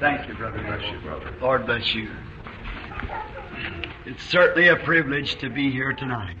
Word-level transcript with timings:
Thank 0.00 0.28
you, 0.28 0.34
brother. 0.34 0.58
Bless 0.58 0.82
you, 0.90 1.00
brother. 1.00 1.32
Lord 1.40 1.66
bless 1.66 1.94
you. 1.94 2.10
It's 4.06 4.22
certainly 4.24 4.68
a 4.68 4.76
privilege 4.76 5.36
to 5.36 5.48
be 5.48 5.70
here 5.70 5.92
tonight. 5.92 6.36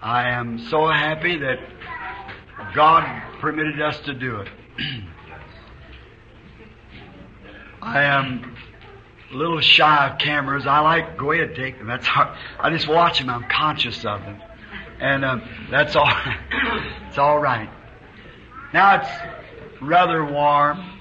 I 0.00 0.30
am 0.30 0.58
so 0.58 0.88
happy 0.88 1.38
that 1.38 1.58
God 2.74 3.04
permitted 3.40 3.80
us 3.82 3.98
to 4.00 4.14
do 4.14 4.40
it. 4.40 4.48
I 7.82 8.02
am 8.02 8.56
a 9.30 9.34
little 9.34 9.60
shy 9.60 10.08
of 10.08 10.18
cameras. 10.18 10.66
I 10.66 10.80
like 10.80 11.18
go 11.18 11.32
ahead 11.32 11.54
take 11.54 11.78
them. 11.78 11.86
That's 11.86 12.06
hard. 12.06 12.36
I 12.58 12.70
just 12.70 12.88
watch 12.88 13.18
them. 13.18 13.28
I'm 13.28 13.44
conscious 13.48 14.04
of 14.04 14.20
them, 14.22 14.40
and 15.00 15.24
um, 15.24 15.42
that's 15.70 15.94
all. 15.96 16.10
it's 17.08 17.18
all 17.18 17.38
right. 17.38 17.70
Now 18.72 19.00
it's 19.00 19.10
rather 19.80 20.24
warm. 20.24 20.97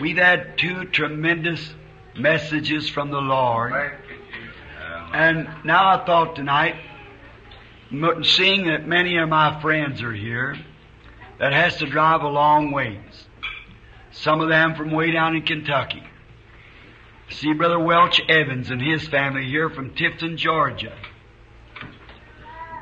We've 0.00 0.16
had 0.16 0.56
two 0.56 0.86
tremendous 0.86 1.74
messages 2.16 2.88
from 2.88 3.10
the 3.10 3.20
Lord, 3.20 3.74
and 5.12 5.46
now 5.62 5.90
I 5.90 6.06
thought 6.06 6.36
tonight, 6.36 6.76
seeing 8.22 8.68
that 8.68 8.86
many 8.86 9.18
of 9.18 9.28
my 9.28 9.60
friends 9.60 10.00
are 10.00 10.14
here, 10.14 10.56
that 11.38 11.52
has 11.52 11.76
to 11.76 11.86
drive 11.86 12.22
a 12.22 12.28
long 12.28 12.72
ways. 12.72 13.26
Some 14.12 14.40
of 14.40 14.48
them 14.48 14.74
from 14.74 14.90
way 14.90 15.10
down 15.10 15.36
in 15.36 15.42
Kentucky. 15.42 16.02
See 17.28 17.52
Brother 17.52 17.78
Welch 17.78 18.22
Evans 18.26 18.70
and 18.70 18.80
his 18.80 19.06
family 19.06 19.46
here 19.46 19.68
from 19.68 19.90
Tifton, 19.90 20.36
Georgia. 20.36 20.96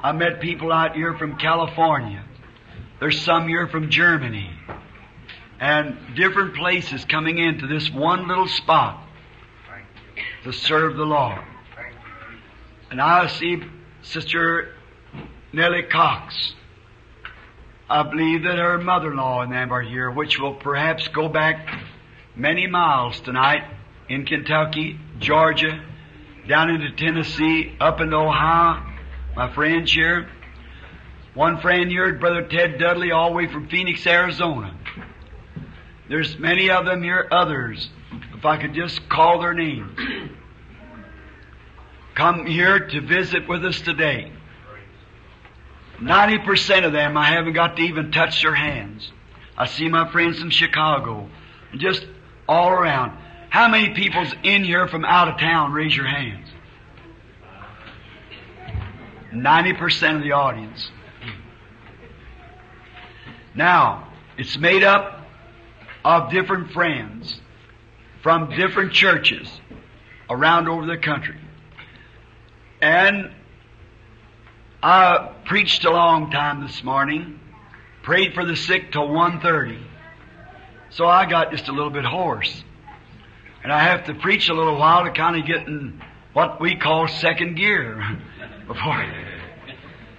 I 0.03 0.13
met 0.13 0.41
people 0.41 0.73
out 0.73 0.95
here 0.95 1.17
from 1.19 1.37
California. 1.37 2.25
There's 3.01 3.21
some 3.21 3.49
here 3.49 3.67
from 3.67 3.91
Germany. 3.91 4.58
And 5.61 6.15
different 6.15 6.55
places 6.55 7.05
coming 7.05 7.39
into 7.39 7.67
this 7.67 7.91
one 7.91 8.29
little 8.29 8.47
spot 8.47 9.03
to 10.45 10.53
serve 10.53 10.97
the 10.97 11.05
Lord. 11.05 11.41
And 12.91 13.01
I 13.01 13.27
see 13.27 13.63
Sister 14.03 14.75
Nellie 15.53 15.83
Cox. 15.83 16.55
I 17.91 18.03
believe 18.03 18.45
that 18.45 18.59
her 18.59 18.79
mother-in-law 18.79 19.43
and 19.43 19.53
them 19.53 19.73
are 19.73 19.83
here, 19.83 20.11
which 20.11 20.39
will 20.39 20.55
perhaps 20.55 21.09
go 21.09 21.29
back 21.29 21.67
many 22.37 22.67
miles 22.67 23.19
tonight 23.21 23.65
in 24.09 24.27
Kentucky, 24.27 24.99
Georgia, 25.19 25.83
down 26.47 26.71
into 26.71 26.93
Tennessee, 26.93 27.77
up 27.81 28.01
into 28.01 28.17
Ohio. 28.17 28.85
My 29.35 29.53
friends 29.55 29.93
here. 29.93 30.29
One 31.35 31.61
friend 31.61 31.91
here, 31.91 32.15
Brother 32.15 32.47
Ted 32.49 32.79
Dudley, 32.79 33.11
all 33.13 33.31
the 33.31 33.37
way 33.37 33.47
from 33.47 33.69
Phoenix, 33.69 34.07
Arizona. 34.07 34.75
There's 36.09 36.39
many 36.39 36.71
of 36.71 36.87
them 36.87 37.03
here, 37.03 37.29
others, 37.31 37.91
if 38.35 38.45
I 38.45 38.57
could 38.57 38.75
just 38.75 39.09
call 39.09 39.41
their 39.41 39.55
names. 39.55 39.99
Come 42.15 42.47
here 42.47 42.89
to 42.89 43.01
visit 43.01 43.47
with 43.49 43.65
us 43.65 43.81
today. 43.81 44.33
90% 46.01 46.85
of 46.85 46.93
them 46.93 47.17
I 47.17 47.27
haven't 47.27 47.53
got 47.53 47.77
to 47.77 47.83
even 47.83 48.11
touch 48.11 48.43
their 48.43 48.55
hands. 48.55 49.11
I 49.57 49.67
see 49.67 49.89
my 49.89 50.11
friends 50.11 50.39
from 50.39 50.51
Chicago, 50.51 51.29
just 51.77 52.07
all 52.49 52.71
around. 52.71 53.19
How 53.51 53.69
many 53.69 53.95
people's 53.95 54.33
in 54.43 54.65
here 54.65 54.87
from 54.89 55.05
out 55.05 55.29
of 55.29 55.39
town? 55.39 55.73
Raise 55.73 55.97
your 55.97 56.07
hands. 56.07 56.49
90% 59.33 60.17
of 60.17 60.23
the 60.23 60.33
audience. 60.33 60.91
Now, 63.55 64.09
it's 64.37 64.57
made 64.57 64.85
up 64.85 65.18
of 66.05 66.31
different 66.31 66.73
friends 66.73 67.41
from 68.23 68.51
different 68.57 68.93
churches 68.93 69.49
around 70.31 70.69
over 70.69 70.87
the 70.87 70.97
country. 70.97 71.37
And 72.81 73.33
I 74.83 75.33
preached 75.47 75.85
a 75.85 75.91
long 75.91 76.31
time 76.31 76.63
this 76.63 76.85
morning, 76.85 77.41
prayed 78.03 78.35
for 78.35 78.45
the 78.45 78.57
sick 78.57 78.93
till 78.93 79.09
1.30. 79.09 79.83
So 80.91 81.07
I 81.07 81.27
got 81.27 81.51
just 81.51 81.69
a 81.69 81.73
little 81.73 81.91
bit 81.91 82.05
hoarse. 82.05 82.63
And 83.63 83.73
I 83.73 83.81
have 83.81 84.05
to 84.05 84.15
preach 84.15 84.49
a 84.49 84.55
little 84.55 84.79
while 84.79 85.05
to 85.05 85.11
kind 85.11 85.37
of 85.39 85.47
get 85.47 85.67
in 85.67 86.01
what 86.33 86.61
we 86.61 86.77
call 86.77 87.09
second 87.09 87.57
gear. 87.57 88.19
Before 88.69 89.05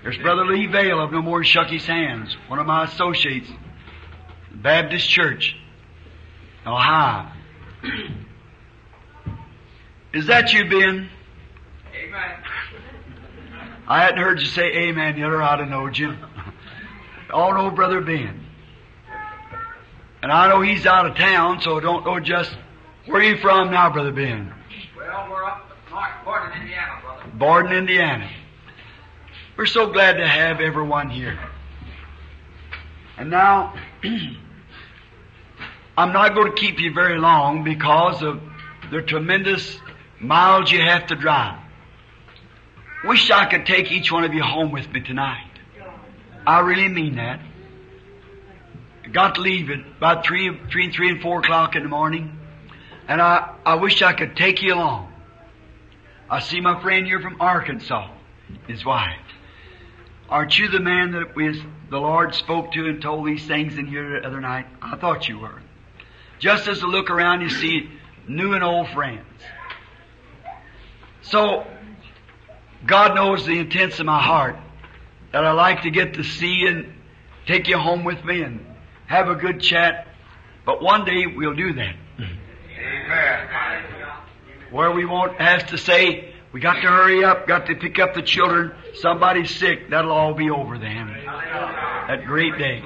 there's 0.01 0.17
Brother 0.17 0.45
Lee 0.45 0.65
Vayle 0.65 1.03
of 1.03 1.11
No 1.11 1.21
More 1.21 1.43
Shuck 1.43 1.67
His 1.67 1.85
Hands, 1.85 2.35
one 2.47 2.57
of 2.57 2.65
my 2.65 2.85
associates, 2.85 3.49
Baptist 4.51 5.07
Church, 5.07 5.55
Ohio. 6.69 7.31
Is 10.13 10.27
that 10.27 10.53
you, 10.53 10.63
Ben? 10.69 11.09
Amen. 11.95 12.31
I 13.87 14.03
hadn't 14.03 14.19
heard 14.19 14.39
you 14.39 14.45
say 14.45 14.71
amen 14.71 15.17
yet, 15.17 15.29
or 15.29 15.41
I'd 15.41 15.59
have 15.59 15.69
knowed 15.69 15.97
you. 15.97 16.15
Oh, 17.31 17.39
All 17.39 17.53
know 17.53 17.71
Brother 17.71 18.01
Ben. 18.01 18.45
And 20.21 20.31
I 20.31 20.49
know 20.49 20.61
he's 20.61 20.85
out 20.85 21.05
of 21.05 21.15
town, 21.15 21.61
so 21.61 21.79
don't 21.79 22.05
know 22.05 22.19
just 22.19 22.55
where 23.05 23.21
you 23.21 23.37
from 23.37 23.71
now, 23.71 23.91
Brother 23.91 24.11
Ben? 24.11 24.53
Well, 24.97 25.27
we're 25.29 25.43
up 25.43 25.69
north, 25.89 26.09
Borden, 26.25 26.61
Indiana, 26.61 27.01
brother. 27.01 27.23
Borden, 27.33 27.71
Indiana. 27.73 28.29
We're 29.57 29.65
so 29.65 29.91
glad 29.91 30.13
to 30.17 30.27
have 30.27 30.59
everyone 30.59 31.09
here. 31.09 31.39
And 33.17 33.29
now, 33.29 33.73
I'm 35.99 36.13
not 36.13 36.33
going 36.33 36.49
to 36.49 36.57
keep 36.57 36.79
you 36.79 36.93
very 36.93 37.19
long 37.19 37.65
because 37.65 38.23
of 38.23 38.41
the 38.89 39.01
tremendous 39.01 39.81
miles 40.21 40.71
you 40.71 40.79
have 40.79 41.07
to 41.07 41.15
drive. 41.17 41.59
Wish 43.03 43.29
I 43.29 43.49
could 43.49 43.65
take 43.65 43.91
each 43.91 44.09
one 44.09 44.23
of 44.23 44.33
you 44.33 44.41
home 44.41 44.71
with 44.71 44.89
me 44.93 45.01
tonight. 45.01 45.51
I 46.47 46.61
really 46.61 46.87
mean 46.87 47.17
that. 47.17 47.41
Got 49.11 49.35
to 49.35 49.41
leave 49.41 49.69
at 49.71 49.79
about 49.97 50.25
three, 50.25 50.49
between 50.49 50.93
three 50.93 51.09
and 51.09 51.21
four 51.21 51.39
o'clock 51.39 51.75
in 51.75 51.83
the 51.83 51.89
morning, 51.89 52.39
and 53.09 53.21
I, 53.21 53.53
I 53.65 53.75
wish 53.75 54.01
I 54.01 54.13
could 54.13 54.37
take 54.37 54.61
you 54.61 54.75
along. 54.75 55.11
I 56.29 56.39
see 56.39 56.61
my 56.61 56.81
friend 56.81 57.05
here 57.07 57.19
from 57.19 57.41
Arkansas, 57.41 58.09
his 58.67 58.85
wife. 58.85 59.19
Aren't 60.29 60.57
you 60.57 60.69
the 60.69 60.79
man 60.79 61.11
that 61.11 61.35
we, 61.35 61.61
the 61.89 61.99
Lord 61.99 62.35
spoke 62.35 62.71
to 62.71 62.87
and 62.87 63.01
told 63.01 63.27
these 63.27 63.45
things 63.45 63.77
in 63.77 63.85
here 63.85 64.21
the 64.21 64.25
other 64.25 64.39
night? 64.39 64.65
I 64.81 64.95
thought 64.95 65.27
you 65.27 65.39
were. 65.39 65.61
Just 66.39 66.67
as 66.67 66.81
I 66.83 66.87
look 66.87 67.09
around, 67.09 67.41
you 67.41 67.49
see 67.49 67.89
new 68.27 68.53
and 68.53 68.63
old 68.63 68.89
friends. 68.89 69.25
So, 71.21 71.67
God 72.85 73.13
knows 73.15 73.45
the 73.45 73.59
intents 73.59 73.99
of 73.99 74.05
my 74.05 74.21
heart 74.21 74.55
that 75.31 75.45
I 75.45 75.51
like 75.51 75.83
to 75.83 75.91
get 75.91 76.15
to 76.15 76.23
see 76.23 76.65
and 76.65 76.93
take 77.45 77.67
you 77.67 77.77
home 77.77 78.03
with 78.03 78.23
me 78.23 78.41
and 78.41 78.65
have 79.05 79.27
a 79.27 79.35
good 79.35 79.59
chat. 79.59 80.07
But 80.65 80.81
one 80.81 81.05
day 81.05 81.25
we'll 81.27 81.55
do 81.55 81.73
that. 81.73 81.95
Amen. 82.19 83.83
Where 84.71 84.91
we 84.91 85.05
won't 85.05 85.39
have 85.39 85.67
to 85.67 85.77
say, 85.77 86.33
we 86.51 86.61
got 86.61 86.75
to 86.75 86.87
hurry 86.87 87.23
up, 87.23 87.47
got 87.47 87.65
to 87.67 87.75
pick 87.75 87.99
up 87.99 88.13
the 88.13 88.21
children, 88.21 88.73
somebody's 88.95 89.55
sick, 89.55 89.89
that'll 89.89 90.11
all 90.11 90.33
be 90.33 90.49
over 90.49 90.77
then. 90.77 91.07
That 91.25 92.23
great 92.25 92.57
day. 92.57 92.83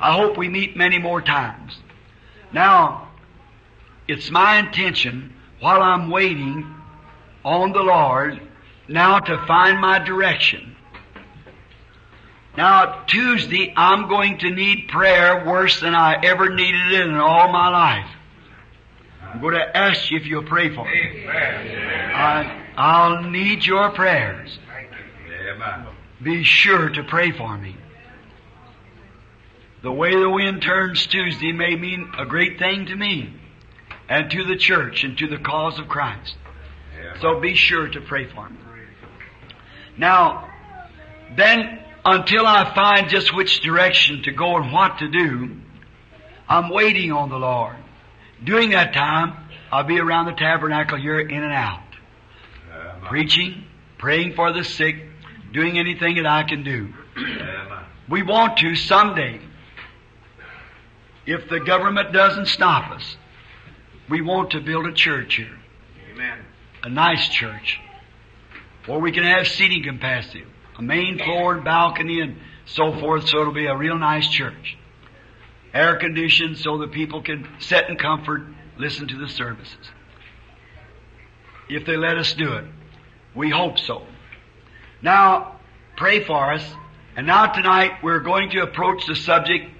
I 0.00 0.14
hope 0.14 0.36
we 0.36 0.48
meet 0.48 0.76
many 0.76 0.98
more 0.98 1.22
times. 1.22 1.78
Now, 2.52 3.08
it's 4.08 4.30
my 4.30 4.58
intention, 4.58 5.34
while 5.60 5.82
I'm 5.82 6.10
waiting 6.10 6.66
on 7.44 7.72
the 7.72 7.82
Lord, 7.82 8.40
now 8.88 9.20
to 9.20 9.46
find 9.46 9.80
my 9.80 9.98
direction. 9.98 10.76
Now, 12.56 13.04
Tuesday, 13.06 13.72
I'm 13.76 14.08
going 14.08 14.38
to 14.38 14.50
need 14.50 14.88
prayer 14.88 15.44
worse 15.46 15.80
than 15.80 15.94
I 15.94 16.22
ever 16.22 16.50
needed 16.50 16.92
it 16.92 17.06
in 17.06 17.14
all 17.14 17.50
my 17.50 17.68
life. 17.68 18.10
I'm 19.22 19.40
going 19.40 19.54
to 19.54 19.76
ask 19.76 20.10
you 20.10 20.18
if 20.18 20.26
you'll 20.26 20.42
pray 20.42 20.74
for 20.74 20.84
me. 20.84 21.26
I, 21.26 22.66
I'll 22.76 23.22
need 23.22 23.64
your 23.64 23.90
prayers. 23.90 24.58
Be 26.22 26.44
sure 26.44 26.90
to 26.90 27.02
pray 27.04 27.32
for 27.32 27.56
me. 27.56 27.76
The 29.82 29.92
way 29.92 30.14
the 30.14 30.30
wind 30.30 30.62
turns 30.62 31.06
Tuesday 31.06 31.52
may 31.52 31.74
mean 31.74 32.12
a 32.16 32.24
great 32.24 32.58
thing 32.58 32.86
to 32.86 32.94
me 32.94 33.34
and 34.08 34.30
to 34.30 34.44
the 34.44 34.56
church 34.56 35.02
and 35.04 35.18
to 35.18 35.26
the 35.26 35.38
cause 35.38 35.78
of 35.78 35.88
Christ. 35.88 36.36
So 37.20 37.40
be 37.40 37.54
sure 37.54 37.88
to 37.88 38.00
pray 38.00 38.26
for 38.26 38.48
me. 38.48 38.56
Now, 39.98 40.48
then, 41.36 41.80
until 42.04 42.46
I 42.46 42.72
find 42.74 43.08
just 43.08 43.34
which 43.34 43.60
direction 43.60 44.22
to 44.22 44.32
go 44.32 44.56
and 44.56 44.72
what 44.72 44.98
to 44.98 45.08
do, 45.08 45.56
I'm 46.48 46.70
waiting 46.70 47.12
on 47.12 47.28
the 47.28 47.38
Lord. 47.38 47.76
During 48.42 48.70
that 48.70 48.92
time, 48.92 49.36
I'll 49.70 49.84
be 49.84 49.98
around 49.98 50.26
the 50.26 50.32
tabernacle 50.32 50.98
here 50.98 51.20
in 51.20 51.42
and 51.42 51.52
out, 51.52 51.82
preaching, 53.04 53.64
praying 53.98 54.34
for 54.34 54.52
the 54.52 54.64
sick, 54.64 54.96
doing 55.52 55.78
anything 55.78 56.16
that 56.16 56.26
I 56.26 56.42
can 56.44 56.62
do. 56.62 56.92
We 58.08 58.22
want 58.22 58.58
to 58.58 58.74
someday, 58.74 59.40
if 61.26 61.48
the 61.48 61.60
government 61.60 62.12
doesn't 62.12 62.46
stop 62.46 62.90
us, 62.90 63.16
we 64.08 64.20
want 64.20 64.50
to 64.50 64.60
build 64.60 64.86
a 64.86 64.92
church 64.92 65.36
here, 65.36 65.58
Amen. 66.12 66.38
a 66.82 66.88
nice 66.88 67.28
church, 67.28 67.80
where 68.86 68.98
we 68.98 69.12
can 69.12 69.24
have 69.24 69.46
seating 69.46 69.82
capacity, 69.82 70.44
a 70.78 70.82
main 70.82 71.18
floor 71.18 71.54
and 71.54 71.64
balcony 71.64 72.20
and 72.20 72.36
so 72.66 72.98
forth, 72.98 73.28
so 73.28 73.40
it'll 73.40 73.52
be 73.52 73.66
a 73.66 73.76
real 73.76 73.98
nice 73.98 74.28
church. 74.28 74.76
Air 75.72 75.96
conditioned 75.96 76.58
so 76.58 76.78
that 76.78 76.92
people 76.92 77.22
can 77.22 77.48
sit 77.58 77.88
in 77.88 77.96
comfort, 77.96 78.42
listen 78.78 79.08
to 79.08 79.16
the 79.16 79.28
services. 79.28 79.90
If 81.68 81.86
they 81.86 81.96
let 81.96 82.18
us 82.18 82.34
do 82.34 82.52
it. 82.54 82.64
We 83.34 83.48
hope 83.48 83.78
so. 83.78 84.02
Now, 85.00 85.60
pray 85.96 86.22
for 86.24 86.52
us. 86.52 86.64
And 87.16 87.26
now 87.26 87.46
tonight 87.46 88.02
we're 88.02 88.20
going 88.20 88.50
to 88.50 88.60
approach 88.62 89.06
the 89.06 89.16
subject 89.16 89.70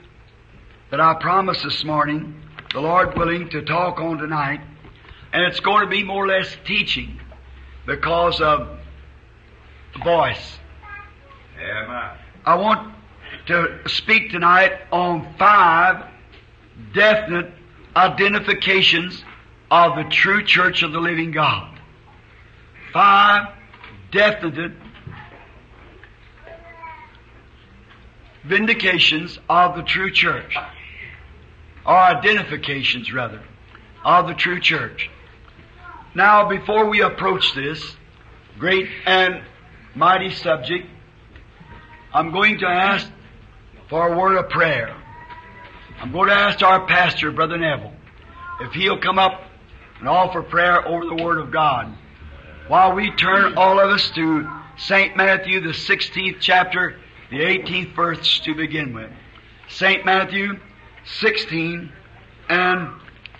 that 0.92 1.00
I 1.00 1.14
promised 1.14 1.64
this 1.64 1.84
morning, 1.84 2.38
the 2.74 2.80
Lord 2.80 3.16
willing, 3.16 3.48
to 3.48 3.62
talk 3.62 3.98
on 3.98 4.18
tonight. 4.18 4.60
And 5.32 5.42
it's 5.44 5.58
going 5.58 5.84
to 5.84 5.90
be 5.90 6.04
more 6.04 6.26
or 6.26 6.28
less 6.28 6.54
teaching 6.66 7.18
because 7.86 8.42
of 8.42 8.68
the 9.94 10.04
voice. 10.04 10.58
Amen. 11.58 12.10
I 12.44 12.56
want 12.56 12.94
to 13.46 13.78
speak 13.86 14.32
tonight 14.32 14.72
on 14.92 15.34
five 15.38 16.04
definite 16.92 17.50
identifications 17.96 19.24
of 19.70 19.96
the 19.96 20.04
true 20.10 20.44
church 20.44 20.82
of 20.82 20.92
the 20.92 21.00
living 21.00 21.30
God. 21.30 21.80
Five 22.92 23.54
definite 24.10 24.72
vindications 28.44 29.38
of 29.48 29.74
the 29.76 29.82
true 29.84 30.10
church, 30.12 30.54
or 31.84 31.96
identifications 31.96 33.12
rather, 33.12 33.42
of 34.04 34.28
the 34.28 34.34
true 34.34 34.60
church. 34.60 35.10
Now, 36.14 36.48
before 36.48 36.88
we 36.88 37.00
approach 37.00 37.54
this 37.54 37.96
great 38.58 38.88
and 39.06 39.42
mighty 39.94 40.30
subject, 40.30 40.86
I'm 42.12 42.30
going 42.30 42.58
to 42.58 42.66
ask 42.66 43.10
for 43.88 44.12
a 44.12 44.18
word 44.18 44.36
of 44.36 44.50
prayer. 44.50 44.94
I'm 46.00 46.12
going 46.12 46.28
to 46.28 46.34
ask 46.34 46.62
our 46.62 46.86
pastor, 46.86 47.30
Brother 47.30 47.56
Neville, 47.56 47.92
if 48.60 48.72
he'll 48.72 48.98
come 48.98 49.18
up 49.18 49.42
and 49.98 50.08
offer 50.08 50.42
prayer 50.42 50.86
over 50.86 51.06
the 51.06 51.22
Word 51.22 51.38
of 51.38 51.52
God. 51.52 51.94
While 52.66 52.94
we 52.94 53.12
turn 53.12 53.56
all 53.56 53.78
of 53.78 53.88
us 53.90 54.10
to 54.10 54.48
St. 54.76 55.16
Matthew, 55.16 55.60
the 55.60 55.68
16th 55.68 56.38
chapter, 56.40 56.98
the 57.30 57.38
18th 57.38 57.94
verse 57.94 58.40
to 58.40 58.54
begin 58.54 58.94
with. 58.94 59.10
St. 59.68 60.04
Matthew 60.04 60.58
16 61.04 61.92
and 62.48 62.88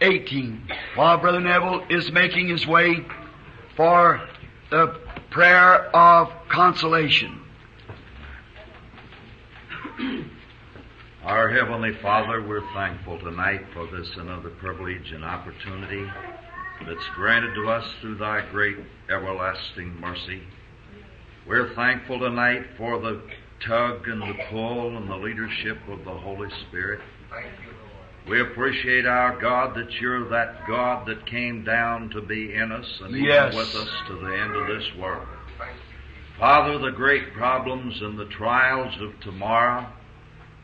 18. 0.01 0.69
While 0.95 1.19
Brother 1.19 1.41
Neville 1.41 1.85
is 1.89 2.11
making 2.13 2.49
his 2.49 2.67
way 2.67 3.05
for 3.77 4.21
the 4.71 4.99
prayer 5.31 5.95
of 5.95 6.31
consolation. 6.49 7.41
Our 11.25 11.51
Heavenly 11.51 11.93
Father, 12.03 12.43
we're 12.43 12.67
thankful 12.75 13.19
tonight 13.21 13.65
for 13.73 13.87
this 13.87 14.09
another 14.17 14.51
privilege 14.51 15.13
and 15.13 15.25
opportunity 15.25 16.05
that's 16.85 17.09
granted 17.15 17.55
to 17.55 17.71
us 17.71 17.85
through 18.01 18.17
Thy 18.17 18.45
great 18.51 18.77
everlasting 19.09 20.01
mercy. 20.01 20.43
We're 21.47 21.75
thankful 21.75 22.19
tonight 22.19 22.65
for 22.77 22.99
the 23.01 23.23
tug 23.67 24.09
and 24.09 24.21
the 24.21 24.35
pull 24.51 24.97
and 24.97 25.09
the 25.09 25.17
leadership 25.17 25.79
of 25.89 26.05
the 26.05 26.13
Holy 26.13 26.49
Spirit. 26.69 27.01
We 28.29 28.41
appreciate 28.41 29.05
our 29.05 29.37
God 29.41 29.75
that 29.75 29.93
you're 30.01 30.29
that 30.29 30.67
God 30.67 31.07
that 31.09 31.27
came 31.27 31.65
down 31.65 32.11
to 32.11 32.21
be 32.21 32.55
in 32.55 32.71
us 32.71 33.01
and 33.01 33.11
even 33.17 33.25
Yes. 33.25 33.55
with 33.55 33.75
us 33.75 33.91
to 34.07 34.15
the 34.15 34.33
end 34.37 34.55
of 34.55 34.69
this 34.69 34.95
world. 34.97 35.27
Father, 36.39 36.79
the 36.79 36.93
great 36.93 37.35
problems 37.35 38.01
and 38.01 38.19
the 38.19 38.25
trials 38.27 39.01
of 39.01 39.19
tomorrow 39.21 39.87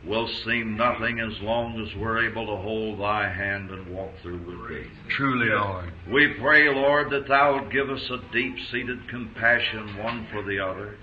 will 0.04 0.28
seem 0.28 0.76
nothing 0.76 1.18
as 1.18 1.40
long 1.40 1.80
as 1.84 1.94
we're 1.96 2.24
able 2.24 2.46
to 2.46 2.56
hold 2.56 3.00
thy 3.00 3.28
hand 3.28 3.70
and 3.70 3.86
walk 3.88 4.12
through 4.22 4.38
with 4.38 4.68
thee. 4.68 4.86
Truly, 5.08 5.48
Lord. 5.50 5.92
We 6.08 6.28
pray, 6.34 6.72
Lord, 6.72 7.10
that 7.10 7.26
thou 7.26 7.54
would 7.54 7.72
give 7.72 7.90
us 7.90 8.08
a 8.08 8.18
deep-seated 8.32 9.08
compassion 9.08 9.96
one 9.98 10.26
for 10.30 10.42
the 10.42 10.60
other, 10.60 10.96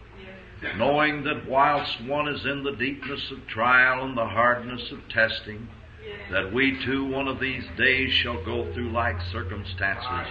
knowing 0.78 1.24
that 1.24 1.48
whilst 1.48 2.04
one 2.04 2.28
is 2.28 2.46
in 2.46 2.64
the 2.64 2.76
deepness 2.76 3.32
of 3.32 3.48
trial 3.48 4.06
and 4.06 4.18
the 4.18 4.26
hardness 4.26 4.92
of 4.92 5.08
testing, 5.10 5.68
that 6.32 6.54
we 6.54 6.84
too 6.84 7.06
one 7.06 7.28
of 7.28 7.40
these 7.40 7.66
days 7.78 8.12
shall 8.14 8.44
go 8.44 8.72
through 8.74 8.92
like 8.92 9.20
circumstances. 9.32 10.28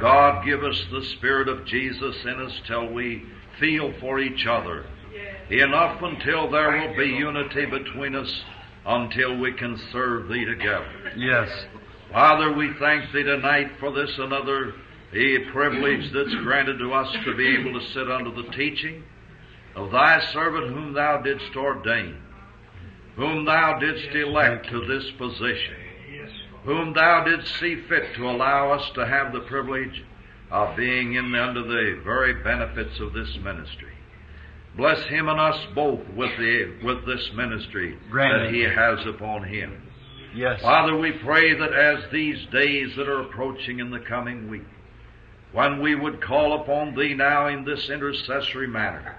God, 0.00 0.44
give 0.44 0.62
us 0.62 0.80
the 0.90 1.04
Spirit 1.16 1.48
of 1.48 1.64
Jesus 1.66 2.16
in 2.24 2.40
us 2.40 2.52
till 2.66 2.92
we 2.92 3.24
feel 3.58 3.92
for 4.00 4.20
each 4.20 4.46
other. 4.46 4.86
Enough 5.50 6.02
until 6.02 6.50
there 6.50 6.70
will 6.70 6.96
be 6.96 7.08
unity 7.08 7.64
between 7.64 8.14
us 8.14 8.42
until 8.86 9.36
we 9.36 9.52
can 9.52 9.78
serve 9.92 10.28
Thee 10.28 10.44
together. 10.44 11.12
Yes. 11.16 11.48
Father, 12.12 12.52
we 12.52 12.72
thank 12.78 13.12
Thee 13.12 13.22
tonight 13.22 13.70
for 13.80 13.92
this 13.92 14.10
another 14.18 14.74
a 15.12 15.38
privilege 15.52 16.12
that's 16.12 16.34
granted 16.42 16.78
to 16.78 16.92
us 16.92 17.10
to 17.24 17.34
be 17.34 17.56
able 17.56 17.80
to 17.80 17.86
sit 17.92 18.10
under 18.10 18.30
the 18.30 18.50
teaching 18.50 19.02
of 19.78 19.92
Thy 19.92 20.20
servant 20.32 20.72
whom 20.72 20.92
Thou 20.92 21.22
didst 21.22 21.54
ordain, 21.56 22.16
whom 23.16 23.44
Thou 23.44 23.78
didst 23.78 24.14
elect 24.14 24.68
to 24.70 24.84
this 24.86 25.08
position, 25.12 25.76
whom 26.64 26.92
Thou 26.92 27.24
didst 27.24 27.58
see 27.60 27.76
fit 27.88 28.14
to 28.16 28.28
allow 28.28 28.72
us 28.72 28.90
to 28.94 29.06
have 29.06 29.32
the 29.32 29.40
privilege 29.40 30.04
of 30.50 30.76
being 30.76 31.14
in 31.14 31.34
under 31.34 31.62
the 31.62 32.00
very 32.02 32.42
benefits 32.42 32.98
of 33.00 33.12
this 33.12 33.36
ministry. 33.42 33.92
Bless 34.76 35.02
him 35.04 35.28
and 35.28 35.40
us 35.40 35.58
both 35.74 36.00
with 36.14 36.30
the 36.38 36.78
with 36.84 37.04
this 37.04 37.30
ministry 37.34 37.98
Grant 38.10 38.44
that 38.44 38.54
he 38.54 38.62
has 38.62 39.04
upon 39.06 39.44
him. 39.44 39.82
Yes. 40.34 40.60
Father, 40.60 40.96
we 40.96 41.12
pray 41.12 41.54
that 41.54 41.72
as 41.72 42.04
these 42.12 42.46
days 42.52 42.94
that 42.96 43.08
are 43.08 43.22
approaching 43.22 43.80
in 43.80 43.90
the 43.90 43.98
coming 43.98 44.48
week, 44.48 44.66
when 45.52 45.80
we 45.80 45.94
would 45.94 46.20
call 46.20 46.60
upon 46.60 46.94
Thee 46.94 47.14
now 47.14 47.48
in 47.48 47.64
this 47.64 47.88
intercessory 47.88 48.68
manner, 48.68 49.16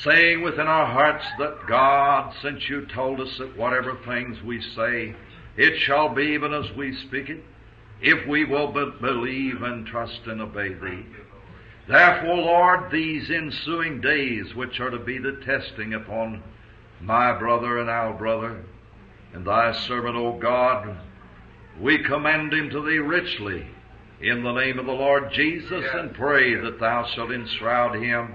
saying 0.00 0.42
within 0.42 0.66
our 0.66 0.86
hearts 0.86 1.24
that 1.38 1.66
God, 1.66 2.34
since 2.42 2.68
You 2.68 2.86
told 2.86 3.20
us 3.20 3.36
that 3.38 3.56
whatever 3.56 3.96
things 4.06 4.42
we 4.42 4.60
say, 4.60 5.14
it 5.56 5.78
shall 5.78 6.08
be 6.08 6.22
even 6.28 6.54
as 6.54 6.72
we 6.72 6.96
speak 6.96 7.28
it, 7.28 7.42
if 8.00 8.26
we 8.26 8.44
will 8.44 8.68
but 8.68 9.00
believe 9.00 9.62
and 9.62 9.86
trust 9.86 10.20
and 10.26 10.40
obey 10.40 10.72
Thee. 10.72 11.06
Therefore, 11.88 12.36
Lord, 12.36 12.90
these 12.90 13.30
ensuing 13.30 14.00
days 14.00 14.54
which 14.54 14.80
are 14.80 14.90
to 14.90 14.98
be 14.98 15.18
the 15.18 15.40
testing 15.44 15.94
upon 15.94 16.42
my 17.00 17.36
brother 17.36 17.78
and 17.78 17.90
our 17.90 18.14
brother, 18.14 18.64
and 19.34 19.44
thy 19.44 19.72
servant, 19.72 20.16
O 20.16 20.38
God, 20.38 20.96
we 21.80 22.02
commend 22.04 22.52
him 22.52 22.70
to 22.70 22.82
thee 22.82 22.98
richly 22.98 23.66
in 24.20 24.42
the 24.42 24.52
name 24.52 24.78
of 24.78 24.86
the 24.86 24.92
Lord 24.92 25.32
Jesus 25.32 25.84
and 25.94 26.14
pray 26.14 26.54
that 26.54 26.78
thou 26.78 27.04
shalt 27.06 27.32
enshroud 27.32 27.96
him 27.96 28.34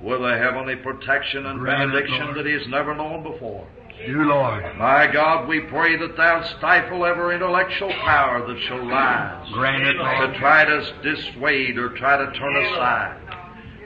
with 0.00 0.20
a 0.22 0.38
heavenly 0.38 0.76
protection 0.76 1.46
and 1.46 1.58
Grant 1.60 1.90
benediction 1.92 2.24
Lord. 2.26 2.36
that 2.36 2.46
he 2.46 2.52
has 2.52 2.66
never 2.68 2.94
known 2.94 3.22
before. 3.22 3.66
You, 4.06 4.22
Lord. 4.28 4.62
My 4.76 5.08
God, 5.12 5.48
we 5.48 5.60
pray 5.60 5.96
that 5.96 6.16
thou 6.16 6.44
stifle 6.58 7.04
every 7.04 7.34
intellectual 7.34 7.90
power 8.04 8.46
that 8.46 8.60
shall 8.68 8.86
rise 8.86 9.48
Grant 9.52 9.82
it, 9.82 9.94
to 9.94 10.38
try 10.38 10.64
to 10.64 10.94
dissuade 11.02 11.78
or 11.78 11.88
try 11.96 12.16
to 12.16 12.32
turn 12.38 12.56
aside. 12.66 13.16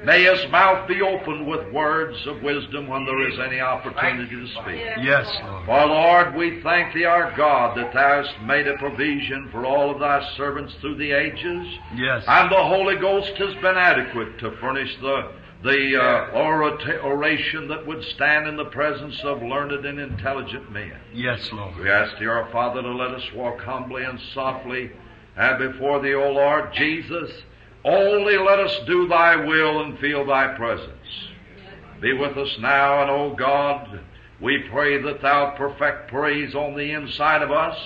May 0.05 0.25
his 0.25 0.51
mouth 0.51 0.89
be 0.89 1.01
opened 1.01 1.47
with 1.47 1.73
words 1.73 2.19
of 2.27 2.43
wisdom 2.43 2.89
when 2.89 3.07
there 3.07 3.27
is 3.31 3.39
any 3.39 3.61
opportunity 3.61 4.35
to 4.35 4.47
speak. 4.49 4.83
Yes, 5.01 5.31
Lord. 5.45 5.65
For 5.65 5.87
Lord, 5.87 6.35
we 6.35 6.61
thank 6.61 6.93
thee, 6.93 7.05
our 7.05 7.35
God, 7.37 7.79
that 7.79 7.95
thou 7.95 8.23
hast 8.23 8.35
made 8.43 8.67
a 8.67 8.77
provision 8.79 9.49
for 9.53 9.65
all 9.65 9.93
of 9.93 10.01
thy 10.01 10.29
servants 10.37 10.75
through 10.81 10.97
the 10.97 11.13
ages, 11.13 11.67
Yes. 11.95 12.25
and 12.27 12.51
the 12.51 12.63
Holy 12.65 12.97
Ghost 12.97 13.31
has 13.39 13.55
been 13.63 13.77
adequate 13.79 14.39
to 14.41 14.51
furnish 14.61 14.91
the 15.01 15.31
the 15.63 15.97
uh, 15.97 16.31
orata- 16.35 17.05
oration 17.05 17.69
that 17.69 17.87
would 17.87 18.03
stand 18.05 18.49
in 18.49 18.57
the 18.57 18.65
presence 18.67 19.21
of 19.23 19.43
learned 19.43 19.87
and 19.87 20.01
intelligent 20.01 20.73
men. 20.73 20.93
Yes, 21.15 21.51
Lord. 21.53 21.77
We 21.77 21.89
ask 21.89 22.19
thee, 22.19 22.27
our 22.27 22.51
Father, 22.51 22.83
to 22.83 22.93
let 22.93 23.13
us 23.13 23.33
walk 23.35 23.61
humbly 23.61 24.03
and 24.05 24.19
softly 24.35 24.91
and 25.37 25.73
before 25.73 26.03
thee, 26.03 26.15
O 26.15 26.33
Lord 26.33 26.73
Jesus. 26.75 27.31
Only 27.85 28.37
let 28.37 28.61
us 28.61 28.79
do 28.87 29.09
thy 29.09 29.37
will 29.37 29.83
and 29.83 29.99
feel 29.99 30.25
thy 30.27 30.55
presence. 30.57 31.31
Be 32.01 32.13
with 32.13 32.37
us 32.37 32.57
now, 32.61 33.03
and 33.03 33.11
O 33.11 33.35
God, 33.37 34.01
we 34.41 34.65
pray 34.71 35.01
that 35.01 35.23
thou 35.23 35.55
perfect 35.57 36.11
praise 36.11 36.55
on 36.55 36.77
the 36.77 36.93
inside 36.93 37.43
of 37.43 37.51
us 37.51 37.79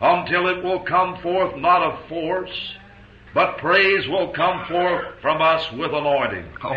until 0.00 0.48
it 0.48 0.62
will 0.62 0.80
come 0.80 1.20
forth 1.20 1.56
not 1.56 1.82
of 1.82 2.08
force, 2.08 2.74
but 3.34 3.58
praise 3.58 4.08
will 4.08 4.28
come 4.32 4.66
forth 4.66 5.06
from 5.20 5.40
us 5.40 5.70
with 5.72 5.92
anointing. 5.92 6.46
Oh, 6.62 6.68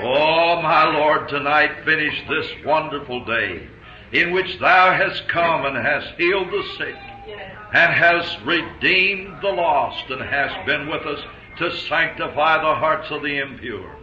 Oh, 0.00 0.62
my 0.62 0.84
Lord, 0.84 1.28
tonight 1.28 1.84
finish 1.84 2.14
this 2.28 2.46
wonderful 2.64 3.24
day 3.24 3.66
in 4.12 4.32
which 4.32 4.58
Thou 4.58 4.92
hast 4.94 5.28
come 5.28 5.66
and 5.66 5.76
hast 5.76 6.16
healed 6.16 6.48
the 6.50 6.62
sick, 6.78 6.96
and 7.74 7.92
has 7.92 8.24
redeemed 8.44 9.42
the 9.42 9.48
lost 9.48 10.08
and 10.10 10.22
has 10.22 10.50
been 10.66 10.88
with 10.88 11.04
us 11.04 11.20
to 11.58 11.76
sanctify 11.88 12.62
the 12.62 12.74
hearts 12.76 13.10
of 13.10 13.22
the 13.22 13.38
impure. 13.38 13.94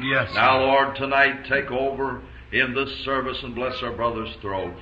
Yes. 0.00 0.32
Now, 0.34 0.60
Lord, 0.60 0.96
tonight 0.96 1.44
take 1.46 1.70
over 1.70 2.22
in 2.50 2.74
this 2.74 2.90
service 3.04 3.38
and 3.42 3.54
bless 3.54 3.82
our 3.82 3.92
brother's 3.92 4.34
throat. 4.40 4.74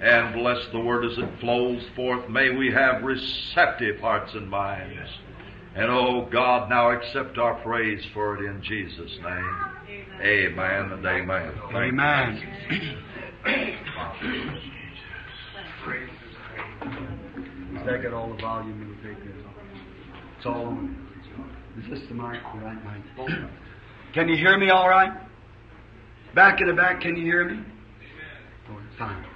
And 0.00 0.34
bless 0.34 0.58
the 0.72 0.78
word 0.80 1.06
as 1.06 1.16
it 1.16 1.40
flows 1.40 1.82
forth. 1.96 2.28
May 2.28 2.50
we 2.50 2.70
have 2.70 3.02
receptive 3.02 3.98
hearts 3.98 4.34
and 4.34 4.48
minds. 4.48 5.08
And 5.76 5.90
oh 5.90 6.26
God, 6.32 6.70
now 6.70 6.90
accept 6.90 7.36
our 7.36 7.54
praise 7.62 8.02
for 8.14 8.36
it 8.36 8.48
in 8.48 8.62
Jesus' 8.62 9.18
name. 9.22 9.54
Amen 10.22 10.92
and 10.92 11.04
amen. 11.04 11.52
Thank. 11.70 11.92
Amen. 11.92 12.40
Take 17.86 18.04
it 18.04 18.14
all 18.14 18.32
the 18.34 18.40
volume 18.40 18.82
and 18.82 18.96
take 19.02 19.22
this. 19.22 19.36
It's 20.38 20.46
all 20.46 20.66
on. 20.66 20.96
Is 21.78 21.90
this 21.90 22.00
the 22.08 22.14
mic? 22.14 22.40
The 22.54 22.60
right 22.60 22.82
mic? 22.82 23.28
Can 24.14 24.28
you 24.28 24.36
hear 24.36 24.56
me 24.58 24.70
all 24.70 24.88
right? 24.88 25.12
Back 26.34 26.62
in 26.62 26.68
the 26.68 26.72
back, 26.72 27.02
can 27.02 27.16
you 27.16 27.24
hear 27.24 27.44
me? 27.44 27.62
Oh, 28.70 28.78
fine. 28.98 29.26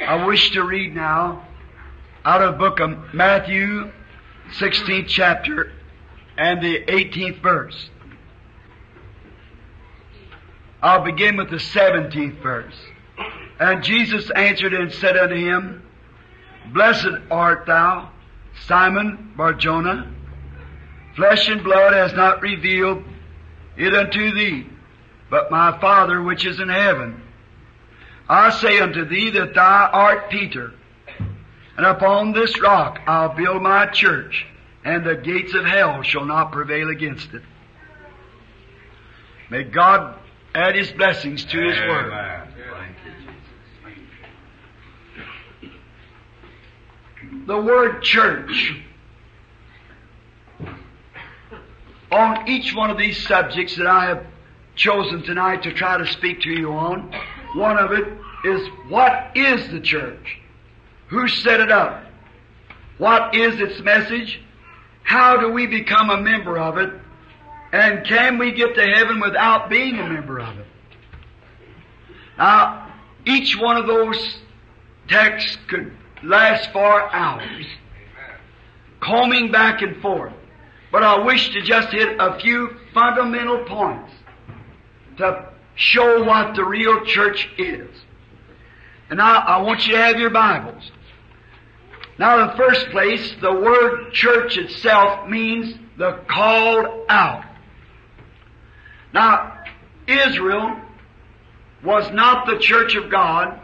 I 0.00 0.24
wish 0.24 0.50
to 0.52 0.64
read 0.64 0.94
now 0.94 1.46
out 2.24 2.42
of 2.42 2.54
the 2.54 2.58
book 2.58 2.80
of 2.80 3.14
Matthew, 3.14 3.92
16th 4.58 5.06
chapter, 5.08 5.72
and 6.36 6.62
the 6.62 6.84
18th 6.84 7.40
verse. 7.40 7.90
I'll 10.82 11.04
begin 11.04 11.36
with 11.36 11.50
the 11.50 11.56
17th 11.56 12.42
verse. 12.42 12.74
And 13.60 13.84
Jesus 13.84 14.30
answered 14.30 14.74
and 14.74 14.92
said 14.92 15.16
unto 15.16 15.36
him, 15.36 15.82
Blessed 16.72 17.06
art 17.30 17.66
thou, 17.66 18.10
Simon 18.66 19.32
Barjona. 19.36 20.12
Flesh 21.14 21.48
and 21.48 21.62
blood 21.62 21.92
has 21.92 22.12
not 22.14 22.42
revealed 22.42 23.04
it 23.76 23.94
unto 23.94 24.34
thee, 24.34 24.66
but 25.30 25.50
my 25.50 25.78
Father 25.80 26.20
which 26.20 26.44
is 26.44 26.58
in 26.58 26.68
heaven. 26.68 27.22
I 28.28 28.50
say 28.50 28.78
unto 28.78 29.04
thee 29.04 29.30
that 29.30 29.54
thou 29.54 29.90
art 29.92 30.30
Peter, 30.30 30.72
and 31.76 31.86
upon 31.86 32.32
this 32.32 32.58
rock 32.60 33.00
I'll 33.06 33.34
build 33.34 33.62
my 33.62 33.86
church, 33.86 34.46
and 34.84 35.04
the 35.04 35.16
gates 35.16 35.54
of 35.54 35.64
hell 35.64 36.02
shall 36.02 36.24
not 36.24 36.52
prevail 36.52 36.88
against 36.88 37.32
it. 37.34 37.42
May 39.50 39.64
God 39.64 40.16
add 40.54 40.74
His 40.74 40.90
blessings 40.92 41.44
to 41.44 41.60
His 41.60 41.78
word. 41.78 42.12
Amen. 42.12 42.48
Jesus. 45.60 47.44
The 47.46 47.60
word 47.60 48.02
church 48.02 48.74
on 52.10 52.48
each 52.48 52.74
one 52.74 52.90
of 52.90 52.96
these 52.96 53.26
subjects 53.26 53.76
that 53.76 53.86
I 53.86 54.06
have 54.06 54.26
chosen 54.76 55.22
tonight 55.22 55.64
to 55.64 55.72
try 55.72 55.98
to 55.98 56.06
speak 56.06 56.40
to 56.42 56.50
you 56.50 56.72
on, 56.72 57.12
one 57.54 57.78
of 57.78 57.92
it 57.92 58.06
is 58.44 58.68
what 58.88 59.30
is 59.34 59.70
the 59.70 59.80
church? 59.80 60.38
Who 61.08 61.28
set 61.28 61.60
it 61.60 61.70
up? 61.70 62.04
What 62.98 63.34
is 63.34 63.60
its 63.60 63.80
message? 63.80 64.40
How 65.02 65.36
do 65.36 65.50
we 65.50 65.66
become 65.66 66.10
a 66.10 66.20
member 66.20 66.58
of 66.58 66.78
it? 66.78 66.92
And 67.72 68.06
can 68.06 68.38
we 68.38 68.52
get 68.52 68.74
to 68.74 68.82
heaven 68.82 69.20
without 69.20 69.68
being 69.68 69.98
a 69.98 70.08
member 70.08 70.38
of 70.40 70.58
it? 70.58 70.66
Now, 72.38 72.92
each 73.26 73.56
one 73.58 73.76
of 73.76 73.86
those 73.86 74.38
texts 75.08 75.58
could 75.68 75.92
last 76.22 76.72
for 76.72 77.14
hours, 77.14 77.66
combing 79.00 79.52
back 79.52 79.82
and 79.82 80.00
forth. 80.00 80.32
But 80.90 81.02
I 81.02 81.24
wish 81.24 81.52
to 81.52 81.62
just 81.62 81.88
hit 81.88 82.16
a 82.18 82.38
few 82.38 82.76
fundamental 82.92 83.64
points 83.64 84.12
to 85.18 85.48
show 85.74 86.24
what 86.24 86.54
the 86.54 86.64
real 86.64 87.04
church 87.04 87.48
is. 87.58 87.88
And 89.10 89.20
I 89.20 89.60
want 89.62 89.86
you 89.86 89.92
to 89.92 89.98
have 89.98 90.18
your 90.18 90.30
Bibles. 90.30 90.90
Now, 92.18 92.40
in 92.40 92.46
the 92.48 92.56
first 92.56 92.88
place, 92.90 93.34
the 93.40 93.52
word 93.52 94.12
church 94.12 94.56
itself 94.56 95.28
means 95.28 95.76
the 95.98 96.20
called 96.28 97.06
out. 97.08 97.44
Now, 99.12 99.64
Israel 100.06 100.80
was 101.82 102.10
not 102.12 102.46
the 102.46 102.58
church 102.58 102.94
of 102.94 103.10
God 103.10 103.60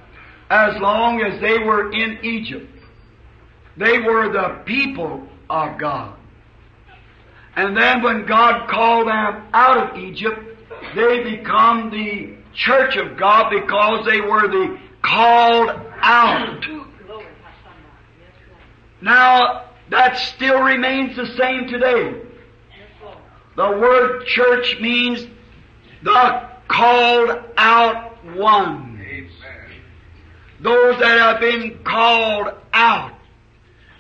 as 0.51 0.77
long 0.81 1.21
as 1.23 1.41
they 1.41 1.59
were 1.59 1.93
in 1.93 2.19
Egypt. 2.25 2.67
They 3.77 3.99
were 3.99 4.33
the 4.33 4.63
people 4.65 5.27
of 5.49 5.79
God. 5.79 6.17
And 7.57 7.77
then 7.77 8.03
when 8.03 8.27
God 8.27 8.69
called 8.69 9.07
them 9.09 9.49
out 9.53 9.91
of 9.91 9.99
Egypt, 9.99 10.39
they 10.95 11.37
become 11.37 11.91
the 11.91 12.37
church 12.55 12.97
of 12.97 13.17
God 13.17 13.51
because 13.51 14.07
they 14.07 14.21
were 14.21 14.49
the 14.49 14.79
called 15.03 15.71
out. 16.01 16.65
Now, 19.01 19.65
that 19.91 20.19
still 20.19 20.61
remains 20.63 21.17
the 21.17 21.27
same 21.37 21.69
today. 21.69 22.23
The 23.57 23.71
word 23.71 24.27
church 24.27 24.79
means 24.81 25.27
the 26.03 26.49
called 26.69 27.31
out 27.57 28.25
one. 28.37 28.89
Those 30.61 31.01
that 31.01 31.19
have 31.19 31.41
been 31.41 31.83
called 31.83 32.49
out, 32.73 33.15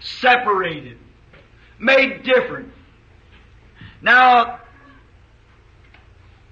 separated, 0.01 0.99
made 1.79 2.23
different. 2.23 2.73
Now, 4.03 4.60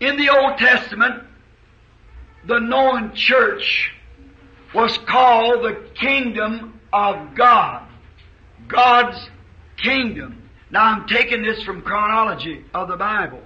in 0.00 0.16
the 0.16 0.28
Old 0.30 0.58
Testament, 0.58 1.24
the 2.46 2.58
known 2.58 3.14
church 3.14 3.92
was 4.74 4.96
called 4.98 5.64
the 5.64 5.88
kingdom 5.94 6.80
of 6.92 7.34
God. 7.34 7.86
God's 8.68 9.28
kingdom. 9.76 10.48
Now 10.70 10.84
I'm 10.84 11.06
taking 11.06 11.42
this 11.42 11.62
from 11.62 11.82
chronology 11.82 12.64
of 12.74 12.88
the 12.88 12.96
Bible. 12.96 13.42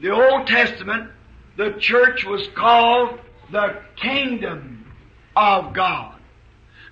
The 0.00 0.10
Old 0.10 0.46
Testament, 0.46 1.10
the 1.56 1.72
church 1.78 2.24
was 2.24 2.48
called 2.54 3.20
the 3.52 3.80
kingdom 3.96 4.86
of 5.36 5.74
God. 5.74 6.18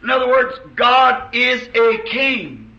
In 0.02 0.10
other 0.10 0.28
words, 0.28 0.58
God 0.76 1.34
is 1.34 1.68
a 1.74 1.98
king, 2.04 2.78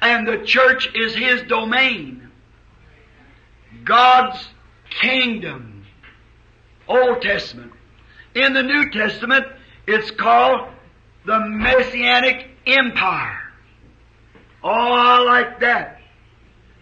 and 0.00 0.26
the 0.26 0.44
church 0.44 0.88
is 0.94 1.14
his 1.14 1.42
domain. 1.42 2.30
God's 3.84 4.48
kingdom. 5.00 5.86
Old 6.86 7.22
Testament. 7.22 7.72
In 8.34 8.52
the 8.54 8.62
New 8.62 8.90
Testament, 8.90 9.46
it's 9.86 10.10
called 10.10 10.68
the 11.26 11.38
Messianic 11.40 12.48
Empire. 12.66 13.40
Oh, 14.62 14.70
I 14.70 15.18
like 15.18 15.60
that. 15.60 16.00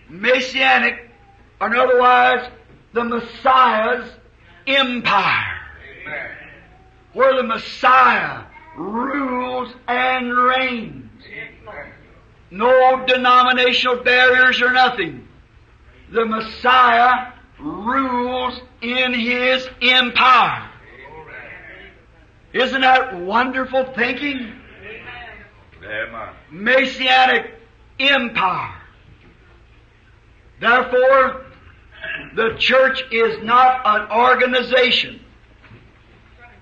Messianic, 0.09 1.11
or 1.61 1.75
otherwise, 1.75 2.51
the 2.93 3.05
Messiah's 3.05 4.11
empire. 4.67 5.61
Where 7.13 7.37
the 7.37 7.43
Messiah 7.43 8.45
rules 8.77 9.73
and 9.89 10.33
reigns. 10.37 11.03
No 12.51 13.05
denominational 13.07 14.03
barriers 14.05 14.63
or 14.63 14.73
nothing. 14.73 15.27
The 16.13 16.25
Messiah 16.25 17.33
rules 17.59 18.61
in 18.83 19.15
His 19.15 19.69
empire. 19.83 20.71
Isn't 22.53 22.81
that 22.81 23.21
wonderful 23.21 23.93
thinking? 23.95 24.53
Messianic 26.51 27.53
empire. 27.99 28.75
Therefore, 30.61 31.45
the 32.35 32.57
church 32.59 33.03
is 33.11 33.43
not 33.43 33.83
an 33.85 34.11
organization. 34.11 35.21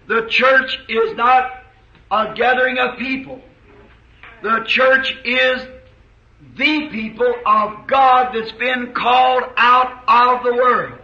The 0.08 0.26
church 0.28 0.78
is 0.88 1.16
not 1.16 1.64
a 2.10 2.34
gathering 2.34 2.78
of 2.78 2.98
people. 2.98 3.40
The 4.42 4.64
church 4.66 5.16
is 5.24 5.66
the 6.56 6.88
people 6.90 7.34
of 7.46 7.86
God 7.86 8.32
that's 8.34 8.52
been 8.52 8.92
called 8.94 9.44
out 9.56 10.04
of 10.06 10.44
the 10.44 10.54
world 10.54 10.98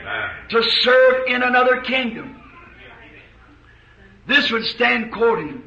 Amen. 0.00 0.30
to 0.50 0.62
serve 0.62 1.26
in 1.26 1.42
another 1.42 1.80
kingdom. 1.80 2.40
This 4.26 4.50
would 4.50 4.64
stand 4.64 5.12
quoting. 5.12 5.62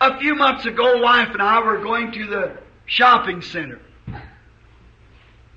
A 0.00 0.18
few 0.18 0.34
months 0.34 0.64
ago, 0.64 1.00
wife 1.02 1.28
and 1.32 1.42
I 1.42 1.60
were 1.60 1.78
going 1.82 2.12
to 2.12 2.26
the 2.26 2.58
shopping 2.86 3.42
center. 3.42 3.80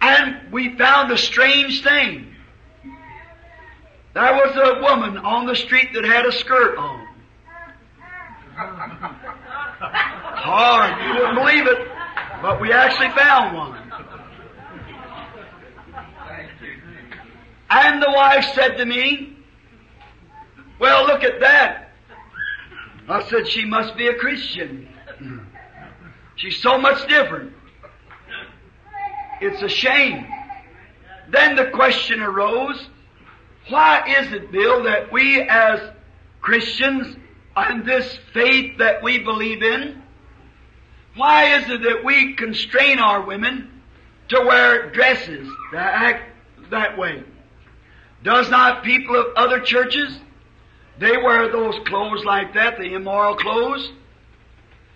And 0.02 0.52
we 0.52 0.78
found 0.78 1.12
a 1.12 1.18
strange 1.18 1.84
thing. 1.84 2.34
There 4.14 4.34
was 4.34 4.56
a 4.56 4.82
woman 4.82 5.18
on 5.18 5.46
the 5.46 5.56
street 5.56 5.90
that 5.94 6.04
had 6.04 6.26
a 6.26 6.32
skirt 6.32 6.78
on. 6.78 7.08
Hard, 10.40 11.04
you 11.06 11.14
wouldn't 11.14 11.38
believe 11.38 11.68
it, 11.68 11.88
but 12.42 12.62
we 12.62 12.72
actually 12.72 13.10
found 13.10 13.56
one. 13.56 13.92
And 17.70 18.02
the 18.02 18.12
wife 18.12 18.46
said 18.56 18.78
to 18.78 18.86
me, 18.86 19.38
Well, 20.80 21.06
look 21.06 21.24
at 21.24 21.40
that. 21.40 21.92
I 23.08 23.24
said, 23.30 23.48
She 23.48 23.66
must 23.66 23.96
be 23.98 24.08
a 24.08 24.16
Christian. 24.16 24.88
She's 26.36 26.62
so 26.62 26.78
much 26.78 27.08
different. 27.08 27.54
It's 29.42 29.62
a 29.62 29.70
shame. 29.70 30.26
Then 31.30 31.56
the 31.56 31.70
question 31.72 32.22
arose, 32.22 32.88
why 33.70 34.04
is 34.08 34.32
it, 34.34 34.52
Bill, 34.52 34.84
that 34.84 35.12
we 35.12 35.42
as 35.42 35.80
Christians 36.42 37.16
and 37.56 37.86
this 37.86 38.18
faith 38.34 38.78
that 38.80 39.04
we 39.04 39.20
believe 39.20 39.62
in, 39.62 39.99
why 41.20 41.58
is 41.58 41.70
it 41.70 41.84
that 41.84 42.04
we 42.04 42.34
constrain 42.34 42.98
our 42.98 43.22
women 43.22 43.82
to 44.30 44.40
wear 44.40 44.90
dresses 44.92 45.48
that 45.74 45.94
act 45.94 46.24
that 46.72 46.98
way? 46.98 47.24
Does 48.24 48.50
not 48.50 48.84
people 48.84 49.16
of 49.16 49.28
other 49.36 49.60
churches, 49.60 50.18
they 50.98 51.18
wear 51.18 51.52
those 51.52 51.76
clothes 51.86 52.24
like 52.24 52.54
that, 52.54 52.78
the 52.78 52.94
immoral 52.94 53.36
clothes? 53.36 53.92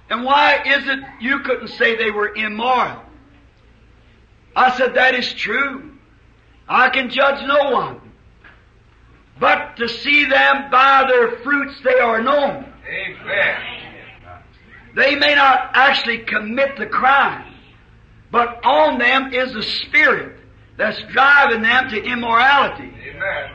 And 0.09 0.23
why 0.23 0.61
is 0.65 0.87
it 0.87 0.99
you 1.19 1.39
couldn't 1.39 1.69
say 1.69 1.95
they 1.95 2.11
were 2.11 2.33
immoral? 2.33 3.01
I 4.55 4.75
said, 4.77 4.95
that 4.95 5.15
is 5.15 5.33
true. 5.33 5.91
I 6.69 6.89
can 6.89 7.09
judge 7.09 7.45
no 7.45 7.71
one. 7.71 7.99
But 9.39 9.75
to 9.77 9.89
see 9.89 10.25
them 10.25 10.69
by 10.69 11.05
their 11.07 11.39
fruits 11.39 11.75
they 11.83 11.99
are 11.99 12.21
known. 12.21 12.71
Amen. 12.87 13.82
They 14.95 15.15
may 15.15 15.35
not 15.35 15.71
actually 15.73 16.19
commit 16.19 16.77
the 16.77 16.85
crime, 16.85 17.53
but 18.31 18.63
on 18.63 18.99
them 18.99 19.33
is 19.33 19.53
the 19.53 19.63
spirit 19.63 20.37
that's 20.77 21.01
driving 21.11 21.61
them 21.61 21.89
to 21.89 22.03
immorality. 22.03 22.91
Amen. 23.09 23.51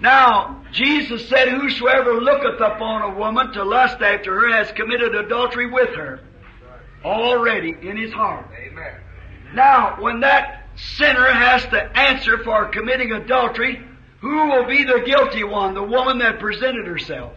Now, 0.00 0.62
Jesus 0.72 1.28
said, 1.28 1.48
Whosoever 1.48 2.20
looketh 2.20 2.60
upon 2.60 3.02
a 3.02 3.14
woman 3.18 3.52
to 3.52 3.64
lust 3.64 4.02
after 4.02 4.40
her 4.40 4.52
has 4.52 4.70
committed 4.72 5.14
adultery 5.14 5.70
with 5.70 5.90
her 5.94 6.20
already 7.04 7.76
in 7.82 7.96
his 7.96 8.12
heart. 8.12 8.46
Amen. 8.58 8.94
Now, 9.54 9.96
when 10.00 10.20
that 10.20 10.66
sinner 10.76 11.30
has 11.30 11.62
to 11.66 11.96
answer 11.96 12.42
for 12.42 12.68
committing 12.68 13.12
adultery, 13.12 13.86
who 14.20 14.48
will 14.48 14.66
be 14.66 14.84
the 14.84 15.02
guilty 15.06 15.44
one? 15.44 15.74
The 15.74 15.82
woman 15.82 16.18
that 16.18 16.40
presented 16.40 16.86
herself. 16.86 17.32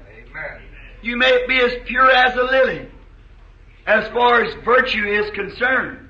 You 1.01 1.18
may 1.18 1.46
be 1.48 1.60
as 1.60 1.74
pure 1.86 2.10
as 2.10 2.36
a 2.36 2.44
lily, 2.44 2.88
as 3.86 4.08
far 4.10 4.44
as 4.44 4.54
virtue 4.66 5.06
is 5.06 5.30
concerned. 5.32 6.10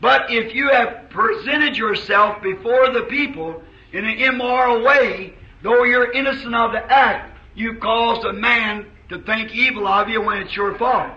But 0.00 0.30
if 0.30 0.54
you 0.54 0.68
have 0.70 1.10
presented 1.10 1.76
yourself 1.76 2.42
before 2.42 2.92
the 2.92 3.02
people 3.02 3.62
in 3.92 4.04
an 4.04 4.18
immoral 4.18 4.84
way, 4.84 5.34
though 5.62 5.84
you're 5.84 6.12
innocent 6.12 6.54
of 6.54 6.72
the 6.72 6.84
act, 6.84 7.36
you've 7.54 7.80
caused 7.80 8.24
a 8.24 8.32
man 8.32 8.86
to 9.08 9.20
think 9.22 9.54
evil 9.54 9.88
of 9.88 10.08
you 10.08 10.20
when 10.20 10.38
it's 10.38 10.54
your 10.54 10.76
fault. 10.78 11.16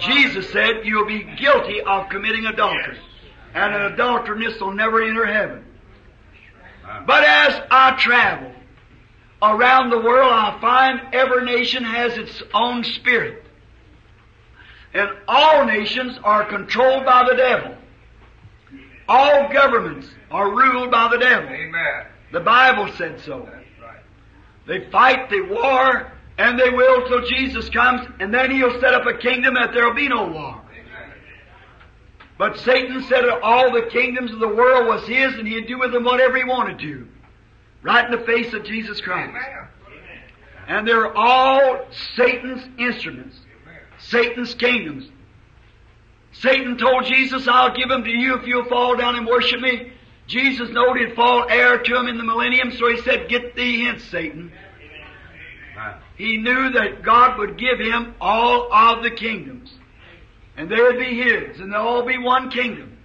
Jesus 0.00 0.50
said 0.50 0.84
you'll 0.84 1.06
be 1.06 1.22
guilty 1.38 1.80
of 1.80 2.08
committing 2.08 2.46
adultery. 2.46 2.98
And 3.54 3.74
an 3.74 3.92
adulteress 3.92 4.60
will 4.60 4.72
never 4.72 5.02
enter 5.02 5.26
heaven. 5.26 5.64
But 7.06 7.24
as 7.24 7.62
I 7.70 7.96
travel 7.98 8.52
around 9.42 9.90
the 9.90 9.98
world, 9.98 10.32
I 10.32 10.58
find 10.60 11.14
every 11.14 11.44
nation 11.44 11.84
has 11.84 12.16
its 12.16 12.42
own 12.52 12.84
spirit. 12.84 13.44
And 14.92 15.08
all 15.28 15.64
nations 15.64 16.18
are 16.24 16.44
controlled 16.46 17.04
by 17.04 17.24
the 17.28 17.36
devil. 17.36 17.76
All 19.08 19.52
governments 19.52 20.08
are 20.30 20.50
ruled 20.50 20.90
by 20.90 21.08
the 21.08 21.18
devil. 21.18 21.48
Amen. 21.48 22.06
The 22.32 22.40
Bible 22.40 22.92
said 22.96 23.20
so. 23.20 23.48
That's 23.50 23.64
right. 23.82 24.00
They 24.66 24.90
fight, 24.90 25.30
they 25.30 25.40
war, 25.40 26.12
and 26.38 26.58
they 26.58 26.70
will 26.70 27.06
till 27.08 27.26
Jesus 27.26 27.68
comes, 27.70 28.06
and 28.20 28.32
then 28.32 28.50
he'll 28.50 28.80
set 28.80 28.94
up 28.94 29.06
a 29.06 29.18
kingdom 29.18 29.54
that 29.54 29.72
there'll 29.72 29.94
be 29.94 30.08
no 30.08 30.26
war. 30.26 30.62
Amen. 30.70 31.12
But 32.38 32.58
Satan 32.58 33.02
said 33.04 33.22
that 33.22 33.40
all 33.42 33.72
the 33.72 33.88
kingdoms 33.90 34.32
of 34.32 34.38
the 34.38 34.48
world 34.48 34.86
was 34.86 35.06
his, 35.06 35.34
and 35.34 35.46
he'd 35.46 35.66
do 35.66 35.78
with 35.78 35.92
them 35.92 36.04
whatever 36.04 36.36
he 36.36 36.44
wanted 36.44 36.78
to. 36.80 37.08
Right 37.82 38.04
in 38.04 38.10
the 38.10 38.26
face 38.26 38.52
of 38.52 38.64
Jesus 38.64 39.00
Christ. 39.00 39.30
Amen. 39.30 39.68
And 40.68 40.86
they're 40.86 41.16
all 41.16 41.80
Satan's 42.14 42.62
instruments. 42.78 43.36
Amen. 43.64 43.80
Satan's 43.98 44.54
kingdoms. 44.54 45.08
Satan 46.32 46.78
told 46.78 47.06
Jesus, 47.06 47.48
I'll 47.48 47.74
give 47.74 47.88
them 47.88 48.04
to 48.04 48.10
you 48.10 48.36
if 48.36 48.46
you'll 48.46 48.68
fall 48.68 48.96
down 48.96 49.16
and 49.16 49.26
worship 49.26 49.60
me. 49.60 49.92
Jesus 50.26 50.70
knowed 50.70 50.96
he'd 50.96 51.16
fall 51.16 51.46
heir 51.48 51.78
to 51.78 51.96
him 51.96 52.06
in 52.06 52.16
the 52.16 52.22
millennium, 52.22 52.70
so 52.70 52.88
he 52.88 53.00
said, 53.00 53.28
Get 53.28 53.56
thee 53.56 53.84
hence, 53.84 54.04
Satan. 54.04 54.52
Amen. 55.76 55.96
He 56.16 56.36
knew 56.36 56.70
that 56.70 57.02
God 57.02 57.38
would 57.38 57.58
give 57.58 57.80
him 57.80 58.14
all 58.20 58.72
of 58.72 59.02
the 59.02 59.10
kingdoms. 59.10 59.72
And 60.56 60.70
they 60.70 60.80
would 60.80 60.98
be 60.98 61.20
his, 61.20 61.58
and 61.58 61.72
they'll 61.72 61.80
all 61.80 62.06
be 62.06 62.18
one 62.18 62.50
kingdom. 62.50 62.98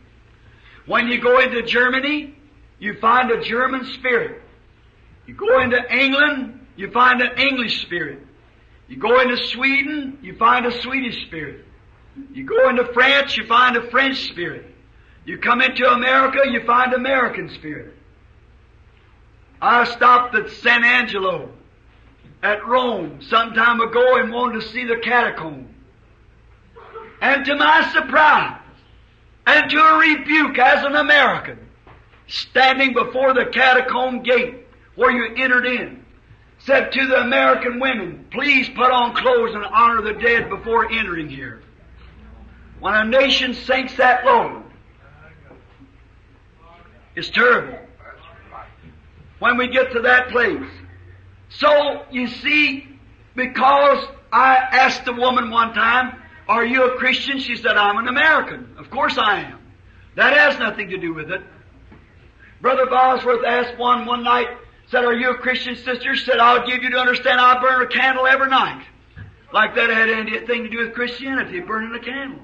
When 0.85 1.07
you 1.07 1.19
go 1.21 1.39
into 1.39 1.63
Germany, 1.63 2.35
you 2.79 2.99
find 2.99 3.31
a 3.31 3.41
German 3.41 3.85
spirit. 3.85 4.41
You 5.27 5.33
go 5.33 5.61
into 5.61 5.79
England, 5.93 6.59
you 6.75 6.91
find 6.91 7.21
an 7.21 7.38
English 7.38 7.81
spirit. 7.81 8.19
You 8.88 8.97
go 8.97 9.19
into 9.19 9.38
Sweden, 9.47 10.19
you 10.21 10.35
find 10.38 10.65
a 10.65 10.81
Swedish 10.81 11.25
spirit. 11.25 11.65
You 12.31 12.45
go 12.45 12.69
into 12.69 12.85
France, 12.93 13.35
you 13.35 13.45
find 13.47 13.75
a 13.75 13.89
French 13.89 14.29
spirit. 14.29 14.65
You 15.25 15.39
come 15.39 15.61
into 15.61 15.85
America, 15.89 16.39
you 16.49 16.63
find 16.65 16.93
American 16.93 17.49
spirit. 17.55 17.93
I 19.61 19.85
stopped 19.85 20.35
at 20.35 20.49
San 20.51 20.83
Angelo 20.83 21.49
at 22.43 22.65
Rome 22.65 23.21
some 23.23 23.53
time 23.53 23.81
ago 23.81 24.17
and 24.17 24.31
wanted 24.31 24.61
to 24.61 24.67
see 24.67 24.85
the 24.85 24.97
catacomb. 24.97 25.67
And 27.21 27.43
to 27.45 27.55
my 27.55 27.89
surprise, 27.91 28.61
and 29.47 29.69
to 29.69 29.77
a 29.77 29.97
rebuke 29.97 30.59
as 30.59 30.85
an 30.85 30.95
American, 30.95 31.59
standing 32.27 32.93
before 32.93 33.33
the 33.33 33.45
catacomb 33.45 34.21
gate 34.21 34.64
where 34.95 35.12
you 35.12 35.36
entered 35.43 35.65
in, 35.65 36.05
said 36.60 36.91
to 36.91 37.08
the 37.08 37.21
American 37.21 37.79
women, 37.79 38.25
please 38.31 38.69
put 38.69 38.91
on 38.91 39.15
clothes 39.15 39.53
and 39.53 39.65
honor 39.65 40.01
the 40.01 40.13
dead 40.13 40.49
before 40.49 40.91
entering 40.91 41.29
here. 41.29 41.62
When 42.79 42.93
a 42.93 43.05
nation 43.05 43.53
sinks 43.53 43.95
that 43.97 44.25
low, 44.25 44.63
it's 47.15 47.29
terrible 47.29 47.79
when 49.39 49.58
we 49.58 49.67
get 49.67 49.91
to 49.93 50.01
that 50.01 50.29
place. 50.29 50.69
So, 51.49 52.03
you 52.12 52.27
see, 52.27 52.88
because 53.36 54.05
I 54.31 54.55
asked 54.55 55.08
a 55.08 55.13
woman 55.13 55.49
one 55.49 55.73
time, 55.73 56.21
are 56.47 56.65
you 56.65 56.84
a 56.84 56.97
Christian? 56.97 57.39
She 57.39 57.55
said, 57.55 57.77
I'm 57.77 57.97
an 57.97 58.08
American. 58.08 58.75
Of 58.77 58.89
course 58.89 59.17
I 59.17 59.41
am. 59.41 59.60
That 60.15 60.36
has 60.36 60.60
nothing 60.60 60.89
to 60.89 60.97
do 60.97 61.13
with 61.13 61.31
it. 61.31 61.41
Brother 62.62 62.86
Bosworth 62.88 63.45
asked 63.45 63.77
one 63.77 64.05
one 64.05 64.23
night, 64.23 64.47
said, 64.88 65.04
are 65.04 65.13
you 65.13 65.32
a 65.32 65.38
Christian 65.38 65.76
sister? 65.76 66.15
Said, 66.15 66.38
I'll 66.38 66.65
give 66.67 66.84
you 66.84 66.91
to 66.91 66.98
understand 66.98 67.39
I 67.39 67.60
burn 67.62 67.82
a 67.82 67.88
candle 67.88 68.28
every 68.28 68.50
night. 68.50 68.86
Like 69.54 69.76
that 69.76 69.89
had 69.89 70.10
anything 70.10 70.63
to 70.63 70.69
do 70.69 70.80
with 70.80 70.93
Christianity, 70.93 71.60
burning 71.62 71.93
a 71.95 72.04
candle. 72.04 72.39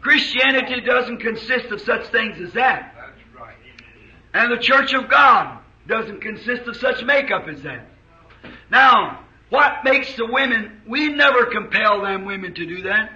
Christianity 0.00 0.80
doesn't 0.80 1.18
consist 1.18 1.66
of 1.66 1.80
such 1.80 2.06
things 2.08 2.40
as 2.40 2.52
that. 2.52 2.94
And 4.34 4.52
the 4.52 4.58
church 4.58 4.92
of 4.94 5.08
God 5.08 5.58
doesn't 5.86 6.20
consist 6.20 6.68
of 6.68 6.76
such 6.76 7.02
makeup 7.02 7.48
as 7.48 7.62
that. 7.62 7.86
Now, 8.70 9.24
what 9.48 9.84
makes 9.84 10.14
the 10.16 10.26
women, 10.26 10.82
we 10.86 11.08
never 11.08 11.46
compel 11.46 12.02
them 12.02 12.26
women 12.26 12.54
to 12.54 12.66
do 12.66 12.82
that. 12.82 13.10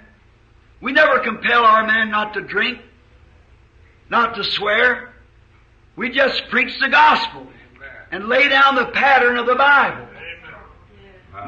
We 0.81 0.93
never 0.93 1.21
compel 1.21 1.65
our 1.65 1.87
men 1.87 2.11
not 2.11 2.35
to 2.35 2.41
drink, 2.41 2.81
not 4.09 4.35
to 4.37 4.45
swear. 4.45 5.12
We 5.97 6.11
just 6.11 6.49
preach 6.49 6.79
the 6.81 6.89
gospel 6.89 7.47
and 8.11 8.29
lay 8.29 8.49
down 8.49 8.75
the 8.75 8.87
pattern 8.87 9.37
of 9.37 9.47
the 9.47 9.55
Bible. 9.55 10.09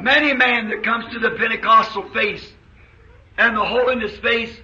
Many 0.00 0.34
men 0.34 0.70
that 0.70 0.82
comes 0.82 1.12
to 1.12 1.18
the 1.18 1.30
Pentecostal 1.32 2.10
faith 2.10 2.52
and 3.36 3.56
the 3.56 3.64
holiness 3.64 4.16
faith 4.18 4.60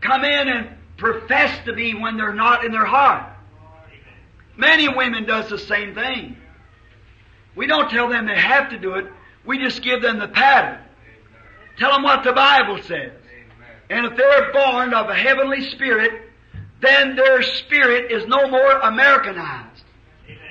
come 0.00 0.24
in 0.24 0.48
and 0.48 0.68
profess 0.96 1.64
to 1.66 1.72
be 1.72 1.94
when 1.94 2.16
they're 2.16 2.34
not 2.34 2.64
in 2.64 2.72
their 2.72 2.84
heart. 2.84 3.32
Many 4.56 4.88
women 4.88 5.26
does 5.26 5.48
the 5.50 5.58
same 5.58 5.94
thing. 5.94 6.36
We 7.54 7.66
don't 7.66 7.90
tell 7.90 8.08
them 8.08 8.26
they 8.26 8.38
have 8.38 8.70
to 8.70 8.78
do 8.78 8.94
it. 8.94 9.06
We 9.44 9.58
just 9.58 9.82
give 9.82 10.02
them 10.02 10.18
the 10.18 10.28
pattern. 10.28 10.80
Tell 11.78 11.92
them 11.92 12.02
what 12.02 12.24
the 12.24 12.32
Bible 12.32 12.82
says. 12.82 13.12
And 13.90 14.06
if 14.06 14.16
they're 14.16 14.52
born 14.52 14.94
of 14.94 15.08
a 15.08 15.14
heavenly 15.14 15.70
spirit, 15.70 16.25
then 16.80 17.16
their 17.16 17.42
spirit 17.42 18.12
is 18.12 18.26
no 18.26 18.48
more 18.48 18.72
Americanized. 18.80 19.84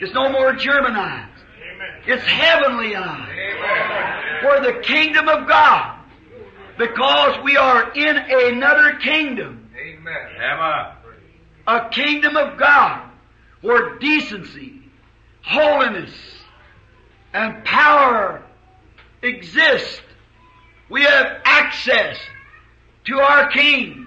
It's 0.02 0.14
no 0.14 0.32
more 0.32 0.54
Germanized. 0.54 1.32
It's 2.08 2.24
heavenlyized. 2.24 4.42
For 4.42 4.60
the 4.62 4.80
kingdom 4.82 5.28
of 5.28 5.48
God. 5.48 6.00
Because 6.78 7.44
we 7.44 7.58
are 7.58 7.92
in 7.94 8.18
another 8.18 8.98
kingdom. 8.98 9.70
Amen. 9.78 10.28
A 11.68 11.90
kingdom 11.90 12.36
of 12.36 12.58
God 12.58 13.10
where 13.62 13.98
decency, 13.98 14.82
holiness, 15.42 16.14
and 17.34 17.64
power 17.66 18.44
exist. 19.22 20.02
We 20.90 21.04
have 21.04 21.42
access 21.44 22.18
to 23.06 23.20
our 23.20 23.50
King. 23.50 24.05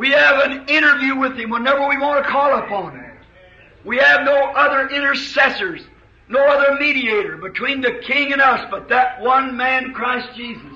We 0.00 0.12
have 0.12 0.50
an 0.50 0.66
interview 0.66 1.14
with 1.14 1.36
Him 1.36 1.50
whenever 1.50 1.86
we 1.86 1.98
want 1.98 2.24
to 2.24 2.30
call 2.30 2.58
upon 2.58 2.94
Him. 2.94 3.18
We 3.84 3.98
have 3.98 4.24
no 4.24 4.34
other 4.34 4.88
intercessors, 4.88 5.82
no 6.26 6.42
other 6.42 6.76
mediator 6.80 7.36
between 7.36 7.82
the 7.82 8.00
King 8.06 8.32
and 8.32 8.40
us 8.40 8.66
but 8.70 8.88
that 8.88 9.20
one 9.20 9.58
man, 9.58 9.92
Christ 9.92 10.34
Jesus. 10.34 10.72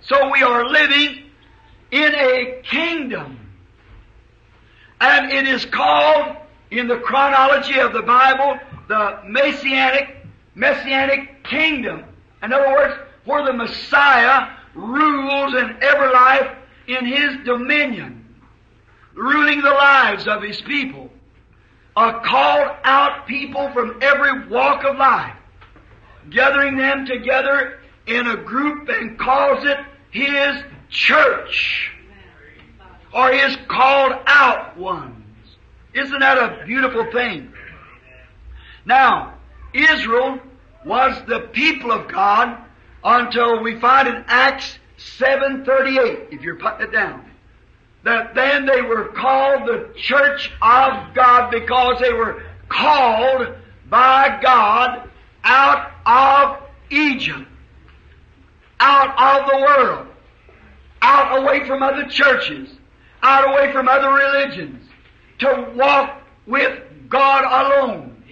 So 0.00 0.28
we 0.32 0.42
are 0.42 0.68
living 0.68 1.30
in 1.92 2.14
a 2.16 2.62
kingdom. 2.64 3.38
And 5.00 5.30
it 5.30 5.46
is 5.46 5.64
called, 5.66 6.34
in 6.72 6.88
the 6.88 6.96
chronology 6.96 7.78
of 7.78 7.92
the 7.92 8.02
Bible, 8.02 8.58
the 8.88 9.20
Messianic, 9.24 10.16
Messianic 10.56 11.44
kingdom. 11.44 12.06
In 12.42 12.52
other 12.52 12.72
words, 12.72 12.94
where 13.24 13.46
the 13.46 13.52
Messiah 13.52 14.48
rules 14.74 15.54
in 15.54 15.76
every 15.80 16.12
life 16.12 16.56
in 16.86 17.06
His 17.06 17.44
dominion, 17.44 18.24
ruling 19.14 19.62
the 19.62 19.70
lives 19.70 20.26
of 20.26 20.42
His 20.42 20.60
people. 20.60 21.10
A 21.96 22.20
called 22.24 22.70
out 22.82 23.26
people 23.26 23.70
from 23.72 23.98
every 24.02 24.48
walk 24.48 24.84
of 24.84 24.96
life, 24.96 25.36
gathering 26.30 26.76
them 26.76 27.06
together 27.06 27.78
in 28.06 28.26
a 28.26 28.36
group 28.36 28.88
and 28.88 29.18
calls 29.18 29.64
it 29.64 29.78
His 30.10 30.62
church 30.88 31.92
or 33.14 33.30
His 33.32 33.56
called 33.68 34.12
out 34.26 34.76
ones. 34.76 35.14
Isn't 35.94 36.18
that 36.18 36.36
a 36.36 36.64
beautiful 36.66 37.10
thing? 37.12 37.52
Now, 38.84 39.34
Israel 39.72 40.40
was 40.84 41.22
the 41.26 41.40
people 41.52 41.92
of 41.92 42.08
God 42.08 42.58
until 43.02 43.62
we 43.62 43.78
find 43.80 44.08
in 44.08 44.24
Acts 44.26 44.78
7.38, 45.18 46.32
if 46.32 46.42
you're 46.42 46.56
putting 46.56 46.88
it 46.88 46.92
down, 46.92 47.24
that 48.04 48.34
then 48.34 48.66
they 48.66 48.82
were 48.82 49.08
called 49.08 49.66
the 49.66 49.92
church 49.96 50.50
of 50.60 51.14
God 51.14 51.50
because 51.50 51.98
they 52.00 52.12
were 52.12 52.42
called 52.68 53.54
by 53.88 54.40
God 54.42 55.08
out 55.44 55.92
of 56.06 56.62
Egypt, 56.90 57.46
out 58.80 59.42
of 59.42 59.50
the 59.50 59.58
world, 59.58 60.06
out 61.00 61.42
away 61.42 61.66
from 61.66 61.82
other 61.82 62.06
churches, 62.06 62.70
out 63.22 63.48
away 63.48 63.72
from 63.72 63.88
other 63.88 64.10
religions, 64.10 64.86
to 65.38 65.72
walk 65.76 66.22
with 66.46 66.82
God 67.08 67.44
alone. 67.44 68.22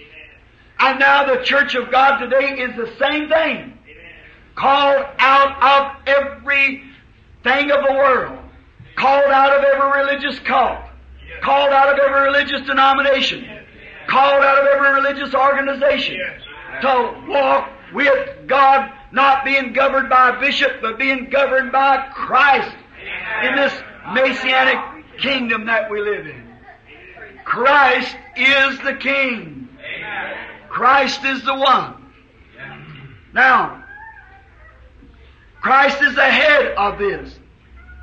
And 0.78 0.98
now 0.98 1.24
the 1.24 1.42
church 1.44 1.74
of 1.74 1.90
God 1.90 2.18
today 2.18 2.58
is 2.58 2.76
the 2.76 2.92
same 2.98 3.28
thing. 3.28 3.71
Called 4.54 5.06
out 5.18 5.62
of 5.62 6.02
every 6.06 6.82
thing 7.42 7.70
of 7.70 7.84
the 7.86 7.94
world. 7.94 8.38
Called 8.96 9.30
out 9.30 9.58
of 9.58 9.64
every 9.64 10.02
religious 10.02 10.38
cult. 10.40 10.78
Called 11.42 11.72
out 11.72 11.92
of 11.92 11.98
every 11.98 12.22
religious 12.22 12.66
denomination. 12.66 13.44
Called 14.06 14.44
out 14.44 14.58
of 14.58 14.66
every 14.66 14.92
religious 14.92 15.34
organization. 15.34 16.18
To 16.82 17.24
walk 17.28 17.70
with 17.94 18.46
God, 18.46 18.90
not 19.12 19.44
being 19.44 19.72
governed 19.72 20.08
by 20.08 20.30
a 20.30 20.40
bishop, 20.40 20.80
but 20.80 20.98
being 20.98 21.28
governed 21.30 21.72
by 21.72 22.08
Christ 22.14 22.74
in 23.44 23.56
this 23.56 23.72
messianic 24.12 25.18
kingdom 25.18 25.66
that 25.66 25.90
we 25.90 26.00
live 26.00 26.26
in. 26.26 26.52
Christ 27.44 28.16
is 28.36 28.78
the 28.80 28.94
King. 28.94 29.68
Christ 30.68 31.24
is 31.24 31.44
the 31.44 31.54
one. 31.54 32.12
Now, 33.34 33.81
Christ 35.62 36.03
is 36.03 36.14
the 36.16 36.22
head 36.22 36.75
of 36.77 36.98
this. 36.98 37.38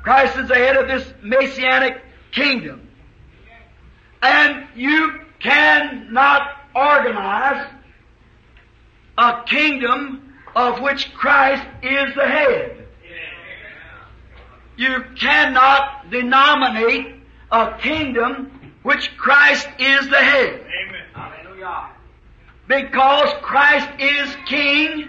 Christ 0.02 0.36
is 0.38 0.48
the 0.48 0.54
head 0.54 0.76
of 0.76 0.88
this 0.88 1.12
messianic 1.22 2.02
kingdom. 2.32 2.88
And 4.22 4.66
you 4.74 5.20
cannot 5.40 6.56
organize 6.74 7.66
a 9.18 9.42
kingdom 9.46 10.34
of 10.56 10.80
which 10.80 11.12
Christ 11.14 11.66
is 11.82 12.14
the 12.14 12.26
head. 12.26 12.86
You 14.76 15.04
cannot 15.18 16.10
denominate 16.10 17.16
a 17.52 17.76
kingdom 17.78 18.72
which 18.82 19.14
Christ 19.18 19.68
is 19.78 20.08
the 20.08 20.16
head. 20.16 20.64
Amen. 20.64 21.90
Because 22.66 23.34
Christ 23.42 23.88
is 23.98 24.36
king, 24.46 25.08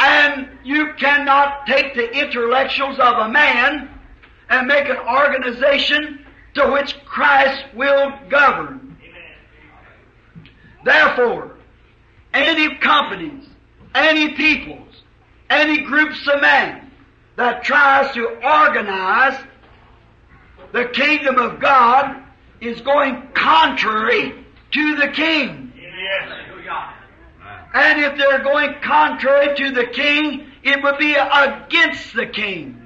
and 0.00 0.48
you 0.64 0.94
cannot 0.94 1.66
take 1.66 1.94
the 1.94 2.10
intellectuals 2.10 2.98
of 2.98 3.18
a 3.18 3.28
man 3.28 3.90
and 4.48 4.66
make 4.66 4.88
an 4.88 4.96
organization 4.96 6.24
to 6.54 6.70
which 6.70 6.96
Christ 7.04 7.64
will 7.74 8.12
govern. 8.30 8.96
Therefore, 10.84 11.56
any 12.32 12.76
companies, 12.76 13.46
any 13.94 14.30
peoples, 14.30 15.02
any 15.50 15.82
groups 15.82 16.26
of 16.32 16.40
men 16.40 16.90
that 17.36 17.62
tries 17.62 18.14
to 18.14 18.26
organize 18.42 19.38
the 20.72 20.86
kingdom 20.86 21.36
of 21.36 21.60
God 21.60 22.22
is 22.60 22.80
going 22.80 23.28
contrary 23.34 24.46
to 24.70 24.96
the 24.96 25.08
king. 25.08 25.72
And 27.72 28.00
if 28.00 28.18
they're 28.18 28.42
going 28.42 28.74
contrary 28.82 29.56
to 29.56 29.70
the 29.70 29.86
king, 29.86 30.50
it 30.62 30.82
would 30.82 30.98
be 30.98 31.14
against 31.14 32.14
the 32.14 32.26
king. 32.26 32.76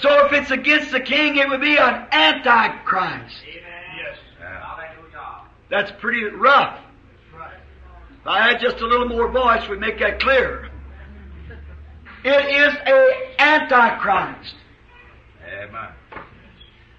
So 0.00 0.26
if 0.26 0.32
it's 0.32 0.50
against 0.50 0.90
the 0.90 1.00
king, 1.00 1.36
it 1.36 1.48
would 1.48 1.60
be 1.60 1.76
an 1.76 2.06
antichrist. 2.12 3.36
That's 5.70 5.92
pretty 6.00 6.24
rough. 6.24 6.78
If 8.20 8.26
I 8.26 8.48
had 8.48 8.60
just 8.60 8.80
a 8.80 8.86
little 8.86 9.08
more 9.08 9.30
voice, 9.30 9.68
we'd 9.68 9.80
make 9.80 9.98
that 10.00 10.20
clear. 10.20 10.68
It 12.24 12.28
is 12.28 12.74
a 12.74 13.40
antichrist. 13.40 14.56
Amen. 15.46 15.88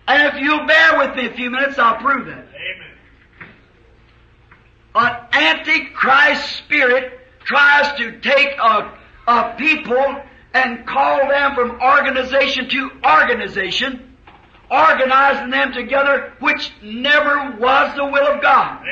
And 0.08 0.34
if 0.34 0.41
you'll 0.41 0.65
bear 0.65 0.97
with 1.00 1.17
me 1.17 1.28
a 1.28 1.34
few 1.34 1.50
minutes, 1.50 1.78
I'll 1.78 1.97
prove 1.97 2.28
that. 2.28 2.47
An 4.95 5.15
antichrist 5.32 6.58
spirit 6.58 7.19
tries 7.45 7.97
to 7.97 8.19
take 8.19 8.58
a, 8.58 8.97
a 9.28 9.56
people 9.58 10.21
and 10.54 10.86
call 10.86 11.30
them 11.30 11.56
from 11.56 11.80
organization 11.82 12.67
to 12.69 12.91
organization, 13.06 14.17
organizing 14.71 15.50
them 15.50 15.71
together, 15.71 16.34
which 16.39 16.71
never 16.82 17.56
was 17.60 17.95
the 17.95 18.06
will 18.06 18.28
of 18.28 18.41
God. 18.41 18.84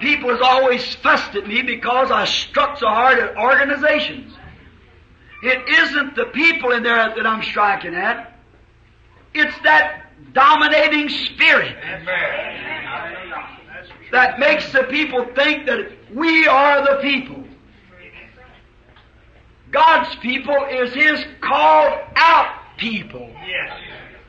People 0.00 0.30
has 0.30 0.40
always 0.40 0.94
fussed 0.96 1.34
at 1.34 1.46
me 1.46 1.62
because 1.62 2.10
I 2.10 2.24
struck 2.24 2.78
so 2.78 2.86
hard 2.86 3.18
at 3.18 3.36
organizations. 3.36 4.32
It 5.42 5.68
isn't 5.68 6.16
the 6.16 6.26
people 6.26 6.72
in 6.72 6.82
there 6.82 7.14
that 7.14 7.26
I'm 7.26 7.42
striking 7.42 7.94
at. 7.94 8.36
It's 9.34 9.56
that 9.62 10.06
dominating 10.32 11.08
spirit 11.08 11.76
that 14.12 14.38
makes 14.38 14.72
the 14.72 14.84
people 14.84 15.26
think 15.34 15.66
that 15.66 15.90
we 16.14 16.46
are 16.46 16.82
the 16.82 17.02
people. 17.02 17.44
God's 19.70 20.14
people 20.16 20.56
is 20.70 20.94
His 20.94 21.24
called 21.40 21.98
out 22.16 22.54
people. 22.78 23.30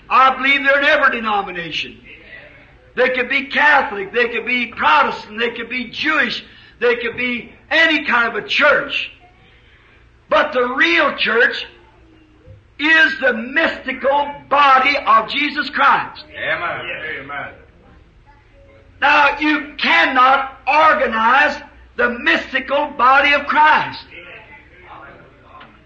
I 0.09 0.35
believe 0.35 0.63
they're 0.63 0.79
in 0.79 0.85
every 0.85 1.17
denomination. 1.17 2.01
They 2.95 3.09
could 3.11 3.29
be 3.29 3.45
Catholic, 3.45 4.11
they 4.11 4.27
could 4.29 4.45
be 4.45 4.67
Protestant, 4.67 5.39
they 5.39 5.51
could 5.51 5.69
be 5.69 5.89
Jewish, 5.89 6.43
they 6.79 6.97
could 6.97 7.15
be 7.15 7.53
any 7.69 8.05
kind 8.05 8.35
of 8.35 8.43
a 8.43 8.47
church. 8.47 9.11
But 10.27 10.51
the 10.53 10.73
real 10.75 11.15
church 11.15 11.65
is 12.79 13.19
the 13.19 13.33
mystical 13.33 14.33
body 14.49 14.97
of 15.05 15.29
Jesus 15.29 15.69
Christ. 15.69 16.25
Amen. 16.29 16.81
Amen. 17.21 17.53
Now, 19.01 19.39
you 19.39 19.75
cannot 19.77 20.59
organize 20.67 21.61
the 21.95 22.19
mystical 22.19 22.91
body 22.91 23.33
of 23.33 23.45
Christ. 23.45 24.05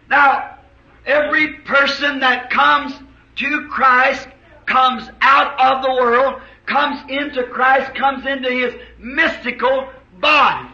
Now, 0.10 0.58
every 1.06 1.54
person 1.60 2.20
that 2.20 2.50
comes 2.50 2.94
to 3.38 3.68
Christ 3.68 4.28
comes 4.66 5.10
out 5.22 5.60
of 5.60 5.84
the 5.84 5.92
world, 5.92 6.42
comes 6.66 7.02
into 7.10 7.44
Christ, 7.44 7.94
comes 7.96 8.26
into 8.26 8.50
His 8.50 8.76
mystical 9.00 9.90
body. 10.20 10.70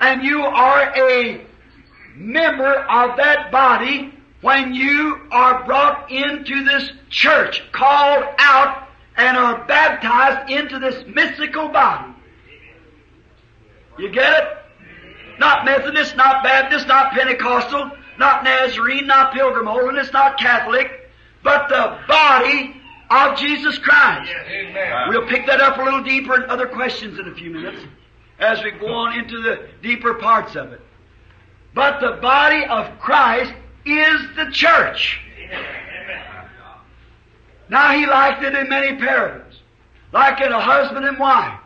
And 0.00 0.22
you 0.22 0.42
are 0.42 0.92
a 0.94 1.46
member 2.14 2.74
of 2.74 3.16
that 3.16 3.50
body 3.50 4.12
when 4.42 4.74
you 4.74 5.20
are 5.30 5.64
brought 5.64 6.10
into 6.10 6.64
this 6.64 6.90
church, 7.08 7.62
called 7.72 8.24
out, 8.38 8.85
and 9.16 9.36
are 9.36 9.64
baptized 9.64 10.50
into 10.50 10.78
this 10.78 11.04
mystical 11.06 11.68
body. 11.68 12.12
You 13.98 14.10
get 14.10 14.42
it? 14.42 14.48
Not 15.38 15.64
Methodist, 15.64 16.16
not 16.16 16.42
Baptist, 16.42 16.86
not 16.86 17.12
Pentecostal, 17.12 17.90
not 18.18 18.44
Nazarene, 18.44 19.06
not 19.06 19.32
Pilgrim 19.34 19.66
Holiness, 19.66 20.12
not 20.12 20.38
Catholic, 20.38 21.10
but 21.42 21.68
the 21.68 21.98
body 22.08 22.76
of 23.10 23.38
Jesus 23.38 23.78
Christ. 23.78 24.32
Amen. 24.48 25.08
We'll 25.08 25.26
pick 25.26 25.46
that 25.46 25.60
up 25.60 25.78
a 25.78 25.82
little 25.82 26.02
deeper 26.02 26.42
in 26.42 26.50
other 26.50 26.66
questions 26.66 27.18
in 27.18 27.28
a 27.28 27.34
few 27.34 27.50
minutes 27.50 27.82
as 28.38 28.62
we 28.62 28.72
go 28.72 28.88
on 28.88 29.18
into 29.18 29.42
the 29.42 29.68
deeper 29.82 30.14
parts 30.14 30.56
of 30.56 30.72
it. 30.72 30.80
But 31.74 32.00
the 32.00 32.18
body 32.20 32.64
of 32.64 32.98
Christ 32.98 33.52
is 33.84 34.20
the 34.36 34.50
church. 34.50 35.20
Now 37.68 37.92
he 37.92 38.06
liked 38.06 38.42
it 38.42 38.54
in 38.54 38.68
many 38.68 38.96
parables, 38.96 39.60
like 40.12 40.40
in 40.40 40.52
a 40.52 40.60
husband 40.60 41.04
and 41.04 41.18
wife. 41.18 41.60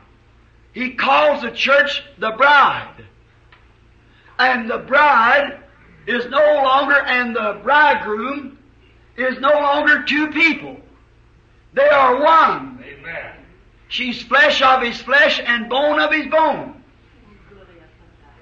He 0.72 0.94
calls 0.94 1.42
the 1.42 1.50
church 1.50 2.02
the 2.18 2.30
bride. 2.30 3.04
And 4.38 4.70
the 4.70 4.78
bride 4.78 5.60
is 6.06 6.24
no 6.26 6.62
longer, 6.62 6.96
and 6.96 7.36
the 7.36 7.60
bridegroom 7.62 8.58
is 9.16 9.38
no 9.40 9.50
longer 9.50 10.02
two 10.04 10.28
people. 10.28 10.76
They 11.74 11.88
are 11.88 12.22
one. 12.22 12.82
Amen. 12.82 13.32
She's 13.88 14.22
flesh 14.22 14.62
of 14.62 14.82
his 14.82 15.00
flesh 15.02 15.40
and 15.44 15.68
bone 15.68 16.00
of 16.00 16.12
his 16.12 16.26
bone. 16.28 16.82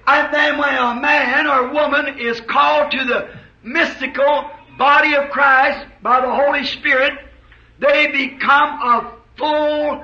And 0.07 0.33
then 0.33 0.57
when 0.57 0.73
a 0.73 0.95
man 0.95 1.45
or 1.45 1.71
woman 1.71 2.17
is 2.17 2.41
called 2.41 2.91
to 2.91 3.03
the 3.03 3.29
mystical 3.63 4.49
body 4.77 5.13
of 5.13 5.29
Christ 5.29 5.85
by 6.01 6.21
the 6.21 6.33
Holy 6.33 6.65
Spirit, 6.65 7.13
they 7.79 8.07
become 8.07 8.69
a 8.81 9.13
full 9.37 10.03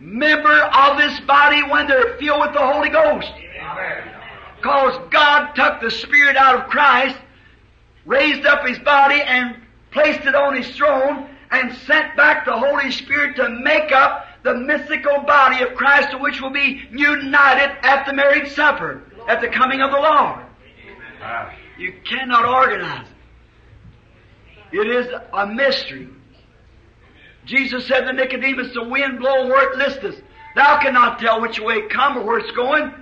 member 0.00 0.52
of 0.52 0.98
this 0.98 1.20
body 1.20 1.62
when 1.62 1.86
they're 1.86 2.16
filled 2.18 2.40
with 2.40 2.52
the 2.52 2.60
Holy 2.60 2.88
Ghost. 2.88 3.30
Because 4.56 5.00
God 5.10 5.52
took 5.54 5.80
the 5.80 5.90
Spirit 5.90 6.36
out 6.36 6.56
of 6.60 6.70
Christ, 6.70 7.16
raised 8.04 8.46
up 8.46 8.66
His 8.66 8.78
body, 8.80 9.20
and 9.20 9.56
placed 9.90 10.26
it 10.26 10.34
on 10.34 10.56
His 10.56 10.68
throne, 10.76 11.28
and 11.50 11.74
sent 11.78 12.16
back 12.16 12.44
the 12.44 12.56
Holy 12.56 12.90
Spirit 12.90 13.36
to 13.36 13.48
make 13.48 13.92
up 13.92 14.26
the 14.42 14.54
mystical 14.54 15.20
body 15.20 15.62
of 15.62 15.74
Christ, 15.74 16.10
to 16.10 16.18
which 16.18 16.40
will 16.40 16.50
be 16.50 16.82
united 16.90 17.76
at 17.82 18.06
the 18.06 18.12
marriage 18.12 18.52
supper, 18.52 19.02
at 19.28 19.40
the 19.40 19.48
coming 19.48 19.80
of 19.80 19.90
the 19.90 19.98
Lord. 19.98 20.44
You 21.78 21.92
cannot 22.04 22.44
organize 22.44 23.06
it. 24.72 24.78
It 24.80 24.88
is 24.88 25.06
a 25.32 25.46
mystery. 25.46 26.08
Jesus 27.52 27.86
said 27.86 28.00
to 28.06 28.12
Nicodemus, 28.14 28.72
the 28.72 28.82
wind 28.84 29.18
blow 29.18 29.46
where 29.46 29.70
it 29.70 29.76
listeth. 29.76 30.22
Thou 30.56 30.80
cannot 30.80 31.18
tell 31.18 31.40
which 31.42 31.60
way 31.60 31.74
it 31.74 31.90
come 31.90 32.16
or 32.16 32.24
where 32.24 32.38
it's 32.38 32.50
going. 32.52 32.94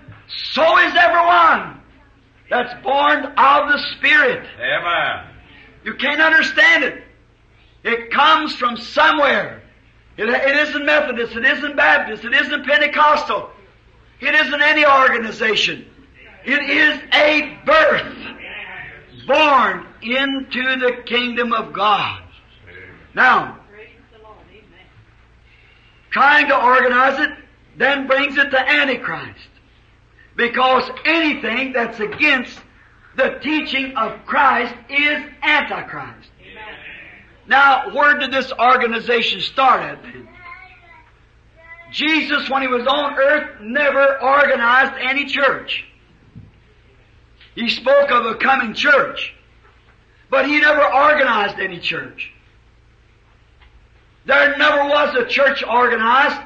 So 0.53 0.79
is 0.79 0.95
everyone 0.97 1.81
that's 2.51 2.83
born 2.83 3.27
of 3.27 3.69
the 3.69 3.79
Spirit. 3.97 4.45
Amen. 4.59 5.27
You 5.85 5.95
can't 5.95 6.21
understand 6.21 6.85
it. 6.85 7.05
It 7.85 8.11
comes 8.11 8.55
from 8.57 8.77
somewhere. 8.77 9.63
It, 10.17 10.29
it 10.29 10.69
isn't 10.69 10.85
Methodist, 10.85 11.37
it 11.37 11.45
isn't 11.45 11.77
Baptist, 11.77 12.25
it 12.25 12.35
isn't 12.35 12.67
Pentecostal. 12.67 13.51
It 14.21 14.35
isn't 14.35 14.63
any 14.63 14.85
organization. 14.85 15.87
It 16.45 16.61
is 16.61 17.01
a 17.15 17.57
birth 17.65 19.27
born 19.27 19.87
into 20.03 20.77
the 20.81 21.03
kingdom 21.07 21.53
of 21.53 21.73
God. 21.73 22.23
Now, 23.15 23.60
trying 26.11 26.49
to 26.49 26.57
organize 26.57 27.21
it 27.21 27.31
then 27.77 28.07
brings 28.07 28.37
it 28.37 28.51
to 28.51 28.59
Antichrist. 28.59 29.49
Because 30.37 30.91
anything 31.05 31.73
that's 31.73 32.01
against 32.01 32.59
the 33.17 33.39
teaching 33.43 33.97
of 33.97 34.25
Christ 34.27 34.75
is 34.89 35.23
Antichrist. 35.43 36.31
Now, 37.47 37.93
where 37.95 38.19
did 38.19 38.33
this 38.33 38.53
organization 38.53 39.41
start 39.41 39.83
at 39.83 40.03
then? 40.03 40.29
Jesus, 41.91 42.49
when 42.49 42.63
he 42.63 42.69
was 42.69 42.87
on 42.87 43.19
earth, 43.19 43.61
never 43.61 44.23
organized 44.23 44.93
any 45.01 45.27
church. 45.27 45.85
He 47.57 47.69
spoke 47.69 48.11
of 48.13 48.27
a 48.27 48.37
coming 48.37 48.75
church, 48.75 49.35
but 50.31 50.47
he 50.47 50.61
never 50.61 50.85
organized 50.85 51.59
any 51.59 51.81
church. 51.81 52.33
There 54.31 54.57
never 54.59 54.85
was 54.85 55.17
a 55.17 55.27
church 55.27 55.65
organized 55.65 56.41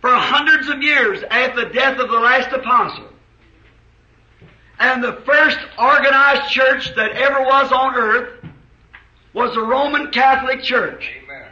for 0.00 0.08
hundreds 0.08 0.70
of 0.70 0.82
years 0.82 1.22
after 1.30 1.66
the 1.66 1.74
death 1.74 1.98
of 1.98 2.08
the 2.08 2.18
last 2.18 2.50
apostle. 2.50 3.10
And 4.78 5.04
the 5.04 5.12
first 5.26 5.58
organized 5.78 6.50
church 6.50 6.94
that 6.96 7.10
ever 7.10 7.42
was 7.42 7.70
on 7.72 7.94
earth 7.94 8.46
was 9.34 9.52
the 9.52 9.60
Roman 9.60 10.12
Catholic 10.12 10.62
Church. 10.62 11.10
Amen. 11.24 11.48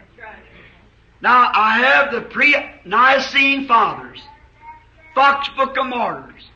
Now, 1.21 1.51
I 1.53 1.81
have 1.81 2.13
the 2.13 2.23
pre-Nicene 2.23 3.69
Fathers, 3.69 4.23
Fox 5.15 5.51
Book 5.51 5.77
of 5.77 5.85
Martyrs, 5.85 6.49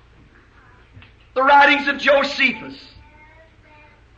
the 1.34 1.42
writings 1.42 1.86
of 1.86 1.98
Josephus, 1.98 2.82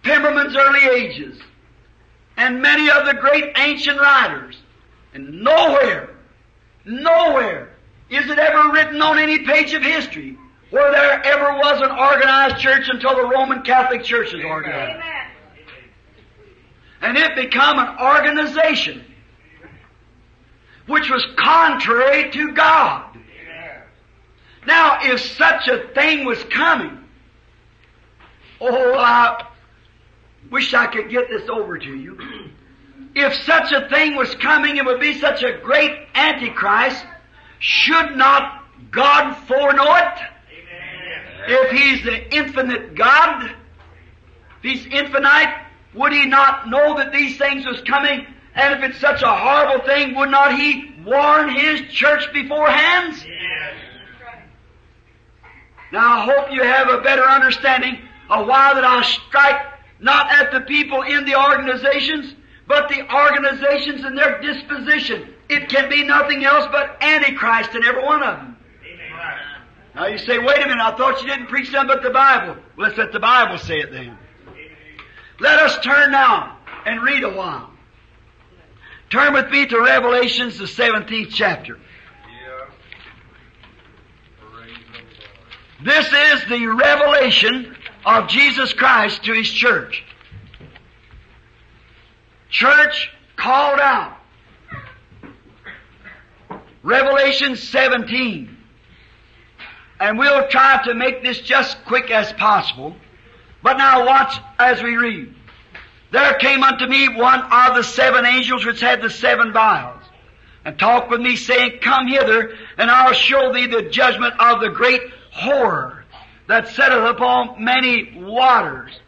Pemberman's 0.04 0.54
early 0.54 0.84
ages, 0.84 1.40
and 2.36 2.62
many 2.62 2.88
of 2.88 3.06
the 3.06 3.14
great 3.14 3.58
ancient 3.58 3.98
writers. 3.98 4.56
And 5.18 5.42
nowhere, 5.42 6.11
nowhere 6.85 7.70
is 8.09 8.31
it 8.31 8.38
ever 8.38 8.72
written 8.72 9.02
on 9.02 9.18
any 9.18 9.44
page 9.44 9.74
of 9.74 9.83
history 9.83 10.38
where 10.70 10.92
there 10.92 11.24
ever 11.24 11.59
was 11.59 11.81
an 11.81 11.90
organized 11.90 12.59
church 12.59 12.88
until 12.88 13.16
the 13.16 13.24
Roman 13.24 13.62
Catholic 13.62 14.04
Church 14.04 14.33
is 14.33 14.44
organized. 14.44 15.02
And 17.00 17.18
it 17.18 17.35
become 17.35 17.81
an 17.81 17.98
organization 17.98 19.04
which 20.87 21.11
was 21.11 21.26
contrary 21.37 22.31
to 22.31 22.52
God. 22.52 23.18
Now, 24.68 24.98
if 25.02 25.20
such 25.20 25.66
a 25.66 25.88
thing 25.94 26.26
was 26.26 26.42
coming, 26.44 26.96
oh, 28.61 28.94
I 28.96 29.48
wish 30.48 30.74
I 30.74 30.87
could 30.87 31.11
get 31.11 31.28
this 31.28 31.48
over 31.48 31.76
to 31.76 31.96
you. 31.96 32.47
If 33.20 33.35
such 33.42 33.72
a 33.72 33.88
thing 33.88 34.14
was 34.14 34.33
coming, 34.37 34.76
it 34.76 34.85
would 34.85 35.00
be 35.00 35.18
such 35.18 35.42
a 35.42 35.59
great 35.59 36.07
antichrist. 36.14 37.04
Should 37.59 38.16
not 38.16 38.64
God 38.92 39.35
foreknow 39.48 39.92
it? 39.96 40.18
If 41.48 41.70
He's 41.72 42.04
the 42.04 42.33
infinite 42.33 42.94
God, 42.94 43.46
if 43.46 44.62
He's 44.62 44.87
infinite, 44.87 45.52
would 45.94 46.12
He 46.12 46.26
not 46.26 46.68
know 46.68 46.96
that 46.98 47.12
these 47.12 47.37
things 47.37 47.66
was 47.66 47.81
coming? 47.81 48.24
And 48.54 48.74
if 48.74 48.88
it's 48.88 49.00
such 49.00 49.22
a 49.22 49.35
horrible 49.35 49.85
thing, 49.85 50.14
would 50.14 50.31
not 50.31 50.57
He 50.57 50.94
warn 51.04 51.48
His 51.48 51.81
church 51.90 52.33
beforehand? 52.33 53.14
Now 55.90 56.20
I 56.20 56.24
hope 56.24 56.52
you 56.52 56.62
have 56.62 56.88
a 56.88 57.00
better 57.00 57.24
understanding 57.24 57.98
of 58.31 58.46
why 58.46 58.74
that 58.74 58.85
I 58.85 59.02
strike 59.02 59.61
not 59.98 60.31
at 60.31 60.52
the 60.52 60.61
people 60.61 61.02
in 61.02 61.24
the 61.24 61.35
organizations, 61.35 62.35
but 62.68 62.88
the 62.90 63.02
organizations 63.12 64.04
and 64.04 64.16
their 64.16 64.40
disposition. 64.40 65.35
It 65.48 65.70
can 65.70 65.88
be 65.88 66.04
nothing 66.04 66.44
else 66.44 66.66
but 66.70 67.02
Antichrist 67.02 67.74
in 67.74 67.85
every 67.85 68.04
one 68.04 68.22
of 68.22 68.37
them. 68.37 68.57
Now 69.94 70.07
you 70.07 70.18
say, 70.18 70.38
wait 70.38 70.59
a 70.59 70.68
minute, 70.68 70.81
I 70.81 70.96
thought 70.96 71.20
you 71.22 71.26
didn't 71.26 71.46
preach 71.46 71.72
nothing 71.72 71.88
but 71.88 72.02
the 72.02 72.11
Bible. 72.11 72.54
Well, 72.76 72.87
let's 72.87 72.98
let 72.98 73.11
the 73.11 73.18
Bible 73.18 73.59
say 73.59 73.78
it 73.78 73.90
then. 73.90 74.16
Let 75.40 75.59
us 75.61 75.78
turn 75.83 76.12
now 76.12 76.59
and 76.85 77.02
read 77.02 77.24
a 77.24 77.31
while. 77.31 77.70
Turn 79.11 79.33
with 79.33 79.50
me 79.50 79.66
to 79.66 79.81
Revelations, 79.81 80.59
the 80.59 80.66
17th 80.66 81.31
chapter. 81.31 81.78
Yeah. 81.78 82.66
Praise 84.52 84.76
the 84.92 85.85
Lord. 85.85 85.96
This 85.96 86.07
is 86.12 86.48
the 86.48 86.66
revelation 86.66 87.74
of 88.04 88.28
Jesus 88.28 88.74
Christ 88.74 89.24
to 89.24 89.33
His 89.33 89.50
church. 89.50 90.04
Church 92.50 93.11
called 93.37 93.80
out. 93.80 94.16
Revelation 96.82 97.56
17. 97.56 98.56
And 100.00 100.18
we'll 100.18 100.48
try 100.48 100.80
to 100.84 100.94
make 100.94 101.22
this 101.22 101.40
just 101.40 101.84
quick 101.84 102.11
as 102.11 102.32
possible. 102.34 102.96
But 103.62 103.76
now 103.76 104.06
watch 104.06 104.38
as 104.58 104.82
we 104.82 104.96
read. 104.96 105.34
There 106.11 106.34
came 106.34 106.62
unto 106.62 106.87
me 106.87 107.08
one 107.08 107.40
of 107.40 107.74
the 107.74 107.82
seven 107.82 108.24
angels 108.24 108.64
which 108.64 108.80
had 108.80 109.02
the 109.02 109.11
seven 109.11 109.52
vials. 109.52 110.02
and 110.64 110.78
talked 110.78 111.11
with 111.11 111.20
me, 111.20 111.37
saying, 111.37 111.78
Come 111.80 112.06
hither, 112.08 112.54
and 112.76 112.90
I'll 112.90 113.12
show 113.12 113.52
thee 113.52 113.66
the 113.66 113.82
judgment 113.82 114.34
of 114.38 114.61
the 114.61 114.68
great 114.70 115.00
whore 115.34 116.02
that 116.46 116.68
setteth 116.68 117.04
upon 117.04 117.62
many 117.62 118.12
waters. 118.16 118.98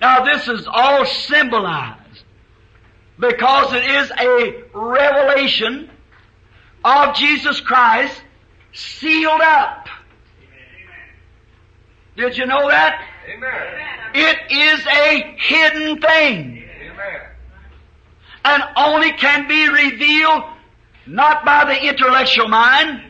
Now 0.00 0.24
this 0.24 0.48
is 0.48 0.66
all 0.70 1.04
symbolized 1.04 2.07
because 3.18 3.72
it 3.72 3.84
is 3.84 4.10
a 4.18 4.64
revelation 4.72 5.90
of 6.84 7.16
Jesus 7.16 7.60
Christ 7.60 8.20
sealed 8.72 9.40
up. 9.40 9.88
Did 12.16 12.36
you 12.36 12.46
know 12.46 12.68
that? 12.68 13.00
Amen. 13.28 13.52
It 14.14 14.38
is 14.50 14.86
a 14.86 15.36
hidden 15.38 16.00
thing 16.00 16.64
Amen. 16.82 17.20
and 18.44 18.62
only 18.76 19.12
can 19.12 19.46
be 19.46 19.68
revealed 19.68 20.44
not 21.06 21.44
by 21.44 21.64
the 21.64 21.88
intellectual 21.88 22.48
mind, 22.48 23.02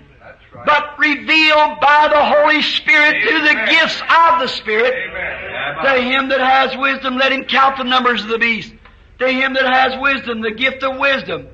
right. 0.54 0.66
but 0.66 0.98
revealed 0.98 1.80
by 1.80 2.08
the 2.10 2.22
Holy 2.22 2.62
Spirit 2.62 3.22
through 3.22 3.40
the 3.40 3.66
gifts 3.70 4.00
of 4.02 4.40
the 4.40 4.48
Spirit. 4.48 4.94
Amen. 5.08 5.84
To 5.84 6.02
him 6.02 6.28
that 6.30 6.40
has 6.40 6.76
wisdom, 6.76 7.16
let 7.16 7.32
him 7.32 7.44
count 7.44 7.78
the 7.78 7.84
numbers 7.84 8.22
of 8.22 8.28
the 8.28 8.38
beast. 8.38 8.72
To 9.18 9.28
him 9.28 9.54
that 9.54 9.66
has 9.66 10.00
wisdom, 10.00 10.40
the 10.40 10.52
gift 10.52 10.82
of 10.82 10.98
wisdom. 10.98 11.48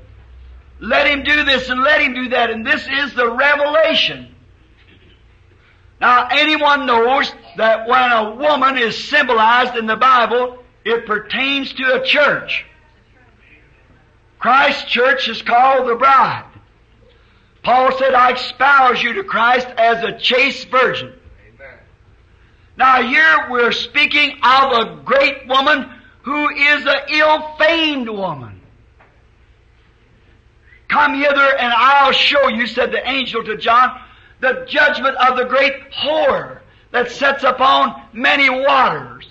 Let 0.80 1.06
him 1.06 1.22
do 1.22 1.44
this 1.44 1.68
and 1.68 1.82
let 1.82 2.02
him 2.02 2.14
do 2.14 2.28
that. 2.30 2.50
And 2.50 2.66
this 2.66 2.86
is 2.86 3.14
the 3.14 3.30
revelation. 3.30 4.34
Now, 6.00 6.28
anyone 6.30 6.86
knows 6.86 7.32
that 7.56 7.88
when 7.88 8.12
a 8.12 8.34
woman 8.34 8.76
is 8.76 9.08
symbolized 9.08 9.76
in 9.76 9.86
the 9.86 9.96
Bible, 9.96 10.58
it 10.84 11.06
pertains 11.06 11.72
to 11.72 11.94
a 11.94 12.04
church. 12.04 12.66
Christ's 14.38 14.84
church 14.84 15.28
is 15.28 15.40
called 15.40 15.88
the 15.88 15.94
bride. 15.94 16.44
Paul 17.62 17.96
said, 17.98 18.12
I 18.12 18.32
espouse 18.32 19.02
you 19.02 19.14
to 19.14 19.24
Christ 19.24 19.66
as 19.78 20.04
a 20.04 20.18
chaste 20.18 20.68
virgin. 20.68 21.14
Now 22.76 23.02
here 23.02 23.46
we're 23.50 23.72
speaking 23.72 24.36
of 24.42 24.72
a 24.72 25.02
great 25.02 25.48
woman 25.48 25.90
who 26.24 26.48
is 26.48 26.86
an 26.86 27.00
ill-famed 27.10 28.08
woman. 28.08 28.60
Come 30.88 31.14
hither 31.14 31.56
and 31.58 31.72
I'll 31.72 32.12
show 32.12 32.48
you, 32.48 32.66
said 32.66 32.92
the 32.92 33.06
angel 33.08 33.44
to 33.44 33.58
John, 33.58 34.00
the 34.40 34.64
judgment 34.66 35.16
of 35.16 35.36
the 35.36 35.44
great 35.44 35.74
whore 35.92 36.60
that 36.92 37.10
sets 37.10 37.44
upon 37.44 38.00
many 38.14 38.48
waters. 38.48 39.26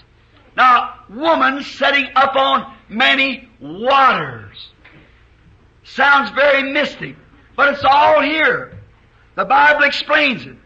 Now, 0.55 0.99
woman 1.09 1.63
setting 1.63 2.09
upon 2.15 2.71
many 2.89 3.49
waters. 3.59 4.69
Sounds 5.83 6.29
very 6.31 6.71
mystic, 6.71 7.15
but 7.55 7.73
it's 7.73 7.83
all 7.83 8.21
here. 8.21 8.77
The 9.35 9.45
Bible 9.45 9.83
explains 9.83 10.45
it. 10.45 10.57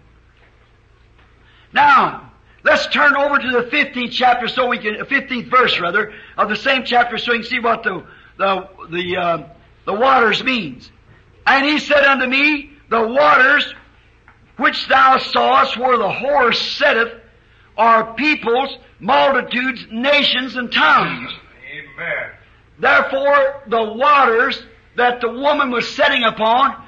Now, 1.72 2.27
let's 2.68 2.88
turn 2.88 3.16
over 3.16 3.40
to 3.40 3.52
the 3.52 3.64
15th 3.64 4.12
chapter 4.12 4.48
so 4.48 4.68
we 4.68 4.78
can, 4.78 4.96
15th 4.96 5.50
verse 5.50 5.80
rather, 5.80 6.14
of 6.38 6.50
the 6.50 6.56
same 6.56 6.84
chapter 6.84 7.18
so 7.18 7.32
we 7.32 7.40
can 7.40 7.48
see 7.48 7.60
what 7.60 7.84
the, 7.84 8.06
the, 8.38 8.70
the, 8.92 9.18
uh, 9.18 9.48
the 9.86 9.94
waters 9.94 10.44
means. 10.44 10.92
And 11.46 11.66
he 11.66 11.80
said 11.80 12.04
unto 12.04 12.28
me, 12.28 12.72
the 12.90 13.08
waters 13.08 13.74
which 14.58 14.88
thou 14.88 15.18
sawest 15.18 15.78
where 15.78 15.98
the 15.98 16.12
horse 16.12 16.60
setteth 16.60 17.14
are 17.78 18.14
peoples, 18.16 18.78
multitudes, 19.00 19.86
nations, 19.90 20.56
and 20.56 20.72
tongues. 20.72 21.32
Amen. 21.72 22.32
Therefore, 22.80 23.64
the 23.68 23.84
waters 23.94 24.62
that 24.96 25.22
the 25.22 25.30
woman 25.30 25.72
was 25.72 25.88
setting 25.96 26.24
upon, 26.24 26.84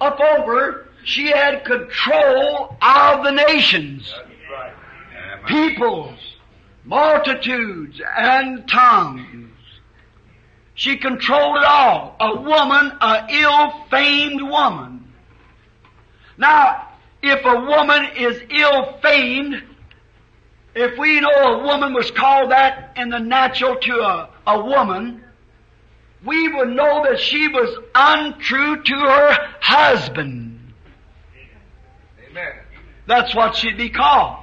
up 0.00 0.18
over, 0.18 0.88
she 1.04 1.26
had 1.26 1.64
control 1.64 2.76
of 2.80 3.24
the 3.24 3.32
nations. 3.32 4.14
Peoples, 5.46 6.18
multitudes, 6.84 8.00
and 8.16 8.68
tongues. 8.68 9.50
She 10.74 10.96
controlled 10.96 11.58
it 11.58 11.64
all. 11.64 12.16
A 12.20 12.40
woman, 12.40 12.92
a 13.00 13.26
ill-famed 13.28 14.42
woman. 14.42 15.12
Now, 16.38 16.88
if 17.22 17.44
a 17.44 17.60
woman 17.60 18.06
is 18.16 18.40
ill-famed, 18.48 19.62
if 20.74 20.98
we 20.98 21.20
know 21.20 21.28
a 21.30 21.62
woman 21.64 21.92
was 21.92 22.10
called 22.10 22.52
that 22.52 22.92
in 22.96 23.10
the 23.10 23.18
natural 23.18 23.76
to 23.76 23.92
a, 24.00 24.30
a 24.46 24.64
woman, 24.64 25.22
we 26.24 26.48
would 26.48 26.68
know 26.70 27.04
that 27.04 27.20
she 27.20 27.48
was 27.48 27.78
untrue 27.94 28.82
to 28.82 28.94
her 28.94 29.36
husband. 29.60 30.72
Amen. 32.30 32.52
That's 33.06 33.34
what 33.34 33.56
she'd 33.56 33.76
be 33.76 33.90
called. 33.90 34.39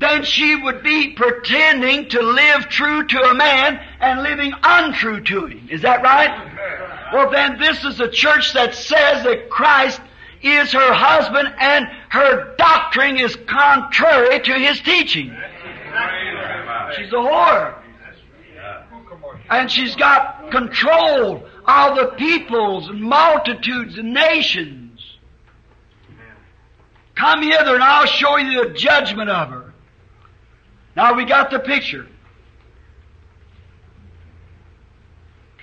Then 0.00 0.24
she 0.24 0.56
would 0.56 0.82
be 0.82 1.12
pretending 1.12 2.08
to 2.08 2.22
live 2.22 2.68
true 2.70 3.06
to 3.06 3.20
a 3.20 3.34
man 3.34 3.78
and 4.00 4.22
living 4.22 4.54
untrue 4.62 5.20
to 5.20 5.46
him. 5.46 5.68
Is 5.70 5.82
that 5.82 6.02
right? 6.02 7.12
Well, 7.12 7.30
then 7.30 7.58
this 7.58 7.84
is 7.84 8.00
a 8.00 8.08
church 8.08 8.54
that 8.54 8.74
says 8.74 9.24
that 9.24 9.50
Christ 9.50 10.00
is 10.42 10.72
her 10.72 10.94
husband 10.94 11.54
and 11.58 11.86
her 12.08 12.56
doctrine 12.56 13.18
is 13.18 13.36
contrary 13.46 14.40
to 14.40 14.54
his 14.54 14.80
teaching. 14.80 15.36
She's 16.96 17.12
a 17.12 17.16
whore. 17.16 17.74
And 19.50 19.70
she's 19.70 19.94
got 19.96 20.50
control 20.50 21.46
of 21.66 21.96
the 21.96 22.14
peoples 22.16 22.88
and 22.88 23.02
multitudes 23.02 23.98
and 23.98 24.14
nations. 24.14 24.98
Come 27.16 27.42
hither 27.42 27.74
and 27.74 27.84
I'll 27.84 28.06
show 28.06 28.38
you 28.38 28.64
the 28.64 28.70
judgment 28.70 29.28
of 29.28 29.50
her. 29.50 29.59
Now 30.96 31.14
we 31.14 31.24
got 31.24 31.50
the 31.50 31.60
picture. 31.60 32.06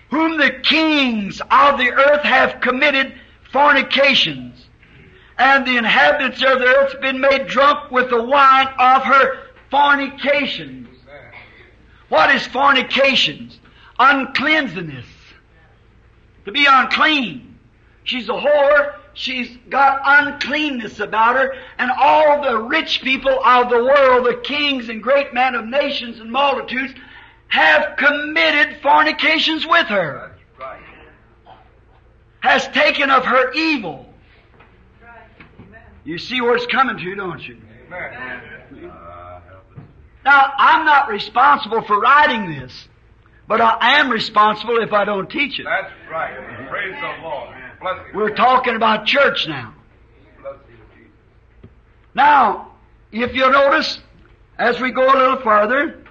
Whom 0.09 0.37
the 0.37 0.51
kings 0.63 1.41
of 1.51 1.77
the 1.77 1.91
earth 1.91 2.23
have 2.23 2.61
committed 2.61 3.13
fornications, 3.51 4.67
and 5.37 5.65
the 5.65 5.77
inhabitants 5.77 6.41
of 6.43 6.59
the 6.59 6.65
earth 6.65 6.93
have 6.93 7.01
been 7.01 7.19
made 7.19 7.47
drunk 7.47 7.91
with 7.91 8.09
the 8.09 8.21
wine 8.21 8.67
of 8.79 9.03
her 9.03 9.47
fornications. 9.69 10.87
What 12.09 12.33
is 12.33 12.47
fornications? 12.47 13.59
Uncleanliness. 13.99 15.05
To 16.45 16.51
be 16.51 16.65
unclean. 16.69 17.59
She's 18.05 18.29
a 18.29 18.33
whore. 18.33 18.95
She's 19.17 19.57
got 19.67 19.99
uncleanness 20.05 20.99
about 20.99 21.35
her. 21.37 21.55
And 21.79 21.89
all 21.89 22.43
the 22.43 22.59
rich 22.59 23.01
people 23.01 23.43
of 23.43 23.69
the 23.71 23.83
world, 23.83 24.27
the 24.27 24.39
kings 24.43 24.89
and 24.89 25.01
great 25.01 25.33
men 25.33 25.55
of 25.55 25.65
nations 25.65 26.19
and 26.19 26.31
multitudes, 26.31 26.93
have 27.47 27.97
committed 27.97 28.79
fornications 28.83 29.65
with 29.65 29.87
her. 29.87 30.35
Has 32.41 32.67
taken 32.67 33.09
of 33.09 33.25
her 33.25 33.51
evil. 33.53 34.05
You 36.03 36.19
see 36.19 36.39
where 36.39 36.55
it's 36.55 36.67
coming 36.67 36.97
to, 36.97 37.15
don't 37.15 37.45
you? 37.45 37.57
Now, 40.23 40.53
I'm 40.59 40.85
not 40.85 41.09
responsible 41.09 41.81
for 41.81 41.99
writing 41.99 42.59
this, 42.59 42.87
but 43.47 43.61
I 43.61 43.99
am 43.99 44.11
responsible 44.11 44.77
if 44.77 44.93
I 44.93 45.05
don't 45.05 45.27
teach 45.27 45.59
it. 45.59 45.63
That's 45.63 45.91
right. 46.11 46.69
Praise 46.69 46.95
the 47.01 47.23
Lord. 47.23 47.56
You. 47.81 47.97
We're 48.13 48.35
talking 48.35 48.75
about 48.75 49.05
church 49.05 49.47
now. 49.47 49.73
You. 50.43 51.07
Now, 52.13 52.71
if 53.11 53.33
you'll 53.33 53.51
notice, 53.51 53.99
as 54.57 54.79
we 54.79 54.91
go 54.91 55.05
a 55.05 55.17
little 55.17 55.41
farther, 55.41 56.03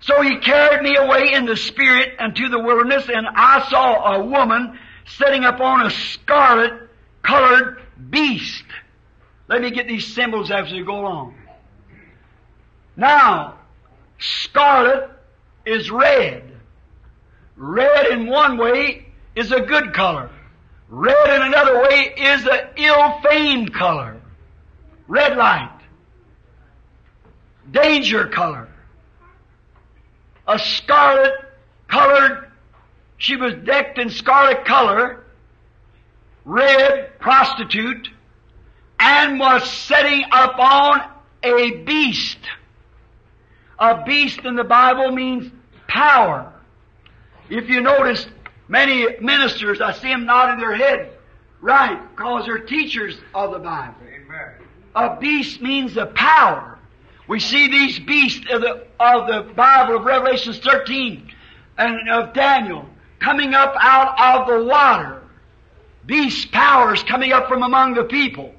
so 0.00 0.22
he 0.22 0.38
carried 0.38 0.82
me 0.82 0.96
away 0.96 1.32
in 1.32 1.46
the 1.46 1.56
spirit 1.56 2.14
unto 2.18 2.48
the 2.48 2.58
wilderness, 2.58 3.08
and 3.12 3.26
I 3.26 3.68
saw 3.68 4.14
a 4.14 4.24
woman 4.24 4.78
sitting 5.06 5.44
upon 5.44 5.86
a 5.86 5.90
scarlet 5.90 6.88
colored 7.22 7.82
beast. 8.10 8.64
Let 9.48 9.62
me 9.62 9.70
get 9.70 9.86
these 9.86 10.06
symbols 10.14 10.50
as 10.50 10.70
we 10.72 10.82
go 10.82 11.00
along. 11.00 11.34
Now, 12.96 13.58
scarlet 14.18 15.10
is 15.64 15.90
red. 15.90 16.52
Red 17.56 18.06
in 18.06 18.26
one 18.26 18.58
way 18.58 19.06
is 19.34 19.52
a 19.52 19.60
good 19.60 19.92
color. 19.92 20.30
Red 20.88 21.34
in 21.34 21.42
another 21.42 21.80
way 21.82 22.14
is 22.16 22.46
an 22.46 22.60
ill-famed 22.76 23.74
color. 23.74 24.20
Red 25.08 25.36
light. 25.36 25.78
Danger 27.70 28.28
color. 28.28 28.68
A 30.46 30.58
scarlet 30.58 31.34
colored, 31.88 32.50
she 33.18 33.36
was 33.36 33.54
decked 33.64 33.98
in 33.98 34.10
scarlet 34.10 34.64
color, 34.64 35.24
red 36.44 37.18
prostitute, 37.18 38.08
and 39.00 39.40
was 39.40 39.68
setting 39.68 40.24
upon 40.30 41.02
a 41.42 41.70
beast. 41.84 42.38
A 43.78 44.04
beast 44.04 44.40
in 44.44 44.54
the 44.54 44.64
Bible 44.64 45.10
means 45.10 45.50
power. 45.88 46.52
If 47.50 47.68
you 47.68 47.80
notice, 47.80 48.26
Many 48.68 49.06
ministers, 49.20 49.80
I 49.80 49.92
see 49.92 50.08
them 50.08 50.26
nodding 50.26 50.60
their 50.60 50.74
head 50.74 51.12
right 51.60 52.00
because 52.16 52.46
they're 52.46 52.58
teachers 52.58 53.16
of 53.34 53.52
the 53.52 53.58
Bible. 53.58 53.94
Amen. 54.02 54.52
A 54.94 55.16
beast 55.16 55.60
means 55.60 55.96
a 55.96 56.06
power. 56.06 56.78
We 57.28 57.40
see 57.40 57.68
these 57.68 57.98
beasts 57.98 58.46
of 58.50 58.60
the, 58.60 58.86
of 59.00 59.26
the 59.26 59.52
Bible 59.54 59.96
of 59.96 60.04
Revelations 60.04 60.58
13 60.58 61.32
and 61.78 62.08
of 62.08 62.34
Daniel 62.34 62.86
coming 63.18 63.54
up 63.54 63.74
out 63.78 64.40
of 64.40 64.46
the 64.46 64.64
water. 64.64 65.22
Beast 66.04 66.52
powers 66.52 67.02
coming 67.02 67.32
up 67.32 67.48
from 67.48 67.62
among 67.62 67.94
the 67.94 68.04
people. 68.04 68.54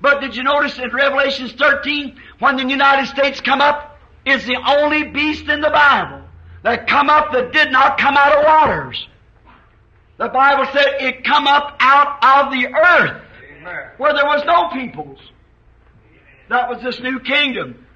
But 0.00 0.20
did 0.20 0.34
you 0.34 0.42
notice 0.42 0.78
in 0.78 0.90
Revelations 0.90 1.52
13 1.52 2.16
when 2.38 2.56
the 2.56 2.66
United 2.66 3.06
States 3.06 3.40
come 3.40 3.60
up 3.60 3.98
is 4.24 4.44
the 4.44 4.56
only 4.56 5.04
beast 5.04 5.48
in 5.48 5.60
the 5.60 5.70
Bible 5.70 6.22
that 6.62 6.86
come 6.86 7.08
up 7.08 7.32
that 7.32 7.52
did 7.52 7.70
not 7.70 7.98
come 7.98 8.16
out 8.16 8.36
of 8.36 8.44
waters. 8.44 9.06
The 10.20 10.28
Bible 10.28 10.66
said 10.74 11.00
it 11.00 11.24
come 11.24 11.46
up 11.46 11.76
out 11.80 12.22
of 12.22 12.52
the 12.52 12.66
earth 12.66 13.22
Amen. 13.58 13.90
where 13.96 14.12
there 14.12 14.26
was 14.26 14.44
no 14.44 14.68
peoples. 14.68 15.18
That 16.50 16.68
was 16.68 16.82
this 16.82 17.00
new 17.00 17.20
kingdom. 17.20 17.86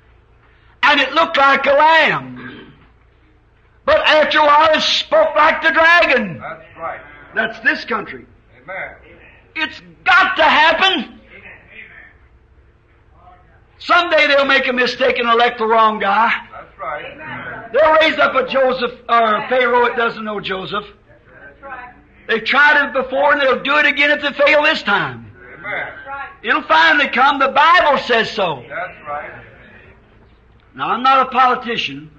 And 0.83 1.01
it 1.01 1.13
looked 1.13 1.37
like 1.37 1.67
a 1.67 1.73
lamb. 1.73 2.73
But 3.85 3.99
after 4.09 4.39
a 4.39 4.47
while 4.47 4.75
it 4.75 4.81
spoke 4.81 5.37
like 5.37 5.61
the 5.61 5.71
dragon. 5.73 6.41
That's 6.41 6.79
right. 6.79 7.01
That's 7.35 7.61
this 7.61 7.85
country. 7.85 8.25
Amen. 8.63 8.95
It's 9.55 9.83
got 10.05 10.35
to 10.37 10.45
happen. 10.45 11.21
Someday 13.81 14.29
they'll 14.29 14.47
make 14.47 14.67
a 14.67 14.73
mistake 14.73 15.19
and 15.19 15.29
elect 15.29 15.59
the 15.59 15.67
wrong 15.67 15.99
guy. 15.99 16.33
That's 16.51 16.79
right. 16.79 17.71
They'll 17.71 17.93
raise 18.01 18.19
up 18.19 18.35
a 18.35 18.49
Joseph 18.49 18.99
or 19.11 19.35
a 19.37 19.49
Pharaoh 19.51 19.89
that 19.89 19.97
doesn't 19.99 20.25
know 20.25 20.41
Joseph. 20.41 20.87
They've 22.27 22.45
tried 22.45 22.87
it 22.87 22.93
before 22.95 23.33
and 23.33 23.41
they'll 23.41 23.63
do 23.63 23.77
it 23.79 23.87
again 23.87 24.11
if 24.11 24.23
they 24.23 24.33
fail 24.33 24.63
this 24.63 24.83
time. 24.83 25.31
Amen. 25.59 25.93
It'll 26.43 26.63
finally 26.63 27.09
come. 27.09 27.39
The 27.39 27.49
Bible 27.49 27.99
says 27.99 28.31
so. 28.31 28.65
That's 28.69 29.07
right. 29.07 29.45
Now, 30.75 30.91
I'm 30.91 31.03
not 31.03 31.27
a 31.27 31.31
politician. 31.31 32.11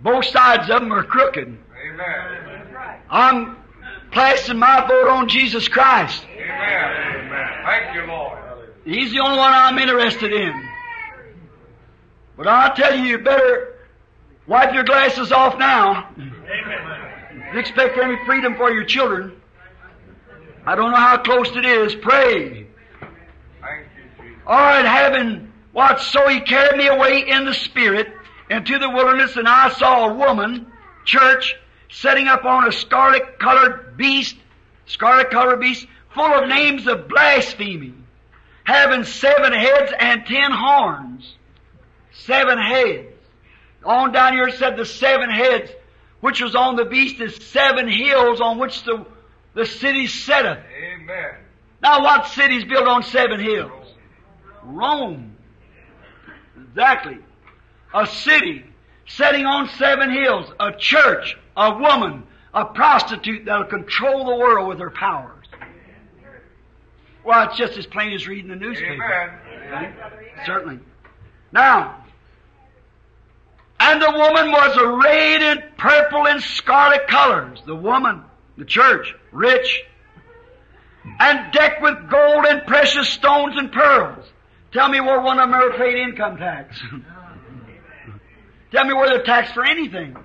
Both 0.00 0.26
sides 0.26 0.70
of 0.70 0.80
them 0.80 0.92
are 0.92 1.04
crooked. 1.04 1.48
Amen. 1.48 2.46
I'm 3.08 3.56
placing 4.12 4.58
my 4.58 4.86
vote 4.86 5.08
on 5.08 5.28
Jesus 5.28 5.68
Christ. 5.68 6.24
Amen. 6.32 6.46
Amen. 6.48 7.48
Thank 7.64 7.94
you, 7.94 8.06
Lord. 8.06 8.38
He's 8.84 9.12
the 9.12 9.20
only 9.20 9.38
one 9.38 9.52
I'm 9.52 9.78
interested 9.78 10.32
in. 10.32 10.68
But 12.36 12.46
I'll 12.46 12.74
tell 12.74 12.94
you, 12.94 13.04
you 13.04 13.18
better 13.18 13.74
wipe 14.46 14.74
your 14.74 14.84
glasses 14.84 15.32
off 15.32 15.58
now. 15.58 16.10
If 16.16 17.54
you 17.54 17.60
expect 17.60 17.98
any 17.98 18.16
freedom 18.26 18.56
for 18.56 18.70
your 18.70 18.84
children, 18.84 19.35
I 20.66 20.74
don't 20.74 20.90
know 20.90 20.96
how 20.96 21.18
close 21.18 21.54
it 21.54 21.64
is. 21.64 21.94
Pray. 21.94 22.66
All 24.46 24.56
right, 24.56 24.84
having 24.84 25.52
what? 25.72 26.00
So 26.00 26.28
he 26.28 26.40
carried 26.40 26.76
me 26.76 26.88
away 26.88 27.28
in 27.28 27.44
the 27.44 27.54
spirit 27.54 28.08
into 28.50 28.78
the 28.78 28.90
wilderness, 28.90 29.36
and 29.36 29.46
I 29.46 29.70
saw 29.70 30.08
a 30.08 30.14
woman, 30.14 30.66
church, 31.04 31.56
setting 31.90 32.26
up 32.26 32.44
on 32.44 32.66
a 32.66 32.72
scarlet 32.72 33.38
colored 33.38 33.96
beast, 33.96 34.36
scarlet 34.86 35.30
colored 35.30 35.60
beast, 35.60 35.86
full 36.14 36.32
of 36.32 36.48
names 36.48 36.86
of 36.86 37.08
blasphemy, 37.08 37.94
having 38.64 39.04
seven 39.04 39.52
heads 39.52 39.92
and 39.98 40.26
ten 40.26 40.50
horns. 40.50 41.34
Seven 42.12 42.58
heads. 42.58 43.12
On 43.84 44.10
down 44.10 44.32
here 44.32 44.50
said 44.50 44.76
the 44.76 44.84
seven 44.84 45.30
heads, 45.30 45.70
which 46.20 46.40
was 46.40 46.56
on 46.56 46.74
the 46.74 46.86
beast, 46.86 47.20
is 47.20 47.36
seven 47.36 47.88
hills 47.88 48.40
on 48.40 48.58
which 48.58 48.82
the, 48.84 49.06
the 49.56 49.64
city 49.64 50.06
up. 50.32 50.58
Amen. 50.78 51.34
Now 51.82 52.02
what 52.02 52.26
city's 52.28 52.64
built 52.64 52.86
on 52.86 53.02
seven 53.02 53.40
hills? 53.40 53.94
Rome. 54.62 55.34
Exactly. 56.68 57.18
A 57.94 58.06
city 58.06 58.64
setting 59.06 59.46
on 59.46 59.68
seven 59.70 60.10
hills. 60.10 60.52
A 60.60 60.72
church. 60.72 61.38
A 61.56 61.78
woman. 61.78 62.24
A 62.52 62.66
prostitute 62.66 63.46
that'll 63.46 63.64
control 63.64 64.26
the 64.26 64.36
world 64.36 64.68
with 64.68 64.78
her 64.78 64.90
powers. 64.90 65.46
Well, 67.24 67.48
it's 67.48 67.56
just 67.56 67.78
as 67.78 67.86
plain 67.86 68.12
as 68.12 68.28
reading 68.28 68.50
the 68.50 68.56
newspaper. 68.56 69.34
Amen. 69.72 69.94
Certainly. 70.44 70.80
Now, 71.50 72.04
and 73.80 74.02
the 74.02 74.10
woman 74.10 74.52
was 74.52 74.76
arrayed 74.76 75.42
in 75.42 75.62
purple 75.78 76.26
and 76.26 76.42
scarlet 76.42 77.08
colors. 77.08 77.60
The 77.66 77.74
woman, 77.74 78.22
the 78.56 78.64
church, 78.64 79.14
rich, 79.32 79.84
and 81.18 81.52
decked 81.52 81.82
with 81.82 82.10
gold 82.10 82.46
and 82.46 82.66
precious 82.66 83.08
stones 83.08 83.54
and 83.56 83.70
pearls. 83.70 84.24
Tell 84.72 84.88
me 84.88 85.00
where 85.00 85.20
one 85.20 85.38
of 85.38 85.48
them 85.48 85.60
ever 85.60 85.72
paid 85.76 85.96
income 85.96 86.36
tax. 86.36 86.80
Tell 88.72 88.84
me 88.84 88.92
where 88.92 89.08
they're 89.08 89.22
taxed 89.22 89.54
for 89.54 89.64
anything. 89.64 90.16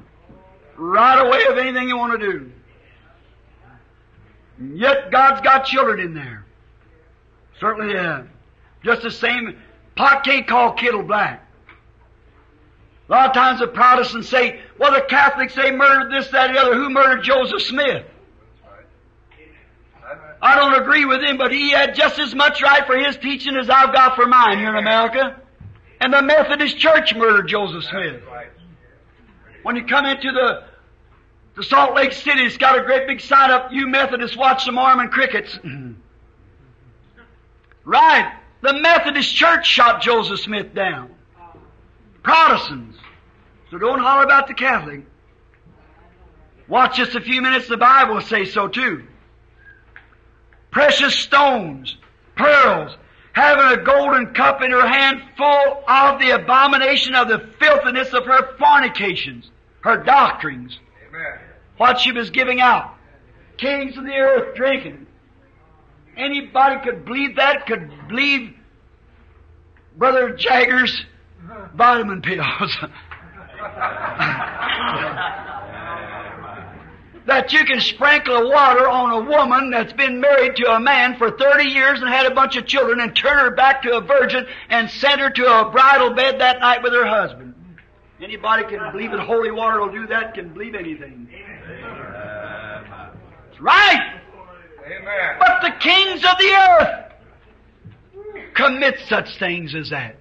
Right 0.75 1.19
away 1.19 1.45
of 1.45 1.57
anything 1.57 1.87
you 1.87 1.97
want 1.97 2.19
to 2.19 2.31
do. 2.31 2.51
And 4.57 4.77
yet 4.77 5.11
God's 5.11 5.41
got 5.41 5.65
children 5.65 5.99
in 5.99 6.13
there. 6.13 6.45
Certainly 7.59 7.93
yeah. 7.93 8.23
Just 8.83 9.03
the 9.03 9.11
same, 9.11 9.57
pot 9.95 10.23
can't 10.23 10.47
call 10.47 10.73
kettle 10.73 11.03
black. 11.03 11.47
A 13.07 13.11
lot 13.11 13.27
of 13.29 13.33
times 13.33 13.59
the 13.59 13.67
Protestants 13.67 14.29
say, 14.29 14.59
well 14.79 14.91
the 14.91 15.01
Catholics 15.01 15.53
say 15.53 15.71
murdered 15.71 16.11
this, 16.11 16.29
that, 16.31 16.47
and 16.47 16.57
the 16.57 16.61
other. 16.61 16.75
Who 16.75 16.89
murdered 16.89 17.23
Joseph 17.23 17.61
Smith? 17.61 18.05
I 20.41 20.55
don't 20.55 20.81
agree 20.81 21.05
with 21.05 21.21
him, 21.21 21.37
but 21.37 21.51
he 21.51 21.69
had 21.69 21.93
just 21.93 22.17
as 22.17 22.33
much 22.33 22.61
right 22.61 22.85
for 22.87 22.97
his 22.97 23.15
teaching 23.17 23.55
as 23.55 23.69
I've 23.69 23.93
got 23.93 24.15
for 24.15 24.25
mine 24.25 24.57
here 24.57 24.69
in 24.69 24.75
America. 24.75 25.39
And 25.99 26.11
the 26.11 26.21
Methodist 26.21 26.79
Church 26.79 27.13
murdered 27.13 27.47
Joseph 27.47 27.83
Smith. 27.83 28.23
When 29.61 29.75
you 29.75 29.85
come 29.85 30.05
into 30.05 30.31
the, 30.31 30.63
the 31.55 31.63
Salt 31.63 31.95
Lake 31.95 32.11
City, 32.11 32.41
it's 32.41 32.57
got 32.57 32.79
a 32.79 32.83
great 32.83 33.07
big 33.07 33.21
sign 33.21 33.51
up, 33.51 33.71
you 33.71 33.87
Methodists 33.87 34.35
watch 34.35 34.65
the 34.65 34.71
Mormon 34.71 35.09
crickets. 35.09 35.59
right. 37.85 38.33
The 38.61 38.79
Methodist 38.79 39.35
Church 39.35 39.67
shot 39.67 40.01
Joseph 40.01 40.39
Smith 40.39 40.73
down. 40.73 41.11
Protestants. 42.23 42.97
So 43.69 43.77
don't 43.77 43.99
holler 43.99 44.23
about 44.23 44.47
the 44.47 44.53
Catholic. 44.55 45.05
Watch 46.67 46.97
just 46.97 47.15
a 47.15 47.21
few 47.21 47.41
minutes, 47.41 47.67
the 47.67 47.77
Bible 47.77 48.15
will 48.15 48.21
say 48.21 48.45
so 48.45 48.67
too. 48.67 49.05
Precious 50.71 51.15
stones, 51.15 51.97
pearls, 52.35 52.95
having 53.33 53.79
a 53.79 53.83
golden 53.83 54.33
cup 54.33 54.61
in 54.61 54.71
her 54.71 54.87
hand 54.87 55.21
full 55.37 55.83
of 55.87 56.19
the 56.19 56.31
abomination 56.31 57.13
of 57.13 57.27
the 57.27 57.49
filthiness 57.59 58.13
of 58.13 58.25
her 58.25 58.57
fornications, 58.57 59.51
her 59.81 59.97
doctrines, 59.97 60.79
Amen. 61.09 61.39
what 61.77 61.99
she 61.99 62.11
was 62.11 62.29
giving 62.29 62.61
out. 62.61 62.95
Kings 63.57 63.97
of 63.97 64.05
the 64.05 64.13
earth 64.13 64.55
drinking. 64.55 65.05
Anybody 66.17 66.77
could 66.83 67.05
believe 67.05 67.35
that, 67.35 67.67
could 67.67 67.91
believe 68.07 68.53
Brother 69.97 70.35
Jagger's 70.35 71.05
uh-huh. 71.43 71.67
vitamin 71.75 72.21
pills. 72.21 72.77
that 77.25 77.53
you 77.53 77.63
can 77.65 77.79
sprinkle 77.79 78.49
water 78.49 78.87
on 78.87 79.11
a 79.11 79.29
woman 79.29 79.69
that's 79.69 79.93
been 79.93 80.19
married 80.19 80.55
to 80.55 80.71
a 80.71 80.79
man 80.79 81.17
for 81.17 81.31
30 81.31 81.65
years 81.65 82.01
and 82.01 82.09
had 82.09 82.25
a 82.25 82.33
bunch 82.33 82.55
of 82.55 82.65
children 82.65 82.99
and 82.99 83.15
turn 83.15 83.37
her 83.37 83.51
back 83.51 83.83
to 83.83 83.95
a 83.95 84.01
virgin 84.01 84.45
and 84.69 84.89
send 84.89 85.21
her 85.21 85.29
to 85.29 85.45
a 85.45 85.69
bridal 85.69 86.13
bed 86.13 86.39
that 86.39 86.59
night 86.59 86.81
with 86.81 86.93
her 86.93 87.05
husband. 87.05 87.53
Anybody 88.21 88.63
can 88.63 88.91
believe 88.91 89.11
that 89.11 89.19
holy 89.19 89.51
water 89.51 89.81
will 89.81 89.91
do 89.91 90.07
that, 90.07 90.33
can 90.33 90.49
believe 90.49 90.75
anything. 90.75 91.27
It's 93.49 93.59
right! 93.59 94.21
Amen. 94.85 95.35
But 95.39 95.61
the 95.61 95.71
kings 95.79 96.23
of 96.23 96.37
the 96.37 96.51
earth 96.69 97.11
commit 98.53 98.99
such 99.07 99.37
things 99.39 99.73
as 99.75 99.89
that. 99.89 100.15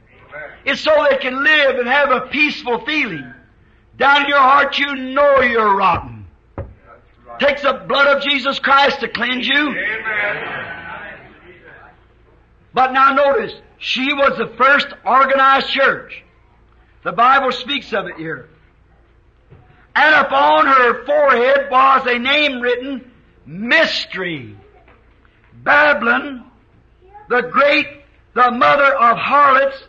It's 0.64 0.80
so 0.80 1.07
they 1.11 1.16
can 1.16 1.42
live 1.42 1.78
and 1.78 1.88
have 1.88 2.11
a 2.11 2.22
peaceful 2.28 2.84
feeling. 2.84 3.34
Down 3.96 4.22
in 4.22 4.28
your 4.28 4.38
heart 4.38 4.78
you 4.78 4.94
know 4.94 5.40
you're 5.40 5.76
rotten. 5.76 6.19
Takes 7.41 7.62
the 7.62 7.72
blood 7.88 8.16
of 8.16 8.22
Jesus 8.22 8.59
Christ 8.59 9.01
to 9.01 9.09
cleanse 9.09 9.49
you. 9.49 9.70
Amen. 9.70 10.61
But 12.72 12.93
now 12.93 13.14
notice, 13.14 13.53
she 13.78 14.12
was 14.12 14.36
the 14.36 14.55
first 14.57 14.88
organized 15.05 15.68
church. 15.68 16.22
The 17.03 17.12
Bible 17.12 17.51
speaks 17.53 17.93
of 17.95 18.07
it 18.07 18.16
here. 18.16 18.49
And 19.97 20.14
upon 20.14 20.66
her 20.66 21.05
forehead 21.07 21.70
was 21.70 22.07
a 22.07 22.18
name 22.18 22.61
written, 22.61 23.11
Mystery. 23.47 24.57
Babylon, 25.55 26.45
the 27.28 27.41
great, 27.43 27.86
the 28.34 28.51
mother 28.51 28.95
of 28.95 29.16
harlots 29.16 29.82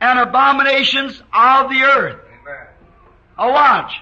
and 0.00 0.18
abominations 0.18 1.20
of 1.32 1.68
the 1.68 1.82
earth. 1.82 2.20
Amen. 2.42 2.66
Now 3.38 3.52
watch. 3.52 3.92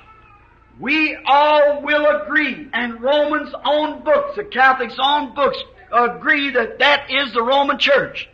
We 0.81 1.15
all 1.27 1.83
will 1.83 2.23
agree, 2.23 2.69
and 2.73 3.03
Romans' 3.03 3.55
own 3.67 4.03
books, 4.03 4.37
the 4.37 4.45
Catholics' 4.45 4.97
own 4.99 5.35
books, 5.35 5.59
agree 5.93 6.51
that 6.51 6.79
that 6.79 7.11
is 7.11 7.35
the 7.35 7.43
Roman 7.43 7.79
Church. 7.79 8.31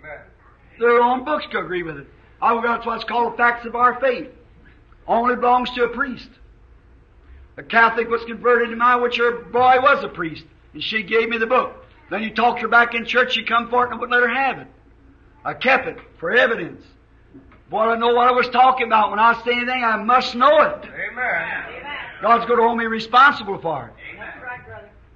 Amen. 0.00 0.18
Their 0.80 1.00
own 1.00 1.24
books 1.24 1.46
to 1.52 1.60
agree 1.60 1.84
with 1.84 1.98
it. 1.98 2.06
I, 2.42 2.60
that's 2.60 2.84
what's 2.84 3.04
called 3.04 3.36
facts 3.36 3.66
of 3.66 3.76
our 3.76 4.00
faith. 4.00 4.28
Only 5.06 5.36
belongs 5.36 5.70
to 5.76 5.84
a 5.84 5.88
priest. 5.88 6.28
A 7.56 7.62
Catholic 7.62 8.08
was 8.08 8.24
converted 8.24 8.70
to 8.70 8.76
mine, 8.76 9.00
which 9.00 9.18
her 9.18 9.44
boy 9.44 9.76
was 9.80 10.02
a 10.02 10.08
priest, 10.08 10.44
and 10.74 10.82
she 10.82 11.04
gave 11.04 11.28
me 11.28 11.38
the 11.38 11.46
book. 11.46 11.84
Then 12.10 12.22
you 12.22 12.34
talked 12.34 12.60
her 12.62 12.68
back 12.68 12.94
in 12.94 13.06
church, 13.06 13.34
she 13.34 13.44
come 13.44 13.70
for 13.70 13.84
it, 13.84 13.86
and 13.86 13.94
I 13.94 13.98
wouldn't 13.98 14.20
let 14.20 14.28
her 14.28 14.34
have 14.34 14.58
it. 14.58 14.66
I 15.44 15.54
kept 15.54 15.86
it 15.86 15.98
for 16.18 16.32
evidence. 16.32 16.82
Boy, 17.68 17.80
I 17.80 17.96
know 17.96 18.14
what 18.14 18.28
I 18.28 18.32
was 18.32 18.48
talking 18.48 18.86
about. 18.86 19.10
When 19.10 19.18
I 19.18 19.34
say 19.42 19.52
anything, 19.52 19.82
I 19.82 19.96
must 19.96 20.34
know 20.34 20.60
it. 20.62 20.84
Amen. 20.84 21.64
God's 22.22 22.46
going 22.46 22.58
to 22.58 22.64
hold 22.64 22.78
me 22.78 22.84
responsible 22.84 23.58
for 23.60 23.86
it. 23.86 23.92
Amen. 24.14 24.26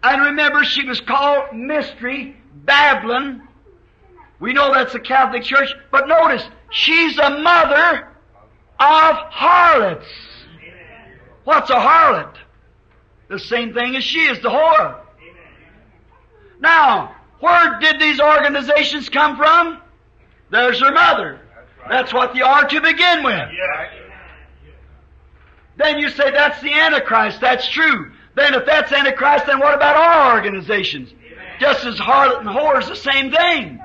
And 0.03 0.23
remember, 0.23 0.65
she 0.65 0.85
was 0.85 1.01
called 1.01 1.55
Mystery 1.55 2.37
Babylon. 2.65 3.47
We 4.41 4.53
know 4.53 4.73
that's 4.73 4.95
the 4.95 5.01
Catholic 5.01 5.43
Church, 5.43 5.75
but 5.91 6.09
notice, 6.09 6.43
she's 6.71 7.19
a 7.19 7.39
mother 7.39 8.09
of 8.79 9.17
harlots. 9.29 10.07
What's 11.45 11.71
a 11.71 11.75
harlot? 11.75 12.35
The 13.29 13.39
same 13.39 13.75
thing 13.75 13.95
as 13.97 14.03
she 14.03 14.21
is, 14.21 14.41
the 14.41 14.49
whore. 14.49 14.99
Now, 16.61 17.15
where 17.41 17.79
did 17.81 18.01
these 18.01 18.21
organizations 18.21 19.09
come 19.09 19.37
from? 19.37 19.81
There's 20.51 20.81
her 20.81 20.93
mother. 20.93 21.41
That's 21.89 22.13
what 22.13 22.35
they 22.35 22.43
are 22.43 22.69
to 22.69 22.81
begin 22.81 23.25
with. 23.25 23.49
Then 25.77 25.99
you 25.99 26.11
say 26.11 26.31
that's 26.31 26.61
the 26.61 26.73
Antichrist. 26.73 27.41
That's 27.41 27.69
true. 27.69 28.13
Then 28.35 28.55
if 28.55 28.67
that's 28.67 28.93
Antichrist, 28.93 29.47
then 29.47 29.59
what 29.61 29.75
about 29.75 29.97
our 29.97 30.37
organizations? 30.37 31.13
Just 31.59 31.85
as 31.85 31.97
harlot 31.97 32.41
and 32.41 32.49
whore 32.49 32.81
is 32.81 32.89
the 32.89 32.97
same 32.97 33.31
thing. 33.31 33.81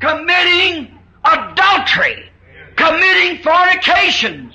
Committing 0.00 0.98
adultery. 1.24 2.30
Committing 2.76 3.42
fornications. 3.42 4.54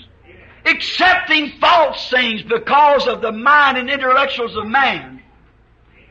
Accepting 0.66 1.52
false 1.60 2.10
things 2.10 2.42
because 2.44 3.08
of 3.08 3.22
the 3.22 3.32
mind 3.32 3.78
and 3.78 3.90
intellectuals 3.90 4.56
of 4.56 4.66
man. 4.66 5.22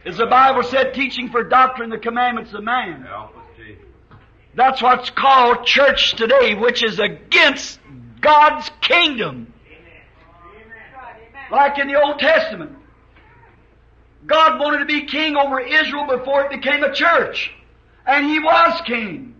As 0.04 0.16
the 0.16 0.26
Bible 0.26 0.62
said, 0.64 0.94
teaching 0.94 1.30
for 1.30 1.44
doctrine 1.44 1.90
the 1.90 1.98
commandments 1.98 2.52
of 2.52 2.62
man. 2.64 3.06
That's 4.54 4.82
what's 4.82 5.10
called 5.10 5.64
church 5.64 6.14
today, 6.14 6.54
which 6.54 6.82
is 6.82 6.98
against 6.98 7.80
God's 8.20 8.70
kingdom. 8.80 9.52
Like 11.50 11.78
in 11.78 11.88
the 11.88 12.00
Old 12.00 12.18
Testament. 12.18 12.76
God 14.26 14.60
wanted 14.60 14.78
to 14.78 14.84
be 14.84 15.06
king 15.06 15.36
over 15.36 15.60
Israel 15.60 16.06
before 16.06 16.44
it 16.44 16.50
became 16.50 16.82
a 16.84 16.92
church. 16.92 17.52
And 18.06 18.26
he 18.26 18.38
was 18.38 18.80
king. 18.86 19.34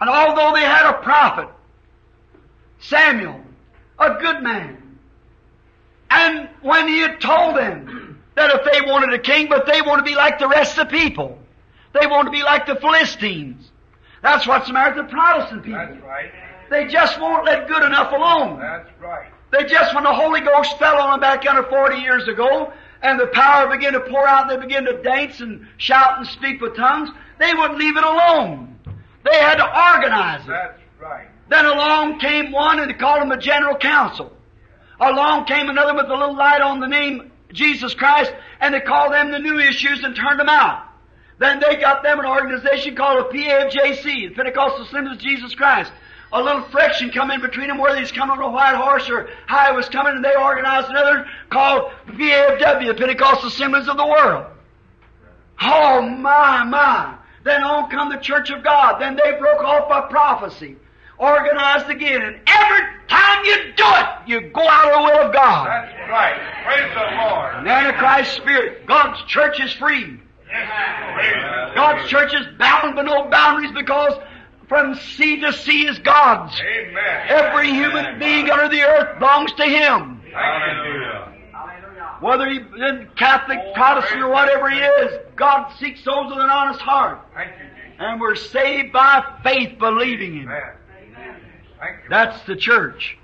And 0.00 0.10
although 0.10 0.52
they 0.54 0.64
had 0.64 0.90
a 0.90 1.02
prophet, 1.02 1.48
Samuel, 2.80 3.40
a 3.98 4.14
good 4.14 4.42
man, 4.42 4.98
and 6.10 6.48
when 6.60 6.88
he 6.88 6.98
had 6.98 7.20
told 7.20 7.56
them 7.56 8.22
that 8.34 8.50
if 8.50 8.70
they 8.70 8.90
wanted 8.90 9.14
a 9.14 9.18
king, 9.18 9.48
but 9.48 9.66
they 9.66 9.80
want 9.80 10.04
to 10.04 10.10
be 10.10 10.14
like 10.14 10.38
the 10.38 10.48
rest 10.48 10.76
of 10.78 10.88
the 10.88 10.98
people, 10.98 11.38
they 11.98 12.06
want 12.06 12.26
to 12.26 12.30
be 12.30 12.42
like 12.42 12.66
the 12.66 12.76
Philistines. 12.76 13.71
That's 14.22 14.46
what's 14.46 14.68
the 14.68 14.72
matter 14.72 14.94
with 14.94 15.06
the 15.06 15.12
Protestant 15.12 15.64
people. 15.64 15.78
That's 15.78 16.00
right. 16.02 16.32
They 16.70 16.86
just 16.86 17.20
won't 17.20 17.44
let 17.44 17.68
good 17.68 17.82
enough 17.82 18.12
alone. 18.12 18.60
That's 18.60 18.88
right. 19.00 19.30
They 19.50 19.64
just, 19.64 19.94
when 19.94 20.04
the 20.04 20.14
Holy 20.14 20.40
Ghost 20.40 20.78
fell 20.78 20.96
on 20.96 21.10
them 21.10 21.20
back 21.20 21.44
under 21.46 21.64
40 21.64 21.96
years 21.96 22.26
ago, 22.28 22.72
and 23.02 23.20
the 23.20 23.26
power 23.26 23.68
began 23.68 23.92
to 23.92 24.00
pour 24.00 24.26
out, 24.26 24.50
and 24.50 24.62
they 24.62 24.64
began 24.64 24.84
to 24.84 25.02
dance 25.02 25.40
and 25.40 25.66
shout 25.76 26.18
and 26.18 26.26
speak 26.26 26.60
with 26.62 26.76
tongues, 26.76 27.10
they 27.38 27.52
wouldn't 27.52 27.78
leave 27.78 27.96
it 27.96 28.04
alone. 28.04 28.78
They 29.24 29.36
had 29.36 29.56
to 29.56 29.64
organize 29.64 30.42
it. 30.44 30.48
That's 30.48 30.78
right. 31.00 31.28
Then 31.48 31.66
along 31.66 32.20
came 32.20 32.50
one 32.52 32.80
and 32.80 32.88
they 32.88 32.94
called 32.94 33.22
him 33.22 33.30
a 33.30 33.36
general 33.36 33.76
council. 33.76 34.32
Along 34.98 35.44
came 35.44 35.68
another 35.68 35.94
with 35.94 36.06
a 36.06 36.14
little 36.14 36.36
light 36.36 36.62
on 36.62 36.80
the 36.80 36.86
name 36.86 37.30
Jesus 37.52 37.92
Christ, 37.92 38.32
and 38.60 38.72
they 38.72 38.80
called 38.80 39.12
them 39.12 39.30
the 39.30 39.38
new 39.38 39.58
issues 39.58 40.02
and 40.02 40.16
turned 40.16 40.40
them 40.40 40.48
out. 40.48 40.86
Then 41.42 41.58
they 41.58 41.74
got 41.74 42.04
them 42.04 42.20
an 42.20 42.26
organization 42.26 42.94
called 42.94 43.18
a 43.18 43.36
PAFJC, 43.36 44.04
the 44.04 44.28
Pentecostal 44.30 44.84
Assemblies 44.84 45.16
of 45.16 45.22
Jesus 45.22 45.56
Christ. 45.56 45.90
A 46.32 46.40
little 46.40 46.62
friction 46.68 47.10
come 47.10 47.32
in 47.32 47.40
between 47.40 47.66
them, 47.66 47.78
whether 47.78 47.98
he's 47.98 48.12
coming 48.12 48.38
on 48.38 48.42
a 48.42 48.48
white 48.48 48.76
horse 48.76 49.10
or 49.10 49.28
how 49.46 49.70
he 49.70 49.76
was 49.76 49.88
coming, 49.88 50.14
and 50.14 50.24
they 50.24 50.36
organized 50.36 50.88
another 50.88 51.26
called 51.50 51.90
PAFW, 52.06 52.86
the 52.86 52.94
Pentecostal 52.94 53.48
Assemblies 53.48 53.88
of 53.88 53.96
the 53.96 54.06
World. 54.06 54.46
Oh 55.60 56.02
my, 56.02 56.62
my. 56.62 57.16
Then 57.42 57.64
on 57.64 57.90
come 57.90 58.08
the 58.08 58.18
Church 58.18 58.50
of 58.50 58.62
God. 58.62 59.00
Then 59.00 59.18
they 59.22 59.36
broke 59.36 59.64
off 59.64 59.88
by 59.88 60.02
prophecy. 60.02 60.76
Organized 61.18 61.90
again. 61.90 62.22
And 62.22 62.40
every 62.46 62.86
time 63.08 63.44
you 63.44 63.56
do 63.76 63.84
it, 63.84 64.06
you 64.28 64.40
go 64.52 64.68
out 64.68 64.92
of 64.92 64.92
the 64.92 65.02
will 65.02 65.26
of 65.26 65.32
God. 65.32 65.66
That's 65.66 66.08
right. 66.08 66.40
Praise 66.64 66.94
the 66.94 67.16
Lord. 67.26 67.54
An 67.56 67.66
Antichrist 67.66 68.36
spirit. 68.36 68.86
God's 68.86 69.20
church 69.24 69.58
is 69.60 69.72
free. 69.72 70.20
God's 71.74 72.08
church 72.08 72.34
is 72.34 72.46
bound 72.58 72.96
by 72.96 73.02
no 73.02 73.28
boundaries 73.28 73.72
because 73.72 74.12
from 74.68 74.94
sea 74.94 75.40
to 75.40 75.52
sea 75.52 75.86
is 75.86 75.98
God's. 75.98 76.58
Amen. 76.60 77.26
Every 77.28 77.70
human 77.70 78.18
being 78.18 78.50
under 78.50 78.68
the 78.68 78.82
earth 78.82 79.18
belongs 79.18 79.52
to 79.54 79.64
Him. 79.64 80.22
Hallelujah. 80.32 81.32
Whether 82.22 82.48
he's 82.48 82.60
is 82.60 83.08
Catholic, 83.16 83.58
oh, 83.60 83.72
Protestant, 83.74 84.22
or 84.22 84.28
whatever 84.28 84.70
he 84.70 84.78
is, 84.78 85.18
God 85.34 85.72
seeks 85.80 86.04
souls 86.04 86.32
with 86.32 86.42
an 86.42 86.50
honest 86.50 86.80
heart. 86.80 87.20
Thank 87.34 87.50
you, 87.58 87.64
Jesus. 87.64 87.96
And 87.98 88.20
we're 88.20 88.36
saved 88.36 88.92
by 88.92 89.24
faith, 89.42 89.76
believing 89.80 90.42
Him. 90.42 90.48
Amen. 90.48 91.40
That's 92.08 92.40
the 92.46 92.54
church. 92.54 93.18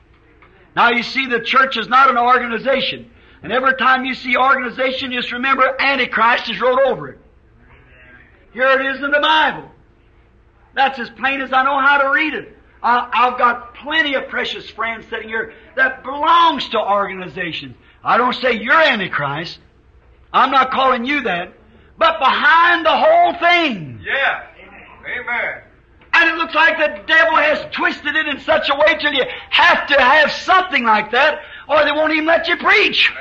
Now 0.74 0.91
you 0.91 1.05
see, 1.05 1.26
the 1.26 1.39
church 1.39 1.76
is 1.76 1.89
not 1.89 2.11
an 2.11 2.18
organization. 2.18 3.09
And 3.43 3.53
every 3.53 3.74
time 3.76 4.05
you 4.05 4.14
see 4.14 4.36
organization, 4.36 5.12
just 5.12 5.32
remember 5.32 5.76
Antichrist 5.80 6.51
is 6.51 6.61
wrote 6.61 6.80
over 6.86 7.09
it. 7.11 7.18
Here 8.53 8.66
it 8.68 8.97
is 8.97 9.03
in 9.03 9.11
the 9.11 9.20
Bible. 9.20 9.70
That's 10.74 10.99
as 10.99 11.11
plain 11.11 11.41
as 11.41 11.53
I 11.53 11.62
know 11.62 11.78
how 11.80 11.99
to 12.03 12.11
read 12.11 12.34
it. 12.34 12.57
I, 12.82 13.09
I've 13.12 13.39
got 13.39 13.74
plenty 13.74 14.14
of 14.14 14.28
precious 14.28 14.68
friends 14.70 15.07
sitting 15.09 15.28
here 15.28 15.53
that 15.76 16.03
belongs 16.03 16.68
to 16.70 16.78
organizations. 16.80 17.76
I 18.05 18.16
don't 18.16 18.34
say 18.34 18.53
you're 18.53 18.72
Antichrist. 18.80 19.59
I'm 20.32 20.51
not 20.51 20.70
calling 20.70 21.05
you 21.05 21.22
that. 21.22 21.53
But 21.97 22.18
behind 22.20 22.86
the 22.86 22.97
whole 22.97 23.34
thing, 23.34 24.01
Yeah. 24.05 24.45
Amen. 25.20 25.62
and 26.12 26.30
it 26.30 26.36
looks 26.36 26.55
like 26.55 26.76
the 26.78 27.03
devil 27.07 27.36
has 27.36 27.64
twisted 27.72 28.14
it 28.14 28.28
in 28.28 28.39
such 28.41 28.68
a 28.70 28.74
way 28.76 28.95
till 29.01 29.12
you 29.12 29.24
have 29.51 29.86
to 29.89 30.01
have 30.01 30.30
something 30.30 30.84
like 30.84 31.11
that, 31.12 31.41
or 31.69 31.85
they 31.85 31.93
won't 31.93 32.12
even 32.12 32.27
let 32.27 32.49
you 32.49 32.57
preach. 32.57 33.12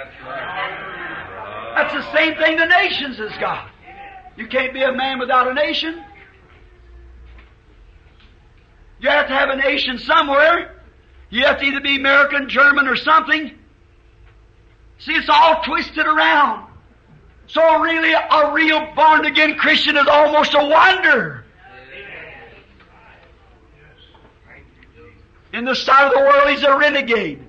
That's 1.75 1.93
the 1.93 2.11
same 2.13 2.35
thing 2.37 2.57
the 2.57 2.65
nations 2.65 3.17
has 3.17 3.37
got. 3.39 3.69
You 4.35 4.47
can't 4.47 4.73
be 4.73 4.83
a 4.83 4.91
man 4.91 5.19
without 5.19 5.47
a 5.47 5.53
nation. 5.53 6.03
You 8.99 9.09
have 9.09 9.27
to 9.27 9.33
have 9.33 9.49
a 9.49 9.55
nation 9.55 9.97
somewhere. 9.99 10.81
You 11.29 11.45
have 11.45 11.59
to 11.59 11.65
either 11.65 11.81
be 11.81 11.97
American, 11.97 12.49
German, 12.49 12.87
or 12.87 12.95
something. 12.95 13.51
See, 14.99 15.13
it's 15.13 15.29
all 15.29 15.61
twisted 15.63 16.05
around. 16.05 16.67
So 17.47 17.79
really, 17.79 18.13
a 18.13 18.51
real 18.53 18.93
born 18.95 19.25
again 19.25 19.57
Christian 19.57 19.97
is 19.97 20.07
almost 20.07 20.53
a 20.53 20.65
wonder. 20.65 21.45
In 25.53 25.65
the 25.65 25.75
sight 25.75 26.07
of 26.07 26.13
the 26.13 26.19
world, 26.19 26.49
he's 26.49 26.63
a 26.63 26.77
renegade. 26.77 27.46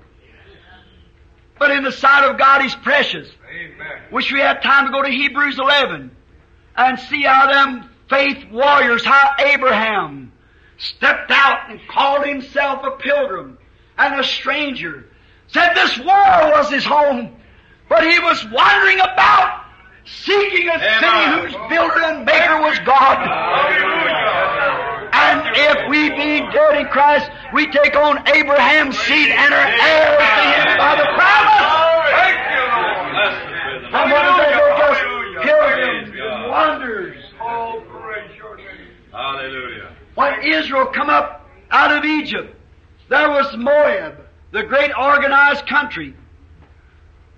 But 1.58 1.70
in 1.72 1.82
the 1.82 1.92
sight 1.92 2.28
of 2.28 2.38
God, 2.38 2.62
he's 2.62 2.74
precious. 2.76 3.28
Amen. 3.50 4.02
Wish 4.10 4.32
we 4.32 4.40
had 4.40 4.62
time 4.62 4.86
to 4.86 4.92
go 4.92 5.02
to 5.02 5.08
Hebrews 5.08 5.58
11 5.58 6.10
and 6.76 6.98
see 7.00 7.22
how 7.22 7.50
them 7.50 7.90
faith 8.08 8.50
warriors, 8.50 9.04
how 9.04 9.34
Abraham 9.38 10.32
stepped 10.78 11.30
out 11.30 11.70
and 11.70 11.80
called 11.88 12.26
himself 12.26 12.84
a 12.84 12.92
pilgrim 12.92 13.58
and 13.98 14.20
a 14.20 14.24
stranger. 14.24 15.06
Said 15.48 15.74
this 15.74 15.98
world 15.98 16.52
was 16.52 16.70
his 16.70 16.84
home, 16.84 17.34
but 17.88 18.08
he 18.08 18.18
was 18.20 18.44
wandering 18.50 19.00
about 19.00 19.64
seeking 20.04 20.68
a 20.68 20.78
city 20.78 21.24
whose 21.40 21.68
builder 21.68 22.04
and 22.04 22.24
maker 22.24 22.60
was 22.60 22.78
God. 22.80 23.18
Hallelujah. 23.18 24.87
And 25.12 25.42
if 25.54 25.88
we 25.88 26.10
be 26.10 26.40
dead 26.52 26.80
in 26.80 26.86
Christ, 26.88 27.30
we 27.52 27.70
take 27.70 27.96
on 27.96 28.26
Abraham's 28.28 28.98
seed 28.98 29.28
and 29.28 29.54
are 29.54 29.68
heirs 29.68 30.18
to 30.18 30.70
him 30.70 30.78
by 30.78 30.96
the 30.96 31.06
promise. 31.16 31.68
Thank 32.12 32.38
you, 32.52 32.64
Lord. 32.74 33.84
And 33.94 34.12
what 34.12 34.22
does 34.22 34.36
that 34.36 34.52
make 34.56 34.78
us? 34.84 34.98
Pilgrims 35.44 36.10
and 36.20 36.50
wonders. 36.50 37.16
Oh, 37.40 37.82
praise 37.88 38.36
your 38.36 38.56
name. 38.56 38.66
Hallelujah. 39.12 39.96
When 40.14 40.42
Israel 40.42 40.86
come 40.86 41.08
up 41.10 41.48
out 41.70 41.96
of 41.96 42.04
Egypt, 42.04 42.54
there 43.08 43.30
was 43.30 43.56
Moab, 43.56 44.20
the 44.52 44.64
great 44.64 44.90
organized 44.98 45.66
country. 45.66 46.14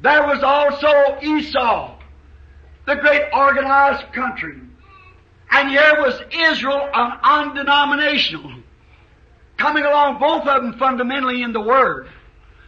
There 0.03 0.27
was 0.27 0.43
also 0.43 1.18
Esau, 1.23 1.99
the 2.87 2.97
great 2.97 3.25
organized 3.33 4.12
country. 4.12 4.61
And 5.51 5.69
here 5.69 6.01
was 6.01 6.21
Israel, 6.33 6.89
an 6.93 7.19
undenominational, 7.23 8.53
coming 9.57 9.85
along, 9.85 10.21
both 10.21 10.47
of 10.47 10.63
them 10.63 10.79
fundamentally 10.79 11.43
in 11.43 11.53
the 11.53 11.61
Word. 11.61 12.09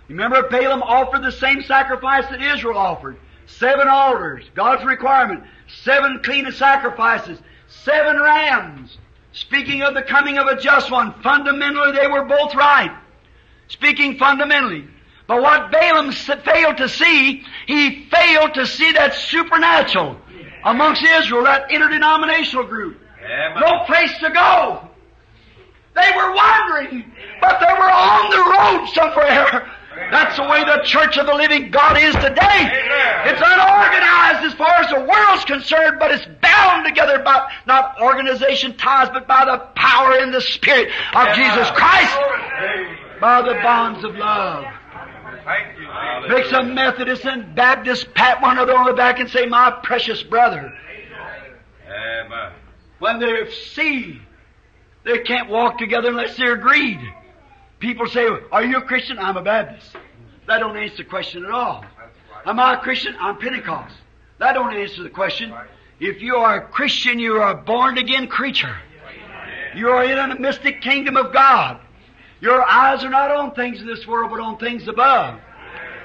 Remember, 0.09 0.49
Balaam 0.49 0.83
offered 0.83 1.22
the 1.22 1.33
same 1.33 1.62
sacrifice 1.62 2.28
that 2.28 2.43
Israel 2.43 2.76
offered. 2.76 3.16
Seven 3.47 3.89
altars, 3.89 4.45
God's 4.55 4.85
requirement. 4.85 5.45
Seven 5.83 6.20
clean 6.22 6.51
sacrifices. 6.53 7.39
Seven 7.68 8.20
rams. 8.20 8.99
Speaking 9.33 9.83
of 9.83 9.95
the 9.95 10.03
coming 10.03 10.39
of 10.39 10.47
a 10.47 10.61
just 10.61 10.91
one, 10.91 11.14
fundamentally 11.22 11.93
they 11.93 12.09
were 12.09 12.24
both 12.24 12.55
right. 12.55 12.95
Speaking 13.68 14.18
fundamentally. 14.18 14.87
But 15.26 15.41
what 15.41 15.70
Balaam 15.70 16.12
failed 16.12 16.78
to 16.78 16.89
see, 16.89 17.45
he 17.66 18.07
failed 18.07 18.55
to 18.55 18.66
see 18.66 18.93
that 18.93 19.14
supernatural 19.14 20.18
amongst 20.64 21.03
Israel, 21.03 21.45
that 21.45 21.70
interdenominational 21.70 22.64
group. 22.66 22.99
No 23.61 23.84
place 23.86 24.12
to 24.18 24.30
go. 24.30 24.88
They 25.95 26.11
were 26.16 26.34
wandering, 26.34 27.12
but 27.40 27.61
they 27.61 27.72
were 27.72 27.90
on 27.90 28.30
the 28.30 28.38
road 28.38 28.88
somewhere. 28.95 29.70
That's 30.11 30.36
the 30.36 30.45
way 30.45 30.64
the 30.64 30.82
church 30.84 31.18
of 31.18 31.26
the 31.26 31.34
living 31.34 31.70
God 31.70 31.99
is 31.99 32.14
today. 32.14 32.70
It's 33.24 33.43
unorganized 33.45 34.45
as 34.47 34.55
far 34.55 34.72
as 34.80 34.88
the 34.88 35.01
world's 35.01 35.45
concerned, 35.45 35.99
but 35.99 36.11
it's 36.11 36.26
bound 36.40 36.86
together 36.86 37.22
by 37.22 37.51
not 37.66 38.01
organization 38.01 38.76
ties, 38.76 39.11
but 39.11 39.28
by 39.28 39.45
the 39.45 39.59
power 39.76 40.18
and 40.18 40.32
the 40.32 40.40
spirit 40.40 40.88
of 41.14 41.34
Jesus 41.34 41.70
Christ, 41.72 42.16
by 43.20 43.43
the 43.43 43.55
bonds 43.62 44.03
of 44.05 44.16
love. 44.16 44.64
Thank 45.45 45.78
you. 45.78 46.28
Makes 46.28 46.53
a 46.53 46.62
Methodist 46.62 47.24
and 47.24 47.55
Baptist 47.55 48.12
pat 48.14 48.40
one 48.40 48.53
another 48.53 48.76
on 48.76 48.86
the 48.86 48.93
back 48.93 49.18
and 49.18 49.28
say, 49.28 49.47
My 49.47 49.70
precious 49.82 50.22
brother. 50.22 50.72
Amen. 51.86 52.53
When 52.99 53.18
they 53.18 53.51
see 53.51 54.20
they 55.05 55.18
can't 55.18 55.49
walk 55.49 55.78
together 55.78 56.09
unless 56.09 56.36
they're 56.36 56.55
agreed. 56.55 57.01
People 57.80 58.07
say, 58.07 58.28
Are 58.53 58.64
you 58.64 58.76
a 58.76 58.82
Christian? 58.82 59.18
I'm 59.18 59.36
a 59.36 59.43
Baptist. 59.43 59.97
That 60.47 60.59
don't 60.59 60.76
answer 60.76 60.99
the 60.99 61.05
question 61.05 61.45
at 61.45 61.51
all. 61.51 61.84
Am 62.47 62.59
I 62.59 62.74
a 62.74 62.78
Christian? 62.78 63.14
I'm 63.20 63.38
Pentecost. 63.38 63.95
That 64.38 64.53
don't 64.55 64.74
answer 64.74 65.03
the 65.03 65.11
question. 65.11 65.53
If 66.01 66.20
you 66.20 66.36
are 66.36 66.57
a 66.57 66.68
Christian, 66.68 67.18
you 67.18 67.34
are 67.34 67.53
a 67.53 67.57
born 67.57 67.99
again 67.99 68.26
creature. 68.26 68.76
You 69.74 69.88
are 69.88 70.05
in 70.05 70.18
a 70.18 70.38
mystic 70.38 70.82
kingdom 70.82 71.16
of 71.16 71.32
God. 71.32 71.80
Your 72.43 72.61
eyes 72.68 73.05
are 73.05 73.09
not 73.09 73.30
on 73.30 73.55
things 73.55 73.80
of 73.80 73.86
this 73.86 74.05
world, 74.05 74.32
but 74.32 74.40
on 74.40 74.59
things 74.59 74.88
above. 74.88 75.38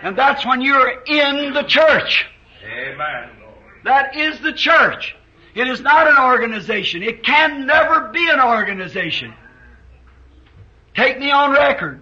And 0.03 0.15
that's 0.15 0.45
when 0.45 0.61
you're 0.61 1.01
in 1.07 1.51
the 1.55 1.63
church. 1.63 2.27
Amen. 2.63 3.29
That 3.83 4.15
is 4.15 4.39
the 4.41 4.53
church. 4.53 5.15
It 5.55 5.67
is 5.67 5.81
not 5.81 6.07
an 6.07 6.19
organization. 6.19 7.01
It 7.01 7.23
can 7.23 7.65
never 7.65 8.09
be 8.09 8.29
an 8.29 8.39
organization. 8.39 9.33
Take 10.93 11.17
me 11.17 11.31
on 11.31 11.53
record. 11.53 12.01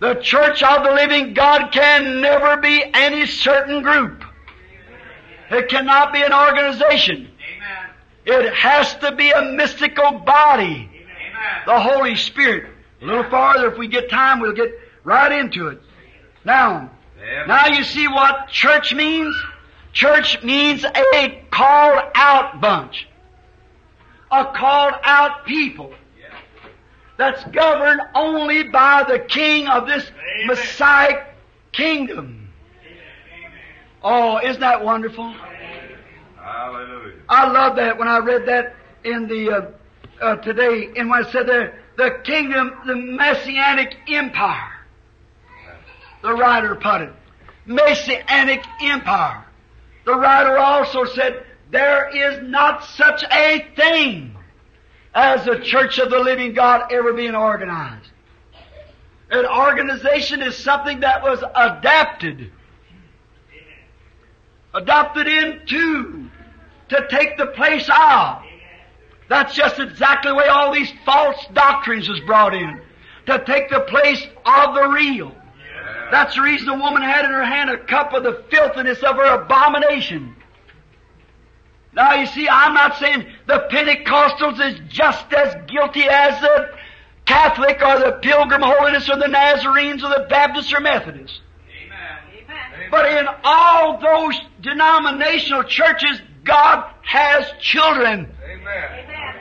The 0.00 0.14
church 0.14 0.60
of 0.60 0.82
the 0.82 0.90
living 0.90 1.34
God 1.34 1.70
can 1.70 2.20
never 2.20 2.56
be 2.56 2.82
any 2.92 3.26
certain 3.26 3.84
group. 3.84 4.24
It 5.52 5.68
cannot 5.68 6.12
be 6.12 6.20
an 6.20 6.32
organization. 6.32 7.28
Amen. 8.26 8.44
It 8.44 8.54
has 8.54 8.96
to 8.96 9.14
be 9.14 9.30
a 9.30 9.52
mystical 9.52 10.18
body. 10.18 10.90
Amen. 10.90 11.62
The 11.66 11.78
Holy 11.78 12.16
Spirit. 12.16 12.74
A 13.00 13.04
little 13.04 13.28
farther, 13.30 13.70
if 13.70 13.78
we 13.78 13.88
get 13.88 14.10
time, 14.10 14.40
we'll 14.40 14.52
get 14.52 14.72
right 15.04 15.32
into 15.32 15.68
it. 15.68 15.80
Now, 16.44 16.90
now 17.46 17.66
you 17.66 17.84
see 17.84 18.08
what 18.08 18.48
church 18.48 18.94
means? 18.94 19.34
Church 19.92 20.42
means 20.42 20.84
a 20.84 21.44
called 21.50 22.02
out 22.14 22.60
bunch. 22.60 23.08
A 24.30 24.44
called 24.54 24.94
out 25.02 25.46
people. 25.46 25.92
That's 27.16 27.42
governed 27.46 28.00
only 28.14 28.62
by 28.64 29.04
the 29.08 29.18
King 29.18 29.66
of 29.66 29.88
this 29.88 30.08
Messiah 30.46 31.24
kingdom. 31.72 32.50
Oh, 34.02 34.38
isn't 34.38 34.60
that 34.60 34.84
wonderful? 34.84 35.34
Hallelujah. 36.36 37.14
I 37.28 37.50
love 37.50 37.76
that 37.76 37.98
when 37.98 38.06
I 38.06 38.18
read 38.18 38.46
that 38.46 38.76
in 39.02 39.26
the 39.26 39.50
uh, 39.50 39.70
uh, 40.22 40.36
today, 40.36 40.90
and 40.96 41.10
when 41.10 41.24
I 41.24 41.30
said 41.30 41.46
the 41.46 41.72
the 41.98 42.20
kingdom, 42.22 42.72
the 42.86 42.94
messianic 42.94 43.96
empire. 44.08 44.72
The 46.22 46.32
writer 46.32 46.76
put 46.76 47.02
it, 47.02 47.12
messianic 47.66 48.64
empire. 48.80 49.44
The 50.06 50.14
writer 50.14 50.56
also 50.56 51.04
said 51.06 51.44
there 51.70 52.08
is 52.08 52.48
not 52.48 52.84
such 52.84 53.24
a 53.30 53.66
thing 53.74 54.36
as 55.12 55.44
the 55.44 55.58
church 55.58 55.98
of 55.98 56.10
the 56.10 56.20
living 56.20 56.54
God 56.54 56.92
ever 56.92 57.12
being 57.12 57.34
organized. 57.34 58.10
An 59.30 59.44
organization 59.44 60.40
is 60.40 60.56
something 60.56 61.00
that 61.00 61.24
was 61.24 61.42
adapted, 61.54 62.52
adopted 64.72 65.26
into 65.26 66.30
to 66.90 67.08
take 67.10 67.36
the 67.36 67.46
place 67.46 67.90
of. 67.90 68.44
That's 69.28 69.54
just 69.54 69.78
exactly 69.78 70.30
the 70.30 70.34
way 70.34 70.48
all 70.48 70.72
these 70.72 70.92
false 71.04 71.36
doctrines 71.52 72.08
was 72.08 72.20
brought 72.20 72.54
in. 72.54 72.80
To 73.26 73.44
take 73.44 73.68
the 73.68 73.80
place 73.80 74.26
of 74.46 74.74
the 74.74 74.88
real. 74.88 75.34
That's 76.10 76.34
the 76.34 76.42
reason 76.42 76.66
the 76.66 76.74
woman 76.74 77.02
had 77.02 77.26
in 77.26 77.30
her 77.30 77.44
hand 77.44 77.68
a 77.68 77.78
cup 77.84 78.14
of 78.14 78.22
the 78.22 78.44
filthiness 78.50 79.02
of 79.02 79.16
her 79.16 79.42
abomination. 79.42 80.34
Now 81.92 82.14
you 82.14 82.26
see, 82.26 82.48
I'm 82.48 82.74
not 82.74 82.96
saying 82.96 83.26
the 83.46 83.66
Pentecostals 83.70 84.60
is 84.60 84.80
just 84.88 85.32
as 85.32 85.54
guilty 85.66 86.04
as 86.04 86.40
the 86.40 86.70
Catholic 87.26 87.82
or 87.82 87.98
the 87.98 88.18
Pilgrim 88.22 88.62
Holiness 88.62 89.10
or 89.10 89.16
the 89.16 89.28
Nazarenes 89.28 90.02
or 90.02 90.08
the 90.08 90.26
Baptists 90.30 90.72
or 90.72 90.80
Methodists. 90.80 91.40
But 92.90 93.12
in 93.12 93.26
all 93.44 93.98
those 93.98 94.40
denominational 94.62 95.64
churches, 95.64 96.22
God 96.44 96.90
has 97.02 97.50
children. 97.60 98.32
Amen. 98.68 99.34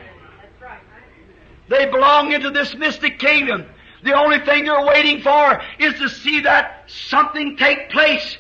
They 1.70 1.86
belong 1.86 2.32
into 2.32 2.50
this 2.50 2.76
mystic 2.76 3.20
kingdom. 3.20 3.66
The 4.04 4.14
only 4.14 4.40
thing 4.40 4.66
they're 4.66 4.86
waiting 4.86 5.22
for 5.22 5.62
is 5.80 5.96
to 6.00 6.08
see 6.08 6.42
that 6.42 6.84
something 6.88 7.58
take 7.58 7.90
place 7.90 8.38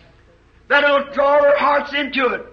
that'll 0.68 1.12
draw 1.12 1.42
their 1.42 1.58
hearts 1.58 1.94
into 1.94 2.28
it. 2.28 2.46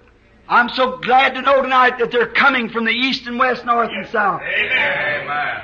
I'm 0.49 0.69
so 0.71 0.99
glad 0.99 1.35
to 1.35 1.43
know 1.43 1.63
tonight 1.63 1.99
that 1.99 2.11
they're 2.11 2.33
coming 2.33 2.69
from 2.69 2.85
the 2.85 2.93
east 2.93 3.27
and 3.27 3.39
west, 3.39 3.65
north 3.65 3.91
and 3.91 4.07
south, 4.09 4.43
Amen. 4.43 5.63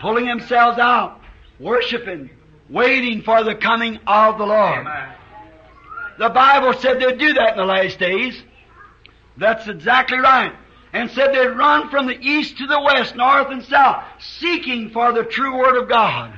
pulling 0.00 0.26
themselves 0.26 0.78
out, 0.78 1.20
worshiping, 1.60 2.30
waiting 2.68 3.22
for 3.22 3.44
the 3.44 3.54
coming 3.54 4.00
of 4.06 4.38
the 4.38 4.46
Lord. 4.46 4.80
Amen. 4.80 5.14
The 6.18 6.28
Bible 6.28 6.72
said 6.74 7.00
they'd 7.00 7.18
do 7.18 7.34
that 7.34 7.52
in 7.52 7.56
the 7.56 7.64
last 7.64 7.98
days. 7.98 8.40
That's 9.36 9.68
exactly 9.68 10.18
right. 10.18 10.54
And 10.94 11.10
said 11.10 11.34
they'd 11.34 11.48
run 11.48 11.90
from 11.90 12.06
the 12.06 12.16
east 12.18 12.56
to 12.58 12.66
the 12.68 12.80
west, 12.80 13.16
north 13.16 13.48
and 13.50 13.64
south, 13.64 14.04
seeking 14.38 14.90
for 14.90 15.12
the 15.12 15.24
true 15.24 15.58
Word 15.58 15.76
of 15.76 15.88
God. 15.88 16.32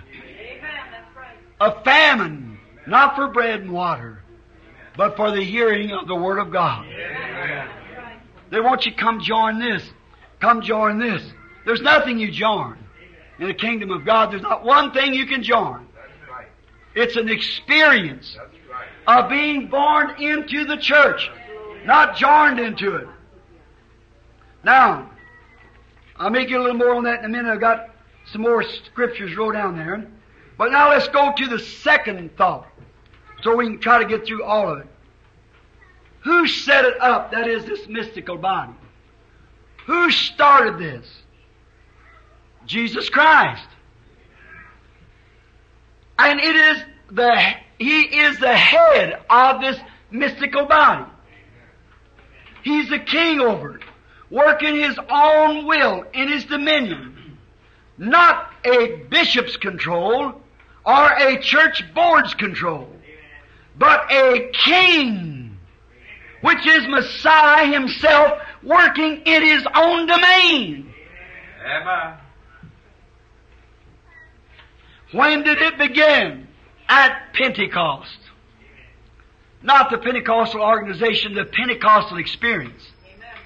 A 1.61 1.83
famine, 1.85 2.59
not 2.87 3.17
for 3.17 3.29
bread 3.29 3.61
and 3.61 3.71
water, 3.71 4.23
but 4.97 5.15
for 5.15 5.31
the 5.31 5.45
hearing 5.45 5.93
of 5.93 6.09
the 6.09 6.15
Word 6.15 6.39
of 6.39 6.51
God. 6.51 6.87
They 8.51 8.61
want 8.61 8.87
you 8.87 8.93
to 8.93 8.97
come 8.97 9.21
join 9.21 9.59
this. 9.59 9.83
Come 10.41 10.63
join 10.63 10.99
this. 10.99 11.23
There's 11.67 11.83
nothing 11.83 12.19
you 12.19 12.31
join. 12.31 12.79
In 13.39 13.49
the 13.49 13.55
kingdom 13.55 13.91
of 13.91 14.07
God, 14.07 14.33
there's 14.33 14.41
not 14.41 14.65
one 14.65 14.93
thing 14.93 15.13
you 15.13 15.27
can 15.27 15.43
join. 15.43 15.87
It's 16.95 17.17
an 17.17 17.29
experience 17.29 18.35
of 19.07 19.29
being 19.29 19.69
born 19.69 20.19
into 20.19 20.65
the 20.65 20.79
church, 20.79 21.31
not 21.85 22.17
joined 22.17 22.59
into 22.59 22.97
it. 22.97 23.07
Now, 24.67 25.09
I'll 26.17 26.31
make 26.31 26.51
you 26.51 26.59
a 26.59 26.63
little 26.63 26.77
more 26.77 26.97
on 26.97 27.05
that 27.05 27.21
in 27.21 27.27
a 27.27 27.29
minute. 27.29 27.49
I've 27.49 27.61
got 27.61 27.89
some 28.33 28.43
more 28.43 28.65
scriptures 28.65 29.37
wrote 29.37 29.53
down 29.53 29.77
there. 29.77 30.05
But 30.59 30.73
now 30.73 30.91
let's 30.91 31.07
go 31.07 31.33
to 31.37 31.47
the 31.47 31.61
second 31.61 32.37
thought, 32.37 32.67
so 33.43 33.55
we 33.55 33.67
can 33.67 33.79
try 33.79 34.03
to 34.03 34.09
get 34.09 34.27
through 34.27 34.43
all 34.43 34.69
of 34.73 34.81
it. 34.81 34.89
Who 36.25 36.49
set 36.49 36.85
it 36.85 37.01
up? 37.01 37.31
That 37.31 37.47
is 37.47 37.65
this 37.65 37.87
mystical 37.87 38.39
body. 38.39 38.73
Who 39.87 40.11
started 40.11 40.79
this? 40.79 41.07
Jesus 42.67 43.09
Christ. 43.09 43.69
And 46.19 46.41
it 46.41 46.57
is 46.57 46.83
the, 47.13 47.41
He 47.79 48.03
is 48.03 48.41
the 48.41 48.57
head 48.57 49.23
of 49.31 49.61
this 49.61 49.79
mystical 50.11 50.67
body. 50.67 51.05
He's 52.65 52.89
the 52.91 52.99
king 52.99 53.39
over 53.39 53.77
it, 53.77 53.86
working 54.31 54.77
His 54.77 54.99
own 55.11 55.67
will 55.67 56.05
in 56.13 56.29
His 56.29 56.45
dominion. 56.45 57.39
Not 57.99 58.53
a 58.65 58.97
bishop's 59.09 59.57
control 59.57 60.41
or 60.85 61.13
a 61.13 61.41
church 61.41 61.83
board's 61.95 62.35
control, 62.35 62.89
but 63.77 64.11
a 64.11 64.51
king, 64.65 65.59
which 66.43 66.67
is 66.67 66.87
Messiah 66.87 67.67
himself 67.67 68.39
working 68.63 69.23
in 69.25 69.43
his 69.43 69.67
own 69.75 70.07
domain. 70.07 70.93
Amen. 71.65 72.19
When 75.13 75.43
did 75.43 75.61
it 75.61 75.79
begin? 75.79 76.47
At 76.89 77.33
Pentecost. 77.33 78.19
Not 79.63 79.91
the 79.91 79.99
Pentecostal 79.99 80.61
organization, 80.61 81.35
the 81.35 81.45
Pentecostal 81.45 82.19
experience. 82.19 82.83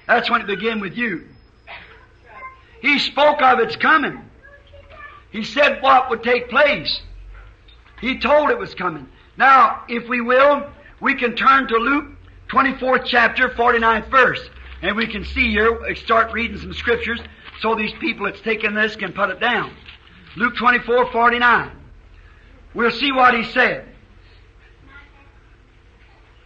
That's 0.07 0.31
when 0.31 0.41
it 0.41 0.47
began 0.47 0.81
with 0.81 0.97
you. 0.97 1.27
He 2.81 2.99
spoke 2.99 3.43
of 3.43 3.59
its 3.61 3.77
coming. 3.77 4.25
He 5.31 5.45
said 5.45 5.83
what 5.83 6.11
would 6.11 6.23
take 6.23 6.49
place. 6.49 7.01
He 8.01 8.19
told 8.19 8.51
it 8.51 8.59
was 8.59 8.75
coming. 8.75 9.09
Now, 9.37 9.85
if 9.89 10.09
we 10.09 10.21
will, 10.21 10.69
we 11.01 11.15
can 11.15 11.37
turn 11.37 11.69
to 11.69 11.77
Luke 11.77 12.07
24th 12.51 13.05
chapter, 13.07 13.49
49th 13.51 14.11
verse. 14.11 14.41
And 14.83 14.97
we 14.97 15.07
can 15.07 15.25
see 15.25 15.51
here, 15.51 15.95
start 15.95 16.33
reading 16.33 16.59
some 16.59 16.73
scriptures 16.73 17.21
so 17.61 17.75
these 17.75 17.93
people 18.01 18.27
that's 18.27 18.41
taking 18.41 18.75
this 18.75 18.97
can 18.97 19.13
put 19.13 19.31
it 19.31 19.41
down. 19.41 19.73
Luke 20.37 20.57
24, 20.57 21.13
49. 21.13 21.71
We'll 22.75 22.91
see 22.91 23.13
what 23.13 23.35
he 23.35 23.45
said. 23.45 23.87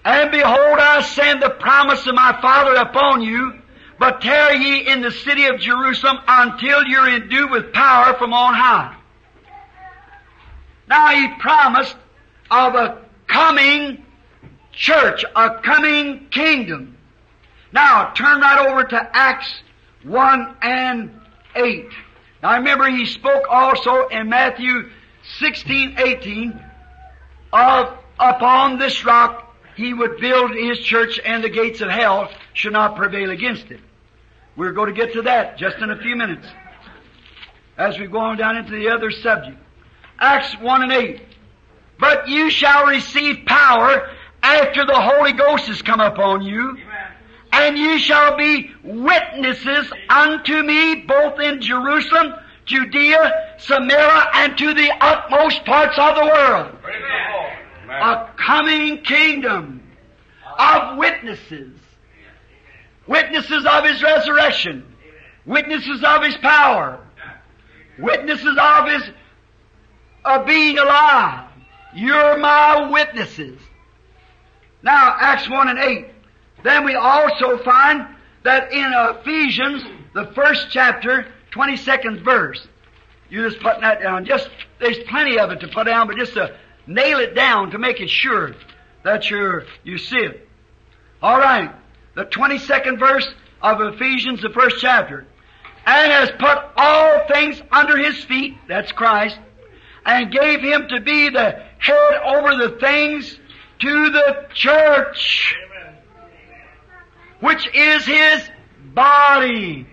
And 0.04 0.30
behold, 0.30 0.78
I 0.78 1.00
send 1.02 1.42
the 1.42 1.50
promise 1.50 2.06
of 2.06 2.14
my 2.14 2.38
Father 2.42 2.74
upon 2.74 3.22
you, 3.22 3.54
but 3.98 4.20
tarry 4.20 4.58
ye 4.58 4.86
in 4.86 5.00
the 5.00 5.10
city 5.10 5.46
of 5.46 5.58
Jerusalem 5.60 6.18
until 6.28 6.84
you're 6.84 7.08
endued 7.08 7.50
with 7.50 7.72
power 7.72 8.14
from 8.14 8.34
on 8.34 8.54
high. 8.54 8.96
Now 10.86 11.08
he 11.08 11.28
promised 11.38 11.96
of 12.50 12.74
a 12.74 13.02
coming 13.26 14.04
church, 14.72 15.24
a 15.34 15.60
coming 15.60 16.26
kingdom. 16.30 16.98
Now 17.72 18.12
turn 18.12 18.40
right 18.40 18.68
over 18.68 18.84
to 18.84 19.16
Acts 19.16 19.62
1 20.02 20.56
and 20.60 21.18
8. 21.56 21.88
Now 22.42 22.56
remember 22.58 22.90
he 22.90 23.06
spoke 23.06 23.44
also 23.48 24.08
in 24.08 24.28
Matthew 24.28 24.90
16, 25.38 25.96
18 25.98 26.60
of 27.54 27.96
upon 28.18 28.78
this 28.78 29.04
rock 29.04 29.53
he 29.76 29.92
would 29.92 30.18
build 30.18 30.52
his 30.52 30.78
church 30.78 31.20
and 31.24 31.42
the 31.42 31.48
gates 31.48 31.80
of 31.80 31.88
hell 31.88 32.30
should 32.52 32.72
not 32.72 32.96
prevail 32.96 33.30
against 33.30 33.70
it. 33.70 33.80
We're 34.56 34.72
going 34.72 34.94
to 34.94 34.98
get 34.98 35.12
to 35.14 35.22
that 35.22 35.58
just 35.58 35.78
in 35.78 35.90
a 35.90 35.96
few 35.96 36.16
minutes 36.16 36.46
as 37.76 37.98
we 37.98 38.06
go 38.06 38.18
on 38.18 38.36
down 38.36 38.56
into 38.56 38.72
the 38.72 38.88
other 38.88 39.10
subject. 39.10 39.58
Acts 40.20 40.56
1 40.60 40.82
and 40.82 40.92
8. 40.92 41.22
But 41.98 42.28
you 42.28 42.50
shall 42.50 42.86
receive 42.86 43.44
power 43.46 44.10
after 44.42 44.84
the 44.84 45.00
Holy 45.00 45.32
Ghost 45.32 45.66
has 45.66 45.82
come 45.82 46.00
upon 46.00 46.42
you, 46.42 46.76
and 47.52 47.78
you 47.78 47.98
shall 47.98 48.36
be 48.36 48.70
witnesses 48.82 49.90
unto 50.10 50.62
me 50.62 50.96
both 51.06 51.40
in 51.40 51.60
Jerusalem, 51.60 52.34
Judea, 52.66 53.56
Samaria, 53.58 54.26
and 54.34 54.58
to 54.58 54.74
the 54.74 54.92
utmost 55.00 55.64
parts 55.64 55.98
of 55.98 56.14
the 56.16 56.24
world. 56.24 56.76
Lord. 56.82 57.43
A 58.02 58.30
coming 58.36 59.02
kingdom 59.02 59.82
of 60.58 60.98
witnesses. 60.98 61.78
Witnesses 63.06 63.66
of 63.66 63.84
His 63.84 64.02
resurrection. 64.02 64.86
Witnesses 65.46 66.02
of 66.02 66.22
His 66.22 66.36
power. 66.38 67.00
Witnesses 67.98 68.56
of 68.58 68.88
His 68.88 69.02
of 70.24 70.46
being 70.46 70.78
alive. 70.78 71.48
You're 71.94 72.38
my 72.38 72.90
witnesses. 72.90 73.60
Now, 74.82 75.16
Acts 75.18 75.48
1 75.48 75.68
and 75.68 75.78
8. 75.78 76.06
Then 76.62 76.84
we 76.84 76.94
also 76.94 77.58
find 77.58 78.06
that 78.42 78.72
in 78.72 78.92
Ephesians, 78.94 79.82
the 80.14 80.26
first 80.34 80.68
chapter, 80.70 81.26
22nd 81.52 82.22
verse. 82.24 82.66
you're 83.30 83.48
just 83.48 83.62
putting 83.62 83.82
that 83.82 84.02
down. 84.02 84.24
Just, 84.24 84.48
there's 84.80 84.98
plenty 85.08 85.38
of 85.38 85.50
it 85.50 85.60
to 85.60 85.68
put 85.68 85.84
down, 85.84 86.06
but 86.06 86.16
just 86.16 86.34
to 86.34 86.56
nail 86.86 87.18
it 87.18 87.34
down 87.34 87.70
to 87.72 87.78
make 87.78 88.00
it 88.00 88.10
sure 88.10 88.54
that 89.02 89.30
you're, 89.30 89.64
you 89.82 89.98
see 89.98 90.18
it. 90.18 90.48
Alright. 91.22 91.70
The 92.14 92.24
22nd 92.24 92.98
verse 92.98 93.26
of 93.62 93.80
Ephesians, 93.80 94.42
the 94.42 94.50
first 94.50 94.76
chapter. 94.80 95.26
And 95.86 96.12
has 96.12 96.30
put 96.30 96.58
all 96.76 97.26
things 97.26 97.60
under 97.70 97.96
his 97.96 98.22
feet, 98.24 98.56
that's 98.68 98.92
Christ, 98.92 99.38
and 100.06 100.32
gave 100.32 100.60
him 100.60 100.88
to 100.88 101.00
be 101.00 101.28
the 101.28 101.62
head 101.78 102.14
over 102.24 102.56
the 102.56 102.76
things 102.80 103.38
to 103.80 104.10
the 104.10 104.46
church, 104.54 105.56
which 107.40 107.68
is 107.74 108.06
his 108.06 108.48
body, 108.94 109.86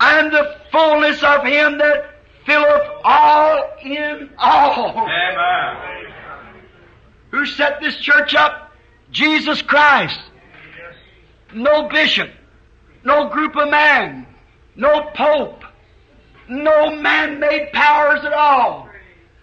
and 0.00 0.32
the 0.32 0.56
fullness 0.72 1.22
of 1.22 1.44
him 1.44 1.78
that 1.78 2.09
filleth 2.46 2.88
all 3.04 3.76
in 3.82 4.30
all. 4.38 4.96
Amen. 4.96 6.12
Who 7.30 7.46
set 7.46 7.80
this 7.80 7.96
church 7.96 8.34
up? 8.34 8.72
Jesus 9.10 9.62
Christ. 9.62 10.20
No 11.54 11.88
bishop, 11.88 12.30
no 13.04 13.28
group 13.28 13.56
of 13.56 13.70
men, 13.70 14.26
no 14.76 15.10
pope, 15.14 15.64
no 16.48 16.94
man-made 16.94 17.72
powers 17.72 18.24
at 18.24 18.32
all. 18.32 18.88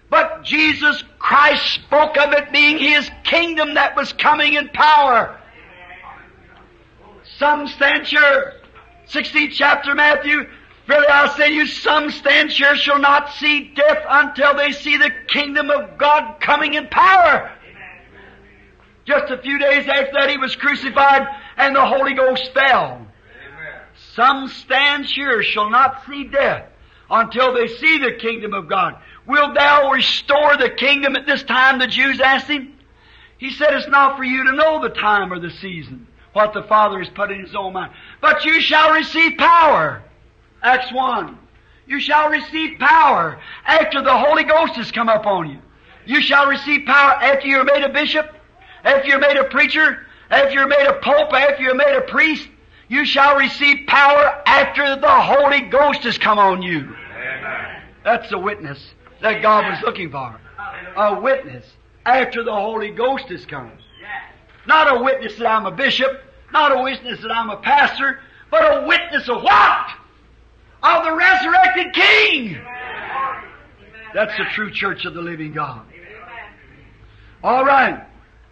But 0.10 0.44
Jesus 0.44 1.04
Christ 1.20 1.66
spoke 1.74 2.18
of 2.18 2.32
it 2.32 2.52
being 2.54 2.78
His 2.78 3.10
kingdom 3.24 3.74
that 3.74 3.96
was 3.98 4.14
coming 4.14 4.54
in 4.54 4.70
power. 4.70 5.38
Some 7.38 7.68
stand 7.68 8.08
sure. 8.08 8.54
16th 9.10 9.52
chapter 9.52 9.94
Matthew. 9.94 10.48
Verily 10.88 11.08
I 11.08 11.36
say 11.36 11.52
you, 11.52 11.68
some 11.68 12.10
stand 12.12 12.52
here 12.52 12.76
shall 12.78 13.00
not 13.00 13.34
see 13.34 13.74
death 13.76 14.06
until 14.08 14.56
they 14.56 14.72
see 14.72 14.96
the 14.96 15.12
kingdom 15.28 15.70
of 15.70 15.98
God 15.98 16.40
coming 16.40 16.76
in 16.76 16.88
power. 16.88 17.52
Just 19.06 19.32
a 19.32 19.38
few 19.38 19.60
days 19.60 19.88
after 19.88 20.12
that 20.14 20.30
he 20.30 20.38
was 20.38 20.56
crucified 20.56 21.28
and 21.58 21.76
the 21.76 21.86
Holy 21.86 22.14
Ghost 22.14 22.52
fell. 22.54 23.06
Some 24.14 24.48
stand 24.48 25.06
here 25.06 25.44
shall 25.44 25.70
not 25.70 26.06
see 26.06 26.24
death 26.26 26.70
until 27.10 27.54
they 27.54 27.68
see 27.68 27.98
the 27.98 28.14
kingdom 28.14 28.54
of 28.54 28.70
God. 28.70 28.96
Will 29.26 29.54
thou 29.54 29.92
restore 29.92 30.56
the 30.56 30.70
kingdom 30.70 31.16
at 31.16 31.26
this 31.26 31.44
time? 31.44 31.80
The 31.80 31.88
Jews 31.88 32.22
asked 32.22 32.48
him. 32.48 32.74
He 33.38 33.52
said, 33.52 33.74
It's 33.74 33.88
not 33.90 34.18
for 34.18 34.24
you 34.24 34.46
to 34.46 34.54
know 34.54 34.82
the 34.82 34.90
time 34.90 35.32
or 35.32 35.40
the 35.40 35.52
season, 35.52 36.08
what 36.34 36.54
the 36.54 36.64
Father 36.64 37.00
has 37.00 37.10
put 37.10 37.32
in 37.32 37.42
his 37.42 37.56
own 37.56 37.74
mind. 37.74 37.92
But 38.22 38.46
you 38.46 38.62
shall 38.62 38.94
receive 38.94 39.38
power. 39.38 40.04
Acts 40.62 40.92
1. 40.92 41.38
You 41.88 42.00
shall 42.00 42.30
receive 42.30 42.80
power 42.80 43.40
after 43.66 44.02
the 44.02 44.18
Holy 44.18 44.44
Ghost 44.44 44.74
has 44.74 44.92
come 44.92 45.10
upon 45.10 45.50
you. 45.50 45.60
You 46.06 46.22
shall 46.22 46.48
receive 46.48 46.86
power 46.86 47.14
after 47.14 47.48
you're 47.48 47.64
made 47.64 47.84
a 47.84 47.90
bishop, 47.90 48.30
after 48.84 49.08
you're 49.08 49.20
made 49.20 49.38
a 49.38 49.46
preacher, 49.46 50.06
after 50.30 50.52
you're 50.52 50.68
made 50.68 50.86
a 50.88 51.00
pope, 51.02 51.34
after 51.34 51.64
you're 51.64 51.76
made 51.76 51.96
a 51.96 52.02
priest. 52.02 52.48
You 52.90 53.06
shall 53.06 53.38
receive 53.38 53.88
power 53.88 54.42
after 54.46 54.96
the 54.96 55.10
Holy 55.10 55.62
Ghost 55.62 56.04
has 56.04 56.18
come 56.18 56.40
on 56.40 56.62
you. 56.62 56.80
Amen. 56.80 57.82
That's 58.04 58.30
the 58.30 58.40
witness 58.40 58.94
that 59.22 59.42
God 59.42 59.70
was 59.70 59.82
looking 59.82 60.10
for. 60.12 60.40
A 60.96 61.20
witness 61.20 61.66
after 62.06 62.44
the 62.44 62.54
Holy 62.54 62.92
Ghost 62.92 63.26
has 63.26 63.46
come. 63.46 63.72
Not 64.66 64.98
a 64.98 65.04
witness 65.04 65.38
that 65.38 65.48
I'm 65.48 65.66
a 65.66 65.72
bishop, 65.72 66.22
not 66.52 66.78
a 66.78 66.82
witness 66.82 67.22
that 67.22 67.32
I'm 67.32 67.50
a 67.50 67.58
pastor, 67.58 68.20
but 68.52 68.62
a 68.62 68.88
witness 68.88 69.30
of 69.30 69.44
what? 69.44 69.92
Of 70.84 71.04
the 71.06 71.16
resurrected 71.16 71.94
King. 71.94 72.58
That's 74.14 74.36
the 74.38 74.46
true 74.54 74.72
church 74.72 75.06
of 75.06 75.14
the 75.14 75.22
living 75.22 75.54
God. 75.54 75.86
All 77.44 77.66
right. 77.66 78.06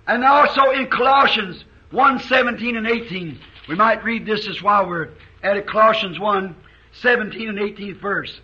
And 0.08 0.24
also 0.24 0.72
in 0.72 0.88
Colossians 0.88 1.64
1, 1.92 2.20
17 2.20 2.78
and 2.78 2.88
18. 2.88 3.40
We 3.68 3.76
might 3.76 4.04
read 4.04 4.26
this 4.26 4.48
as 4.48 4.62
while 4.62 4.88
we're 4.88 5.10
at 5.42 5.58
it. 5.58 5.68
Colossians 5.68 6.20
1, 6.20 6.56
17 7.02 7.50
and 7.50 7.58
18th 7.58 8.00
verse. 8.00 8.40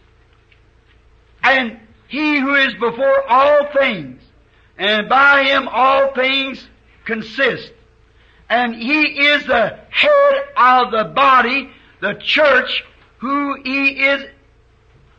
And 1.43 1.79
he 2.07 2.39
who 2.39 2.55
is 2.55 2.73
before 2.73 3.23
all 3.29 3.67
things, 3.77 4.21
and 4.77 5.07
by 5.07 5.43
him 5.43 5.67
all 5.67 6.13
things 6.13 6.67
consist. 7.05 7.71
And 8.49 8.75
he 8.75 9.01
is 9.01 9.45
the 9.45 9.79
head 9.89 10.43
of 10.57 10.91
the 10.91 11.05
body, 11.15 11.69
the 12.01 12.13
church, 12.15 12.83
who 13.21 13.61
he 13.63 13.89
is, 14.03 14.25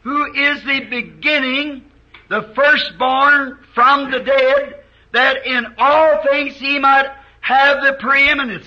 who 0.03 0.35
is 0.35 0.63
the 0.65 0.81
beginning, 0.81 1.85
the 2.29 2.51
firstborn 2.55 3.59
from 3.75 4.11
the 4.11 4.19
dead, 4.19 4.83
that 5.13 5.47
in 5.47 5.67
all 5.79 6.21
things 6.25 6.57
he 6.57 6.81
might 6.81 7.09
have 7.43 7.81
the 7.81 7.93
preeminence. 8.01 8.67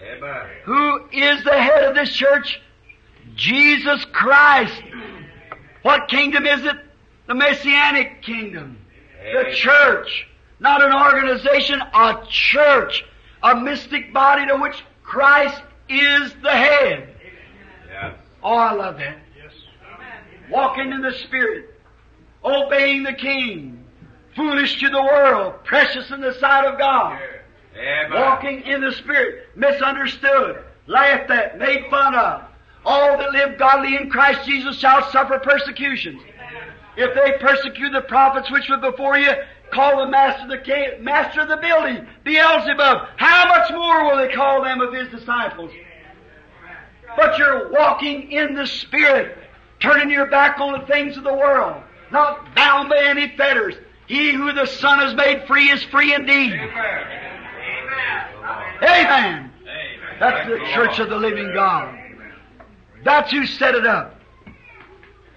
Amen. 0.00 0.46
Who 0.64 1.08
is 1.10 1.42
the 1.42 1.60
head 1.60 1.84
of 1.84 1.96
this 1.96 2.14
church? 2.14 2.60
Jesus 3.34 4.04
Christ. 4.12 4.80
What 5.82 6.06
kingdom 6.08 6.46
is 6.46 6.64
it? 6.64 6.76
The 7.26 7.34
Messianic 7.34 8.22
kingdom. 8.22 8.78
The 9.24 9.52
church. 9.54 10.28
Not 10.60 10.84
an 10.84 10.92
organization, 10.92 11.80
a 11.80 12.24
church. 12.28 13.04
A 13.42 13.56
mystic 13.56 14.12
body 14.12 14.46
to 14.46 14.56
which 14.56 14.84
Christ 15.02 15.60
is 15.88 16.32
the 16.42 16.50
head. 16.50 17.11
Oh, 18.42 18.54
I 18.54 18.72
love 18.72 18.98
that. 18.98 19.18
Yes. 19.36 19.52
Walking 20.50 20.92
in 20.92 21.00
the 21.02 21.12
Spirit. 21.12 21.74
Obeying 22.44 23.04
the 23.04 23.12
King. 23.12 23.84
Foolish 24.34 24.80
to 24.80 24.88
the 24.88 25.02
world. 25.02 25.64
Precious 25.64 26.10
in 26.10 26.20
the 26.20 26.34
sight 26.34 26.64
of 26.64 26.78
God. 26.78 27.20
Amen. 27.76 28.20
Walking 28.20 28.62
in 28.62 28.80
the 28.80 28.92
Spirit. 28.92 29.48
Misunderstood. 29.54 30.64
Laughed 30.86 31.30
at. 31.30 31.58
Made 31.58 31.86
fun 31.90 32.14
of. 32.14 32.42
All 32.84 33.16
that 33.16 33.30
live 33.32 33.58
godly 33.58 33.96
in 33.96 34.10
Christ 34.10 34.44
Jesus 34.44 34.76
shall 34.78 35.08
suffer 35.10 35.38
persecutions. 35.38 36.20
If 36.96 37.14
they 37.14 37.38
persecute 37.38 37.92
the 37.92 38.02
prophets 38.02 38.50
which 38.50 38.68
were 38.68 38.76
before 38.76 39.16
you, 39.16 39.30
call 39.72 40.04
the 40.04 40.10
master 40.10 40.42
of 40.42 40.50
the 40.50 40.58
ca- 40.58 40.98
master 41.00 41.42
of 41.42 41.48
the 41.48 41.56
building, 41.56 42.06
Beelzebub. 42.24 43.08
How 43.16 43.48
much 43.48 43.70
more 43.70 44.04
will 44.04 44.16
they 44.18 44.34
call 44.34 44.62
them 44.62 44.80
of 44.80 44.92
his 44.92 45.08
disciples? 45.08 45.70
But 47.16 47.38
you're 47.38 47.70
walking 47.70 48.30
in 48.32 48.54
the 48.54 48.66
Spirit, 48.66 49.36
turning 49.80 50.10
your 50.10 50.26
back 50.26 50.58
on 50.60 50.78
the 50.80 50.86
things 50.86 51.16
of 51.16 51.24
the 51.24 51.34
world, 51.34 51.82
not 52.10 52.54
bound 52.54 52.88
by 52.88 52.98
any 52.98 53.34
fetters. 53.36 53.74
He 54.06 54.32
who 54.32 54.52
the 54.52 54.66
Son 54.66 54.98
has 54.98 55.14
made 55.14 55.46
free 55.46 55.70
is 55.70 55.82
free 55.84 56.14
indeed. 56.14 56.52
Amen. 56.52 56.70
Amen. 58.82 59.52
That's 60.18 60.48
the 60.48 60.58
church 60.74 60.98
of 60.98 61.08
the 61.08 61.16
living 61.16 61.52
God. 61.54 61.98
That's 63.04 63.30
who 63.30 63.46
set 63.46 63.74
it 63.74 63.86
up. 63.86 64.20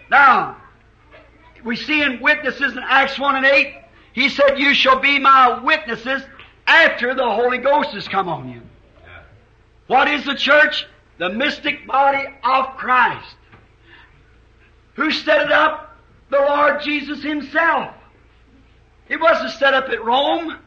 Now, 0.09 0.57
we 1.63 1.75
see 1.75 2.01
in 2.01 2.21
witnesses 2.21 2.73
in 2.73 2.79
Acts 2.83 3.17
1 3.17 3.37
and 3.37 3.45
8, 3.45 3.73
he 4.13 4.29
said, 4.29 4.59
You 4.59 4.73
shall 4.73 4.99
be 4.99 5.19
my 5.19 5.59
witnesses 5.63 6.23
after 6.67 7.13
the 7.13 7.23
Holy 7.25 7.57
Ghost 7.57 7.89
has 7.91 8.07
come 8.07 8.29
on 8.29 8.49
you. 8.49 8.61
What 9.87 10.07
is 10.07 10.25
the 10.25 10.35
church? 10.35 10.85
The 11.17 11.29
mystic 11.29 11.87
body 11.87 12.25
of 12.43 12.77
Christ. 12.77 13.35
Who 14.95 15.11
set 15.11 15.41
it 15.41 15.51
up? 15.51 15.97
The 16.29 16.37
Lord 16.37 16.81
Jesus 16.81 17.23
Himself. 17.23 17.93
It 19.07 19.21
wasn't 19.21 19.51
set 19.51 19.73
up 19.73 19.89
at 19.89 20.03
Rome. 20.03 20.57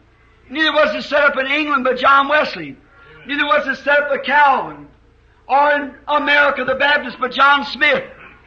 Neither 0.49 0.73
was 0.73 0.95
it 0.95 1.09
set 1.09 1.23
up 1.23 1.37
in 1.37 1.47
England 1.47 1.85
by 1.85 1.95
John 1.95 2.29
Wesley. 2.29 2.77
Neither 3.27 3.45
was 3.45 3.67
it 3.67 3.83
set 3.83 3.99
up 3.99 4.09
by 4.09 4.19
Calvin. 4.19 4.89
Or 5.49 5.73
in 5.73 5.95
America, 6.07 6.65
the 6.65 6.75
Baptist 6.75 7.19
by 7.19 7.29
John 7.29 7.65
Smith. 7.67 8.05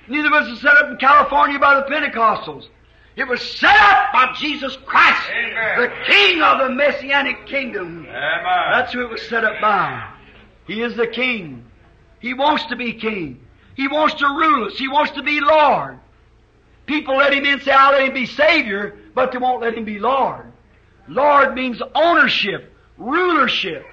Neither 0.07 0.29
was 0.29 0.47
it 0.47 0.61
set 0.61 0.75
up 0.77 0.89
in 0.89 0.97
California 0.97 1.59
by 1.59 1.75
the 1.75 1.83
Pentecostals. 1.83 2.67
It 3.15 3.27
was 3.27 3.41
set 3.41 3.75
up 3.75 4.13
by 4.13 4.33
Jesus 4.37 4.77
Christ, 4.85 5.29
Amen. 5.29 5.81
the 5.81 5.91
King 6.07 6.41
of 6.41 6.59
the 6.59 6.69
Messianic 6.69 7.45
kingdom. 7.45 8.05
Amen. 8.07 8.71
That's 8.71 8.93
who 8.93 9.01
it 9.01 9.09
was 9.09 9.21
set 9.23 9.43
up 9.43 9.59
by. 9.61 10.09
He 10.65 10.81
is 10.81 10.95
the 10.95 11.07
King. 11.07 11.65
He 12.21 12.33
wants 12.33 12.65
to 12.67 12.75
be 12.75 12.93
King. 12.93 13.41
He 13.75 13.87
wants 13.87 14.13
to 14.15 14.25
rule 14.25 14.67
us. 14.67 14.77
He 14.77 14.87
wants 14.87 15.11
to 15.13 15.23
be 15.23 15.41
Lord. 15.41 15.99
People 16.85 17.17
let 17.17 17.33
him 17.33 17.45
in 17.45 17.53
and 17.53 17.61
say, 17.61 17.71
I'll 17.71 17.93
let 17.93 18.07
him 18.07 18.13
be 18.13 18.25
Savior, 18.25 18.97
but 19.13 19.31
they 19.31 19.37
won't 19.37 19.61
let 19.61 19.73
him 19.73 19.85
be 19.85 19.99
Lord. 19.99 20.51
Lord 21.07 21.55
means 21.55 21.81
ownership, 21.95 22.73
rulership. 22.97 23.85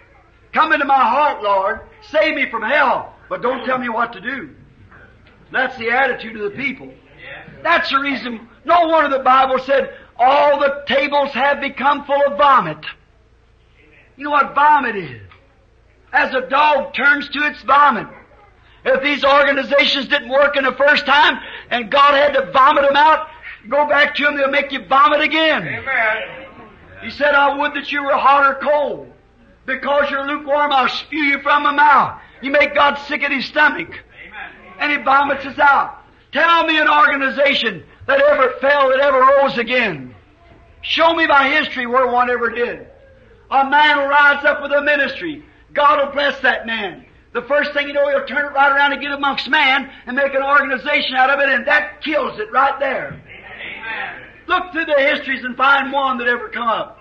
Come 0.52 0.72
into 0.72 0.84
my 0.84 0.98
heart, 0.98 1.42
Lord. 1.42 1.80
Save 2.10 2.34
me 2.34 2.50
from 2.50 2.62
hell, 2.62 3.14
but 3.28 3.42
don't 3.42 3.64
tell 3.64 3.78
me 3.78 3.88
what 3.88 4.12
to 4.12 4.20
do. 4.20 4.54
That's 5.50 5.76
the 5.78 5.90
attitude 5.90 6.36
of 6.36 6.50
the 6.50 6.56
people. 6.56 6.92
That's 7.62 7.90
the 7.90 7.98
reason 7.98 8.48
no 8.64 8.80
one 8.80 8.90
wonder 8.90 9.18
the 9.18 9.24
Bible 9.24 9.58
said 9.60 9.94
all 10.18 10.60
the 10.60 10.84
tables 10.86 11.30
have 11.30 11.60
become 11.60 12.04
full 12.04 12.22
of 12.26 12.36
vomit. 12.36 12.84
You 14.16 14.24
know 14.24 14.30
what 14.30 14.54
vomit 14.54 14.96
is? 14.96 15.22
As 16.12 16.34
a 16.34 16.42
dog 16.48 16.94
turns 16.94 17.28
to 17.30 17.46
its 17.46 17.62
vomit. 17.62 18.06
If 18.84 19.02
these 19.02 19.24
organizations 19.24 20.08
didn't 20.08 20.30
work 20.30 20.56
in 20.56 20.64
the 20.64 20.72
first 20.72 21.04
time 21.04 21.38
and 21.70 21.90
God 21.90 22.14
had 22.14 22.32
to 22.34 22.50
vomit 22.52 22.84
them 22.84 22.96
out, 22.96 23.28
go 23.68 23.86
back 23.86 24.14
to 24.16 24.24
them, 24.24 24.36
they'll 24.36 24.50
make 24.50 24.72
you 24.72 24.84
vomit 24.86 25.20
again. 25.20 25.62
Amen. 25.66 26.46
He 27.02 27.10
said, 27.10 27.34
I 27.34 27.56
would 27.56 27.74
that 27.74 27.92
you 27.92 28.02
were 28.02 28.16
hot 28.16 28.44
or 28.44 28.60
cold. 28.60 29.12
Because 29.66 30.10
you're 30.10 30.26
lukewarm, 30.26 30.72
I'll 30.72 30.88
spew 30.88 31.22
you 31.22 31.40
from 31.42 31.64
my 31.64 31.72
mouth. 31.72 32.20
You 32.40 32.50
make 32.50 32.74
God 32.74 32.94
sick 33.06 33.22
at 33.22 33.30
his 33.30 33.44
stomach. 33.44 33.90
And 34.80 34.92
he 34.92 34.98
vomits 34.98 35.44
us 35.44 35.58
out. 35.58 36.04
Tell 36.32 36.64
me 36.64 36.78
an 36.78 36.88
organization 36.88 37.84
that 38.06 38.20
ever 38.20 38.54
fell, 38.60 38.88
that 38.90 39.00
ever 39.00 39.20
rose 39.20 39.58
again. 39.58 40.14
Show 40.82 41.12
me 41.14 41.26
by 41.26 41.48
history 41.48 41.86
where 41.86 42.06
one 42.06 42.30
ever 42.30 42.50
did. 42.50 42.86
A 43.50 43.68
man 43.68 43.98
will 43.98 44.08
rise 44.08 44.44
up 44.44 44.62
with 44.62 44.72
a 44.72 44.82
ministry. 44.82 45.44
God 45.72 46.04
will 46.04 46.12
bless 46.12 46.40
that 46.40 46.66
man. 46.66 47.04
The 47.34 47.42
first 47.42 47.72
thing 47.72 47.86
you 47.86 47.92
know, 47.92 48.08
he'll 48.08 48.26
turn 48.26 48.46
it 48.46 48.54
right 48.54 48.72
around 48.72 48.92
and 48.92 49.02
get 49.02 49.12
amongst 49.12 49.48
man 49.48 49.90
and 50.06 50.16
make 50.16 50.34
an 50.34 50.42
organization 50.42 51.14
out 51.14 51.30
of 51.30 51.40
it, 51.40 51.48
and 51.48 51.66
that 51.66 52.02
kills 52.02 52.38
it 52.38 52.50
right 52.50 52.78
there. 52.80 53.20
Look 54.46 54.72
through 54.72 54.86
the 54.86 54.96
histories 54.98 55.44
and 55.44 55.56
find 55.56 55.92
one 55.92 56.18
that 56.18 56.26
ever 56.26 56.48
come 56.48 56.68
up. 56.68 56.98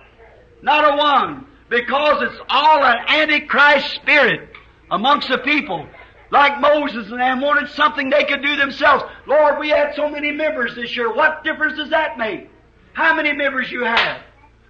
Not 0.62 0.92
a 0.92 0.96
one. 0.96 1.46
Because 1.70 2.22
it's 2.22 2.40
all 2.48 2.82
an 2.84 2.98
antichrist 3.08 3.94
spirit 3.94 4.50
amongst 4.90 5.28
the 5.28 5.38
people. 5.38 5.86
Like 6.30 6.60
Moses 6.60 7.10
and 7.10 7.20
them 7.20 7.40
wanted 7.40 7.70
something 7.70 8.10
they 8.10 8.24
could 8.24 8.42
do 8.42 8.56
themselves. 8.56 9.04
Lord, 9.26 9.58
we 9.58 9.70
had 9.70 9.94
so 9.94 10.08
many 10.10 10.30
members 10.30 10.74
this 10.74 10.94
year. 10.94 11.12
What 11.12 11.42
difference 11.42 11.76
does 11.76 11.90
that 11.90 12.18
make? 12.18 12.50
How 12.92 13.14
many 13.14 13.32
members 13.32 13.70
you 13.70 13.84
have? 13.84 14.22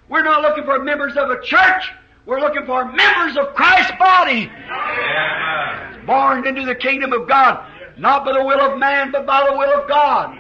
We're 0.09 0.23
not 0.23 0.43
looking 0.43 0.65
for 0.65 0.83
members 0.83 1.17
of 1.17 1.31
a 1.31 1.43
church. 1.43 1.93
We're 2.29 2.41
looking 2.41 2.67
for 2.67 2.85
members 2.85 3.39
of 3.39 3.55
Christ's 3.55 3.93
body. 3.99 4.51
Amen. 4.71 6.05
Born 6.05 6.47
into 6.47 6.67
the 6.67 6.75
kingdom 6.75 7.15
of 7.15 7.27
God. 7.27 7.67
Not 7.97 8.27
by 8.27 8.35
the 8.35 8.45
will 8.45 8.61
of 8.61 8.79
man, 8.79 9.11
but 9.11 9.25
by 9.25 9.47
the 9.49 9.57
will 9.57 9.81
of 9.81 9.89
God. 9.89 10.39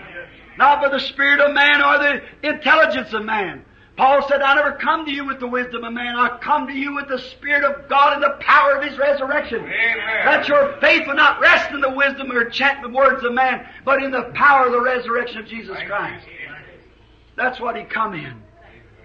Not 0.58 0.82
by 0.82 0.90
the 0.90 1.00
spirit 1.00 1.40
of 1.40 1.54
man 1.54 1.80
or 1.82 1.96
the 1.96 2.20
intelligence 2.46 3.14
of 3.14 3.24
man. 3.24 3.64
Paul 3.96 4.20
said, 4.28 4.42
I 4.42 4.54
never 4.54 4.72
come 4.72 5.06
to 5.06 5.10
you 5.10 5.24
with 5.24 5.40
the 5.40 5.46
wisdom 5.46 5.82
of 5.82 5.94
man. 5.94 6.14
I 6.14 6.36
come 6.42 6.66
to 6.66 6.74
you 6.74 6.94
with 6.94 7.08
the 7.08 7.18
Spirit 7.18 7.64
of 7.64 7.88
God 7.88 8.12
and 8.12 8.22
the 8.22 8.36
power 8.38 8.76
of 8.76 8.84
His 8.84 8.96
resurrection. 8.96 9.58
Amen. 9.58 10.24
That 10.24 10.46
your 10.46 10.76
faith 10.80 11.08
will 11.08 11.16
not 11.16 11.40
rest 11.40 11.72
in 11.72 11.80
the 11.80 11.90
wisdom 11.90 12.30
or 12.30 12.44
enchantment 12.44 12.94
words 12.94 13.24
of 13.24 13.32
man, 13.32 13.66
but 13.84 14.00
in 14.00 14.12
the 14.12 14.30
power 14.34 14.66
of 14.66 14.72
the 14.72 14.80
resurrection 14.80 15.38
of 15.38 15.46
Jesus 15.46 15.76
Christ. 15.86 16.24
That's 17.34 17.58
what 17.58 17.76
He 17.76 17.82
come 17.84 18.14
in. 18.14 18.40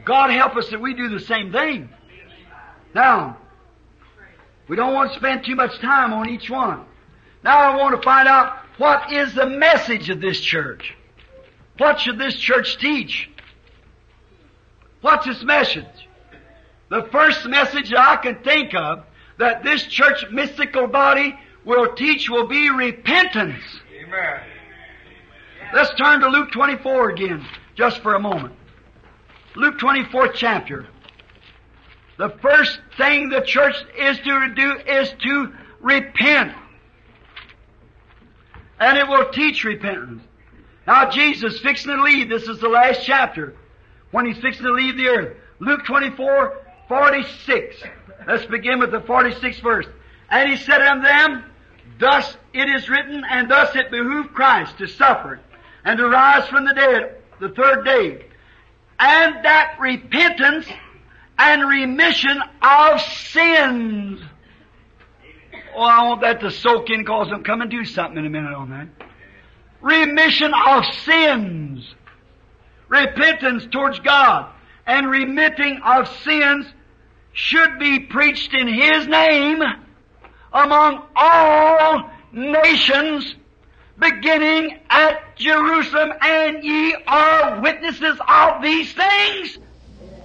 God 0.06 0.30
help 0.30 0.58
us 0.58 0.70
that 0.70 0.82
we 0.82 0.94
do 0.94 1.10
the 1.10 1.22
same 1.22 1.52
thing. 1.52 1.90
Now, 2.94 3.38
we 4.68 4.76
don't 4.76 4.94
want 4.94 5.12
to 5.12 5.20
spend 5.20 5.44
too 5.44 5.56
much 5.56 5.78
time 5.80 6.14
on 6.14 6.30
each 6.30 6.50
one. 6.50 6.86
Now 7.44 7.60
I 7.60 7.76
want 7.76 7.96
to 7.96 8.02
find 8.02 8.28
out 8.28 8.58
what 8.78 9.12
is 9.12 9.34
the 9.34 9.46
message 9.46 10.10
of 10.10 10.22
this 10.22 10.40
church. 10.40 10.96
What 11.78 12.00
should 12.00 12.18
this 12.18 12.36
church 12.36 12.78
teach? 12.78 13.30
What's 15.02 15.28
its 15.28 15.44
message? 15.44 15.86
The 16.90 17.04
first 17.12 17.46
message 17.46 17.90
that 17.90 18.00
I 18.00 18.16
can 18.18 18.36
think 18.44 18.74
of 18.74 19.04
that 19.38 19.64
this 19.64 19.84
church 19.88 20.26
mystical 20.32 20.88
body 20.88 21.38
will 21.66 21.94
teach 21.96 22.30
will 22.30 22.48
be 22.48 22.70
repentance. 22.70 23.64
Amen. 24.02 24.42
Let's 25.74 25.94
turn 25.96 26.22
to 26.22 26.28
Luke 26.30 26.52
24 26.52 27.10
again, 27.10 27.46
just 27.76 28.00
for 28.00 28.14
a 28.14 28.20
moment. 28.20 28.54
Luke 29.56 29.80
24 29.80 30.30
chapter. 30.30 30.88
The 32.18 32.30
first 32.42 32.80
thing 32.98 33.30
the 33.30 33.42
church 33.42 33.76
is 33.98 34.18
to 34.20 34.54
do 34.56 34.78
is 34.88 35.14
to 35.24 35.54
repent. 35.80 36.54
And 38.80 38.98
it 38.98 39.08
will 39.08 39.30
teach 39.32 39.64
repentance. 39.64 40.24
Now 40.86 41.10
Jesus 41.10 41.60
fixing 41.60 41.96
to 41.96 42.04
leave, 42.04 42.30
this 42.30 42.44
is 42.44 42.60
the 42.60 42.68
last 42.68 43.04
chapter, 43.04 43.56
when 44.12 44.26
he's 44.26 44.38
fixing 44.38 44.66
to 44.66 44.74
leave 44.74 44.98
the 44.98 45.08
earth. 45.08 45.38
Luke 45.60 45.86
24, 45.86 46.58
46. 46.88 47.84
Let's 48.28 48.46
begin 48.46 48.80
with 48.80 48.92
the 48.92 49.00
46th 49.00 49.62
verse. 49.62 49.86
And 50.30 50.50
he 50.50 50.58
said 50.58 50.82
unto 50.82 51.04
them, 51.04 51.44
Thus 52.00 52.38
it 52.54 52.70
is 52.70 52.90
written, 52.90 53.24
and 53.30 53.50
thus 53.50 53.76
it 53.76 53.92
behooved 53.92 54.34
Christ 54.34 54.78
to 54.80 54.88
suffer, 54.88 55.40
and 55.86 55.98
to 55.98 56.08
rise 56.08 56.48
from 56.48 56.66
the 56.66 56.74
dead 56.74 57.18
the 57.40 57.50
third 57.50 57.86
day, 57.86 58.26
and 59.00 59.46
that 59.46 59.78
repentance 59.80 60.66
and 61.38 61.68
remission 61.68 62.40
of 62.62 63.02
sins. 63.02 64.22
Oh, 65.76 65.82
I 65.82 66.08
want 66.08 66.22
that 66.22 66.40
to 66.42 66.52
soak 66.52 66.90
in 66.90 67.00
because 67.00 67.30
I'm 67.32 67.44
coming 67.44 67.70
to 67.70 67.78
do 67.78 67.86
something 67.86 68.18
in 68.18 68.26
a 68.26 68.30
minute 68.30 68.54
on 68.54 68.70
that. 68.70 68.88
Remission 69.82 70.52
of 70.54 70.86
sins. 71.04 71.96
Repentance 72.88 73.66
towards 73.72 74.00
God 74.00 74.52
and 74.86 75.10
remitting 75.10 75.80
of 75.84 76.08
sins 76.24 76.68
should 77.32 77.80
be 77.80 78.00
preached 78.00 78.54
in 78.54 78.68
His 78.68 79.08
name 79.08 79.62
among 80.54 81.04
all 81.16 82.12
nations 82.32 83.36
beginning 83.98 84.80
at 84.90 85.24
at 85.34 85.36
Jerusalem, 85.36 86.14
and 86.22 86.64
ye 86.64 86.96
are 87.08 87.62
witnesses 87.62 88.20
of 88.28 88.62
these 88.62 88.94
things. 88.94 89.58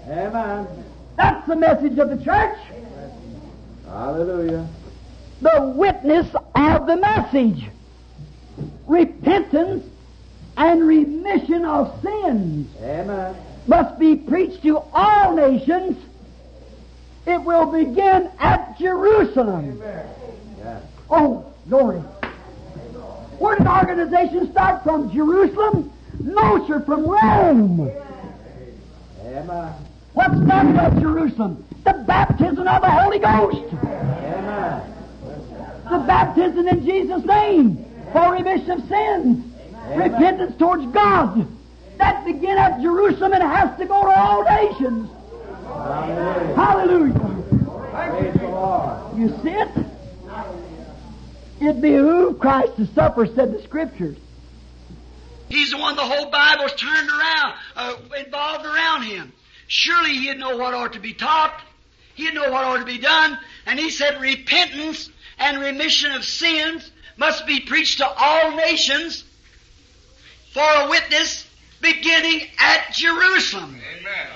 Amen. 0.09 0.85
That's 1.19 1.47
the 1.49 1.57
message 1.57 1.99
of 1.99 2.11
the 2.11 2.25
church. 2.25 2.57
Hallelujah. 3.85 4.69
The 5.41 5.73
witness 5.75 6.33
of 6.55 6.87
the 6.87 6.97
message. 6.97 7.64
Repentance 8.87 9.85
and 10.57 10.87
remission 10.87 11.64
of 11.64 12.01
sins 12.03 12.69
Amen. 12.81 13.37
must 13.66 13.99
be 13.99 14.14
preached 14.14 14.62
to 14.62 14.79
all 14.93 15.35
nations. 15.35 15.97
It 17.27 17.43
will 17.43 17.66
begin 17.66 18.31
at 18.39 18.79
Jerusalem. 18.79 19.83
Yeah. 20.59 20.81
Oh, 21.11 21.53
glory. 21.69 21.99
Where 23.39 23.57
did 23.57 23.66
organization 23.66 24.53
start 24.53 24.85
from? 24.85 25.12
Jerusalem? 25.12 25.93
No, 26.21 26.66
sir, 26.69 26.81
from 26.81 27.07
Rome. 27.07 27.91
Amen. 29.21 29.75
What 30.13 30.31
started 30.45 30.77
at 30.77 31.01
Jerusalem? 31.01 31.65
The 31.85 32.05
baptism 32.07 32.67
of 32.67 32.83
the 32.83 32.91
Holy 32.91 33.19
Ghost. 33.19 33.75
Amen. 33.75 34.95
The 35.91 35.99
baptism 36.07 36.69
in 36.69 36.85
Jesus' 36.85 37.25
name 37.25 37.85
for 38.13 38.33
remission 38.33 38.71
of 38.73 38.89
sins. 38.89 39.45
Repentance 39.95 40.57
towards 40.59 40.87
God. 40.93 41.47
That 41.99 42.25
begin 42.25 42.59
at 42.59 42.81
Jerusalem 42.81 43.33
and 43.33 43.43
has 43.43 43.77
to 43.79 43.87
go 43.87 44.03
to 44.03 44.19
all 44.19 44.45
nations. 44.45 45.11
Hallelujah. 45.65 46.55
Hallelujah. 46.55 47.39
Praise 47.91 48.35
the 48.35 48.49
Lord. 48.49 49.19
You 49.19 49.29
see 49.43 49.51
it? 49.51 49.87
It 51.61 51.81
behooved 51.81 52.41
Christ 52.41 52.77
to 52.77 52.87
suffer, 52.87 53.27
said 53.27 53.53
the 53.53 53.63
Scriptures. 53.63 54.17
He's 55.49 55.71
the 55.71 55.79
one 55.79 55.97
the 55.97 56.03
whole 56.03 56.31
Bible's 56.31 56.75
turned 56.75 57.09
around, 57.09 57.55
uh, 57.75 57.95
involved 58.25 58.67
around 58.67 59.03
him. 59.03 59.33
Surely 59.69 60.16
he'd 60.16 60.39
know 60.39 60.57
what 60.57 60.75
ought 60.75 60.95
to 60.95 61.01
be 61.01 61.12
taught. 61.12 61.61
He'd 62.14 62.35
know 62.35 62.51
what 62.51 62.64
ought 62.64 62.79
to 62.79 62.85
be 62.85 62.99
done. 62.99 63.39
And 63.66 63.79
he 63.79 63.91
said 63.91 64.21
repentance 64.21 65.11
and 65.39 65.61
remission 65.61 66.11
of 66.12 66.25
sins 66.25 66.91
must 67.16 67.47
be 67.47 67.61
preached 67.61 67.99
to 67.99 68.09
all 68.09 68.57
nations 68.57 69.25
for 70.53 70.62
a 70.62 70.89
witness 70.89 71.47
beginning 71.81 72.49
at 72.59 72.93
Jerusalem. 72.93 73.79
Amen. 73.99 74.27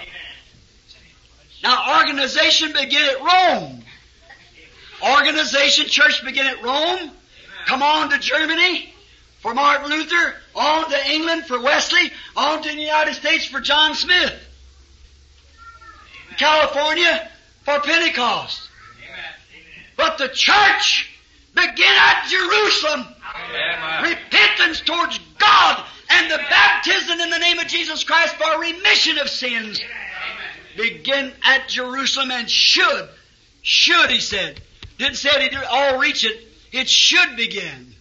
Now, 1.63 2.01
organization 2.01 2.73
begin 2.73 3.03
at 3.03 3.21
Rome. 3.21 3.83
Organization, 5.03 5.87
church 5.87 6.25
begin 6.25 6.47
at 6.47 6.63
Rome. 6.63 7.11
Come 7.67 7.83
on 7.83 8.11
to 8.11 8.19
Germany 8.19 8.93
for 9.41 9.55
Martin 9.55 9.91
Luther. 9.91 10.35
On 10.55 10.91
to 10.91 11.11
England 11.11 11.47
for 11.47 11.61
Wesley. 11.61 12.13
On 12.37 12.63
to 12.63 12.69
the 12.69 12.81
United 12.81 13.15
States 13.15 13.47
for 13.47 13.61
John 13.61 13.95
Smith. 13.95 14.35
California 16.43 17.31
for 17.63 17.79
Pentecost. 17.81 18.69
But 19.97 20.19
the 20.19 20.29
church 20.29 21.09
begin 21.55 21.95
at 21.97 22.27
Jerusalem. 22.29 23.07
Amen. 23.37 24.11
Repentance 24.11 24.81
towards 24.81 25.21
God 25.39 25.85
and 26.11 26.31
the 26.31 26.39
baptism 26.39 27.21
in 27.21 27.31
the 27.31 27.39
name 27.39 27.61
of 27.61 27.69
Jesus 27.69 28.03
Christ 28.03 28.35
for 28.35 28.61
remission 28.61 29.19
of 29.19 29.29
sins 29.29 29.81
begin 30.77 31.33
at 31.45 31.69
Jerusalem 31.69 32.33
and 32.33 32.51
should, 32.51 33.09
should, 33.63 34.11
he 34.11 34.19
said. 34.19 34.61
Didn't 34.99 35.17
say 35.17 35.31
it 35.33 35.55
would 35.55 35.65
all 35.65 35.99
reach 36.01 36.25
it. 36.25 36.49
It 36.73 36.89
should 36.89 37.37
begin. 37.37 37.95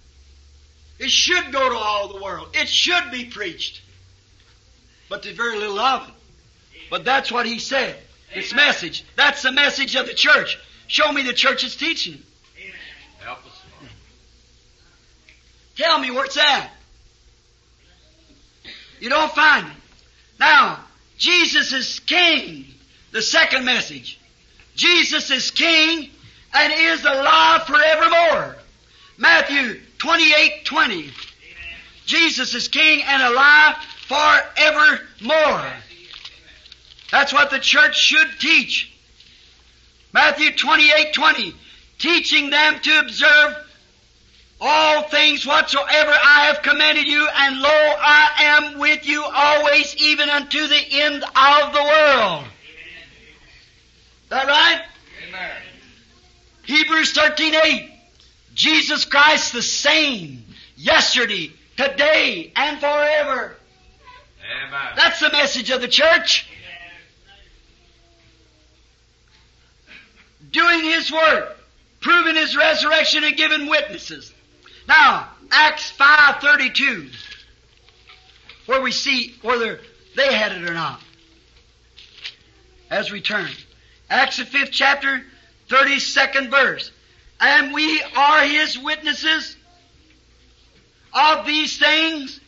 It 0.98 1.12
should 1.12 1.52
go 1.52 1.70
to 1.70 1.76
all 1.76 2.08
the 2.08 2.24
world. 2.24 2.50
It 2.56 2.68
should 2.68 3.12
be 3.12 3.26
preached. 3.26 3.82
But 5.10 5.22
there's 5.22 5.38
very 5.38 5.60
little 5.60 5.80
of 5.80 6.08
it. 6.08 6.14
But 6.90 7.06
that's 7.06 7.32
what 7.32 7.46
he 7.46 7.60
said. 7.60 7.98
It's 8.34 8.54
message. 8.54 9.06
That's 9.16 9.42
the 9.42 9.52
message 9.52 9.96
of 9.96 10.08
the 10.08 10.14
church. 10.14 10.58
Show 10.88 11.12
me 11.12 11.24
the 11.24 11.34
church's 11.34 11.76
teaching. 11.76 12.22
Amen. 12.58 12.74
Help 13.20 13.46
us. 13.46 13.62
Tell 15.76 16.00
me 16.00 16.12
where 16.12 16.26
it's 16.26 16.38
at. 16.38 16.72
You 19.00 19.10
don't 19.10 19.32
find 19.34 19.68
it. 19.68 19.74
Now, 20.40 20.80
Jesus 21.18 21.74
is 21.74 22.00
King. 22.00 22.66
The 23.12 23.22
second 23.22 23.66
message. 23.66 24.20
Jesus 24.76 25.32
is 25.32 25.52
King 25.52 26.10
and 26.54 26.74
is 26.74 27.04
alive 27.04 27.64
forevermore. 27.64 28.58
Matthew 29.18 29.82
28, 29.98 30.66
20. 30.66 31.12
Jesus 32.06 32.54
is 32.54 32.68
King 32.68 33.04
and 33.04 33.22
alive 33.24 33.76
forevermore. 34.08 35.74
That's 37.12 37.34
what 37.34 37.50
the 37.50 37.60
church 37.60 37.98
should 37.98 38.40
teach. 38.40 38.92
Matthew 40.14 40.52
28, 40.56 41.14
20. 41.14 41.56
Teaching 42.00 42.50
them 42.50 42.80
to 42.80 43.00
observe 43.00 43.56
all 44.60 45.04
things 45.04 45.46
whatsoever 45.46 46.12
I 46.12 46.46
have 46.46 46.62
commanded 46.62 47.08
you, 47.08 47.28
and 47.28 47.60
lo, 47.60 47.70
I 47.70 48.30
am 48.40 48.80
with 48.80 49.08
you 49.08 49.24
always, 49.24 49.96
even 49.98 50.30
unto 50.30 50.68
the 50.68 50.84
end 50.92 51.24
of 51.24 51.74
the 51.74 51.84
world. 51.84 52.46
That 54.30 54.48
right? 54.48 54.82
Amen. 55.28 55.52
Hebrews 56.64 57.14
13:8. 57.14 57.90
Jesus 58.54 59.06
Christ 59.06 59.54
the 59.54 59.62
same 59.62 60.46
yesterday, 60.76 61.52
today, 61.78 62.52
and 62.56 62.80
forever. 62.80 63.56
Amen. 64.68 64.94
That's 64.96 65.20
the 65.20 65.32
message 65.32 65.70
of 65.72 65.82
the 65.82 65.88
church. 65.88 66.48
Doing 70.52 70.84
His 70.84 71.12
work, 71.12 71.58
proving 72.00 72.36
His 72.36 72.56
resurrection, 72.56 73.24
and 73.24 73.38
giving 73.38 73.68
witnesses. 73.68 74.34
Now, 74.88 75.30
Acts 75.52 75.92
5.32, 75.98 77.14
where 78.66 78.82
we 78.82 78.92
see 78.92 79.36
whether 79.42 79.80
they 80.16 80.34
had 80.34 80.52
it 80.52 80.70
or 80.70 80.74
not. 80.74 81.02
As 82.90 83.12
we 83.12 83.22
turn. 83.22 83.50
Acts 84.10 84.38
the 84.38 84.44
5th 84.44 84.72
chapter, 84.72 85.24
32nd 85.70 86.50
verse. 86.50 86.92
And 87.40 87.74
we 87.74 88.02
are 88.16 88.44
His 88.44 88.78
witnesses 88.78 89.56
of 91.14 91.46
these 91.46 91.78
things, 91.78 92.40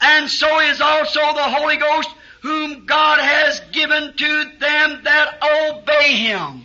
and 0.00 0.30
so 0.30 0.60
is 0.60 0.80
also 0.80 1.20
the 1.20 1.42
Holy 1.42 1.76
Ghost, 1.76 2.08
whom 2.42 2.86
God 2.86 3.18
has 3.18 3.60
given 3.72 4.14
to 4.16 4.44
them 4.58 5.00
that 5.04 5.42
obey 5.42 6.14
Him. 6.14 6.64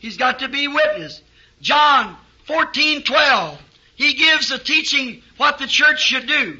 He's 0.00 0.16
got 0.16 0.40
to 0.40 0.48
be 0.48 0.68
witness. 0.68 1.22
John 1.60 2.16
14, 2.46 3.02
12. 3.02 3.58
He 3.96 4.14
gives 4.14 4.50
a 4.50 4.58
teaching 4.58 5.22
what 5.36 5.58
the 5.58 5.66
church 5.66 6.00
should 6.00 6.26
do. 6.26 6.58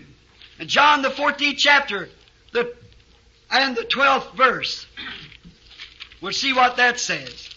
John 0.67 1.03
the 1.03 1.09
14th 1.09 1.57
chapter, 1.57 2.09
the, 2.53 2.75
and 3.51 3.77
the 3.77 3.83
12th 3.83 4.35
verse. 4.35 4.87
We'll 6.21 6.33
see 6.33 6.53
what 6.53 6.77
that 6.79 6.99
says. 6.99 7.49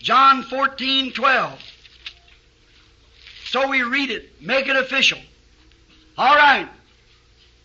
John 0.00 0.44
14, 0.44 1.12
12. 1.12 1.60
So 3.46 3.68
we 3.68 3.82
read 3.82 4.10
it, 4.10 4.40
make 4.40 4.68
it 4.68 4.76
official. 4.76 5.18
All 6.16 6.36
right. 6.36 6.68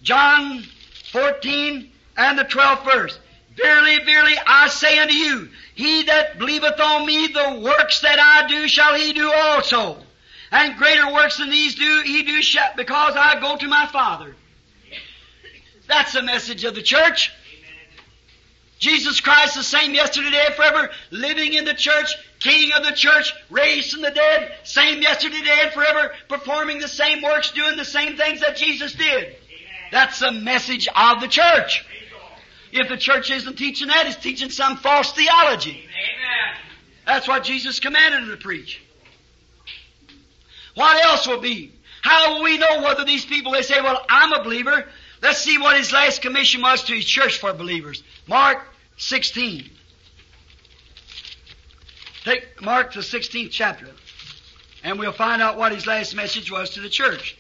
John 0.02 0.64
14 1.12 1.92
and 2.18 2.40
the 2.40 2.44
12th 2.44 2.92
verse. 2.92 3.20
Verily, 3.56 4.04
verily, 4.04 4.34
I 4.46 4.68
say 4.68 4.98
unto 5.00 5.14
you, 5.14 5.50
he 5.76 6.04
that 6.04 6.38
believeth 6.38 6.80
on 6.80 7.06
me, 7.06 7.28
the 7.28 7.62
works 7.64 8.02
that 8.02 8.20
I 8.20 8.48
do 8.48 8.68
shall 8.68 8.96
he 8.96 9.14
do 9.14 9.32
also. 9.32 9.98
And 10.52 10.78
greater 10.78 11.14
works 11.14 11.38
than 11.38 11.50
these 11.50 11.76
do 11.76 12.02
he 12.06 12.24
do 12.24 12.42
shall, 12.42 12.72
because 12.76 13.16
I 13.16 13.40
go 13.40 13.58
to 13.58 13.68
my 13.68 13.88
Father. 13.88 14.36
That's 15.88 16.14
the 16.14 16.22
message 16.22 16.64
of 16.64 16.76
the 16.76 16.82
church. 16.82 17.32
Jesus 18.78 19.22
Christ 19.22 19.56
the 19.56 19.64
same 19.64 19.94
yesterday, 19.94 20.32
today, 20.32 20.54
forever, 20.56 20.90
living 21.10 21.54
in 21.54 21.66
the 21.66 21.74
church, 21.74 22.16
King 22.40 22.74
of 22.74 22.84
the 22.84 22.92
church, 22.92 23.34
raised 23.50 23.94
from 23.94 24.02
the 24.02 24.12
dead, 24.12 24.54
same 24.64 25.02
yesterday, 25.02 25.38
today, 25.38 25.60
and 25.64 25.72
forever, 25.72 26.12
performing 26.28 26.80
the 26.80 26.88
same 26.88 27.22
works, 27.22 27.52
doing 27.52 27.78
the 27.78 27.86
same 27.86 28.18
things 28.18 28.42
that 28.42 28.58
Jesus 28.58 28.94
did. 28.94 29.36
That's 29.92 30.20
the 30.20 30.32
message 30.32 30.90
of 30.94 31.22
the 31.22 31.28
church. 31.28 31.86
If 32.76 32.90
the 32.90 32.98
church 32.98 33.32
isn't 33.32 33.58
teaching 33.58 33.88
that, 33.88 34.06
it's 34.06 34.18
teaching 34.18 34.50
some 34.50 34.76
false 34.78 35.14
theology. 35.14 35.72
Amen. 35.72 36.58
That's 37.06 37.28
what 37.28 37.46
Jesus 37.46 37.80
commanded 37.80 38.24
them 38.24 38.32
to 38.32 38.38
preach. 38.38 38.82
What 40.74 41.04
else 41.06 41.26
will 41.26 41.40
be? 41.40 41.72
How 42.02 42.34
will 42.34 42.44
we 42.44 42.58
know 42.58 42.82
whether 42.82 43.06
these 43.06 43.24
people, 43.24 43.54
they 43.54 43.62
say, 43.62 43.80
well, 43.80 44.06
I'm 44.10 44.34
a 44.34 44.44
believer. 44.44 44.86
Let's 45.22 45.40
see 45.40 45.58
what 45.58 45.78
his 45.78 45.94
last 45.94 46.22
commission 46.22 46.62
was 46.62 46.84
to 46.84 46.94
his 46.94 47.06
church 47.06 47.38
for 47.40 47.54
believers. 47.54 48.04
Mark 48.28 48.62
16. 48.98 49.70
Take 52.26 52.62
Mark 52.62 52.94
the 52.94 53.00
16th 53.00 53.52
chapter, 53.52 53.88
and 54.84 55.00
we'll 55.00 55.14
find 55.14 55.42
out 55.42 55.58
what 55.58 55.72
his 55.72 55.88
last 55.88 56.14
message 56.16 56.52
was 56.52 56.72
to 56.72 56.82
the 56.82 56.90
church. 56.90 57.38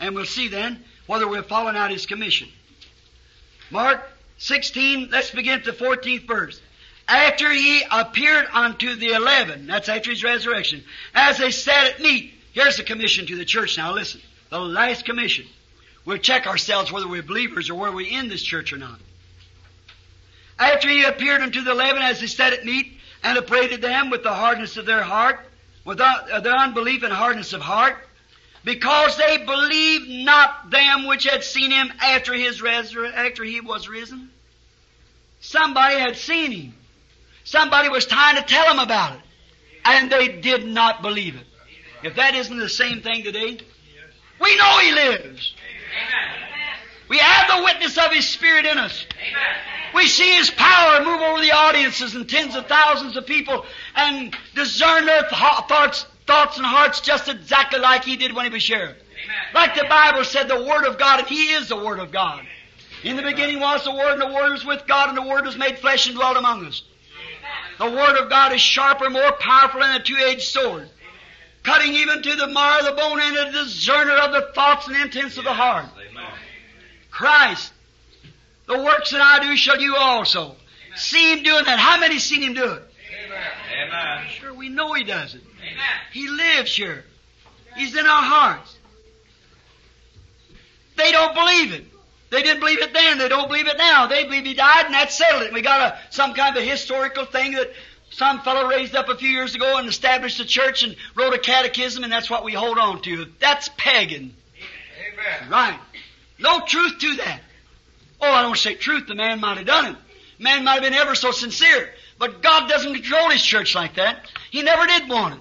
And 0.00 0.16
we'll 0.16 0.24
see 0.24 0.48
then 0.48 0.82
whether 1.06 1.28
we're 1.28 1.42
following 1.42 1.76
out 1.76 1.90
His 1.90 2.06
commission. 2.06 2.48
Mark 3.70 4.02
16, 4.42 5.08
let's 5.10 5.30
begin 5.30 5.60
at 5.60 5.64
the 5.64 5.72
14th 5.72 6.26
verse. 6.26 6.60
After 7.06 7.50
He 7.50 7.82
appeared 7.90 8.46
unto 8.52 8.96
the 8.96 9.12
eleven, 9.12 9.66
that's 9.66 9.88
after 9.88 10.10
His 10.10 10.24
resurrection, 10.24 10.84
as 11.14 11.38
they 11.38 11.50
sat 11.50 11.94
at 11.94 12.00
meat, 12.00 12.32
here's 12.52 12.76
the 12.76 12.82
commission 12.82 13.26
to 13.26 13.36
the 13.36 13.44
church 13.44 13.76
now, 13.76 13.92
listen. 13.92 14.20
The 14.50 14.58
last 14.58 15.04
commission. 15.04 15.46
We'll 16.04 16.18
check 16.18 16.46
ourselves 16.46 16.90
whether 16.92 17.08
we're 17.08 17.22
believers 17.22 17.70
or 17.70 17.74
whether 17.76 17.94
we're 17.94 18.18
in 18.18 18.28
this 18.28 18.42
church 18.42 18.72
or 18.72 18.78
not. 18.78 18.98
After 20.58 20.88
he 20.88 21.04
appeared 21.04 21.40
unto 21.40 21.62
the 21.62 21.70
eleven 21.70 22.02
as 22.02 22.20
they 22.20 22.26
sat 22.26 22.52
at 22.52 22.64
meat, 22.64 22.98
and 23.22 23.38
upbraided 23.38 23.80
them 23.80 24.10
with 24.10 24.22
the 24.22 24.32
hardness 24.32 24.76
of 24.76 24.86
their 24.86 25.02
heart, 25.02 25.38
with 25.84 26.00
uh, 26.00 26.40
their 26.40 26.54
unbelief 26.56 27.02
and 27.02 27.12
hardness 27.12 27.52
of 27.52 27.60
heart, 27.60 27.96
because 28.64 29.16
they 29.16 29.38
believed 29.38 30.08
not 30.08 30.70
them 30.70 31.06
which 31.06 31.24
had 31.24 31.44
seen 31.44 31.70
him 31.70 31.92
after 32.00 32.32
his 32.32 32.60
resur- 32.60 33.12
after 33.12 33.44
he 33.44 33.60
was 33.60 33.88
risen. 33.88 34.30
Somebody 35.40 35.98
had 35.98 36.16
seen 36.16 36.52
him. 36.52 36.74
Somebody 37.44 37.88
was 37.88 38.06
trying 38.06 38.36
to 38.36 38.42
tell 38.42 38.66
them 38.66 38.78
about 38.78 39.14
it, 39.14 39.20
and 39.84 40.10
they 40.10 40.28
did 40.28 40.66
not 40.66 41.02
believe 41.02 41.34
it. 41.34 41.46
If 42.04 42.16
that 42.16 42.34
isn't 42.34 42.56
the 42.56 42.68
same 42.68 43.00
thing 43.00 43.24
today, 43.24 43.58
we 44.40 44.56
know 44.56 44.78
he 44.78 44.92
lives. 44.92 45.54
We 47.08 47.18
have 47.18 47.58
the 47.58 47.64
witness 47.64 47.98
of 47.98 48.12
his 48.12 48.28
spirit 48.28 48.64
in 48.64 48.78
us. 48.78 49.06
We 49.94 50.06
see 50.06 50.36
His 50.36 50.50
power 50.50 51.04
move 51.04 51.20
over 51.20 51.40
the 51.40 51.52
audiences 51.52 52.14
and 52.14 52.28
tens 52.28 52.56
of 52.56 52.66
thousands 52.66 53.16
of 53.16 53.26
people 53.26 53.64
and 53.94 54.34
discern 54.54 55.06
their 55.06 55.22
th- 55.22 55.30
thoughts, 55.68 56.06
thoughts 56.26 56.56
and 56.56 56.66
hearts 56.66 57.00
just 57.00 57.28
exactly 57.28 57.80
like 57.80 58.04
He 58.04 58.16
did 58.16 58.32
when 58.32 58.46
He 58.46 58.52
was 58.52 58.62
sheriff. 58.62 58.96
Like 59.54 59.74
the 59.74 59.86
Bible 59.88 60.24
said, 60.24 60.48
the 60.48 60.64
Word 60.64 60.84
of 60.84 60.98
God, 60.98 61.20
and 61.20 61.28
He 61.28 61.52
is 61.52 61.68
the 61.68 61.76
Word 61.76 61.98
of 61.98 62.10
God. 62.10 62.44
In 63.04 63.16
the 63.16 63.22
beginning 63.22 63.60
was 63.60 63.84
the 63.84 63.92
Word, 63.92 64.12
and 64.12 64.20
the 64.20 64.32
Word 64.32 64.52
was 64.52 64.64
with 64.64 64.86
God, 64.86 65.08
and 65.08 65.16
the 65.16 65.22
Word 65.22 65.44
was 65.44 65.56
made 65.56 65.78
flesh 65.78 66.06
and 66.06 66.16
dwelt 66.16 66.36
among 66.36 66.66
us. 66.66 66.82
The 67.78 67.90
Word 67.90 68.16
of 68.16 68.28
God 68.28 68.52
is 68.52 68.60
sharper, 68.60 69.10
more 69.10 69.32
powerful 69.32 69.80
than 69.80 70.00
a 70.00 70.02
two-edged 70.02 70.42
sword, 70.42 70.88
cutting 71.62 71.92
even 71.94 72.22
to 72.22 72.36
the 72.36 72.48
marrow 72.48 72.80
of 72.80 72.86
the 72.86 72.92
bone 72.92 73.20
and 73.20 73.36
a 73.36 73.52
discerner 73.52 74.16
of 74.18 74.32
the 74.32 74.52
thoughts 74.54 74.86
and 74.88 74.96
intents 74.96 75.36
of 75.38 75.44
the 75.44 75.52
heart. 75.52 75.86
Christ 77.10 77.72
the 78.66 78.82
works 78.82 79.10
that 79.10 79.20
I 79.20 79.40
do 79.40 79.56
shall 79.56 79.80
you 79.80 79.96
also. 79.96 80.56
See 80.94 81.32
him 81.32 81.42
doing 81.42 81.64
that. 81.64 81.78
How 81.78 81.98
many 81.98 82.18
seen 82.18 82.42
him 82.42 82.54
do 82.54 82.64
it? 82.64 82.82
Amen. 83.86 84.28
Sure, 84.30 84.54
we 84.54 84.68
know 84.68 84.92
he 84.92 85.04
does 85.04 85.34
it. 85.34 85.42
He 86.12 86.28
lives 86.28 86.74
here. 86.74 87.04
He's 87.76 87.96
in 87.96 88.06
our 88.06 88.22
hearts. 88.22 88.76
They 90.96 91.10
don't 91.10 91.34
believe 91.34 91.72
it. 91.72 91.84
They 92.30 92.42
didn't 92.42 92.60
believe 92.60 92.80
it 92.80 92.92
then. 92.94 93.18
They 93.18 93.28
don't 93.28 93.48
believe 93.48 93.66
it 93.66 93.76
now. 93.76 94.06
They 94.06 94.24
believe 94.24 94.44
he 94.44 94.54
died 94.54 94.86
and 94.86 94.94
that 94.94 95.12
settled 95.12 95.42
it. 95.42 95.52
We 95.52 95.60
got 95.60 95.80
a, 95.80 95.98
some 96.10 96.32
kind 96.34 96.56
of 96.56 96.62
a 96.62 96.66
historical 96.66 97.24
thing 97.24 97.52
that 97.52 97.70
some 98.10 98.40
fellow 98.40 98.68
raised 98.68 98.94
up 98.94 99.08
a 99.08 99.16
few 99.16 99.28
years 99.28 99.54
ago 99.54 99.76
and 99.78 99.88
established 99.88 100.40
a 100.40 100.44
church 100.44 100.82
and 100.82 100.96
wrote 101.14 101.34
a 101.34 101.38
catechism 101.38 102.04
and 102.04 102.12
that's 102.12 102.30
what 102.30 102.44
we 102.44 102.52
hold 102.52 102.78
on 102.78 103.02
to. 103.02 103.26
That's 103.38 103.68
pagan. 103.76 104.34
Amen. 105.12 105.50
Right. 105.50 105.78
No 106.38 106.60
truth 106.60 106.98
to 106.98 107.16
that. 107.16 107.40
Oh, 108.20 108.30
I 108.30 108.42
don't 108.42 108.56
say 108.56 108.74
truth. 108.74 109.08
The 109.08 109.14
man 109.14 109.40
might 109.40 109.58
have 109.58 109.66
done 109.66 109.92
it. 109.92 109.96
Man 110.38 110.64
might 110.64 110.74
have 110.74 110.82
been 110.82 110.94
ever 110.94 111.14
so 111.14 111.32
sincere. 111.32 111.90
But 112.18 112.42
God 112.42 112.68
doesn't 112.68 112.94
control 112.94 113.30
His 113.30 113.42
church 113.42 113.74
like 113.74 113.96
that. 113.96 114.30
He 114.50 114.62
never 114.62 114.86
did 114.86 115.08
want 115.08 115.34
it. 115.34 115.40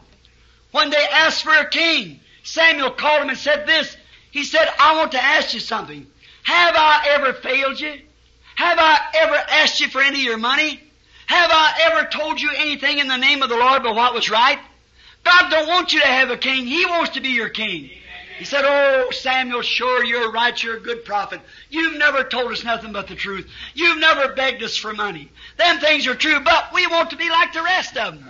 When 0.71 0.89
they 0.89 1.07
asked 1.11 1.43
for 1.43 1.53
a 1.53 1.69
king, 1.69 2.19
Samuel 2.43 2.91
called 2.91 3.21
him 3.21 3.29
and 3.29 3.37
said 3.37 3.65
this. 3.67 3.95
He 4.31 4.43
said, 4.43 4.67
I 4.79 4.97
want 4.97 5.11
to 5.11 5.23
ask 5.23 5.53
you 5.53 5.59
something. 5.59 6.07
Have 6.43 6.75
I 6.75 7.07
ever 7.09 7.33
failed 7.33 7.79
you? 7.79 7.99
Have 8.55 8.79
I 8.79 8.99
ever 9.15 9.35
asked 9.35 9.81
you 9.81 9.89
for 9.89 10.01
any 10.01 10.19
of 10.19 10.25
your 10.25 10.37
money? 10.37 10.81
Have 11.27 11.49
I 11.51 11.73
ever 11.91 12.07
told 12.09 12.41
you 12.41 12.51
anything 12.55 12.99
in 12.99 13.07
the 13.07 13.17
name 13.17 13.41
of 13.41 13.49
the 13.49 13.57
Lord 13.57 13.83
but 13.83 13.95
what 13.95 14.13
was 14.13 14.29
right? 14.29 14.59
God 15.23 15.49
don't 15.49 15.67
want 15.67 15.93
you 15.93 16.01
to 16.01 16.07
have 16.07 16.29
a 16.29 16.37
king. 16.37 16.65
He 16.65 16.85
wants 16.85 17.11
to 17.11 17.21
be 17.21 17.29
your 17.29 17.49
king. 17.49 17.89
He 18.37 18.45
said, 18.45 18.63
Oh, 18.65 19.11
Samuel, 19.11 19.61
sure, 19.61 20.03
you're 20.03 20.31
right. 20.31 20.61
You're 20.63 20.77
a 20.77 20.81
good 20.81 21.05
prophet. 21.05 21.41
You've 21.69 21.97
never 21.97 22.23
told 22.23 22.51
us 22.51 22.63
nothing 22.63 22.91
but 22.91 23.07
the 23.07 23.15
truth. 23.15 23.47
You've 23.75 23.99
never 23.99 24.33
begged 24.33 24.63
us 24.63 24.75
for 24.75 24.93
money. 24.93 25.29
Them 25.57 25.79
things 25.79 26.07
are 26.07 26.15
true, 26.15 26.39
but 26.39 26.73
we 26.73 26.87
want 26.87 27.11
to 27.11 27.17
be 27.17 27.29
like 27.29 27.53
the 27.53 27.61
rest 27.61 27.95
of 27.97 28.15
them. 28.15 28.29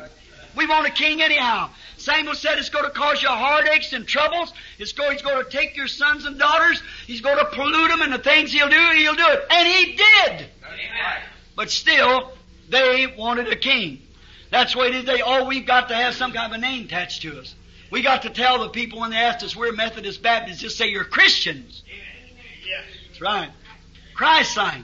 We 0.56 0.68
want 0.68 0.86
a 0.86 0.92
king 0.92 1.22
anyhow. 1.22 1.70
Samuel 2.02 2.36
said 2.36 2.58
it's 2.58 2.70
going 2.70 2.86
to 2.86 2.92
cause 2.92 3.22
you 3.22 3.30
heartaches 3.30 3.94
and 3.94 4.08
troubles. 4.08 4.54
It's 4.80 4.92
going, 4.92 5.14
he's 5.14 5.22
going 5.22 5.44
to 5.44 5.50
take 5.50 5.78
your 5.78 5.88
sons 5.88 6.26
and 6.26 6.38
daughters. 6.38 6.82
He's 7.08 7.22
going 7.22 7.38
to 7.38 7.46
pollute 7.46 7.90
them 7.90 8.02
and 8.02 8.14
the 8.14 8.20
things 8.20 8.52
he'll 8.52 8.70
do, 8.70 8.92
he'll 8.96 9.16
do 9.16 9.26
it. 9.28 9.46
And 9.50 9.68
he 9.68 9.96
did. 9.96 10.48
But 11.56 11.70
still, 11.70 12.32
they 12.70 13.08
wanted 13.08 13.48
a 13.48 13.56
king. 13.56 14.02
That's 14.50 14.76
why. 14.76 15.02
They, 15.02 15.22
oh, 15.22 15.46
we've 15.46 15.66
got 15.66 15.90
to 15.90 15.96
have 15.96 16.14
some 16.14 16.34
kind 16.34 16.52
of 16.52 16.58
a 16.58 16.62
name 16.62 16.86
attached 16.86 17.22
to 17.22 17.40
us. 17.40 17.56
We 17.90 18.02
got 18.02 18.24
to 18.24 18.30
tell 18.30 18.60
the 18.60 18.70
people 18.70 19.02
when 19.02 19.12
they 19.12 19.18
asked 19.18 19.44
us, 19.44 19.56
we're 19.56 19.72
Methodist 19.74 20.24
Baptists, 20.24 20.60
just 20.60 20.78
say 20.78 20.88
you're 20.88 21.04
Christians. 21.04 21.84
Yes. 22.66 22.84
That's 23.08 23.22
right. 23.22 23.50
Christ 24.14 24.56
like. 24.58 24.84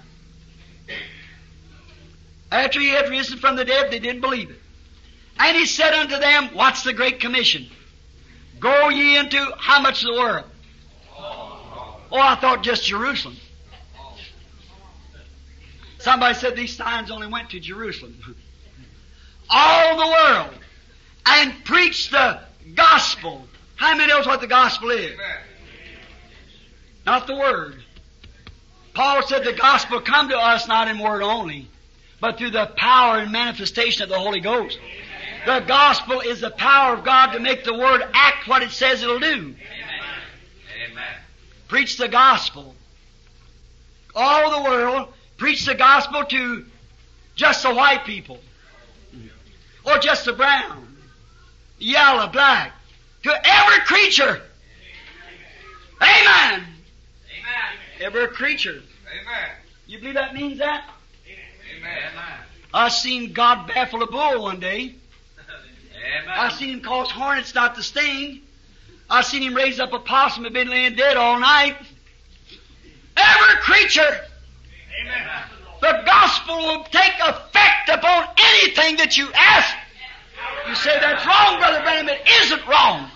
After 2.51 2.79
he 2.79 2.89
had 2.89 3.09
risen 3.09 3.39
from 3.39 3.55
the 3.55 3.65
dead, 3.65 3.91
they 3.91 3.99
didn't 3.99 4.21
believe 4.21 4.49
it. 4.49 4.59
And 5.39 5.55
he 5.57 5.65
said 5.65 5.93
unto 5.93 6.17
them, 6.17 6.49
What's 6.53 6.83
the 6.83 6.93
Great 6.93 7.19
Commission? 7.19 7.67
Go 8.59 8.89
ye 8.89 9.17
into 9.17 9.53
how 9.57 9.81
much 9.81 10.03
of 10.03 10.13
the 10.13 10.19
world? 10.19 10.45
Oh, 12.09 12.19
I 12.19 12.35
thought 12.35 12.63
just 12.63 12.85
Jerusalem. 12.85 13.35
Somebody 15.99 16.35
said 16.35 16.55
these 16.55 16.75
signs 16.75 17.11
only 17.11 17.27
went 17.27 17.49
to 17.51 17.59
Jerusalem. 17.59 18.15
All 19.49 19.97
the 19.97 20.07
world. 20.07 20.53
And 21.25 21.53
preach 21.65 22.09
the 22.09 22.41
gospel. 22.75 23.47
How 23.75 23.95
many 23.95 24.11
knows 24.11 24.25
what 24.25 24.41
the 24.41 24.47
gospel 24.47 24.91
is? 24.91 25.17
Not 27.05 27.27
the 27.27 27.35
word. 27.35 27.83
Paul 28.93 29.21
said 29.27 29.43
the 29.43 29.53
gospel 29.53 30.01
come 30.01 30.29
to 30.29 30.37
us 30.37 30.67
not 30.67 30.87
in 30.87 30.97
word 30.97 31.21
only, 31.21 31.67
but 32.19 32.37
through 32.37 32.51
the 32.51 32.65
power 32.77 33.19
and 33.19 33.31
manifestation 33.31 34.03
of 34.03 34.09
the 34.09 34.17
Holy 34.17 34.39
Ghost. 34.39 34.79
The 35.45 35.59
gospel 35.61 36.19
is 36.21 36.41
the 36.41 36.51
power 36.51 36.93
of 36.93 37.03
God 37.03 37.31
to 37.31 37.39
make 37.39 37.63
the 37.63 37.73
word 37.73 38.03
act 38.13 38.47
what 38.47 38.63
it 38.63 38.71
says 38.71 39.01
it'll 39.01 39.19
do. 39.19 39.55
Amen. 40.85 41.15
Preach 41.67 41.97
the 41.97 42.07
gospel. 42.07 42.75
All 44.15 44.61
the 44.61 44.69
world, 44.69 45.13
preach 45.37 45.65
the 45.65 45.75
gospel 45.75 46.23
to 46.25 46.65
just 47.35 47.63
the 47.63 47.73
white 47.73 48.03
people. 48.03 48.39
Or 49.85 49.97
just 49.99 50.25
the 50.25 50.33
brown, 50.33 50.97
yellow, 51.77 52.27
black. 52.27 52.73
To 53.23 53.31
every 53.31 53.79
creature. 53.85 54.41
Amen. 56.01 56.65
Amen. 56.65 56.65
Every 58.01 58.27
creature. 58.27 58.81
Amen. 59.21 59.49
You 59.87 59.99
believe 59.99 60.15
that 60.15 60.33
means 60.33 60.59
that? 60.59 60.89
Amen. 61.77 62.11
I 62.73 62.89
seen 62.89 63.33
God 63.33 63.67
baffle 63.67 64.03
a 64.03 64.07
bull 64.07 64.43
one 64.43 64.59
day. 64.59 64.95
I 66.27 66.39
Amen. 66.45 66.51
seen 66.51 66.69
him 66.69 66.81
cause 66.81 67.11
hornets 67.11 67.53
not 67.53 67.75
to 67.75 67.83
sting. 67.83 68.41
I 69.09 69.21
seen 69.21 69.41
him 69.41 69.53
raise 69.53 69.79
up 69.79 69.93
a 69.93 69.99
possum 69.99 70.43
that 70.43 70.53
been 70.53 70.69
laying 70.69 70.95
dead 70.95 71.17
all 71.17 71.39
night. 71.39 71.75
Every 73.15 73.55
creature, 73.61 74.25
Amen. 75.01 75.27
the 75.81 76.03
gospel 76.05 76.57
will 76.57 76.83
take 76.85 77.13
effect 77.19 77.89
upon 77.89 78.27
anything 78.37 78.97
that 78.97 79.17
you 79.17 79.29
ask. 79.33 79.75
You 80.67 80.75
say 80.75 80.99
that's 80.99 81.25
wrong, 81.25 81.59
Brother 81.59 81.81
Branham. 81.81 82.09
It 82.09 82.21
isn't 82.43 82.67
wrong. 82.67 83.09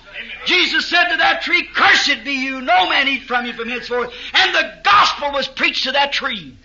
Jesus 0.46 0.88
said 0.88 1.10
to 1.10 1.18
that 1.18 1.42
tree, 1.44 1.68
Cursed 1.74 2.24
be 2.24 2.32
you, 2.32 2.62
no 2.62 2.90
man 2.90 3.08
eat 3.08 3.24
from 3.24 3.46
you 3.46 3.54
from 3.54 3.70
henceforth. 3.70 4.12
And 4.34 4.56
the 4.56 4.82
gospel 4.84 5.32
was 5.32 5.48
preached 5.48 5.84
to 5.84 5.92
that 5.92 6.12
tree. 6.12 6.58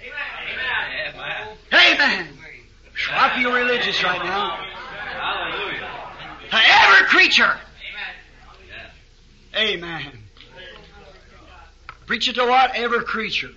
Amen. 1.12 1.56
Amen. 1.72 2.28
I 3.10 3.40
feel 3.40 3.52
religious 3.52 4.02
right 4.02 4.22
now. 4.24 4.64
Hallelujah. 6.56 6.92
To 6.92 6.96
every 6.96 7.08
creature. 7.08 7.58
Yeah. 9.54 9.60
Amen. 9.60 10.12
Preach 12.06 12.28
it 12.28 12.34
to 12.34 12.46
what? 12.46 12.74
Every 12.74 13.02
creature. 13.04 13.50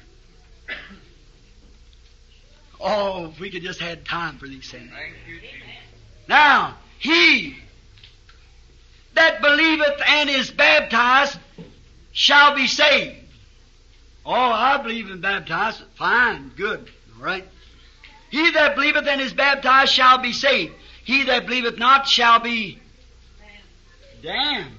Oh, 2.81 3.27
if 3.27 3.39
we 3.39 3.49
could 3.49 3.61
just 3.61 3.79
had 3.79 4.05
time 4.05 4.37
for 4.37 4.47
these 4.47 4.71
things. 4.71 4.89
Thank 4.91 5.13
you, 5.27 5.39
Jesus. 5.39 5.57
Now, 6.27 6.77
he 6.97 7.57
that 9.15 9.41
believeth 9.41 10.01
and 10.07 10.29
is 10.29 10.49
baptized 10.49 11.37
shall 12.13 12.55
be 12.55 12.67
saved. 12.67 13.17
Oh, 14.25 14.33
I 14.33 14.77
believe 14.77 15.09
in 15.09 15.21
baptized. 15.21 15.81
Fine, 15.95 16.51
good, 16.55 16.89
all 17.17 17.25
right. 17.25 17.45
He 18.29 18.51
that 18.51 18.75
believeth 18.75 19.07
and 19.07 19.19
is 19.19 19.33
baptized 19.33 19.91
shall 19.91 20.19
be 20.19 20.33
saved. 20.33 20.73
He 21.03 21.23
that 21.23 21.45
believeth 21.45 21.77
not 21.77 22.07
shall 22.07 22.39
be 22.39 22.79
damned. 24.21 24.71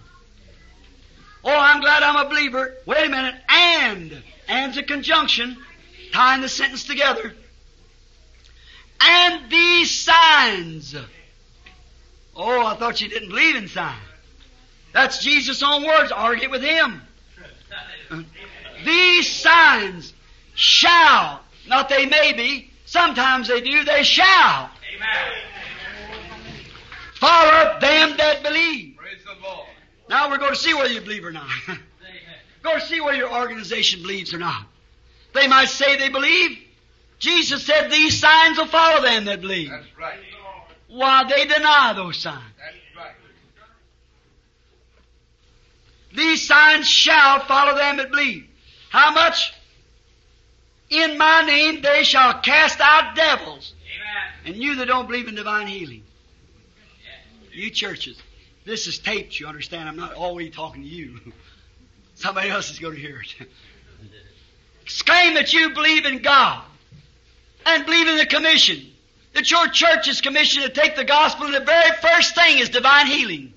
Oh, 1.42 1.56
I'm 1.56 1.80
glad 1.80 2.02
I'm 2.02 2.26
a 2.26 2.28
believer. 2.28 2.74
Wait 2.86 3.06
a 3.06 3.08
minute. 3.08 3.34
And. 3.48 4.22
And's 4.48 4.76
a 4.76 4.82
conjunction, 4.82 5.56
tying 6.12 6.42
the 6.42 6.48
sentence 6.48 6.84
together. 6.84 7.32
And 9.00 9.50
these 9.50 9.90
signs. 9.90 10.96
Oh, 12.34 12.66
I 12.66 12.74
thought 12.74 13.00
you 13.00 13.08
didn't 13.08 13.28
believe 13.28 13.54
in 13.54 13.68
signs. 13.68 13.96
That's 14.92 15.22
Jesus' 15.22 15.62
own 15.62 15.86
words. 15.86 16.10
Argue 16.10 16.50
with 16.50 16.62
him. 16.62 17.00
These 18.84 19.30
signs 19.30 20.12
shall, 20.54 21.42
not 21.68 21.88
they 21.88 22.06
may 22.06 22.32
be, 22.32 22.70
sometimes 22.86 23.48
they 23.48 23.60
do, 23.60 23.84
they 23.84 24.02
shall 24.02 24.70
Amen. 24.96 25.32
follow 27.14 27.78
them 27.78 28.16
that 28.16 28.42
believe. 28.42 28.89
Praise 30.10 30.18
the 30.18 30.18
Lord. 30.18 30.28
Now 30.28 30.30
we're 30.30 30.38
going 30.38 30.54
to 30.54 30.60
see 30.60 30.74
whether 30.74 30.92
you 30.92 31.00
believe 31.00 31.24
or 31.24 31.32
not. 31.32 31.48
Go 32.62 32.74
to 32.74 32.80
see 32.86 33.00
whether 33.00 33.16
your 33.16 33.32
organization 33.32 34.02
believes 34.02 34.34
or 34.34 34.38
not. 34.38 34.66
They 35.32 35.46
might 35.46 35.68
say 35.68 35.96
they 35.96 36.08
believe. 36.08 36.58
Jesus 37.18 37.64
said 37.64 37.90
these 37.90 38.18
signs 38.18 38.58
will 38.58 38.66
follow 38.66 39.02
them 39.02 39.26
that 39.26 39.40
believe. 39.40 39.70
That's 39.70 39.86
right. 39.98 40.18
Why 40.88 41.24
they 41.28 41.46
deny 41.46 41.92
those 41.94 42.16
signs. 42.16 42.42
That's 42.58 42.76
right. 42.96 43.12
These 46.14 46.46
signs 46.46 46.88
shall 46.88 47.40
follow 47.40 47.76
them 47.76 47.98
that 47.98 48.10
believe. 48.10 48.46
How 48.90 49.12
much? 49.12 49.54
In 50.88 51.16
my 51.18 51.42
name 51.42 51.82
they 51.82 52.02
shall 52.02 52.40
cast 52.40 52.80
out 52.80 53.14
devils. 53.14 53.74
Amen. 53.84 54.54
And 54.54 54.62
you 54.62 54.74
that 54.76 54.86
don't 54.86 55.06
believe 55.06 55.28
in 55.28 55.36
divine 55.36 55.68
healing. 55.68 56.02
You 57.52 57.70
churches. 57.70 58.20
This 58.64 58.86
is 58.86 58.98
taped, 58.98 59.38
you 59.40 59.46
understand. 59.46 59.88
I'm 59.88 59.96
not 59.96 60.14
always 60.14 60.54
talking 60.54 60.82
to 60.82 60.88
you. 60.88 61.18
Somebody 62.14 62.50
else 62.50 62.70
is 62.70 62.78
going 62.78 62.94
to 62.94 63.00
hear 63.00 63.20
it. 63.20 63.48
Exclaim 64.82 65.34
that 65.34 65.52
you 65.52 65.70
believe 65.70 66.04
in 66.04 66.18
God 66.18 66.62
and 67.64 67.86
believe 67.86 68.08
in 68.08 68.18
the 68.18 68.26
commission. 68.26 68.86
That 69.32 69.50
your 69.50 69.68
church 69.68 70.08
is 70.08 70.20
commissioned 70.20 70.66
to 70.66 70.70
take 70.70 70.96
the 70.96 71.04
gospel 71.04 71.46
and 71.46 71.54
the 71.54 71.60
very 71.60 71.96
first 72.02 72.34
thing 72.34 72.58
is 72.58 72.68
divine 72.68 73.06
healing. 73.06 73.54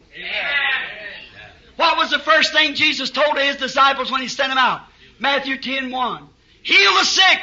What 1.76 1.98
was 1.98 2.12
the 2.12 2.20
first 2.20 2.54
thing 2.54 2.76
Jesus 2.76 3.10
told 3.10 3.38
his 3.38 3.56
disciples 3.56 4.12
when 4.12 4.22
he 4.22 4.28
sent 4.28 4.50
them 4.50 4.60
out? 4.60 4.82
Matthew 5.20 5.58
10 5.58 5.90
1. 5.90 6.30
Heal 6.62 6.94
the 6.94 7.04
sick. 7.04 7.40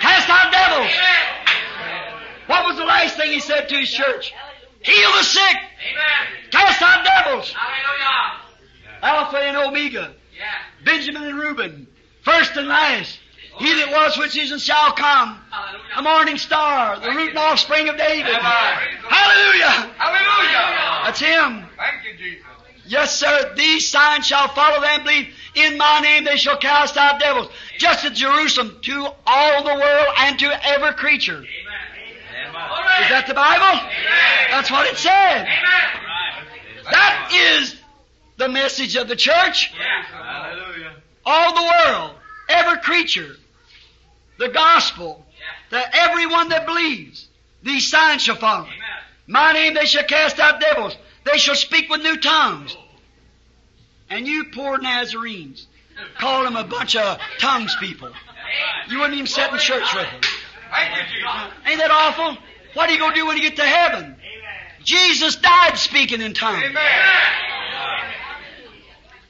Cast 0.00 0.28
out 0.28 0.50
devils. 0.50 0.92
What 2.46 2.64
was 2.66 2.76
the 2.76 2.84
last 2.84 3.16
thing 3.16 3.32
he 3.32 3.40
said 3.40 3.68
to 3.68 3.76
his 3.76 3.90
church? 3.90 4.32
Heal 4.86 5.10
the 5.18 5.24
sick. 5.24 5.56
Amen. 5.90 6.50
Cast 6.52 6.80
out 6.80 7.04
devils. 7.04 7.52
Hallelujah. 7.52 8.40
Alpha 9.02 9.36
and 9.38 9.56
Omega. 9.56 10.14
Yeah. 10.38 10.44
Benjamin 10.84 11.24
and 11.24 11.38
Reuben. 11.38 11.88
First 12.22 12.56
and 12.56 12.68
last. 12.68 13.18
He 13.58 13.74
that 13.74 13.90
was, 13.90 14.16
which 14.16 14.36
is, 14.36 14.52
and 14.52 14.60
shall 14.60 14.92
come. 14.92 15.40
Hallelujah. 15.50 15.96
The 15.96 16.02
morning 16.02 16.38
star. 16.38 17.00
The 17.00 17.10
root 17.10 17.30
and 17.30 17.38
offspring 17.38 17.88
of 17.88 17.96
David. 17.96 18.32
Hallelujah. 18.32 19.90
Hallelujah. 19.98 21.02
That's 21.04 21.18
him. 21.20 21.64
Thank 21.76 22.04
you, 22.04 22.16
Jesus. 22.16 22.46
Yes, 22.86 23.18
sir. 23.18 23.54
These 23.56 23.88
signs 23.88 24.26
shall 24.26 24.48
follow 24.48 24.80
them. 24.80 25.02
Believe 25.02 25.34
in 25.56 25.76
my 25.76 26.00
name 26.00 26.24
they 26.24 26.36
shall 26.36 26.58
cast 26.58 26.96
out 26.96 27.18
devils. 27.18 27.48
Just 27.78 28.04
as 28.04 28.12
Jerusalem 28.12 28.78
to 28.82 29.08
all 29.26 29.64
the 29.64 29.74
world 29.74 30.14
and 30.18 30.38
to 30.38 30.66
every 30.68 30.92
creature. 30.94 31.44
Is 33.02 33.10
that 33.10 33.26
the 33.26 33.34
Bible? 33.34 33.80
That's 34.50 34.70
what 34.70 34.86
it 34.86 34.96
said. 34.96 35.46
That 36.90 37.30
is 37.32 37.76
the 38.36 38.48
message 38.48 38.96
of 38.96 39.08
the 39.08 39.16
church. 39.16 39.72
Hallelujah. 40.12 40.92
All 41.24 41.54
the 41.54 41.62
world, 41.62 42.12
every 42.48 42.78
creature, 42.80 43.36
the 44.38 44.48
gospel, 44.48 45.24
that 45.70 45.90
everyone 45.94 46.50
that 46.50 46.66
believes, 46.66 47.28
these 47.62 47.90
signs 47.90 48.22
shall 48.22 48.36
follow. 48.36 48.68
My 49.26 49.52
name 49.52 49.74
they 49.74 49.86
shall 49.86 50.04
cast 50.04 50.38
out 50.38 50.60
devils. 50.60 50.96
They 51.24 51.38
shall 51.38 51.56
speak 51.56 51.90
with 51.90 52.02
new 52.02 52.16
tongues. 52.16 52.76
And 54.08 54.26
you 54.26 54.46
poor 54.54 54.78
Nazarenes, 54.78 55.66
call 56.18 56.44
them 56.44 56.56
a 56.56 56.64
bunch 56.64 56.94
of 56.94 57.18
tongues 57.38 57.74
people. 57.80 58.10
You 58.88 58.98
wouldn't 58.98 59.14
even 59.14 59.26
sit 59.26 59.52
in 59.52 59.58
church 59.58 59.92
with 59.94 60.04
them. 60.04 60.20
Thank 60.70 60.96
you, 60.96 61.02
Jesus. 61.14 61.52
Ain't 61.66 61.78
that 61.80 61.90
awful? 61.90 62.36
What 62.74 62.88
are 62.88 62.92
you 62.92 62.98
going 62.98 63.14
to 63.14 63.20
do 63.20 63.26
when 63.26 63.36
you 63.36 63.42
get 63.42 63.56
to 63.56 63.64
heaven? 63.64 64.16
Jesus 64.82 65.36
died 65.36 65.76
speaking 65.78 66.20
in 66.20 66.34
tongues. 66.34 66.62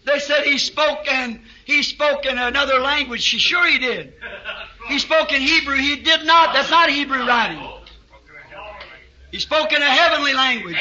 They 0.04 0.18
said 0.20 0.44
he 0.44 0.58
spoke 0.58 1.10
and 1.10 1.40
he 1.64 1.82
spoke 1.82 2.26
in 2.26 2.38
another 2.38 2.78
language. 2.80 3.22
Sure 3.22 3.66
he 3.66 3.78
did. 3.78 4.12
He 4.88 4.98
spoke 4.98 5.32
in 5.32 5.40
Hebrew. 5.40 5.76
He 5.76 5.96
did 5.96 6.24
not. 6.24 6.52
That's 6.52 6.70
not 6.70 6.90
Hebrew 6.90 7.26
writing. 7.26 7.60
He 9.32 9.40
spoke 9.40 9.72
in 9.72 9.82
a 9.82 9.90
heavenly 9.90 10.32
language. 10.32 10.78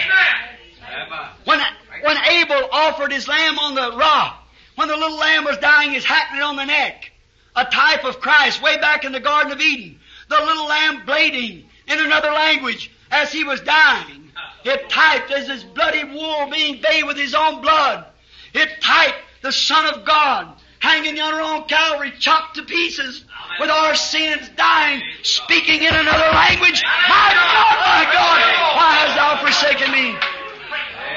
When 1.46 1.60
when 2.02 2.18
Abel 2.18 2.70
offered 2.72 3.12
his 3.12 3.28
lamb 3.28 3.58
on 3.58 3.76
the 3.76 3.98
rock, 3.98 4.48
when 4.76 4.88
the 4.88 4.96
little 4.96 5.18
lamb 5.18 5.46
was 5.46 5.58
dying, 5.58 5.92
he's 5.92 6.06
hacking 6.06 6.38
it 6.38 6.44
on 6.44 6.56
the 6.56 6.66
neck. 6.66 7.12
A 7.56 7.66
type 7.66 8.04
of 8.04 8.20
Christ 8.20 8.62
way 8.62 8.78
back 8.78 9.06
in 9.06 9.12
the 9.12 9.20
Garden 9.20 9.52
of 9.52 9.62
Eden. 9.62 10.00
The 10.30 10.40
little 10.40 10.66
lamb 10.68 11.06
bleating 11.06 11.66
in 11.88 12.00
another 12.00 12.32
language 12.32 12.92
as 13.12 13.32
he 13.32 13.44
was 13.44 13.62
dying. 13.62 14.32
It 14.64 14.90
typed 14.90 15.32
as 15.32 15.48
his 15.48 15.64
bloody 15.64 16.04
wool 16.04 16.50
being 16.52 16.82
bathed 16.82 17.08
with 17.08 17.18
his 17.18 17.36
own 17.36 17.62
blood. 17.62 18.06
It 18.54 18.82
typed 18.82 19.20
the 19.42 19.52
Son 19.52 19.94
of 19.94 20.06
God 20.06 20.56
hanging 20.80 21.20
on 21.20 21.68
Calvary, 21.68 22.14
chopped 22.20 22.56
to 22.56 22.64
pieces 22.64 23.26
with 23.60 23.70
our 23.70 23.96
sins, 23.96 24.50
dying, 24.56 25.02
speaking 25.24 25.82
in 25.82 25.94
another 25.94 26.30
language. 26.34 26.84
My 26.84 27.32
God, 27.34 27.78
my 27.86 28.04
God, 28.14 28.40
why 28.76 28.92
hast 29.02 29.16
thou 29.16 29.44
forsaken 29.44 29.92
me? 29.92 30.16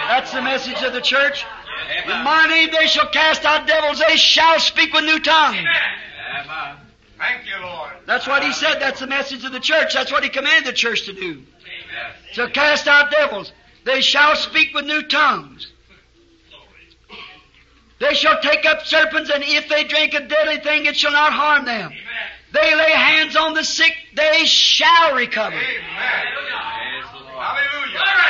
That's 0.09 0.33
the 0.33 0.43
message 0.43 0.83
of 0.83 0.93
the 0.93 1.01
church. 1.01 1.45
In 2.05 2.25
my 2.25 2.47
name 2.47 2.71
they 2.73 2.87
shall 2.87 3.09
cast 3.09 3.45
out 3.45 3.67
devils, 3.67 4.03
they 4.07 4.17
shall 4.17 4.59
speak 4.59 4.93
with 4.93 5.05
new 5.05 5.21
tongues. 5.21 5.59
Thank 7.19 7.47
you, 7.47 7.61
Lord. 7.61 7.93
That's 8.07 8.27
what 8.27 8.45
he 8.45 8.53
said. 8.53 8.81
That's 8.81 9.01
the 9.01 9.07
message 9.07 9.45
of 9.45 9.53
the 9.53 9.61
church. 9.61 9.95
That's 9.95 10.13
what 10.13 10.23
he 10.23 10.31
commanded 10.31 10.67
the 10.67 10.77
church 10.77 11.07
to 11.07 11.13
do. 11.13 11.43
To 12.35 12.49
cast 12.51 12.87
out 12.87 13.11
devils. 13.11 13.53
They 13.85 14.01
shall 14.01 14.37
speak 14.37 14.75
with 14.75 14.85
new 14.85 15.03
tongues. 15.03 15.73
They 17.99 18.15
shall 18.15 18.41
take 18.41 18.65
up 18.65 18.87
serpents, 18.87 19.31
and 19.31 19.43
if 19.45 19.69
they 19.69 19.85
drink 19.85 20.15
a 20.15 20.21
deadly 20.21 20.61
thing, 20.61 20.87
it 20.87 20.97
shall 20.97 21.11
not 21.11 21.33
harm 21.33 21.65
them. 21.65 21.93
They 22.53 22.75
lay 22.75 22.93
hands 22.93 23.37
on 23.37 23.55
the 23.55 23.65
sick, 23.65 23.93
they 24.15 24.45
shall 24.45 25.15
recover. 25.15 25.57
Hallelujah. 25.57 26.45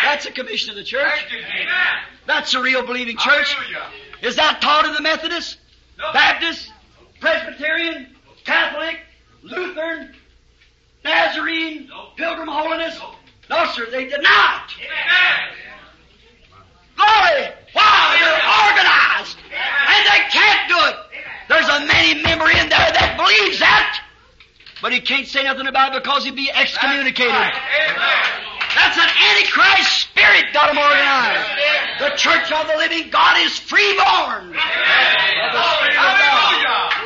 That's 0.04 0.26
a 0.26 0.32
commission 0.32 0.70
of 0.70 0.76
the 0.76 0.84
church. 0.84 1.26
Thank. 1.30 1.68
That's 2.26 2.54
a 2.54 2.62
real 2.62 2.86
believing 2.86 3.16
church. 3.16 3.52
Hallelujah. 3.52 3.90
Is 4.22 4.36
that 4.36 4.60
taught 4.60 4.86
in 4.86 4.94
the 4.94 5.02
Methodist, 5.02 5.58
Baptist, 5.98 6.72
Presbyterian, 7.20 8.08
Catholic, 8.48 8.96
Lutheran, 9.42 10.14
Nazarene, 11.04 11.90
Pilgrim 12.16 12.48
Holiness? 12.48 12.98
No, 13.50 13.66
sir, 13.72 13.90
they 13.90 14.08
did 14.08 14.22
not. 14.22 14.72
Glory! 16.96 17.52
Why? 17.74 18.16
They're 18.16 18.48
organized. 18.64 19.36
And 19.52 20.06
they 20.06 20.24
can't 20.30 20.66
do 20.66 20.76
it. 20.80 20.96
There's 21.50 21.68
a 21.68 21.86
many 21.92 22.22
member 22.22 22.48
in 22.48 22.70
there 22.70 22.88
that 22.88 23.20
believes 23.20 23.58
that. 23.58 24.02
But 24.80 24.94
he 24.94 25.00
can't 25.00 25.26
say 25.26 25.42
nothing 25.42 25.66
about 25.66 25.94
it 25.94 26.02
because 26.02 26.24
he'd 26.24 26.34
be 26.34 26.50
excommunicated. 26.50 27.52
That's 28.78 28.96
an 28.96 29.10
antichrist 29.30 30.02
spirit 30.02 30.52
got 30.52 30.70
him 30.70 30.78
organized. 30.78 31.50
The 31.98 32.10
church 32.16 32.52
of 32.52 32.68
the 32.68 32.76
living 32.76 33.10
God 33.10 33.36
is 33.40 33.58
freeborn. 33.58 34.54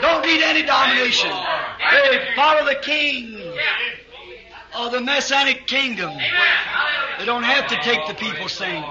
Don't 0.02 0.26
need 0.26 0.42
any 0.42 0.62
domination. 0.62 1.30
They 1.30 2.28
follow 2.36 2.66
the 2.66 2.78
king 2.82 3.40
of 4.74 4.92
the 4.92 5.00
Messianic 5.00 5.66
kingdom. 5.66 6.12
They 7.18 7.24
don't 7.24 7.42
have 7.42 7.68
to 7.68 7.76
take 7.76 8.06
the 8.06 8.14
people's 8.14 8.56
thing. 8.58 8.84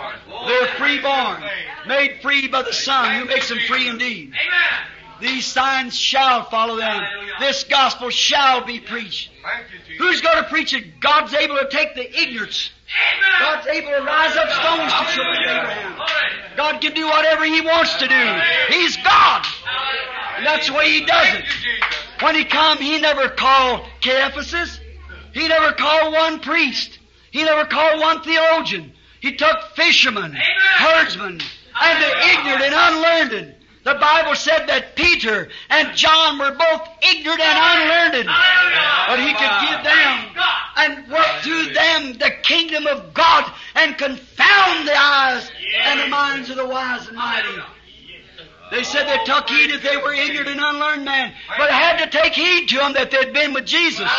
They're 0.47 0.67
freeborn, 0.77 1.43
made 1.87 2.19
free 2.21 2.47
by 2.47 2.63
the 2.63 2.73
Son, 2.73 3.19
who 3.19 3.25
makes 3.25 3.49
them 3.49 3.59
free 3.67 3.87
indeed. 3.87 4.33
These 5.21 5.45
signs 5.45 5.97
shall 5.97 6.45
follow 6.49 6.77
them. 6.77 7.03
This 7.39 7.63
gospel 7.63 8.09
shall 8.09 8.65
be 8.65 8.79
preached. 8.79 9.29
Thank 9.43 9.71
you, 9.71 9.79
Jesus. 9.87 9.97
Who's 9.99 10.21
going 10.21 10.43
to 10.43 10.49
preach 10.49 10.73
it? 10.73 10.99
God's 10.99 11.33
able 11.33 11.57
to 11.57 11.69
take 11.69 11.95
the 11.95 12.21
ignorance. 12.21 12.71
God's 13.39 13.67
able 13.67 13.89
to 13.91 14.03
rise 14.03 14.35
up 14.35 14.49
stones 14.49 14.91
to 14.91 15.15
children 15.15 15.37
Abraham. 15.43 16.01
God 16.57 16.81
can 16.81 16.93
do 16.93 17.05
whatever 17.05 17.45
He 17.45 17.61
wants 17.61 17.95
to 17.97 18.07
do. 18.07 18.41
He's 18.69 18.97
God. 18.97 19.45
And 20.37 20.45
that's 20.45 20.67
the 20.67 20.73
way 20.73 20.91
He 20.91 21.05
does 21.05 21.27
it. 21.27 21.31
Thank 21.31 21.45
you, 21.45 21.51
Jesus. 21.51 21.95
When 22.21 22.35
He 22.35 22.45
come, 22.45 22.77
He 22.79 22.99
never 22.99 23.29
called 23.29 23.85
Caiaphas. 24.01 24.79
He 25.33 25.47
never 25.47 25.71
called 25.73 26.13
one 26.13 26.39
priest. 26.39 26.99
He 27.31 27.43
never 27.43 27.65
called 27.65 27.99
one 27.99 28.21
theologian. 28.23 28.93
He 29.21 29.35
took 29.35 29.61
fishermen, 29.75 30.33
herdsmen, 30.33 31.39
and 31.81 32.03
the 32.03 32.27
ignorant 32.27 32.63
and 32.63 32.73
unlearned. 32.75 33.55
The 33.83 33.95
Bible 33.95 34.35
said 34.35 34.67
that 34.67 34.95
Peter 34.95 35.49
and 35.69 35.95
John 35.95 36.37
were 36.37 36.51
both 36.51 36.87
ignorant 37.01 37.41
and 37.41 38.13
unlearned, 38.13 38.27
but 39.07 39.19
he 39.19 39.33
could 39.33 39.55
give 39.65 39.83
them 39.83 40.29
and 40.77 41.11
work 41.11 41.41
through 41.41 41.73
them 41.73 42.13
the 42.13 42.29
kingdom 42.43 42.85
of 42.85 43.13
God 43.13 43.51
and 43.75 43.97
confound 43.97 44.87
the 44.87 44.95
eyes 44.95 45.49
and 45.83 45.99
the 45.99 46.07
minds 46.07 46.51
of 46.51 46.57
the 46.57 46.65
wise 46.65 47.07
and 47.07 47.17
mighty. 47.17 47.47
They 48.69 48.83
said 48.83 49.07
they 49.07 49.23
took 49.25 49.49
heed 49.49 49.71
if 49.71 49.81
they 49.81 49.97
were 49.97 50.13
ignorant 50.13 50.49
and 50.49 50.61
unlearned 50.61 51.03
men, 51.03 51.33
but 51.57 51.71
had 51.71 51.97
to 52.05 52.09
take 52.09 52.33
heed 52.33 52.69
to 52.69 52.77
them 52.77 52.93
that 52.93 53.09
they'd 53.09 53.33
been 53.33 53.53
with 53.53 53.65
Jesus. 53.65 54.09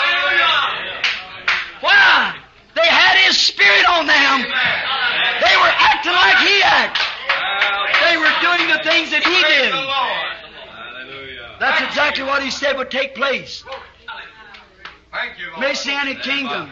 Why? 1.80 2.36
They 2.74 2.86
had 2.86 3.16
His 3.26 3.38
Spirit 3.38 3.88
on 3.88 4.06
them. 4.06 4.40
They 4.42 5.56
were 5.56 5.72
acting 5.72 6.12
like 6.12 6.38
He 6.38 6.62
acted. 6.62 7.11
They 8.04 8.16
were 8.16 8.34
doing 8.42 8.68
the 8.68 8.82
things 8.82 9.10
that 9.10 9.22
He 9.24 9.42
did. 9.42 9.72
That's 11.60 11.80
exactly 11.82 12.24
what 12.24 12.42
He 12.42 12.50
said 12.50 12.76
would 12.76 12.90
take 12.90 13.14
place. 13.14 13.64
Thank 15.12 15.38
you, 15.38 15.60
Messianic 15.60 16.22
kingdom. 16.22 16.70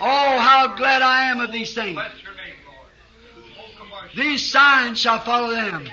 Oh, 0.00 0.38
how 0.38 0.74
glad 0.76 1.02
I 1.02 1.30
am 1.30 1.40
of 1.40 1.52
these 1.52 1.74
things. 1.74 1.94
Bless 1.94 2.22
your 2.22 2.32
name, 2.32 2.54
Lord. 2.66 3.70
Come 3.78 3.92
on. 3.92 4.08
These 4.16 4.50
signs 4.50 4.98
shall 4.98 5.20
follow 5.20 5.50
them 5.50 5.88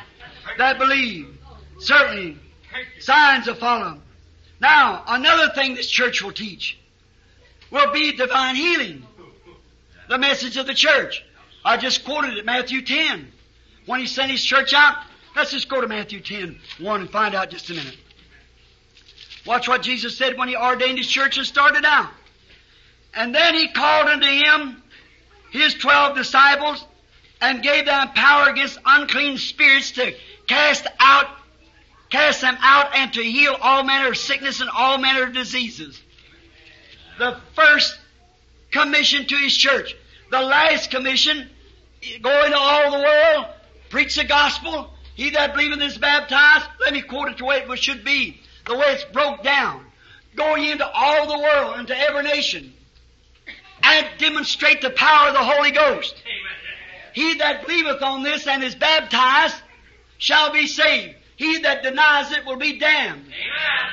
that 0.58 0.80
believe. 0.80 1.38
Certainly, 1.80 2.38
signs 3.00 3.48
will 3.48 3.56
follow 3.56 3.86
them. 3.86 4.02
Now, 4.60 5.04
another 5.08 5.54
thing 5.54 5.76
this 5.76 5.90
church 5.90 6.24
will 6.24 6.32
teach 6.32 6.80
will 7.70 7.92
be 7.92 8.14
divine 8.14 8.56
healing. 8.56 9.06
The 10.10 10.18
message 10.18 10.58
of 10.58 10.66
the 10.66 10.74
church. 10.74 11.24
I 11.64 11.78
just 11.78 12.06
quoted 12.06 12.38
it, 12.38 12.46
Matthew 12.46 12.82
10. 12.82 13.32
When 13.88 14.02
he 14.02 14.06
sent 14.06 14.30
his 14.30 14.44
church 14.44 14.74
out, 14.74 14.98
let's 15.36 15.52
just 15.52 15.70
go 15.70 15.82
to 15.82 15.88
Matthew 15.88 16.20
10, 16.20 16.60
1 16.80 17.02
and 17.02 17.10
find 17.10 17.34
out 17.34 17.50
just 17.50 17.70
a 17.72 17.74
minute. 17.74 17.98
Watch 19.46 19.68
what 19.68 19.82
Jesus 19.82 20.18
said 20.18 20.38
when 20.38 20.50
he 20.50 20.58
ordained 20.58 20.98
his 20.98 21.08
church 21.08 21.38
and 21.38 21.48
started 21.48 21.86
out. 21.86 22.12
And 23.14 23.34
then 23.34 23.56
he 23.56 23.70
called 23.70 24.10
unto 24.10 24.28
him 24.28 24.84
his 25.52 25.74
twelve 25.74 26.18
disciples 26.18 26.86
and 27.40 27.64
gave 27.64 27.86
them 27.86 28.10
power 28.10 28.50
against 28.50 28.78
unclean 28.86 29.38
spirits 29.38 29.92
to 29.92 30.14
cast 30.48 30.86
out, 31.00 31.28
cast 32.10 32.42
them 32.42 32.58
out 32.60 32.94
and 32.94 33.14
to 33.14 33.24
heal 33.24 33.56
all 33.62 33.84
manner 33.84 34.10
of 34.10 34.18
sickness 34.18 34.60
and 34.60 34.70
all 34.70 34.98
manner 34.98 35.24
of 35.24 35.34
diseases. 35.34 36.02
The 37.20 37.38
first 37.56 37.98
commission 38.72 39.26
to 39.28 39.36
his 39.38 39.56
church. 39.56 39.96
The 40.30 40.42
last 40.42 40.92
commission, 40.92 41.50
go 42.22 42.46
into 42.46 42.58
all 42.58 42.92
the 42.92 42.98
world, 42.98 43.46
preach 43.90 44.16
the 44.16 44.24
gospel. 44.24 44.90
He 45.16 45.32
that 45.32 45.54
believeth 45.54 45.82
is 45.82 45.98
baptized. 45.98 46.66
Let 46.80 46.94
me 46.94 47.02
quote 47.02 47.30
it 47.30 47.38
the 47.38 47.46
way 47.46 47.66
it 47.68 47.80
should 47.80 48.04
be, 48.04 48.40
the 48.66 48.76
way 48.76 48.86
it's 48.90 49.06
broke 49.06 49.44
down. 49.44 49.86
Go 50.36 50.56
ye 50.56 50.72
into 50.72 50.88
all 50.88 51.28
the 51.28 51.40
world, 51.40 51.80
into 51.80 51.98
every 51.98 52.24
nation, 52.24 52.74
and 53.82 54.08
demonstrate 54.20 54.82
the 54.82 54.92
power 54.92 55.30
of 55.30 55.34
the 55.34 55.44
Holy 55.44 55.72
Ghost. 55.72 56.22
He 57.14 57.34
that 57.36 57.66
believeth 57.66 58.04
on 58.04 58.22
this 58.22 58.46
and 58.46 58.64
is 58.64 58.76
baptized 58.76 59.56
shall 60.20 60.54
be 60.54 60.68
saved. 60.68 61.16
He 61.36 61.60
that 61.60 61.84
denies 61.84 62.32
it 62.32 62.46
will 62.46 62.58
be 62.58 62.78
damned. 62.78 63.26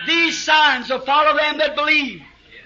These 0.06 0.42
signs 0.44 0.90
will 0.90 1.00
follow 1.00 1.36
them 1.36 1.58
that 1.58 1.74
believe. 1.74 2.22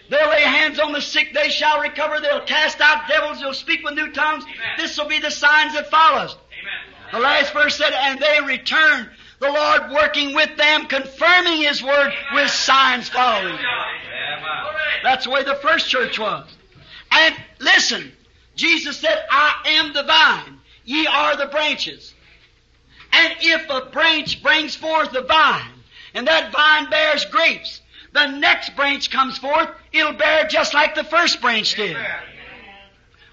They'll 0.09 0.31
lay 0.31 0.43
hands 0.43 0.79
on 0.79 0.93
the 0.93 1.01
sick, 1.01 1.35
they 1.35 1.51
shall 1.51 1.81
recover. 1.81 2.21
They'll 2.21 2.45
cast 2.45 2.81
out 2.81 3.09
devils, 3.09 3.41
they'll 3.41 3.55
speak 3.55 3.85
with 3.85 3.95
new 3.95 4.11
tongues. 4.13 4.45
This 4.79 4.99
will 4.99 5.09
be 5.09 5.19
the 5.19 5.31
signs 5.31 5.75
that 5.75 5.91
follow 5.91 6.19
us. 6.19 6.37
The 7.13 7.19
last 7.19 7.53
verse 7.53 7.77
said, 7.77 7.93
and 7.93 8.21
they 8.21 8.41
returned, 8.47 9.09
the 9.41 9.51
Lord 9.51 9.91
working 9.93 10.35
with 10.35 10.57
them, 10.57 10.87
confirming 10.87 11.63
His 11.63 11.83
word 11.83 12.13
with 12.35 12.51
signs 12.51 13.09
following. 13.09 13.59
That's 15.03 15.25
the 15.25 15.31
way 15.31 15.45
the 15.45 15.55
first 15.57 15.89
church 15.89 16.19
was. 16.19 16.49
And 17.11 17.35
listen, 17.61 18.13
Jesus 18.57 18.99
said, 18.99 19.25
I 19.31 19.55
am 19.67 19.93
the 19.93 20.03
vine, 20.03 20.59
ye 20.85 21.07
are 21.07 21.37
the 21.37 21.47
branches. 21.47 22.13
And 23.13 23.35
if 23.41 23.71
a 23.71 23.91
branch 23.91 24.43
brings 24.43 24.75
forth 24.75 25.15
a 25.15 25.23
vine, 25.23 25.73
and 26.15 26.27
that 26.27 26.53
vine 26.53 26.91
bears 26.91 27.25
grapes, 27.27 27.81
the 28.13 28.27
next 28.27 28.75
branch 28.75 29.11
comes 29.11 29.39
forth, 29.39 29.69
it'll 29.93 30.15
bear 30.15 30.47
just 30.47 30.75
like 30.75 30.95
the 30.95 31.05
first 31.05 31.41
branch 31.41 31.75
did. 31.75 31.97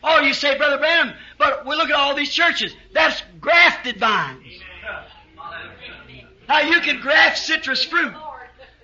Oh, 0.07 0.19
you 0.19 0.35
say, 0.35 0.55
Brother 0.55 0.77
Branham, 0.77 1.15
but 1.39 1.65
we 1.65 1.75
look 1.75 1.89
at 1.89 1.95
all 1.95 2.13
these 2.13 2.31
churches. 2.31 2.75
That's 2.93 3.23
grafted 3.41 3.99
vines. 3.99 4.61
Now 6.47 6.59
you 6.59 6.79
can 6.81 7.01
graft 7.01 7.39
citrus 7.39 7.83
fruit. 7.83 8.13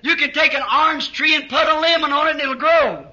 You 0.01 0.15
can 0.15 0.31
take 0.31 0.55
an 0.55 0.63
orange 0.63 1.11
tree 1.11 1.35
and 1.35 1.47
put 1.47 1.67
a 1.67 1.79
lemon 1.79 2.11
on 2.11 2.27
it 2.27 2.31
and 2.31 2.39
it'll 2.39 2.55
grow. 2.55 3.05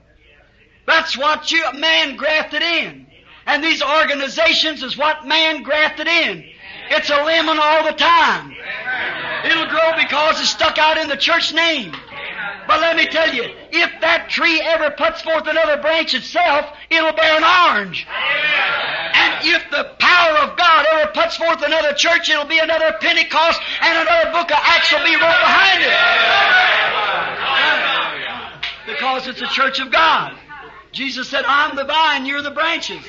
That's 0.87 1.19
what 1.19 1.53
you, 1.53 1.63
man 1.75 2.17
grafted 2.17 2.63
in. 2.63 3.07
And 3.47 3.63
these 3.63 3.83
organizations 3.83 4.83
is 4.83 4.97
what 4.97 5.27
man 5.27 5.63
grafted 5.63 6.07
in. 6.07 6.45
It's 6.91 7.11
a 7.11 7.23
lemon 7.23 7.59
all 7.61 7.85
the 7.85 7.93
time. 7.93 8.55
It'll 9.45 9.67
grow 9.67 9.97
because 9.97 10.41
it's 10.41 10.49
stuck 10.49 10.79
out 10.79 10.97
in 10.97 11.09
the 11.09 11.17
church 11.17 11.53
name. 11.53 11.95
But 12.69 12.81
let 12.81 12.97
me 12.97 13.07
tell 13.07 13.35
you, 13.35 13.45
if 13.73 13.91
that 14.03 14.29
tree 14.29 14.61
ever 14.61 14.91
puts 14.91 15.23
forth 15.23 15.47
another 15.47 15.81
branch 15.81 16.13
itself, 16.13 16.67
it'll 16.91 17.15
bear 17.15 17.39
an 17.39 17.45
orange. 17.45 18.07
And 18.07 19.49
if 19.49 19.71
the 19.71 19.85
power 19.99 20.37
of 20.45 20.59
God 20.59 20.87
ever 20.93 21.11
puts 21.13 21.39
forth 21.39 21.63
another 21.63 21.95
church, 21.95 22.29
it'll 22.29 22.45
be 22.45 22.59
another 22.59 22.93
Pentecost 23.01 23.59
and 23.81 24.07
another 24.07 24.33
book 24.33 24.51
of 24.51 24.59
Acts 24.61 24.93
will 24.93 25.03
be 25.03 25.15
wrote 25.15 25.41
behind 25.41 25.81
it. 25.81 25.97
Because 28.93 29.27
it's 29.29 29.41
a 29.41 29.47
church 29.47 29.81
of 29.81 29.91
God. 29.91 30.37
Jesus 30.93 31.27
said, 31.27 31.47
I'm 31.47 31.75
the 31.75 31.85
vine, 31.85 32.27
you're 32.27 32.43
the 32.43 32.51
branches. 32.51 33.03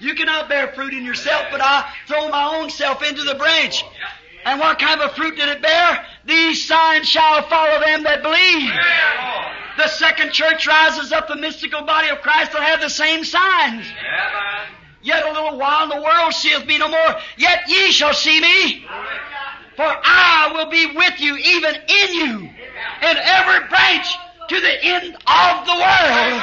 You 0.00 0.16
cannot 0.16 0.48
bear 0.48 0.72
fruit 0.72 0.94
in 0.94 1.04
yourself, 1.04 1.44
but 1.52 1.60
I 1.62 1.88
throw 2.08 2.28
my 2.28 2.56
own 2.56 2.70
self 2.70 3.04
into 3.04 3.22
the 3.22 3.36
branch. 3.36 3.84
And 4.44 4.58
what 4.58 4.78
kind 4.78 5.00
of 5.00 5.12
fruit 5.12 5.36
did 5.36 5.48
it 5.48 5.62
bear? 5.62 6.06
These 6.24 6.66
signs 6.66 7.08
shall 7.08 7.42
follow 7.48 7.80
them 7.80 8.04
that 8.04 8.22
believe. 8.22 8.72
The 9.76 9.88
second 9.88 10.32
church 10.32 10.66
rises 10.66 11.12
up, 11.12 11.28
the 11.28 11.36
mystical 11.36 11.82
body 11.82 12.08
of 12.08 12.20
Christ 12.20 12.52
will 12.52 12.62
have 12.62 12.80
the 12.80 12.90
same 12.90 13.24
signs. 13.24 13.86
Yet 15.02 15.24
a 15.24 15.32
little 15.32 15.58
while 15.58 15.84
and 15.84 15.92
the 15.92 16.02
world 16.02 16.34
seeth 16.34 16.66
me 16.66 16.78
no 16.78 16.88
more. 16.88 17.16
Yet 17.36 17.68
ye 17.68 17.90
shall 17.90 18.12
see 18.12 18.40
me. 18.40 18.84
For 19.76 19.86
I 19.86 20.52
will 20.54 20.70
be 20.70 20.86
with 20.94 21.20
you, 21.20 21.36
even 21.36 21.74
in 21.74 22.14
you, 22.14 22.38
in 22.40 23.16
every 23.16 23.68
branch 23.68 24.06
to 24.48 24.60
the 24.60 24.84
end 24.84 25.14
of 25.14 25.66
the 25.66 25.72
world. 25.72 26.42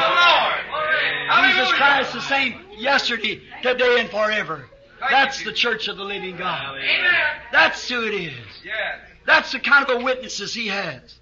Jesus 1.46 1.72
Christ 1.74 2.14
the 2.14 2.22
same 2.22 2.56
yesterday, 2.78 3.42
today, 3.62 4.00
and 4.00 4.10
forever. 4.10 4.66
That's 5.00 5.44
the 5.44 5.54
church 5.54 5.88
of 5.88 5.98
the 5.98 6.04
living 6.04 6.38
God. 6.38 6.78
Amen. 6.78 7.12
That's 7.52 7.88
who 7.88 8.04
it 8.06 8.14
is. 8.14 8.34
Yes. 8.64 9.00
That's 9.26 9.52
the 9.52 9.60
kind 9.60 9.88
of 9.88 10.02
a 10.02 10.04
witnesses 10.04 10.54
he 10.54 10.68
has. 10.68 11.20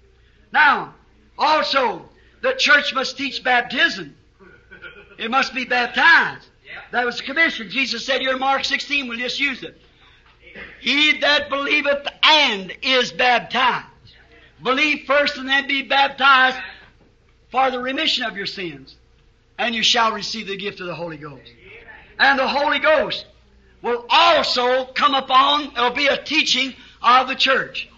Now, 0.52 0.94
also, 1.38 2.08
the 2.42 2.52
church 2.52 2.94
must 2.94 3.18
teach 3.18 3.42
baptism. 3.42 4.16
It 5.18 5.30
must 5.30 5.54
be 5.54 5.64
baptized. 5.64 6.46
That 6.92 7.04
was 7.04 7.18
the 7.18 7.24
commission. 7.24 7.70
Jesus 7.70 8.04
said 8.06 8.20
here 8.20 8.32
in 8.32 8.38
Mark 8.38 8.64
16, 8.64 9.08
we'll 9.08 9.18
just 9.18 9.40
use 9.40 9.62
it. 9.62 9.80
He 10.80 11.18
that 11.18 11.48
believeth 11.50 12.06
and 12.22 12.72
is 12.82 13.12
baptized. 13.12 13.86
Believe 14.62 15.06
first 15.06 15.36
and 15.36 15.48
then 15.48 15.66
be 15.66 15.82
baptized 15.82 16.58
for 17.50 17.70
the 17.70 17.78
remission 17.78 18.24
of 18.24 18.36
your 18.36 18.46
sins. 18.46 18.96
And 19.58 19.74
you 19.74 19.82
shall 19.82 20.12
receive 20.12 20.46
the 20.46 20.56
gift 20.56 20.80
of 20.80 20.86
the 20.86 20.94
Holy 20.94 21.16
Ghost. 21.16 21.52
And 22.18 22.38
the 22.38 22.48
Holy 22.48 22.78
Ghost 22.78 23.26
will 23.86 24.04
also 24.10 24.84
come 24.86 25.14
upon, 25.14 25.66
it'll 25.66 25.90
be 25.90 26.08
a 26.08 26.20
teaching 26.20 26.74
of 27.00 27.28
the 27.28 27.36
church. 27.36 27.88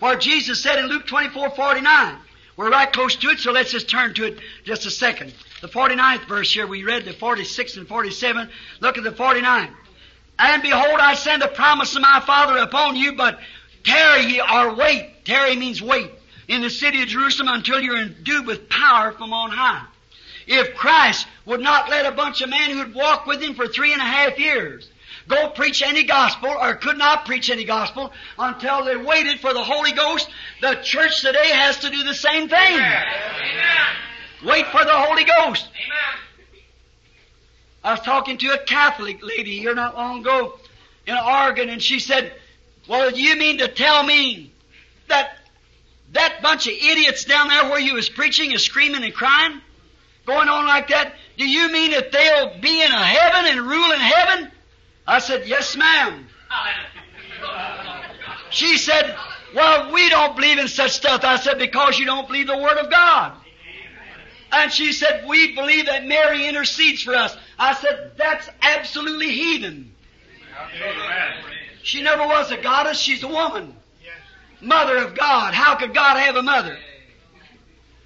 For 0.00 0.16
Jesus 0.16 0.62
said 0.62 0.78
in 0.78 0.86
Luke 0.86 1.06
24, 1.06 1.50
49, 1.50 2.16
we're 2.56 2.70
right 2.70 2.90
close 2.90 3.16
to 3.16 3.28
it, 3.28 3.38
so 3.38 3.52
let's 3.52 3.70
just 3.70 3.90
turn 3.90 4.14
to 4.14 4.24
it 4.24 4.38
just 4.64 4.86
a 4.86 4.90
second. 4.90 5.34
The 5.60 5.68
49th 5.68 6.26
verse 6.26 6.52
here, 6.52 6.66
we 6.66 6.84
read 6.84 7.04
the 7.04 7.12
46 7.12 7.76
and 7.76 7.86
47. 7.86 8.48
Look 8.80 8.96
at 8.96 9.04
the 9.04 9.12
49. 9.12 9.70
And 10.38 10.62
behold, 10.62 11.00
I 11.00 11.14
send 11.14 11.42
the 11.42 11.48
promise 11.48 11.94
of 11.94 12.00
my 12.00 12.22
Father 12.26 12.56
upon 12.56 12.96
you, 12.96 13.12
but 13.12 13.38
tarry 13.84 14.24
ye 14.24 14.40
or 14.40 14.74
wait. 14.74 15.26
Tarry 15.26 15.54
means 15.54 15.82
wait. 15.82 16.10
In 16.48 16.62
the 16.62 16.70
city 16.70 17.02
of 17.02 17.08
Jerusalem 17.08 17.52
until 17.52 17.80
you're 17.80 18.00
endued 18.00 18.46
with 18.46 18.70
power 18.70 19.12
from 19.12 19.34
on 19.34 19.50
high. 19.50 19.84
If 20.46 20.74
Christ 20.76 21.26
would 21.44 21.60
not 21.60 21.90
let 21.90 22.06
a 22.06 22.12
bunch 22.12 22.40
of 22.40 22.48
men 22.48 22.70
who'd 22.70 22.94
walked 22.94 23.26
with 23.26 23.42
him 23.42 23.54
for 23.54 23.66
three 23.66 23.92
and 23.92 24.00
a 24.00 24.04
half 24.04 24.38
years 24.38 24.88
go 25.28 25.48
preach 25.50 25.82
any 25.82 26.04
gospel 26.04 26.48
or 26.48 26.74
could 26.74 26.98
not 26.98 27.24
preach 27.26 27.50
any 27.50 27.64
gospel 27.64 28.12
until 28.38 28.84
they 28.84 28.96
waited 28.96 29.40
for 29.40 29.52
the 29.52 29.62
Holy 29.62 29.92
Ghost, 29.92 30.28
the 30.60 30.74
church 30.82 31.20
today 31.20 31.50
has 31.50 31.78
to 31.80 31.90
do 31.90 32.02
the 32.04 32.14
same 32.14 32.48
thing. 32.48 32.80
Wait 34.44 34.66
for 34.66 34.84
the 34.84 34.92
Holy 34.92 35.24
Ghost. 35.24 35.68
I 37.82 37.92
was 37.92 38.00
talking 38.00 38.38
to 38.38 38.48
a 38.48 38.58
Catholic 38.58 39.22
lady 39.22 39.58
here 39.58 39.74
not 39.74 39.94
long 39.94 40.20
ago 40.20 40.58
in 41.06 41.16
Oregon, 41.16 41.68
and 41.68 41.82
she 41.82 42.00
said, 42.00 42.32
Well, 42.88 43.12
you 43.12 43.36
mean 43.36 43.58
to 43.58 43.68
tell 43.68 44.02
me 44.02 44.52
that 45.08 45.36
that 46.12 46.42
bunch 46.42 46.66
of 46.66 46.72
idiots 46.72 47.24
down 47.24 47.48
there 47.48 47.64
where 47.70 47.80
you 47.80 47.94
was 47.94 48.08
preaching 48.08 48.52
is 48.52 48.62
screaming 48.62 49.04
and 49.04 49.14
crying? 49.14 49.60
Going 50.26 50.48
on 50.48 50.66
like 50.66 50.88
that? 50.88 51.14
Do 51.38 51.48
you 51.48 51.70
mean 51.70 51.92
that 51.92 52.10
they'll 52.10 52.58
be 52.60 52.82
in 52.82 52.90
a 52.90 53.04
heaven 53.04 53.52
and 53.52 53.60
rule 53.66 53.92
in 53.92 54.00
heaven? 54.00 54.50
I 55.06 55.18
said, 55.20 55.46
Yes, 55.46 55.76
ma'am. 55.76 56.26
She 58.50 58.78
said, 58.78 59.16
Well, 59.54 59.92
we 59.92 60.08
don't 60.08 60.34
believe 60.34 60.58
in 60.58 60.68
such 60.68 60.92
stuff. 60.92 61.24
I 61.24 61.36
said, 61.36 61.58
Because 61.58 61.98
you 61.98 62.06
don't 62.06 62.26
believe 62.26 62.46
the 62.46 62.58
Word 62.58 62.78
of 62.78 62.90
God. 62.90 63.32
And 64.52 64.72
she 64.72 64.92
said, 64.92 65.24
We 65.28 65.54
believe 65.54 65.86
that 65.86 66.06
Mary 66.06 66.46
intercedes 66.46 67.02
for 67.02 67.14
us. 67.14 67.36
I 67.58 67.74
said, 67.74 68.12
That's 68.16 68.48
absolutely 68.62 69.30
heathen. 69.30 69.92
She 71.82 72.02
never 72.02 72.26
was 72.26 72.50
a 72.50 72.56
goddess, 72.56 72.98
she's 72.98 73.22
a 73.22 73.28
woman. 73.28 73.76
Mother 74.60 74.96
of 74.98 75.14
God. 75.14 75.54
How 75.54 75.76
could 75.76 75.94
God 75.94 76.18
have 76.18 76.36
a 76.36 76.42
mother? 76.42 76.76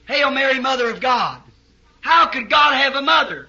Hail 0.07 0.31
Mary, 0.31 0.59
Mother 0.59 0.91
of 0.91 1.01
God. 1.01 1.41
How 2.01 2.27
could 2.27 2.51
God 2.51 2.75
have 2.75 2.97
a 2.97 3.03
mother? 3.03 3.49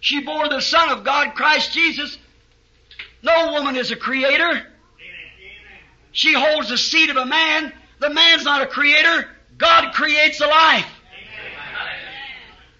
She 0.00 0.20
bore 0.20 0.48
the 0.48 0.60
Son 0.60 0.90
of 0.90 1.02
God, 1.04 1.34
Christ 1.34 1.72
Jesus. 1.72 2.16
No 3.26 3.52
woman 3.54 3.74
is 3.74 3.90
a 3.90 3.96
creator. 3.96 4.64
She 6.12 6.32
holds 6.32 6.68
the 6.68 6.78
seed 6.78 7.10
of 7.10 7.16
a 7.16 7.26
man. 7.26 7.72
The 7.98 8.10
man's 8.10 8.44
not 8.44 8.62
a 8.62 8.66
creator. 8.66 9.28
God 9.58 9.92
creates 9.92 10.40
a 10.40 10.46
life. 10.46 10.86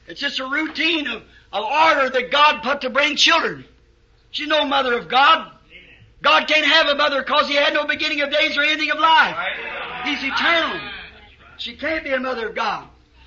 It's 0.07 0.21
just 0.21 0.39
a 0.39 0.47
routine 0.47 1.09
of, 1.09 1.23
of 1.53 1.65
order 1.65 2.11
that 2.11 2.31
God 2.31 2.63
put 2.63 2.83
to 2.83 2.91
bring 2.91 3.17
children. 3.17 3.65
She's 4.31 4.47
no 4.47 4.65
mother 4.65 4.97
of 4.97 5.09
God. 5.09 5.51
God 6.23 6.47
can't 6.47 6.65
have 6.65 6.87
a 6.87 6.95
mother 6.95 7.23
because 7.23 7.49
He 7.49 7.57
had 7.57 7.75
no 7.75 7.85
beginning 7.85 8.21
of 8.21 8.31
days 8.31 8.57
or 8.57 8.63
anything 8.63 8.93
of 8.93 9.01
life. 9.01 9.37
He's 10.05 10.23
eternal. 10.23 10.81
She 11.59 11.75
can't 11.75 12.05
be 12.05 12.11
a 12.11 12.21
mother 12.21 12.49
of 12.49 12.55
God. 12.55 12.87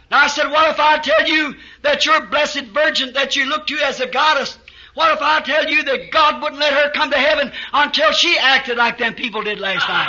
Now 0.09 0.19
I 0.19 0.27
said, 0.27 0.49
what 0.49 0.71
if 0.71 0.79
I 0.79 0.99
tell 0.99 1.27
you 1.27 1.55
that 1.81 2.05
your 2.05 2.27
blessed 2.27 2.65
virgin 2.73 3.13
that 3.13 3.35
you 3.35 3.45
look 3.45 3.67
to 3.67 3.77
as 3.79 3.99
a 3.99 4.07
goddess, 4.07 4.57
what 4.93 5.11
if 5.13 5.21
I 5.21 5.41
tell 5.41 5.69
you 5.69 5.83
that 5.83 6.11
God 6.11 6.41
wouldn't 6.41 6.59
let 6.59 6.73
her 6.73 6.91
come 6.91 7.11
to 7.11 7.17
heaven 7.17 7.51
until 7.73 8.11
she 8.11 8.37
acted 8.37 8.77
like 8.77 8.97
them 8.97 9.13
people 9.13 9.43
did 9.43 9.59
last 9.59 9.87
night? 9.87 10.07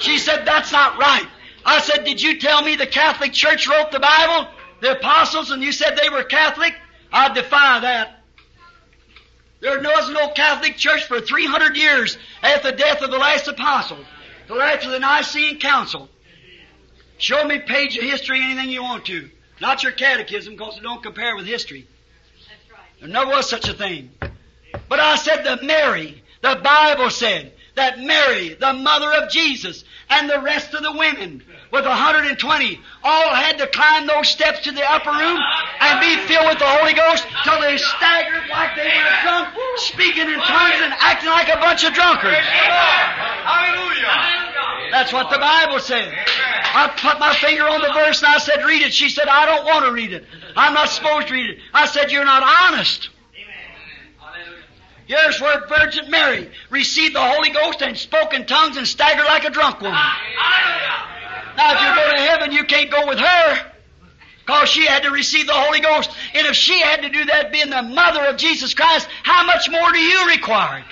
She 0.00 0.18
said, 0.18 0.46
that's 0.46 0.72
not 0.72 0.98
right. 0.98 1.26
I 1.64 1.80
said, 1.80 2.04
did 2.04 2.22
you 2.22 2.38
tell 2.38 2.62
me 2.62 2.76
the 2.76 2.86
Catholic 2.86 3.32
Church 3.32 3.68
wrote 3.68 3.90
the 3.90 4.00
Bible? 4.00 4.48
The 4.80 4.92
apostles, 4.92 5.50
and 5.50 5.62
you 5.62 5.72
said 5.72 5.98
they 5.98 6.08
were 6.08 6.24
Catholic? 6.24 6.72
I 7.12 7.32
defy 7.34 7.80
that. 7.80 8.22
There 9.60 9.78
was 9.78 10.10
no 10.10 10.28
Catholic 10.30 10.78
Church 10.78 11.04
for 11.04 11.20
300 11.20 11.76
years 11.76 12.16
after 12.42 12.70
the 12.70 12.76
death 12.78 13.02
of 13.02 13.10
the 13.10 13.18
last 13.18 13.46
apostle, 13.46 13.98
till 14.46 14.62
after 14.62 14.88
the 14.90 14.98
Nicene 14.98 15.60
Council. 15.60 16.08
Show 17.18 17.44
me 17.44 17.58
page 17.58 17.98
of 17.98 18.04
history, 18.04 18.40
anything 18.42 18.70
you 18.70 18.82
want 18.82 19.04
to. 19.06 19.28
Not 19.60 19.82
your 19.82 19.92
catechism, 19.92 20.54
because 20.54 20.78
it 20.78 20.82
don't 20.82 21.02
compare 21.02 21.36
with 21.36 21.46
history. 21.46 21.86
There 23.00 23.08
never 23.08 23.30
was 23.30 23.48
such 23.48 23.68
a 23.68 23.74
thing. 23.74 24.10
But 24.88 25.00
I 25.00 25.16
said 25.16 25.44
that 25.44 25.62
Mary, 25.62 26.22
the 26.42 26.60
Bible 26.62 27.10
said, 27.10 27.52
that 27.74 27.98
Mary, 27.98 28.54
the 28.54 28.72
mother 28.72 29.12
of 29.12 29.30
Jesus, 29.30 29.84
and 30.10 30.28
the 30.28 30.40
rest 30.40 30.74
of 30.74 30.82
the 30.82 30.92
women, 30.92 31.42
with 31.72 31.86
120, 31.86 32.80
all 33.04 33.34
had 33.34 33.58
to 33.58 33.66
climb 33.68 34.06
those 34.06 34.28
steps 34.28 34.60
to 34.60 34.72
the 34.72 34.82
upper 34.82 35.10
room 35.10 35.38
and 35.80 36.00
be 36.00 36.16
filled 36.26 36.48
with 36.48 36.58
the 36.58 36.66
Holy 36.66 36.92
Ghost 36.92 37.24
till 37.44 37.60
they 37.60 37.78
staggered 37.78 38.48
like 38.50 38.74
they 38.74 38.90
were 38.90 39.16
drunk, 39.22 39.54
speaking 39.76 40.28
in 40.28 40.40
tongues 40.40 40.80
and 40.82 40.92
acting 40.98 41.30
like 41.30 41.48
a 41.48 41.56
bunch 41.56 41.84
of 41.84 41.94
drunkards. 41.94 42.36
Hallelujah. 43.46 44.90
That's 44.90 45.12
what 45.12 45.30
the 45.30 45.38
Bible 45.38 45.78
said. 45.78 46.12
I 46.72 46.88
put 46.88 47.20
my 47.20 47.34
finger 47.34 47.68
on 47.68 47.80
the 47.80 47.92
verse 47.92 48.20
and 48.22 48.32
I 48.32 48.38
said, 48.38 48.64
read 48.64 48.82
it. 48.82 48.92
She 48.92 49.08
said, 49.08 49.28
I 49.28 49.46
don't 49.46 49.64
want 49.64 49.84
to 49.84 49.92
read 49.92 50.12
it. 50.12 50.24
I'm 50.56 50.74
not 50.74 50.88
supposed 50.88 51.28
to 51.28 51.34
read 51.34 51.50
it. 51.50 51.58
I 51.72 51.86
said, 51.86 52.10
you're 52.10 52.24
not 52.24 52.42
honest. 52.42 53.10
Here's 55.10 55.40
where 55.40 55.66
Virgin 55.66 56.08
Mary 56.08 56.48
received 56.70 57.16
the 57.16 57.20
Holy 57.20 57.50
Ghost 57.50 57.82
and 57.82 57.98
spoke 57.98 58.32
in 58.32 58.46
tongues 58.46 58.76
and 58.76 58.86
staggered 58.86 59.24
like 59.24 59.44
a 59.44 59.50
drunk 59.50 59.80
woman. 59.80 59.98
Now, 61.56 61.74
if 61.74 61.80
you 61.80 61.94
go 61.96 62.12
to 62.14 62.22
heaven, 62.22 62.52
you 62.52 62.62
can't 62.62 62.92
go 62.92 63.08
with 63.08 63.18
her. 63.18 63.72
Because 64.46 64.68
she 64.68 64.86
had 64.86 65.02
to 65.02 65.10
receive 65.10 65.48
the 65.48 65.52
Holy 65.52 65.80
Ghost. 65.80 66.12
And 66.32 66.46
if 66.46 66.54
she 66.54 66.78
had 66.78 67.02
to 67.02 67.08
do 67.08 67.24
that 67.24 67.50
being 67.50 67.70
the 67.70 67.82
mother 67.82 68.24
of 68.26 68.36
Jesus 68.36 68.72
Christ, 68.72 69.08
how 69.24 69.44
much 69.44 69.68
more 69.68 69.90
do 69.90 69.98
you 69.98 70.28
require? 70.28 70.84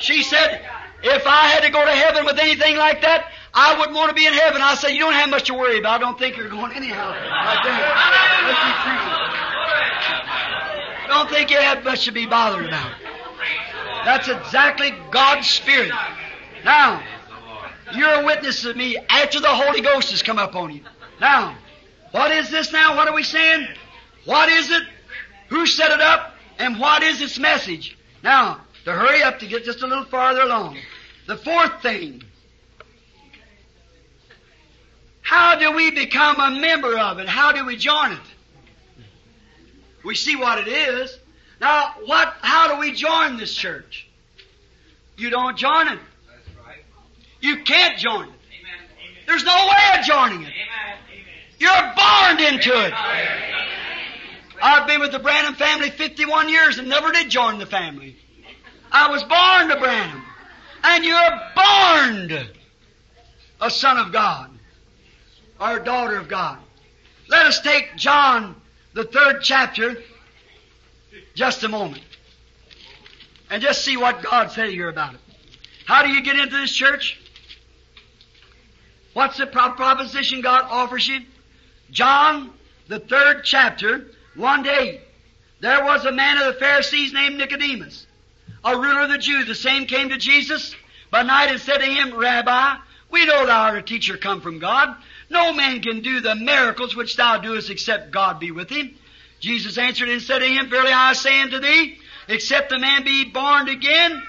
She 0.00 0.24
said, 0.24 0.68
if 1.04 1.24
I 1.24 1.46
had 1.46 1.62
to 1.62 1.70
go 1.70 1.84
to 1.84 1.92
heaven 1.92 2.24
with 2.24 2.40
anything 2.40 2.76
like 2.76 3.02
that, 3.02 3.30
I 3.54 3.78
wouldn't 3.78 3.94
want 3.94 4.08
to 4.08 4.16
be 4.16 4.26
in 4.26 4.32
heaven. 4.32 4.60
I 4.62 4.74
said, 4.74 4.88
you 4.88 4.98
don't 4.98 5.12
have 5.12 5.30
much 5.30 5.44
to 5.44 5.54
worry 5.54 5.78
about. 5.78 5.94
I 5.94 5.98
don't 5.98 6.18
think 6.18 6.36
you're 6.36 6.48
going 6.48 6.72
anyhow. 6.72 7.06
Like 7.10 7.62
that. 7.62 9.21
Don't 11.12 11.28
think 11.28 11.50
you 11.50 11.58
have 11.58 11.84
much 11.84 12.06
to 12.06 12.10
be 12.10 12.24
bothered 12.24 12.64
about. 12.64 12.90
That's 14.06 14.28
exactly 14.28 14.94
God's 15.10 15.46
Spirit. 15.46 15.92
Now, 16.64 17.02
you're 17.94 18.22
a 18.22 18.24
witness 18.24 18.64
of 18.64 18.78
me 18.78 18.96
after 19.10 19.38
the 19.38 19.48
Holy 19.48 19.82
Ghost 19.82 20.10
has 20.12 20.22
come 20.22 20.38
up 20.38 20.56
on 20.56 20.72
you. 20.72 20.80
Now, 21.20 21.54
what 22.12 22.30
is 22.30 22.48
this 22.48 22.72
now? 22.72 22.96
What 22.96 23.08
are 23.08 23.14
we 23.14 23.24
saying? 23.24 23.68
What 24.24 24.48
is 24.48 24.70
it? 24.70 24.84
Who 25.48 25.66
set 25.66 25.90
it 25.90 26.00
up? 26.00 26.34
And 26.58 26.80
what 26.80 27.02
is 27.02 27.20
its 27.20 27.38
message? 27.38 27.94
Now, 28.24 28.62
to 28.86 28.92
hurry 28.92 29.22
up 29.22 29.38
to 29.40 29.46
get 29.46 29.64
just 29.64 29.82
a 29.82 29.86
little 29.86 30.06
farther 30.06 30.40
along. 30.40 30.78
The 31.26 31.36
fourth 31.36 31.82
thing. 31.82 32.22
How 35.20 35.58
do 35.58 35.72
we 35.72 35.90
become 35.90 36.40
a 36.40 36.58
member 36.58 36.98
of 36.98 37.18
it? 37.18 37.28
How 37.28 37.52
do 37.52 37.66
we 37.66 37.76
join 37.76 38.12
it? 38.12 38.31
We 40.04 40.14
see 40.14 40.36
what 40.36 40.58
it 40.58 40.68
is. 40.68 41.16
Now, 41.60 41.94
what, 42.06 42.34
how 42.40 42.74
do 42.74 42.80
we 42.80 42.92
join 42.92 43.36
this 43.36 43.54
church? 43.54 44.08
You 45.16 45.30
don't 45.30 45.56
join 45.56 45.88
it. 45.88 45.98
You 47.40 47.62
can't 47.62 47.98
join 47.98 48.28
it. 48.28 48.34
There's 49.26 49.44
no 49.44 49.54
way 49.54 49.98
of 49.98 50.04
joining 50.04 50.42
it. 50.42 50.52
You're 51.58 51.70
born 51.70 52.40
into 52.40 52.86
it. 52.86 52.92
I've 54.60 54.86
been 54.86 55.00
with 55.00 55.12
the 55.12 55.18
Branham 55.18 55.54
family 55.54 55.90
51 55.90 56.48
years 56.48 56.78
and 56.78 56.88
never 56.88 57.12
did 57.12 57.30
join 57.30 57.58
the 57.58 57.66
family. 57.66 58.16
I 58.90 59.10
was 59.10 59.22
born 59.22 59.68
to 59.68 59.76
Branham. 59.80 60.22
And 60.84 61.04
you're 61.04 61.40
born 61.54 62.48
a 63.60 63.70
son 63.70 63.98
of 63.98 64.12
God 64.12 64.50
or 65.60 65.76
a 65.78 65.84
daughter 65.84 66.16
of 66.16 66.28
God. 66.28 66.58
Let 67.28 67.46
us 67.46 67.60
take 67.60 67.96
John, 67.96 68.56
the 68.94 69.04
third 69.04 69.42
chapter, 69.42 69.96
just 71.34 71.62
a 71.64 71.68
moment. 71.68 72.02
And 73.50 73.62
just 73.62 73.84
see 73.84 73.96
what 73.96 74.22
God 74.22 74.50
said 74.50 74.70
here 74.70 74.88
about 74.88 75.14
it. 75.14 75.20
How 75.86 76.02
do 76.02 76.10
you 76.10 76.22
get 76.22 76.36
into 76.36 76.56
this 76.56 76.74
church? 76.74 77.20
What's 79.12 79.36
the 79.36 79.46
pro- 79.46 79.72
proposition 79.72 80.40
God 80.40 80.64
offers 80.70 81.06
you? 81.06 81.20
John, 81.90 82.50
the 82.88 82.98
third 82.98 83.42
chapter, 83.44 84.06
1 84.36 84.64
to 84.64 84.70
8. 84.70 85.00
There 85.60 85.84
was 85.84 86.04
a 86.04 86.12
man 86.12 86.38
of 86.38 86.46
the 86.46 86.58
Pharisees 86.58 87.12
named 87.12 87.36
Nicodemus, 87.36 88.06
a 88.64 88.74
ruler 88.74 89.02
of 89.02 89.10
the 89.10 89.18
Jews. 89.18 89.46
The 89.46 89.54
same 89.54 89.86
came 89.86 90.08
to 90.08 90.16
Jesus 90.16 90.74
by 91.10 91.22
night 91.22 91.50
and 91.50 91.60
said 91.60 91.78
to 91.78 91.84
him, 91.84 92.16
Rabbi, 92.16 92.76
we 93.10 93.26
know 93.26 93.46
thou 93.46 93.64
art 93.64 93.78
a 93.78 93.82
teacher 93.82 94.16
come 94.16 94.40
from 94.40 94.58
God. 94.58 94.96
No 95.32 95.52
man 95.52 95.80
can 95.80 96.00
do 96.00 96.20
the 96.20 96.34
miracles 96.34 96.94
which 96.94 97.16
thou 97.16 97.38
doest 97.38 97.70
except 97.70 98.12
God 98.12 98.38
be 98.38 98.50
with 98.50 98.70
him. 98.70 98.94
Jesus 99.40 99.78
answered 99.78 100.08
and 100.08 100.22
said 100.22 100.38
to 100.40 100.46
him, 100.46 100.70
Verily 100.70 100.92
I 100.92 101.14
say 101.14 101.40
unto 101.40 101.58
thee, 101.58 101.98
except 102.28 102.70
a 102.70 102.78
man 102.78 103.02
be 103.02 103.24
born 103.24 103.68
again, 103.68 104.22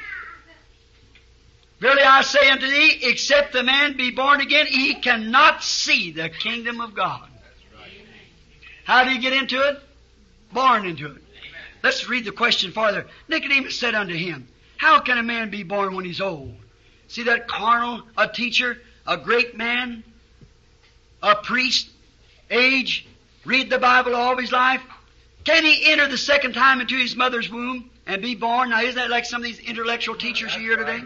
Verily 1.83 2.01
I 2.01 2.21
say 2.21 2.49
unto 2.49 2.65
thee, 2.65 2.99
except 3.03 3.51
the 3.51 3.61
man 3.61 3.97
be 3.97 4.11
born 4.11 4.39
again, 4.39 4.67
he 4.67 4.93
cannot 4.93 5.61
see 5.61 6.13
the 6.13 6.29
kingdom 6.29 6.79
of 6.79 6.95
God. 6.95 7.27
How 8.85 9.03
do 9.03 9.11
you 9.11 9.19
get 9.19 9.33
into 9.33 9.59
it? 9.59 9.81
Born 10.53 10.85
into 10.85 11.11
it. 11.11 11.21
Let's 11.83 12.07
read 12.07 12.23
the 12.23 12.31
question 12.31 12.71
farther. 12.71 13.07
Nicodemus 13.27 13.77
said 13.77 13.95
unto 13.95 14.15
him, 14.15 14.47
How 14.77 15.01
can 15.01 15.17
a 15.17 15.23
man 15.23 15.49
be 15.49 15.63
born 15.63 15.93
when 15.93 16.05
he's 16.05 16.21
old? 16.21 16.55
See 17.09 17.23
that 17.23 17.49
carnal, 17.49 18.03
a 18.17 18.29
teacher, 18.29 18.77
a 19.05 19.17
great 19.17 19.57
man, 19.57 20.05
a 21.23 21.35
priest, 21.35 21.89
age, 22.51 23.07
read 23.45 23.69
the 23.69 23.79
Bible 23.79 24.15
all 24.15 24.33
of 24.33 24.39
his 24.39 24.51
life? 24.51 24.81
Can 25.45 25.63
he 25.63 25.91
enter 25.91 26.07
the 26.07 26.17
second 26.17 26.53
time 26.53 26.81
into 26.81 26.95
his 26.95 27.15
mother's 27.15 27.49
womb 27.49 27.89
and 28.05 28.21
be 28.21 28.35
born? 28.35 28.69
Now, 28.69 28.81
isn't 28.81 28.95
that 28.95 29.09
like 29.09 29.25
some 29.25 29.41
of 29.41 29.45
these 29.45 29.59
intellectual 29.59 30.15
teachers 30.15 30.53
you 30.55 30.61
hear 30.61 30.77
today? 30.77 31.01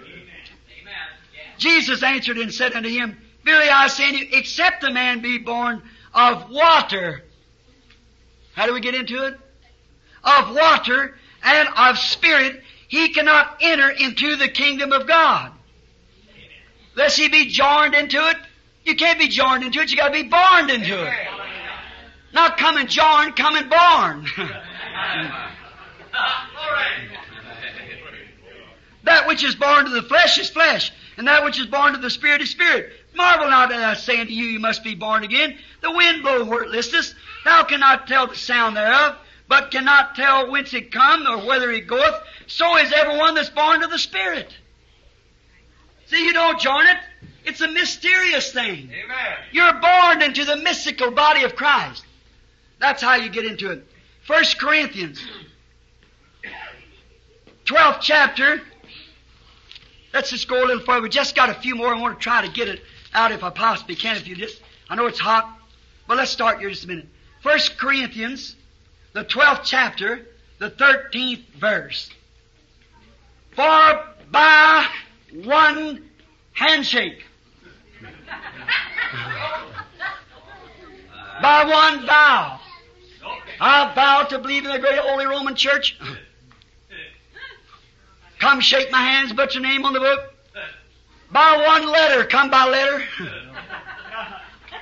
Jesus 1.58 2.04
answered 2.04 2.38
and 2.38 2.54
said 2.54 2.74
unto 2.74 2.90
him, 2.90 3.18
Verily 3.46 3.70
I 3.70 3.88
say 3.88 4.10
unto 4.10 4.18
you, 4.20 4.28
except 4.34 4.84
a 4.84 4.92
man 4.92 5.22
be 5.22 5.38
born 5.38 5.82
of 6.14 6.50
water. 6.50 7.24
How 8.54 8.66
do 8.66 8.74
we 8.74 8.82
get 8.82 8.96
into 8.96 9.24
it? 9.26 9.40
Of 10.24 10.56
water 10.56 11.16
and 11.44 11.70
of 11.78 11.98
spirit, 11.98 12.62
he 12.88 13.10
cannot 13.10 13.58
enter 13.62 13.90
into 13.90 14.36
the 14.36 14.48
kingdom 14.48 14.92
of 14.92 15.08
God. 15.08 15.52
Lest 16.96 17.18
he 17.18 17.30
be 17.30 17.48
joined 17.48 17.94
into 17.94 18.18
it. 18.18 18.38
You 18.88 18.96
can't 18.96 19.20
be 19.20 19.28
joined 19.28 19.66
into 19.66 19.82
it, 19.82 19.92
you 19.92 19.98
gotta 19.98 20.14
be 20.14 20.24
born 20.24 20.70
into 20.70 21.06
it. 21.06 21.14
Not 22.32 22.58
come 22.58 22.78
and 22.78 22.90
join, 22.90 23.34
come 23.34 23.58
and 23.58 23.70
born. 23.70 24.26
that 29.04 29.28
which 29.28 29.44
is 29.44 29.56
born 29.56 29.84
to 29.84 29.92
the 29.92 30.04
flesh 30.04 30.38
is 30.38 30.50
flesh, 30.50 30.94
and 31.18 31.28
that 31.28 31.44
which 31.44 31.60
is 31.60 31.66
born 31.66 31.92
to 31.94 32.00
the 32.00 32.10
spirit 32.10 32.42
is 32.42 32.50
spirit. 32.50 32.94
Marvel 33.14 33.50
not 33.50 33.74
at 33.74 33.82
us 33.82 34.04
saying 34.06 34.28
to 34.28 34.34
you, 34.34 34.46
you 34.46 34.60
must 34.60 34.86
be 34.86 34.96
born 34.96 35.26
again. 35.26 35.58
The 35.82 35.92
wind 35.92 36.24
blow 36.24 36.46
where 36.46 36.64
it 36.64 36.70
listeth. 36.70 37.14
Thou 37.44 37.64
cannot 37.64 38.08
tell 38.08 38.28
the 38.28 38.36
sound 38.36 38.78
thereof, 38.78 39.18
but 39.50 39.70
cannot 39.70 40.16
tell 40.16 40.50
whence 40.50 40.74
it 40.74 40.94
come 40.94 41.28
or 41.28 41.46
whither 41.46 41.72
it 41.72 41.88
goeth. 41.88 42.22
So 42.46 42.78
is 42.78 42.94
everyone 42.94 43.36
that's 43.36 43.50
born 43.50 43.84
of 43.84 43.90
the 43.90 44.00
Spirit. 44.00 44.56
See, 46.06 46.24
you 46.24 46.32
don't 46.32 46.58
join 46.58 46.88
it. 46.88 46.98
It's 47.48 47.62
a 47.62 47.68
mysterious 47.70 48.52
thing. 48.52 48.92
Amen. 48.92 49.38
You're 49.54 49.80
born 49.80 50.22
into 50.22 50.44
the 50.44 50.58
mystical 50.58 51.12
body 51.12 51.44
of 51.44 51.56
Christ. 51.56 52.04
That's 52.78 53.02
how 53.02 53.16
you 53.16 53.30
get 53.30 53.46
into 53.46 53.72
it. 53.72 53.88
First 54.24 54.60
Corinthians, 54.60 55.26
12th 57.64 58.02
chapter. 58.02 58.62
Let's 60.14 60.30
just 60.30 60.50
go 60.50 60.62
a 60.62 60.66
little 60.66 60.84
further. 60.84 61.04
We 61.04 61.10
just 61.10 61.38
got 61.38 61.50
a 61.50 61.54
few 61.54 61.76
more. 61.76 61.96
I 61.96 62.02
want 62.02 62.20
to 62.20 62.22
try 62.22 62.46
to 62.46 62.52
get 62.52 62.68
it 62.68 62.82
out 63.14 63.32
if 63.32 63.46
I 63.46 63.50
possibly 63.50 63.96
can. 63.96 64.18
If 64.18 64.28
you 64.28 64.36
just, 64.36 64.62
I 64.90 64.96
know 64.96 65.06
it's 65.06 65.20
hot, 65.20 65.50
but 66.06 66.18
let's 66.18 66.32
start 66.32 66.60
here 66.60 66.70
just 66.70 66.84
a 66.84 66.88
minute. 66.88 67.08
First 67.42 67.78
Corinthians, 67.78 68.58
the 69.14 69.24
12th 69.24 69.62
chapter, 69.64 70.28
the 70.60 70.70
13th 70.70 71.46
verse. 71.58 72.10
For 73.56 74.04
by 74.32 74.86
one 75.46 76.04
handshake, 76.52 77.24
by 81.42 81.66
one 81.66 82.06
vow, 82.06 82.60
I 83.60 83.92
vow 83.94 84.24
to 84.30 84.40
believe 84.40 84.66
in 84.66 84.72
the 84.72 84.80
great 84.80 85.00
Holy 85.00 85.26
Roman 85.26 85.56
Church. 85.56 86.00
Come 88.40 88.62
shake 88.62 88.90
my 88.92 89.02
hands, 89.02 89.34
put 89.34 89.56
your 89.56 89.64
name 89.64 89.84
on 89.86 89.94
the 89.94 90.00
book. 90.00 90.34
By 91.32 91.66
one 91.66 91.88
letter, 91.88 92.26
come 92.26 92.50
by 92.50 92.66
letter. 92.66 93.04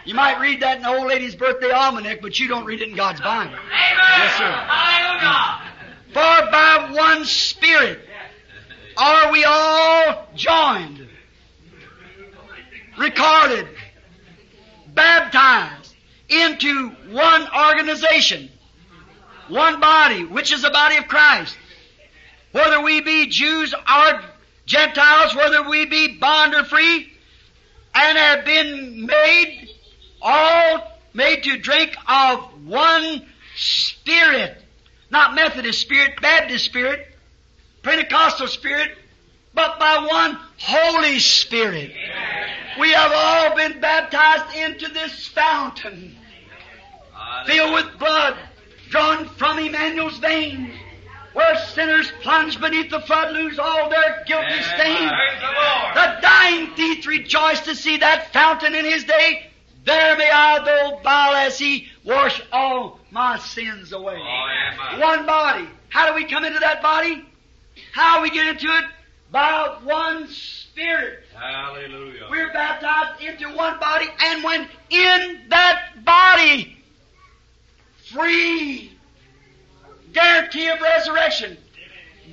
You 0.06 0.14
might 0.14 0.40
read 0.40 0.62
that 0.62 0.78
in 0.78 0.84
the 0.84 0.90
old 0.90 1.08
lady's 1.08 1.36
birthday 1.36 1.72
almanac, 1.72 2.22
but 2.22 2.40
you 2.40 2.48
don't 2.48 2.64
read 2.66 2.82
it 2.82 2.90
in 2.90 2.96
God's 2.96 3.20
Bible. 3.22 3.56
Amen. 3.56 3.60
Yes, 4.20 4.38
sir. 4.38 4.54
For 6.14 6.52
by 6.52 6.92
one 6.92 7.26
Spirit 7.26 8.08
are 8.96 9.32
we 9.32 9.44
all 9.44 10.28
joined, 10.36 11.05
recorded, 12.98 13.68
baptized 14.94 15.96
into 16.30 16.90
one 17.10 17.48
organization, 17.54 18.50
one 19.48 19.80
body, 19.80 20.26
which 20.26 20.52
is 20.52 20.62
the 20.62 20.70
body 20.70 20.98
of 20.98 21.08
Christ. 21.08 21.58
Whether 22.52 22.82
we 22.82 23.02
be 23.02 23.28
Jews 23.28 23.74
or 23.74 24.22
Gentiles, 24.66 25.36
whether 25.36 25.68
we 25.68 25.86
be 25.86 26.18
bond 26.18 26.56
or 26.56 26.64
free, 26.64 27.12
and 27.94 28.18
have 28.18 28.46
been 28.46 29.06
made 29.06 29.70
all 30.22 31.00
made 31.14 31.44
to 31.44 31.58
drink 31.58 31.96
of 32.08 32.66
one 32.66 33.26
spirit. 33.56 34.62
Not 35.10 35.36
Methodist 35.36 35.80
spirit, 35.80 36.20
Baptist 36.20 36.66
spirit, 36.66 37.08
Pentecostal 37.84 38.48
spirit, 38.48 38.92
but 39.56 39.80
by 39.80 40.08
one 40.10 40.38
Holy 40.60 41.20
Spirit. 41.20 41.92
We 42.80 42.92
have 42.92 43.12
all 43.14 43.56
been 43.56 43.80
baptized 43.80 44.56
into 44.56 44.90
this 44.94 45.28
fountain, 45.28 46.16
filled 47.46 47.74
with 47.74 47.98
blood, 47.98 48.36
drawn 48.90 49.28
from 49.30 49.60
Emmanuel's 49.60 50.18
veins, 50.18 50.74
where 51.34 51.58
sinners 51.58 52.12
plunge 52.22 52.60
beneath 52.60 52.92
the 52.92 53.00
flood 53.02 53.34
lose 53.34 53.58
all 53.58 53.90
their 53.90 54.24
guilty 54.28 54.62
stain. 54.76 55.10
The 55.94 56.18
dying 56.22 56.72
thief 56.76 57.08
rejoiced 57.08 57.66
to 57.66 57.76
see 57.76 57.98
that 57.98 58.34
fountain 58.34 58.76
in 58.76 58.86
his 58.86 59.06
day. 59.06 59.48
There 59.86 60.18
may 60.18 60.30
I, 60.32 60.64
though 60.66 61.00
vile 61.04 61.36
as 61.36 61.60
he, 61.60 61.88
wash 62.04 62.42
all 62.52 63.00
my 63.12 63.38
sins 63.38 63.94
away. 63.94 64.16
amen. 64.16 65.00
One 65.00 65.26
body. 65.26 65.68
How 65.90 66.08
do 66.08 66.16
we 66.16 66.26
come 66.26 66.44
into 66.44 66.60
that 66.60 66.82
body? 66.82 67.24
How 67.92 68.22
we 68.22 68.30
get 68.32 68.48
into 68.48 68.68
it? 68.68 68.86
By 69.36 69.80
one 69.84 70.30
Spirit. 70.30 71.26
Hallelujah. 71.38 72.28
We're 72.32 72.54
baptized 72.54 73.22
into 73.22 73.50
one 73.50 73.78
body, 73.82 74.06
and 74.24 74.42
when 74.46 74.62
in 74.90 75.42
that 75.50 76.06
body, 76.06 76.78
free 78.14 78.94
guarantee 80.14 80.70
of 80.70 80.80
resurrection, 80.80 81.58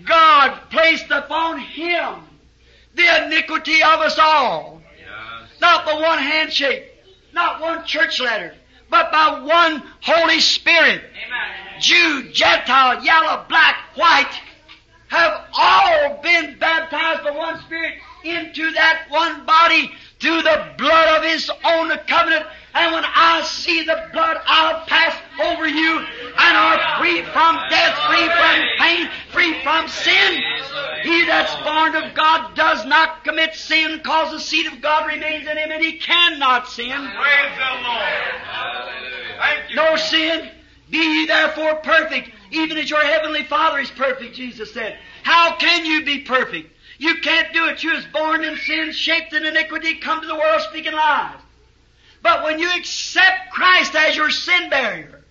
God 0.04 0.56
placed 0.70 1.10
upon 1.10 1.58
him 1.58 2.20
the 2.94 3.24
iniquity 3.26 3.82
of 3.82 3.98
us 3.98 4.16
all. 4.20 4.80
Yes. 4.96 5.60
Not 5.60 5.84
by 5.84 5.94
one 5.94 6.20
handshake, 6.20 6.84
not 7.34 7.60
one 7.60 7.84
church 7.84 8.20
letter, 8.20 8.54
but 8.90 9.10
by 9.10 9.40
one 9.40 9.82
Holy 10.02 10.38
Spirit. 10.38 11.02
Jew, 11.80 12.30
Gentile, 12.30 13.02
yellow, 13.02 13.44
black, 13.48 13.74
white, 13.96 14.40
have 15.12 15.44
all 15.52 16.22
been 16.22 16.58
baptized 16.58 17.22
by 17.22 17.30
one 17.32 17.60
Spirit 17.64 17.94
into 18.24 18.70
that 18.70 19.04
one 19.10 19.44
body 19.44 19.92
through 20.20 20.40
the 20.40 20.72
blood 20.78 21.18
of 21.18 21.22
His 21.22 21.50
own 21.64 21.90
covenant. 22.06 22.46
And 22.74 22.94
when 22.94 23.04
I 23.04 23.42
see 23.42 23.82
the 23.82 24.08
blood, 24.14 24.38
I'll 24.46 24.86
pass 24.86 25.14
over 25.42 25.68
you 25.68 25.98
and 25.98 26.56
are 26.56 26.98
free 26.98 27.20
from 27.24 27.60
death, 27.68 27.94
free 28.08 28.26
from 28.26 28.64
pain, 28.78 29.10
free 29.32 29.62
from 29.62 29.86
sin. 29.88 30.42
He 31.02 31.26
that's 31.26 31.54
born 31.62 31.94
of 31.94 32.14
God 32.14 32.54
does 32.54 32.86
not 32.86 33.22
commit 33.24 33.54
sin, 33.54 34.00
cause 34.02 34.32
the 34.32 34.40
seed 34.40 34.66
of 34.66 34.80
God 34.80 35.06
remains 35.06 35.46
in 35.46 35.58
him, 35.58 35.70
and 35.70 35.84
he 35.84 35.98
cannot 35.98 36.68
sin. 36.68 36.88
Praise 36.88 37.58
the 37.58 37.82
Lord. 37.84 38.32
Thank 39.38 39.70
you. 39.70 39.76
No 39.76 39.96
sin. 39.96 40.50
Be 40.92 40.98
ye 40.98 41.26
therefore 41.26 41.76
perfect, 41.76 42.30
even 42.50 42.76
as 42.76 42.90
your 42.90 43.02
heavenly 43.02 43.44
Father 43.44 43.78
is 43.78 43.90
perfect, 43.90 44.36
Jesus 44.36 44.74
said. 44.74 44.98
How 45.22 45.56
can 45.56 45.86
you 45.86 46.04
be 46.04 46.18
perfect? 46.18 46.70
You 46.98 47.16
can't 47.22 47.52
do 47.54 47.64
it. 47.68 47.82
You 47.82 47.94
was 47.94 48.04
born 48.12 48.44
in 48.44 48.58
sin, 48.58 48.92
shaped 48.92 49.32
in 49.32 49.46
iniquity, 49.46 49.94
come 49.94 50.20
to 50.20 50.26
the 50.26 50.34
world 50.34 50.60
speaking 50.68 50.92
lies. 50.92 51.40
But 52.22 52.44
when 52.44 52.58
you 52.58 52.70
accept 52.76 53.52
Christ 53.52 53.96
as 53.96 54.14
your 54.14 54.28
sin 54.28 54.68
barrier, 54.68 55.24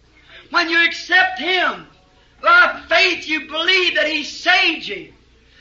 when 0.50 0.68
you 0.68 0.84
accept 0.84 1.40
Him, 1.40 1.86
by 2.42 2.82
faith 2.90 3.28
you 3.28 3.48
believe 3.48 3.96
that 3.96 4.08
He 4.08 4.24
saved 4.24 4.88
you, 4.88 5.14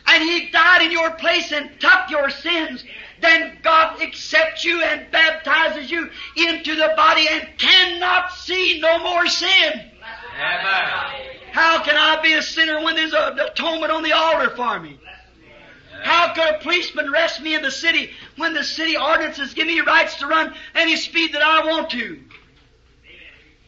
and 0.07 0.23
He 0.23 0.49
died 0.49 0.81
in 0.81 0.93
your 0.93 1.11
place 1.11 1.53
and 1.53 1.79
took 1.79 2.09
your 2.09 2.31
sins, 2.31 2.83
then 3.21 3.59
God 3.63 4.01
accepts 4.03 4.65
you 4.65 4.83
and 4.83 5.11
baptizes 5.11 5.91
you 5.91 6.11
into 6.37 6.75
the 6.75 6.93
body 6.97 7.27
and 7.29 7.49
cannot 7.59 8.33
see 8.33 8.81
no 8.81 8.99
more 8.99 9.27
sin. 9.27 9.73
Amen. 10.37 11.31
How 11.53 11.83
can 11.83 11.97
I 11.97 12.21
be 12.23 12.35
a 12.35 12.43
sinner 12.43 12.83
when 12.83 12.95
there's 12.97 13.13
an 13.13 13.39
atonement 13.39 13.93
on 13.93 14.03
the 14.03 14.13
altar 14.13 14.51
for 14.51 14.79
me? 14.81 14.99
How 16.03 16.33
could 16.33 16.55
a 16.55 16.59
policeman 16.61 17.09
arrest 17.09 17.43
me 17.43 17.55
in 17.55 17.63
the 17.63 17.71
city 17.71 18.11
when 18.37 18.55
the 18.55 18.65
city 18.65 18.97
ordinances 18.97 19.53
give 19.53 19.67
me 19.67 19.81
rights 19.81 20.17
to 20.17 20.27
run 20.27 20.55
any 20.75 20.97
speed 20.97 21.35
that 21.35 21.43
I 21.43 21.67
want 21.67 21.91
to? 21.91 22.19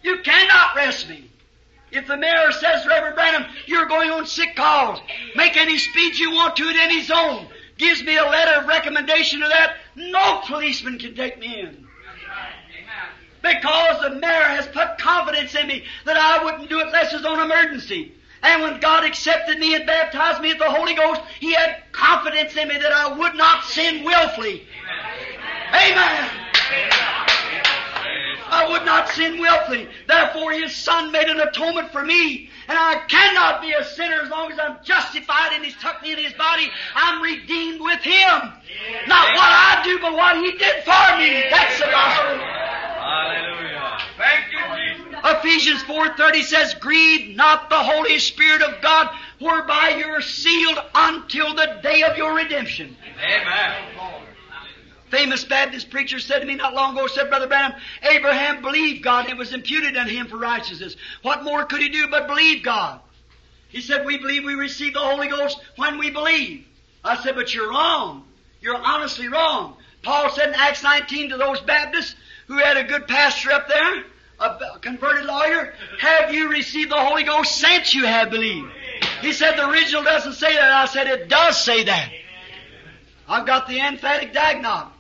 You 0.02 0.18
cannot 0.22 0.76
arrest 0.76 1.08
me. 1.08 1.30
If 1.90 2.06
the 2.06 2.16
mayor 2.16 2.52
says, 2.52 2.86
Reverend 2.86 3.16
Branham, 3.16 3.44
you're 3.66 3.84
going 3.84 4.10
on 4.10 4.26
sick 4.26 4.56
calls, 4.56 4.98
make 5.36 5.58
any 5.58 5.76
speed 5.76 6.16
you 6.16 6.32
want 6.32 6.56
to 6.56 6.66
at 6.66 6.76
any 6.76 7.02
zone, 7.02 7.46
gives 7.82 8.02
me 8.04 8.16
a 8.16 8.22
letter 8.22 8.60
of 8.60 8.68
recommendation 8.68 9.40
to 9.40 9.48
that, 9.48 9.74
no 9.96 10.40
policeman 10.46 10.98
can 10.98 11.14
take 11.16 11.38
me 11.38 11.60
in. 11.60 11.86
Because 13.42 14.00
the 14.02 14.20
mayor 14.20 14.44
has 14.44 14.66
put 14.68 14.98
confidence 14.98 15.54
in 15.56 15.66
me 15.66 15.82
that 16.04 16.16
I 16.16 16.44
wouldn't 16.44 16.68
do 16.70 16.78
it 16.78 16.86
unless 16.86 17.12
it's 17.12 17.24
on 17.24 17.40
emergency. 17.40 18.12
And 18.44 18.62
when 18.62 18.80
God 18.80 19.04
accepted 19.04 19.58
me 19.58 19.74
and 19.74 19.84
baptized 19.84 20.40
me 20.40 20.48
with 20.50 20.58
the 20.58 20.70
Holy 20.70 20.94
Ghost, 20.94 21.20
He 21.40 21.52
had 21.52 21.82
confidence 21.90 22.56
in 22.56 22.68
me 22.68 22.78
that 22.78 22.92
I 22.92 23.18
would 23.18 23.34
not 23.34 23.64
sin 23.64 24.04
willfully. 24.04 24.64
Amen. 25.74 27.31
I 28.52 28.68
would 28.70 28.84
not 28.84 29.08
sin 29.08 29.40
willfully. 29.40 29.88
Therefore, 30.06 30.52
His 30.52 30.76
Son 30.76 31.10
made 31.10 31.28
an 31.28 31.40
atonement 31.40 31.90
for 31.90 32.04
me. 32.04 32.50
And 32.68 32.78
I 32.78 33.02
cannot 33.08 33.62
be 33.62 33.72
a 33.72 33.82
sinner 33.82 34.20
as 34.22 34.28
long 34.28 34.52
as 34.52 34.58
I'm 34.58 34.76
justified 34.84 35.52
and 35.54 35.64
He's 35.64 35.74
tucked 35.76 36.02
me 36.02 36.12
in 36.12 36.18
His 36.18 36.34
body. 36.34 36.70
I'm 36.94 37.22
redeemed 37.22 37.80
with 37.80 38.00
Him. 38.00 38.52
Not 39.08 39.34
what 39.34 39.50
I 39.50 39.80
do, 39.84 39.98
but 40.00 40.12
what 40.12 40.36
He 40.36 40.52
did 40.52 40.84
for 40.84 41.16
me. 41.16 41.44
That's 41.50 41.78
the 41.78 41.86
gospel. 41.86 42.38
Hallelujah. 43.02 43.98
Thank 44.18 44.52
you, 44.52 44.60
Jesus. 44.76 45.20
Ephesians 45.24 45.82
4.30 45.84 46.42
says, 46.42 46.74
Grieve 46.74 47.34
not 47.34 47.70
the 47.70 47.78
Holy 47.78 48.18
Spirit 48.18 48.62
of 48.62 48.82
God, 48.82 49.08
whereby 49.38 49.96
you're 49.98 50.20
sealed 50.20 50.78
until 50.94 51.54
the 51.54 51.78
day 51.82 52.02
of 52.02 52.16
your 52.16 52.34
redemption. 52.34 52.96
Amen. 53.18 54.01
Famous 55.12 55.44
Baptist 55.44 55.90
preacher 55.90 56.18
said 56.18 56.38
to 56.38 56.46
me 56.46 56.54
not 56.54 56.72
long 56.72 56.96
ago, 56.96 57.06
said, 57.06 57.28
Brother 57.28 57.46
Branham, 57.46 57.78
Abraham 58.02 58.62
believed 58.62 59.04
God 59.04 59.28
it 59.28 59.36
was 59.36 59.52
imputed 59.52 59.94
unto 59.94 60.10
him 60.10 60.26
for 60.26 60.38
righteousness. 60.38 60.96
What 61.20 61.44
more 61.44 61.66
could 61.66 61.82
he 61.82 61.90
do 61.90 62.08
but 62.08 62.26
believe 62.26 62.62
God? 62.62 62.98
He 63.68 63.82
said, 63.82 64.06
we 64.06 64.16
believe 64.16 64.42
we 64.42 64.54
receive 64.54 64.94
the 64.94 65.00
Holy 65.00 65.28
Ghost 65.28 65.60
when 65.76 65.98
we 65.98 66.08
believe. 66.08 66.64
I 67.04 67.22
said, 67.22 67.34
but 67.34 67.52
you're 67.52 67.68
wrong. 67.68 68.24
You're 68.62 68.74
honestly 68.74 69.28
wrong. 69.28 69.76
Paul 70.02 70.30
said 70.30 70.48
in 70.48 70.54
Acts 70.54 70.82
19 70.82 71.28
to 71.28 71.36
those 71.36 71.60
Baptists 71.60 72.16
who 72.46 72.56
had 72.56 72.78
a 72.78 72.84
good 72.84 73.06
pastor 73.06 73.52
up 73.52 73.68
there, 73.68 74.04
a 74.40 74.78
converted 74.80 75.26
lawyer, 75.26 75.74
have 75.98 76.32
you 76.32 76.48
received 76.48 76.90
the 76.90 76.96
Holy 76.96 77.24
Ghost 77.24 77.54
since 77.54 77.94
you 77.94 78.06
have 78.06 78.30
believed? 78.30 78.72
He 79.20 79.34
said 79.34 79.58
the 79.58 79.68
original 79.68 80.04
doesn't 80.04 80.32
say 80.32 80.54
that. 80.54 80.72
I 80.72 80.86
said 80.86 81.06
it 81.06 81.28
does 81.28 81.62
say 81.62 81.84
that. 81.84 82.10
I've 83.28 83.46
got 83.46 83.68
the 83.68 83.78
Emphatic 83.78 84.32
Diaglott. 84.32 84.91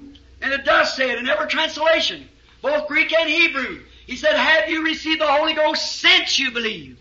And 0.42 0.52
it 0.52 0.64
does 0.64 0.94
say 0.94 1.10
it 1.10 1.18
in 1.18 1.28
every 1.28 1.46
translation, 1.46 2.28
both 2.60 2.88
Greek 2.88 3.12
and 3.12 3.30
Hebrew. 3.30 3.80
He 4.06 4.16
said, 4.16 4.36
have 4.36 4.68
you 4.68 4.84
received 4.84 5.20
the 5.20 5.26
Holy 5.26 5.54
Ghost 5.54 6.00
since 6.00 6.38
you 6.38 6.50
believed? 6.50 6.98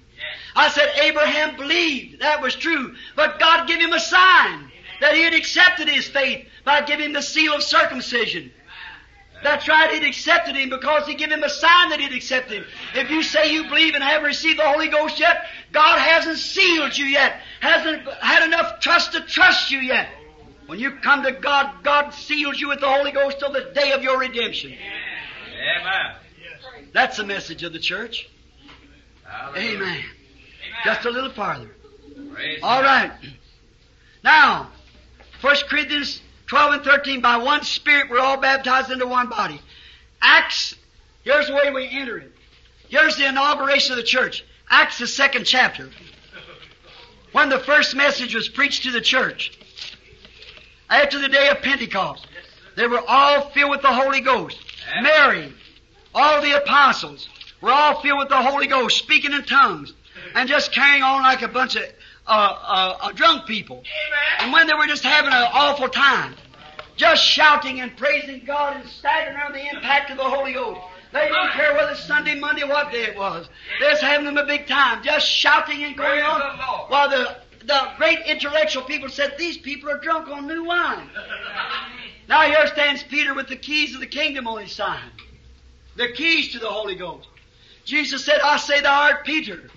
I 0.55 0.69
said, 0.69 0.91
Abraham 1.01 1.55
believed. 1.55 2.21
That 2.21 2.41
was 2.41 2.55
true. 2.55 2.95
But 3.15 3.39
God 3.39 3.67
gave 3.67 3.79
him 3.79 3.93
a 3.93 3.99
sign 3.99 4.71
that 4.99 5.15
he 5.15 5.23
had 5.23 5.33
accepted 5.33 5.89
his 5.89 6.07
faith 6.07 6.47
by 6.63 6.81
giving 6.81 7.07
him 7.07 7.13
the 7.13 7.21
seal 7.21 7.53
of 7.53 7.63
circumcision. 7.63 8.51
That's 9.43 9.67
right, 9.67 9.91
he'd 9.91 10.07
accepted 10.07 10.55
him 10.55 10.69
because 10.69 11.07
he 11.07 11.15
gave 11.15 11.31
him 11.31 11.41
a 11.41 11.49
sign 11.49 11.89
that 11.89 11.99
he'd 11.99 12.13
accepted 12.13 12.57
him. 12.57 12.65
If 12.93 13.09
you 13.09 13.23
say 13.23 13.51
you 13.51 13.63
believe 13.63 13.95
and 13.95 14.03
haven't 14.03 14.27
received 14.27 14.59
the 14.59 14.69
Holy 14.69 14.87
Ghost 14.87 15.19
yet, 15.19 15.45
God 15.71 15.97
hasn't 15.97 16.37
sealed 16.37 16.95
you 16.95 17.05
yet, 17.05 17.41
hasn't 17.59 18.07
had 18.21 18.45
enough 18.45 18.79
trust 18.81 19.13
to 19.13 19.21
trust 19.21 19.71
you 19.71 19.79
yet. 19.79 20.09
When 20.71 20.79
you 20.79 20.91
come 20.91 21.23
to 21.23 21.33
God, 21.33 21.83
God 21.83 22.13
seals 22.13 22.57
you 22.57 22.69
with 22.69 22.79
the 22.79 22.87
Holy 22.87 23.11
Ghost 23.11 23.39
till 23.39 23.51
the 23.51 23.73
day 23.75 23.91
of 23.91 24.03
your 24.03 24.17
redemption. 24.17 24.71
Amen. 24.71 26.15
That's 26.93 27.17
the 27.17 27.25
message 27.25 27.63
of 27.63 27.73
the 27.73 27.79
church. 27.79 28.29
Hallelujah. 29.25 29.75
Amen. 29.75 30.03
Just 30.85 31.03
a 31.03 31.09
little 31.09 31.33
farther. 31.33 31.71
Praise 32.33 32.61
All 32.63 32.81
right. 32.81 33.11
Now, 34.23 34.69
1 35.41 35.55
Corinthians 35.69 36.21
12 36.47 36.73
and 36.75 36.83
13, 36.85 37.19
by 37.19 37.35
one 37.35 37.63
Spirit 37.63 38.09
we're 38.09 38.19
all 38.19 38.37
baptized 38.37 38.91
into 38.91 39.07
one 39.07 39.27
body. 39.27 39.59
Acts, 40.21 40.73
here's 41.25 41.47
the 41.47 41.53
way 41.53 41.69
we 41.71 41.89
enter 41.89 42.17
it. 42.19 42.31
Here's 42.87 43.17
the 43.17 43.27
inauguration 43.27 43.91
of 43.91 43.97
the 43.97 44.03
church. 44.03 44.45
Acts, 44.69 44.99
the 44.99 45.07
second 45.07 45.43
chapter. 45.43 45.89
When 47.33 47.49
the 47.49 47.59
first 47.59 47.93
message 47.93 48.33
was 48.33 48.47
preached 48.47 48.83
to 48.83 48.91
the 48.91 49.01
church. 49.01 49.57
After 50.91 51.19
the 51.19 51.29
day 51.29 51.49
of 51.49 51.61
Pentecost. 51.61 52.27
They 52.75 52.87
were 52.87 53.03
all 53.07 53.49
filled 53.49 53.71
with 53.71 53.81
the 53.81 53.91
Holy 53.91 54.21
Ghost. 54.21 54.57
Mary, 55.01 55.53
all 56.15 56.41
the 56.41 56.57
apostles, 56.57 57.27
were 57.61 57.71
all 57.71 58.01
filled 58.01 58.19
with 58.19 58.29
the 58.29 58.41
Holy 58.41 58.67
Ghost, 58.67 58.97
speaking 58.97 59.33
in 59.33 59.43
tongues, 59.43 59.93
and 60.35 60.47
just 60.47 60.71
carrying 60.71 61.03
on 61.03 61.21
like 61.21 61.41
a 61.41 61.47
bunch 61.47 61.75
of 61.75 61.83
uh, 62.27 62.29
uh, 62.29 62.97
uh, 63.01 63.11
drunk 63.11 63.45
people. 63.45 63.83
And 64.39 64.53
when 64.53 64.67
they 64.67 64.73
were 64.73 64.87
just 64.87 65.03
having 65.03 65.33
an 65.33 65.47
awful 65.53 65.89
time, 65.89 66.35
just 66.95 67.23
shouting 67.23 67.81
and 67.81 67.95
praising 67.97 68.43
God 68.45 68.77
and 68.77 68.87
staggering 68.87 69.37
under 69.37 69.57
the 69.57 69.69
impact 69.75 70.11
of 70.11 70.17
the 70.17 70.23
Holy 70.23 70.53
Ghost. 70.53 70.79
They 71.11 71.27
didn't 71.27 71.51
care 71.51 71.73
whether 71.73 71.91
it's 71.91 72.05
Sunday, 72.05 72.39
Monday, 72.39 72.63
what 72.63 72.91
day 72.91 73.03
it 73.03 73.17
was. 73.17 73.49
They 73.81 73.89
was 73.89 73.99
having 73.99 74.25
them 74.25 74.37
a 74.37 74.45
big 74.45 74.65
time, 74.67 75.03
just 75.03 75.27
shouting 75.27 75.83
and 75.83 75.97
going 75.97 76.21
on. 76.21 76.41
While 76.87 77.09
the 77.09 77.37
the 77.65 77.91
great 77.97 78.19
intellectual 78.25 78.83
people 78.83 79.09
said, 79.09 79.37
"These 79.37 79.57
people 79.57 79.89
are 79.89 79.97
drunk 79.97 80.27
on 80.29 80.47
new 80.47 80.63
wine." 80.63 81.09
Now 82.27 82.41
here 82.41 82.65
stands 82.67 83.03
Peter 83.03 83.33
with 83.33 83.47
the 83.47 83.55
keys 83.55 83.93
of 83.93 83.99
the 83.99 84.07
kingdom 84.07 84.47
on 84.47 84.61
his 84.61 84.71
side. 84.71 85.11
The 85.95 86.11
keys 86.13 86.53
to 86.53 86.59
the 86.59 86.69
Holy 86.69 86.95
Ghost. 86.95 87.27
Jesus 87.83 88.23
said, 88.23 88.39
I 88.41 88.57
say 88.57 88.81
thou 88.81 89.01
art 89.01 89.25
Peter. 89.25 89.69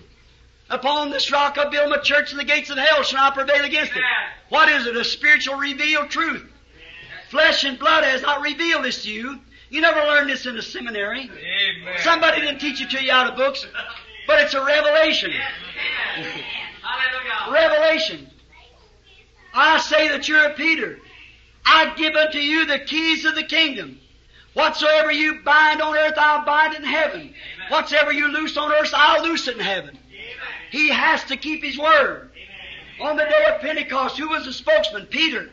Upon 0.70 1.10
this 1.10 1.30
rock 1.30 1.58
I 1.58 1.68
build 1.68 1.90
my 1.90 1.98
church 1.98 2.30
and 2.30 2.40
the 2.40 2.44
gates 2.44 2.70
of 2.70 2.78
hell 2.78 3.02
shall 3.02 3.20
not 3.20 3.34
prevail 3.34 3.64
against 3.64 3.92
it. 3.92 4.02
What 4.48 4.68
is 4.68 4.86
it? 4.86 4.96
A 4.96 5.04
spiritual 5.04 5.56
revealed 5.56 6.10
truth. 6.10 6.44
Flesh 7.30 7.64
and 7.64 7.78
blood 7.78 8.04
has 8.04 8.22
not 8.22 8.40
revealed 8.40 8.84
this 8.84 9.02
to 9.02 9.10
you. 9.10 9.40
You 9.70 9.80
never 9.80 9.98
learned 10.00 10.30
this 10.30 10.46
in 10.46 10.56
a 10.56 10.62
seminary. 10.62 11.22
Amen. 11.22 11.98
Somebody 11.98 12.40
didn't 12.42 12.60
teach 12.60 12.80
it 12.80 12.90
to 12.90 13.02
you 13.02 13.10
out 13.10 13.30
of 13.30 13.36
books. 13.36 13.66
But 14.26 14.40
it's 14.40 14.54
a 14.54 14.64
revelation. 14.64 15.32
Revelation. 17.52 18.28
I 19.54 19.78
say 19.78 20.08
that 20.08 20.28
you're 20.28 20.44
a 20.44 20.54
Peter. 20.54 20.98
I 21.64 21.94
give 21.96 22.14
unto 22.14 22.38
you 22.38 22.66
the 22.66 22.80
keys 22.80 23.24
of 23.24 23.34
the 23.34 23.44
kingdom. 23.44 24.00
Whatsoever 24.54 25.10
you 25.10 25.40
bind 25.42 25.82
on 25.82 25.96
earth, 25.96 26.14
I'll 26.16 26.44
bind 26.44 26.74
in 26.74 26.84
heaven. 26.84 27.34
Whatsoever 27.68 28.12
you 28.12 28.28
loose 28.28 28.56
on 28.56 28.72
earth, 28.72 28.92
I'll 28.94 29.24
loose 29.24 29.48
it 29.48 29.56
in 29.56 29.62
heaven. 29.62 29.98
He 30.70 30.88
has 30.88 31.24
to 31.24 31.36
keep 31.36 31.62
his 31.62 31.78
word. 31.78 32.30
On 33.00 33.16
the 33.16 33.24
day 33.24 33.44
of 33.52 33.60
Pentecost, 33.60 34.18
who 34.18 34.28
was 34.28 34.44
the 34.44 34.52
spokesman? 34.52 35.06
Peter. 35.06 35.50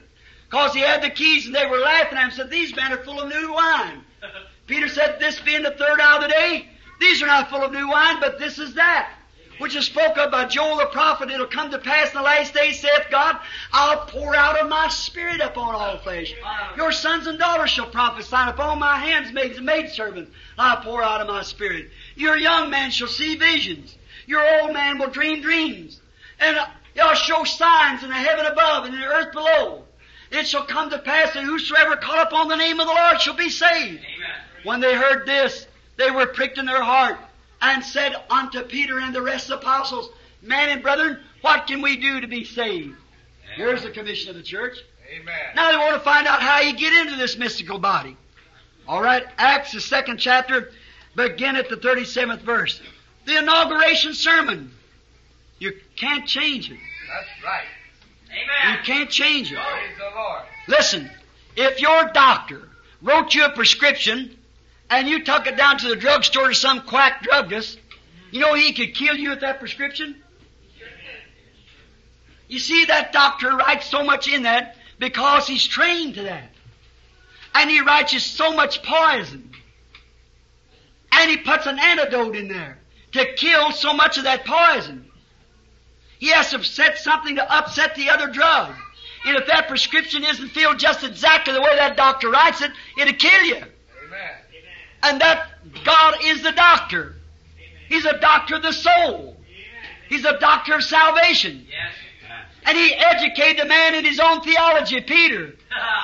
Because 0.50 0.74
he 0.74 0.82
had 0.82 1.02
the 1.02 1.10
keys 1.10 1.46
and 1.46 1.56
they 1.56 1.66
were 1.66 1.80
laughing 1.80 2.18
at 2.18 2.24
him 2.24 2.30
and 2.30 2.34
said, 2.34 2.50
These 2.50 2.76
men 2.76 2.92
are 2.92 3.04
full 3.04 3.22
of 3.22 3.30
new 3.30 3.54
wine. 3.54 4.04
Peter 4.68 4.88
said, 4.88 5.20
This 5.20 5.40
being 5.40 5.64
the 5.64 5.72
third 5.72 6.00
hour 6.00 6.18
of 6.18 6.24
the 6.24 6.28
day, 6.28 6.68
these 7.00 7.24
are 7.24 7.28
not 7.28 7.50
full 7.50 7.64
of 7.64 7.72
new 7.72 7.90
wine, 7.90 8.20
but 8.20 8.38
this 8.38 8.60
is 8.60 8.76
that. 8.76 9.12
Which 9.62 9.76
is 9.76 9.86
spoke 9.86 10.18
of 10.18 10.32
by 10.32 10.46
Joel 10.46 10.78
the 10.78 10.88
prophet, 10.88 11.30
it'll 11.30 11.46
come 11.46 11.70
to 11.70 11.78
pass 11.78 12.10
in 12.10 12.18
the 12.18 12.24
last 12.24 12.52
days, 12.52 12.80
saith 12.80 13.06
God, 13.12 13.38
I'll 13.72 14.08
pour 14.08 14.36
out 14.36 14.60
of 14.60 14.68
my 14.68 14.88
spirit 14.88 15.40
upon 15.40 15.76
all 15.76 16.00
flesh. 16.00 16.34
Your 16.76 16.92
sons 16.92 17.28
and 17.28 17.38
daughters 17.38 17.70
shall 17.70 17.86
prophesy, 17.86 18.36
and 18.36 18.50
upon 18.50 18.80
my 18.80 18.98
hands 18.98 19.28
handmaids 19.28 19.58
and 19.58 19.68
maidservants 19.68 20.32
I'll 20.58 20.78
pour 20.78 21.04
out 21.04 21.22
of 21.22 21.28
my 21.28 21.44
spirit. 21.44 21.92
Your 22.16 22.36
young 22.38 22.72
man 22.72 22.90
shall 22.90 23.08
see 23.08 23.36
visions. 23.36 23.96
Your 24.26 24.44
old 24.62 24.74
man 24.74 24.98
will 24.98 25.12
dream 25.12 25.44
dreams. 25.44 26.02
And 26.40 26.58
uh, 26.58 26.66
I'll 27.00 27.14
show 27.14 27.44
signs 27.44 28.02
in 28.02 28.10
the 28.10 28.16
heaven 28.16 28.48
above 28.48 28.86
and 28.86 28.96
in 28.96 29.00
the 29.00 29.06
earth 29.06 29.32
below. 29.32 29.84
It 30.32 30.48
shall 30.48 30.66
come 30.66 30.90
to 30.90 30.98
pass 30.98 31.36
that 31.36 31.44
whosoever 31.44 31.98
call 31.98 32.20
upon 32.20 32.48
the 32.48 32.56
name 32.56 32.80
of 32.80 32.88
the 32.88 32.94
Lord 32.94 33.22
shall 33.22 33.36
be 33.36 33.52
saved. 33.52 34.04
When 34.64 34.80
they 34.80 34.96
heard 34.96 35.28
this, 35.28 35.68
they 35.98 36.10
were 36.10 36.26
pricked 36.26 36.58
in 36.58 36.66
their 36.66 36.82
heart 36.82 37.20
and 37.62 37.84
said 37.84 38.16
unto 38.30 38.62
Peter 38.64 39.00
and 39.00 39.14
the 39.14 39.22
rest 39.22 39.50
of 39.50 39.60
the 39.60 39.68
apostles, 39.68 40.10
Men 40.42 40.70
and 40.70 40.82
brethren, 40.82 41.20
what 41.42 41.68
can 41.68 41.82
we 41.82 41.98
do 41.98 42.22
to 42.22 42.28
be 42.28 42.44
saved? 42.44 42.96
Here's 43.56 43.84
the 43.84 43.92
commission 43.92 44.32
of 44.32 44.36
the 44.36 44.44
church. 44.44 44.78
Amen. 45.14 45.36
Now 45.56 45.72
they 45.72 45.78
want 45.78 45.94
to 45.94 46.00
find 46.00 46.26
out 46.26 46.42
how 46.42 46.62
you 46.62 46.74
get 46.74 46.94
into 46.94 47.16
this 47.18 47.38
mystical 47.38 47.78
body. 47.78 48.18
All 48.88 49.02
right, 49.02 49.24
Acts, 49.38 49.74
the 49.74 49.82
second 49.82 50.18
chapter, 50.18 50.72
begin 51.16 51.56
at 51.56 51.70
the 51.70 51.76
37th 51.78 52.42
verse. 52.42 52.82
The 53.26 53.38
inauguration 53.38 54.14
sermon. 54.14 54.72
You 55.60 55.74
can't 55.96 56.26
change 56.26 56.72
it. 56.72 56.78
That's 57.08 57.44
right. 57.44 57.68
Amen. 58.32 58.78
You 58.78 58.84
can't 58.84 59.10
change 59.10 59.52
it. 59.52 59.58
Praise 59.58 59.98
the 59.98 60.16
Lord. 60.16 60.42
Listen, 60.68 61.12
if 61.56 61.80
your 61.82 62.10
doctor 62.14 62.70
wrote 63.02 63.36
you 63.36 63.46
a 63.46 63.52
prescription 63.52 64.36
and 64.92 65.08
you 65.08 65.24
took 65.24 65.48
it 65.48 65.56
down 65.56 65.78
to 65.80 65.88
the 65.88 65.96
drugstore 65.96 66.50
to 66.50 66.54
some 66.54 66.82
quack 66.82 67.24
druggist, 67.24 67.80
you 68.30 68.42
know 68.42 68.54
he 68.54 68.74
could 68.74 68.94
kill 68.94 69.16
you 69.16 69.30
with 69.30 69.40
that 69.40 69.60
prescription? 69.60 70.22
You 72.50 72.60
see, 72.60 72.86
that 72.86 73.14
doctor 73.14 73.56
writes 73.56 73.90
so 73.90 74.04
much 74.04 74.28
in 74.28 74.44
that 74.44 74.76
because 75.00 75.48
he's 75.48 75.66
trained 75.66 76.16
to 76.16 76.24
that. 76.24 76.50
And 77.56 77.70
he 77.70 77.80
writes 77.80 78.12
you 78.12 78.20
so 78.20 78.54
much 78.54 78.84
poison. 78.84 79.52
And 81.14 81.32
he 81.32 81.38
puts 81.38 81.66
an 81.66 81.80
antidote 81.80 82.36
in 82.36 82.50
there 82.50 82.78
to 83.14 83.34
kill 83.36 83.72
so 83.72 83.94
much 83.94 84.18
of 84.18 84.26
that 84.26 84.46
poison. 84.46 85.06
He 86.20 86.28
has 86.28 86.52
to 86.52 86.64
set 86.64 86.98
something 86.98 87.38
to 87.38 87.58
upset 87.58 87.96
the 87.96 88.10
other 88.10 88.28
drug. 88.28 88.76
And 89.26 89.38
if 89.38 89.48
that 89.48 89.70
prescription 89.70 90.26
isn't 90.26 90.50
filled 90.50 90.80
just 90.80 91.06
exactly 91.06 91.54
the 91.54 91.62
way 91.62 91.76
that 91.78 91.96
doctor 91.96 92.30
writes 92.30 92.62
it, 92.62 92.72
it'll 92.98 93.14
kill 93.14 93.44
you. 93.44 93.64
And 95.04 95.22
that 95.22 95.48
God 95.84 96.16
is 96.24 96.44
the 96.44 96.52
doctor. 96.52 97.16
He's 97.90 98.06
a 98.06 98.18
doctor 98.20 98.56
of 98.56 98.62
the 98.62 98.72
soul. 98.72 99.36
He's 100.10 100.26
a 100.26 100.38
doctor 100.40 100.76
of 100.76 100.84
salvation. 100.84 101.66
And 102.64 102.78
he 102.78 102.94
educated 102.94 103.66
a 103.66 103.68
man 103.68 103.96
in 103.96 104.06
his 104.06 104.20
own 104.20 104.42
theology, 104.42 105.02
Peter. 105.02 105.56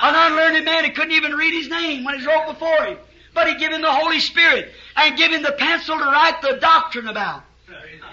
An 0.02 0.32
unlearned 0.32 0.64
man 0.64 0.84
who 0.84 0.92
couldn't 0.92 1.12
even 1.12 1.32
read 1.32 1.54
his 1.54 1.68
name 1.68 2.04
when 2.04 2.18
he 2.18 2.26
wrote 2.26 2.48
before 2.48 2.84
him. 2.84 2.98
But 3.34 3.48
he 3.48 3.56
gave 3.56 3.70
him 3.70 3.82
the 3.82 3.92
Holy 3.92 4.18
Spirit 4.18 4.72
and 4.96 5.16
gave 5.16 5.30
him 5.30 5.42
the 5.42 5.52
pencil 5.52 5.96
to 5.96 6.04
write 6.04 6.42
the 6.42 6.58
doctrine 6.60 7.06
about. 7.06 7.44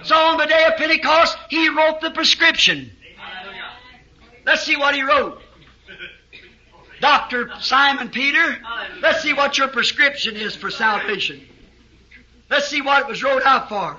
So 0.03 0.15
on 0.15 0.37
the 0.37 0.45
day 0.45 0.65
of 0.65 0.77
Pentecost, 0.77 1.37
he 1.49 1.69
wrote 1.69 2.01
the 2.01 2.11
prescription. 2.11 2.91
Let's 4.45 4.63
see 4.63 4.75
what 4.75 4.93
he 4.93 5.01
wrote. 5.01 5.41
Dr. 7.01 7.51
Simon 7.59 8.09
Peter, 8.09 8.57
let's 9.01 9.21
see 9.21 9.33
what 9.33 9.57
your 9.57 9.67
prescription 9.67 10.35
is 10.35 10.55
for 10.55 10.69
salvation. 10.69 11.41
Let's 12.49 12.67
see 12.67 12.81
what 12.81 13.01
it 13.01 13.07
was 13.07 13.23
wrote 13.23 13.43
out 13.43 13.69
for. 13.69 13.97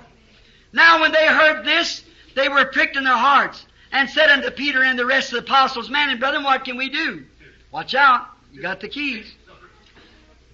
Now 0.72 1.00
when 1.00 1.12
they 1.12 1.26
heard 1.26 1.64
this, 1.64 2.04
they 2.34 2.48
were 2.48 2.64
pricked 2.66 2.96
in 2.96 3.04
their 3.04 3.16
hearts 3.16 3.64
and 3.92 4.08
said 4.08 4.30
unto 4.30 4.50
Peter 4.50 4.82
and 4.82 4.98
the 4.98 5.06
rest 5.06 5.32
of 5.32 5.44
the 5.44 5.50
apostles, 5.50 5.90
Man 5.90 6.10
and 6.10 6.20
brethren, 6.20 6.44
what 6.44 6.64
can 6.64 6.76
we 6.76 6.88
do? 6.88 7.24
Watch 7.70 7.94
out. 7.94 8.26
You 8.52 8.62
got 8.62 8.80
the 8.80 8.88
keys. 8.88 9.34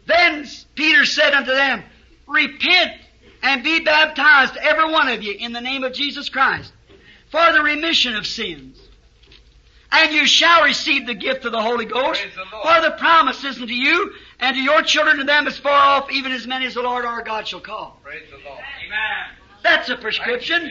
Then 0.06 0.46
Peter 0.74 1.04
said 1.04 1.34
unto 1.34 1.52
them, 1.52 1.82
Repent 2.26 2.92
and 3.42 3.62
be 3.62 3.80
baptized, 3.80 4.56
every 4.56 4.90
one 4.90 5.08
of 5.08 5.22
you, 5.22 5.32
in 5.32 5.52
the 5.52 5.60
name 5.60 5.84
of 5.84 5.92
Jesus 5.92 6.28
Christ, 6.28 6.72
for 7.30 7.52
the 7.52 7.62
remission 7.62 8.16
of 8.16 8.26
sins. 8.26 8.81
And 9.92 10.12
you 10.12 10.26
shall 10.26 10.64
receive 10.64 11.06
the 11.06 11.14
gift 11.14 11.44
of 11.44 11.52
the 11.52 11.60
Holy 11.60 11.84
Ghost, 11.84 12.22
Praise 12.22 12.34
the 12.34 12.56
Lord. 12.56 12.66
for 12.66 12.90
the 12.90 12.96
promise 12.96 13.44
is 13.44 13.60
unto 13.60 13.74
you, 13.74 14.12
and 14.40 14.56
to 14.56 14.62
your 14.62 14.82
children 14.82 15.20
and 15.20 15.28
them 15.28 15.46
as 15.46 15.58
far 15.58 15.72
off, 15.72 16.10
even 16.10 16.32
as 16.32 16.46
many 16.46 16.64
as 16.66 16.74
the 16.74 16.82
Lord 16.82 17.04
our 17.04 17.22
God 17.22 17.46
shall 17.46 17.60
call. 17.60 18.00
Praise 18.02 18.22
the 18.30 18.38
Lord. 18.48 18.58
Amen. 18.86 19.36
That's 19.62 19.88
a 19.90 19.96
prescription. 19.96 20.70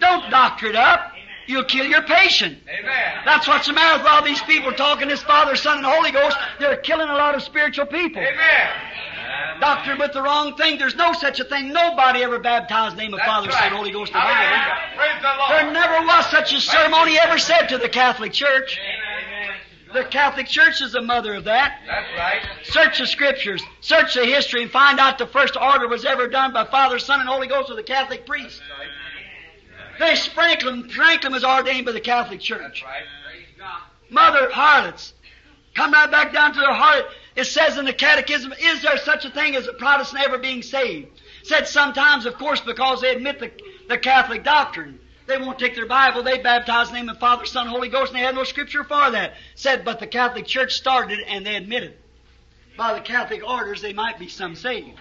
Don't 0.00 0.30
doctor 0.30 0.66
it 0.66 0.76
up. 0.76 1.12
You'll 1.46 1.64
kill 1.64 1.84
your 1.86 2.02
patient. 2.02 2.58
Amen. 2.68 3.22
That's 3.24 3.46
what's 3.48 3.66
the 3.66 3.72
matter 3.72 3.98
with 4.02 4.06
all 4.10 4.24
these 4.24 4.40
people 4.42 4.72
talking 4.72 5.08
this 5.08 5.22
Father, 5.22 5.56
Son, 5.56 5.78
and 5.78 5.86
Holy 5.86 6.10
Ghost. 6.12 6.36
They're 6.58 6.76
killing 6.76 7.08
a 7.08 7.14
lot 7.14 7.34
of 7.34 7.42
spiritual 7.42 7.86
people. 7.86 8.22
Amen. 8.22 8.70
Doctor 9.60 9.96
with 9.96 10.12
the 10.12 10.22
wrong 10.22 10.56
thing. 10.56 10.78
There's 10.78 10.96
no 10.96 11.12
such 11.12 11.40
a 11.40 11.44
thing. 11.44 11.72
Nobody 11.72 12.22
ever 12.22 12.38
baptized 12.38 12.92
in 12.92 12.96
the 12.96 13.02
name 13.04 13.14
of 13.14 13.18
That's 13.18 13.30
Father, 13.30 13.48
right. 13.48 13.68
Son, 13.68 13.72
Holy 13.72 13.90
Ghost, 13.90 14.12
in 14.12 14.18
the 14.18 14.20
Bible. 14.20 15.14
The 15.20 15.54
There 15.54 15.72
never 15.72 16.06
was 16.06 16.30
such 16.30 16.52
a 16.52 16.60
ceremony 16.60 17.18
ever 17.18 17.38
said 17.38 17.66
to 17.68 17.78
the 17.78 17.88
Catholic 17.88 18.32
Church. 18.32 18.78
The 19.92 20.04
Catholic 20.04 20.46
Church 20.46 20.80
is 20.80 20.92
the 20.92 21.02
mother 21.02 21.34
of 21.34 21.44
that. 21.44 21.80
That's 21.86 22.06
right. 22.16 22.42
Search 22.62 22.98
the 22.98 23.06
scriptures, 23.06 23.62
search 23.80 24.14
the 24.14 24.24
history, 24.24 24.62
and 24.62 24.70
find 24.70 25.00
out 25.00 25.18
the 25.18 25.26
first 25.26 25.56
order 25.56 25.88
was 25.88 26.04
ever 26.04 26.28
done 26.28 26.52
by 26.52 26.64
Father, 26.64 26.98
Son, 26.98 27.18
and 27.18 27.28
Holy 27.28 27.48
Ghost 27.48 27.68
with 27.68 27.78
the 27.78 27.82
Catholic 27.82 28.24
priest. 28.24 28.62
They 29.98 30.16
Franklin, 30.16 30.88
Franklin 30.88 31.32
was 31.32 31.44
ordained 31.44 31.86
by 31.86 31.92
the 31.92 32.00
Catholic 32.00 32.40
Church. 32.40 32.60
That's 32.62 32.82
right. 32.82 33.02
Mother 34.08 34.50
harlots. 34.50 35.12
Come 35.74 35.92
right 35.92 36.10
back 36.10 36.32
down 36.32 36.52
to 36.54 36.60
their 36.60 36.72
heart. 36.74 37.04
It 37.36 37.44
says 37.44 37.78
in 37.78 37.84
the 37.84 37.92
catechism, 37.92 38.52
is 38.60 38.82
there 38.82 38.96
such 38.98 39.24
a 39.24 39.30
thing 39.30 39.56
as 39.56 39.66
a 39.68 39.72
Protestant 39.72 40.24
ever 40.24 40.38
being 40.38 40.62
saved? 40.62 41.08
Said 41.42 41.68
sometimes, 41.68 42.26
of 42.26 42.34
course, 42.34 42.60
because 42.60 43.00
they 43.00 43.14
admit 43.14 43.38
the, 43.38 43.50
the 43.88 43.98
Catholic 43.98 44.44
doctrine. 44.44 44.98
They 45.26 45.38
won't 45.38 45.58
take 45.58 45.76
their 45.76 45.86
Bible, 45.86 46.24
they 46.24 46.38
baptize 46.38 46.88
in 46.88 46.94
the 46.94 47.00
name 47.00 47.08
of 47.08 47.18
Father, 47.18 47.44
Son, 47.44 47.68
Holy 47.68 47.88
Ghost, 47.88 48.12
and 48.12 48.20
they 48.20 48.24
have 48.24 48.34
no 48.34 48.42
scripture 48.42 48.82
for 48.82 49.12
that. 49.12 49.34
Said, 49.54 49.84
but 49.84 50.00
the 50.00 50.06
Catholic 50.08 50.46
Church 50.46 50.74
started 50.74 51.20
it 51.20 51.26
and 51.28 51.46
they 51.46 51.54
admit 51.54 51.84
it. 51.84 52.00
By 52.76 52.94
the 52.94 53.00
Catholic 53.00 53.46
orders, 53.48 53.80
they 53.80 53.92
might 53.92 54.18
be 54.18 54.28
some 54.28 54.56
saved. 54.56 54.98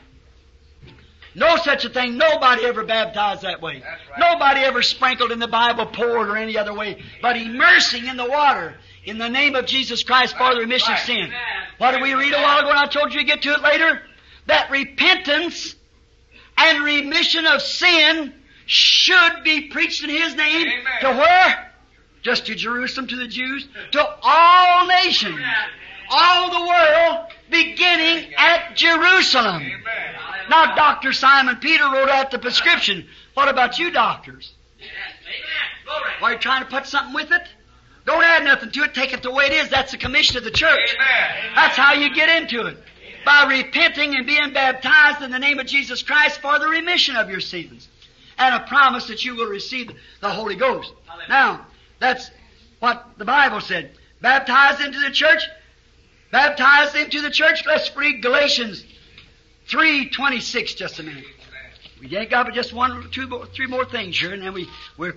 No 1.35 1.55
such 1.57 1.85
a 1.85 1.89
thing. 1.89 2.17
Nobody 2.17 2.65
ever 2.65 2.83
baptized 2.83 3.43
that 3.43 3.61
way. 3.61 3.81
Right. 3.81 4.19
Nobody 4.19 4.61
ever 4.61 4.81
sprinkled 4.81 5.31
in 5.31 5.39
the 5.39 5.47
Bible, 5.47 5.85
poured, 5.85 6.27
or 6.27 6.37
any 6.37 6.57
other 6.57 6.73
way. 6.73 7.01
But 7.21 7.37
immersing 7.37 8.05
in 8.07 8.17
the 8.17 8.27
water 8.29 8.75
in 9.09 9.17
the 9.17 9.29
name 9.29 9.55
of 9.55 9.65
Jesus 9.65 10.03
Christ 10.03 10.37
for 10.37 10.53
the 10.53 10.61
remission 10.61 10.93
of 10.93 10.99
sin. 10.99 11.31
What 11.79 11.91
did 11.91 12.01
we 12.01 12.13
read 12.13 12.33
a 12.33 12.41
while 12.41 12.59
ago? 12.59 12.69
And 12.69 12.77
I 12.77 12.85
told 12.85 13.11
you 13.13 13.19
to 13.19 13.25
get 13.25 13.41
to 13.41 13.53
it 13.53 13.61
later. 13.61 14.01
That 14.45 14.69
repentance 14.69 15.75
and 16.57 16.83
remission 16.83 17.45
of 17.45 17.61
sin 17.61 18.33
should 18.65 19.43
be 19.43 19.69
preached 19.69 20.03
in 20.03 20.09
His 20.09 20.35
name. 20.35 20.67
Amen. 20.67 20.83
To 21.01 21.09
where? 21.09 21.71
Just 22.21 22.45
to 22.47 22.55
Jerusalem, 22.55 23.07
to 23.07 23.15
the 23.15 23.27
Jews, 23.27 23.67
to 23.91 24.15
all 24.21 24.87
nations, 24.87 25.39
all 26.09 26.51
the 26.51 26.67
world, 26.67 27.31
beginning 27.49 28.33
at 28.37 28.75
Jerusalem. 28.75 29.63
Amen. 29.63 30.15
Now, 30.49 30.75
Dr. 30.75 31.13
Simon 31.13 31.57
Peter 31.57 31.83
wrote 31.83 32.09
out 32.09 32.31
the 32.31 32.39
prescription. 32.39 33.07
What 33.33 33.47
about 33.47 33.79
you, 33.79 33.91
doctors? 33.91 34.53
Are 36.21 36.33
you 36.33 36.39
trying 36.39 36.63
to 36.63 36.69
put 36.69 36.85
something 36.85 37.13
with 37.13 37.31
it? 37.31 37.47
Don't 38.05 38.23
add 38.23 38.43
nothing 38.43 38.71
to 38.71 38.83
it. 38.83 38.93
Take 38.93 39.13
it 39.13 39.21
the 39.21 39.31
way 39.31 39.45
it 39.45 39.53
is. 39.53 39.69
That's 39.69 39.91
the 39.91 39.97
commission 39.97 40.37
of 40.37 40.43
the 40.43 40.51
church. 40.51 40.95
Amen. 40.95 41.53
That's 41.55 41.75
how 41.75 41.93
you 41.93 42.13
get 42.13 42.41
into 42.41 42.67
it. 42.67 42.77
By 43.25 43.45
repenting 43.49 44.15
and 44.15 44.25
being 44.25 44.53
baptized 44.53 45.21
in 45.21 45.31
the 45.31 45.39
name 45.39 45.59
of 45.59 45.67
Jesus 45.67 46.01
Christ 46.01 46.39
for 46.41 46.57
the 46.57 46.67
remission 46.67 47.15
of 47.15 47.29
your 47.29 47.41
sins. 47.41 47.87
And 48.37 48.55
a 48.55 48.65
promise 48.67 49.07
that 49.07 49.23
you 49.25 49.35
will 49.35 49.49
receive 49.49 49.91
the 50.21 50.29
Holy 50.29 50.55
Ghost. 50.55 50.93
Now, 51.27 51.65
that's 51.99 52.31
what 52.79 53.05
the 53.17 53.25
Bible 53.25 53.59
said. 53.59 53.91
Baptized 54.21 54.81
into 54.81 54.99
the 54.99 55.11
church. 55.11 55.43
Baptized 56.31 56.95
into 56.95 57.21
the 57.21 57.29
church. 57.29 57.63
Let's 57.65 57.95
read 57.95 58.21
Galatians 58.21 58.85
3.26 59.67 60.75
just 60.77 60.99
a 60.99 61.03
minute. 61.03 61.25
We 61.99 62.15
ain't 62.15 62.29
got 62.29 62.45
but 62.45 62.55
just 62.55 62.73
one, 62.73 63.09
two, 63.11 63.27
more, 63.27 63.45
three 63.45 63.67
more 63.67 63.85
things 63.85 64.17
here, 64.17 64.33
and 64.33 64.41
then 64.41 64.53
we 64.53 64.67
we 64.97 65.11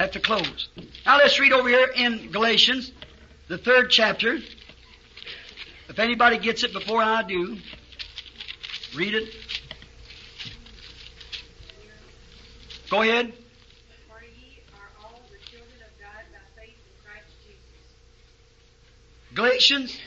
have 0.00 0.12
to 0.12 0.20
close. 0.20 0.68
Now 1.04 1.18
let's 1.18 1.38
read 1.38 1.52
over 1.52 1.68
here 1.68 1.88
in 1.94 2.30
Galatians, 2.32 2.90
the 3.48 3.58
third 3.58 3.90
chapter. 3.90 4.38
If 5.88 5.98
anybody 5.98 6.38
gets 6.38 6.64
it 6.64 6.72
before 6.72 7.02
I 7.02 7.22
do, 7.22 7.58
read 8.96 9.14
it. 9.14 9.34
Go 12.88 13.02
ahead. 13.02 13.34
For 14.08 14.22
ye 14.22 14.62
are 14.72 15.04
all 15.04 15.20
the 15.30 15.38
children 15.50 15.70
of 15.82 16.00
God 16.00 16.24
by 16.32 16.62
faith 16.62 16.74
in 16.74 17.04
Christ 17.04 17.26
Jesus. 17.46 17.60
Galatians 19.34 19.98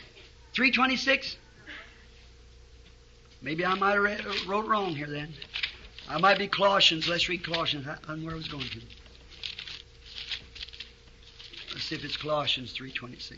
3.26. 0.56 1.36
Maybe 3.44 3.64
I 3.64 3.76
might 3.76 3.94
have 3.94 4.02
read, 4.02 4.26
wrote 4.48 4.66
wrong 4.68 4.96
here 4.96 5.08
then. 5.08 5.34
I 6.10 6.18
might 6.18 6.40
be 6.40 6.48
Colossians. 6.48 7.08
Let's 7.08 7.30
read 7.30 7.44
Colossians. 7.46 7.88
I 7.88 7.98
don't 8.08 8.22
know 8.22 8.26
where 8.26 8.34
I 8.34 8.38
was 8.38 8.48
going 8.48 8.64
to. 8.64 8.82
If 11.94 12.04
it's 12.04 12.18
Colossians 12.18 12.74
3.26. 12.76 13.38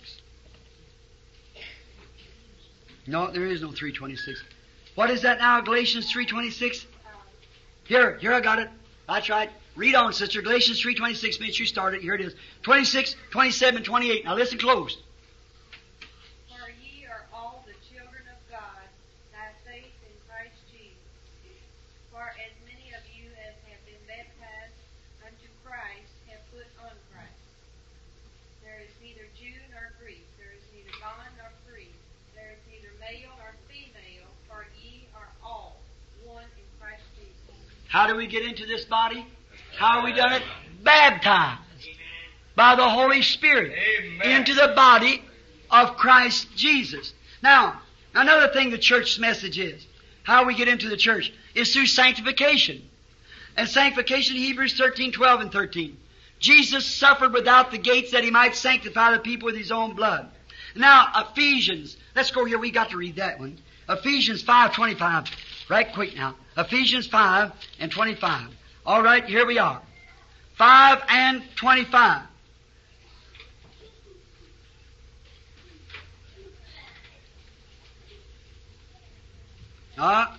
No, 3.05 3.29
there 3.29 3.45
is 3.45 3.61
no 3.61 3.67
3.26. 3.67 4.37
What 4.95 5.09
is 5.09 5.23
that 5.23 5.39
now, 5.39 5.59
Galatians 5.59 6.11
3.26? 6.11 6.85
Here, 7.83 8.17
here 8.17 8.31
I 8.31 8.39
got 8.39 8.59
it. 8.59 8.69
That's 9.09 9.29
right. 9.29 9.49
Read 9.75 9.93
on, 9.93 10.13
sister. 10.13 10.41
Galatians 10.41 10.81
3.26 10.81 11.41
minutes 11.41 11.59
you 11.59 11.65
started. 11.65 12.01
Here 12.01 12.15
it 12.15 12.21
is. 12.21 12.33
26, 12.63 13.17
27, 13.31 13.83
28. 13.83 14.23
Now 14.23 14.35
listen 14.35 14.57
close. 14.57 15.03
For 16.47 16.71
ye 16.81 17.05
are 17.07 17.25
all 17.33 17.61
the 17.67 17.75
children 17.93 18.23
of 18.31 18.39
God 18.49 18.87
by 19.33 19.51
faith 19.69 19.91
in 19.99 20.15
Christ 20.31 20.55
Jesus. 20.71 20.95
For 22.09 22.23
as 22.23 22.55
many 22.63 22.95
of 22.95 23.03
you 23.11 23.27
as 23.35 23.53
have 23.67 23.83
been 23.83 23.99
baptized 24.07 24.79
unto 25.27 25.47
Christ 25.67 26.15
have 26.31 26.39
put 26.55 26.65
on 26.79 26.95
Christ. 27.11 27.35
There 28.63 28.81
is 28.81 28.89
neither 28.97 29.29
Jew 29.37 29.53
nor 29.69 29.93
Greek, 30.01 30.25
there 30.41 30.49
is 30.57 30.65
neither 30.73 30.89
bond 30.97 31.29
nor 31.37 31.53
free, 31.69 31.93
there 32.33 32.49
is 32.49 32.61
neither 32.65 32.89
male 32.97 33.29
nor 33.37 33.53
female, 33.69 34.25
for 34.49 34.65
ye 34.81 35.05
are 35.13 35.29
all 35.45 35.77
one 36.25 36.49
in 36.57 36.65
Christ 36.81 37.05
Jesus. 37.13 37.75
How 37.95 38.07
do 38.07 38.17
we 38.17 38.27
get 38.27 38.43
into 38.43 38.65
this 38.65 38.83
body? 38.83 39.25
How 39.77 39.99
are 39.99 40.03
we 40.03 40.11
done 40.11 40.33
it? 40.33 40.43
Baptized 40.83 41.61
by 42.53 42.75
the 42.75 42.89
Holy 42.89 43.21
Spirit 43.21 43.71
Amen. 43.71 44.31
into 44.31 44.53
the 44.53 44.73
body 44.75 45.23
of 45.71 45.95
Christ 45.95 46.49
Jesus. 46.57 47.13
Now, 47.41 47.79
another 48.13 48.51
thing 48.51 48.69
the 48.69 48.77
church's 48.77 49.17
message 49.17 49.57
is, 49.57 49.87
how 50.23 50.43
we 50.43 50.55
get 50.55 50.67
into 50.67 50.89
the 50.89 50.97
church, 50.97 51.31
is 51.53 51.71
through 51.71 51.85
sanctification. 51.85 52.81
And 53.55 53.65
sanctification, 53.69 54.35
Hebrews 54.35 54.77
13, 54.77 55.13
12, 55.13 55.39
and 55.39 55.51
13. 55.53 55.95
Jesus 56.39 56.85
suffered 56.85 57.31
without 57.31 57.71
the 57.71 57.77
gates 57.77 58.11
that 58.11 58.25
he 58.25 58.29
might 58.29 58.57
sanctify 58.57 59.11
the 59.13 59.19
people 59.19 59.45
with 59.45 59.55
his 59.55 59.71
own 59.71 59.95
blood. 59.95 60.29
Now, 60.75 61.13
Ephesians, 61.15 61.95
let's 62.13 62.31
go 62.31 62.43
here, 62.43 62.59
we 62.59 62.71
got 62.71 62.89
to 62.89 62.97
read 62.97 63.15
that 63.15 63.39
one. 63.39 63.57
Ephesians 63.87 64.41
5, 64.41 64.73
25. 64.73 65.31
Right 65.69 65.91
quick 65.93 66.15
now. 66.15 66.35
Ephesians 66.57 67.07
5 67.07 67.51
and 67.79 67.91
25. 67.91 68.49
All 68.85 69.01
right, 69.01 69.25
here 69.25 69.45
we 69.45 69.57
are. 69.57 69.81
5 70.57 71.01
and 71.09 71.43
25. 71.55 72.21
Ah, 79.97 80.37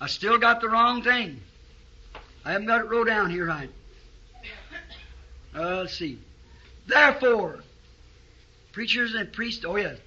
I 0.00 0.06
still 0.06 0.38
got 0.38 0.60
the 0.60 0.68
wrong 0.68 1.02
thing. 1.02 1.40
I 2.44 2.52
haven't 2.52 2.66
got 2.66 2.80
it 2.80 2.88
wrote 2.88 3.06
down 3.06 3.30
here 3.30 3.46
right. 3.46 3.70
Uh, 5.54 5.78
let's 5.78 5.94
see. 5.94 6.18
Therefore, 6.86 7.60
preachers 8.72 9.14
and 9.14 9.32
priests, 9.32 9.64
oh 9.64 9.76
yes. 9.76 9.98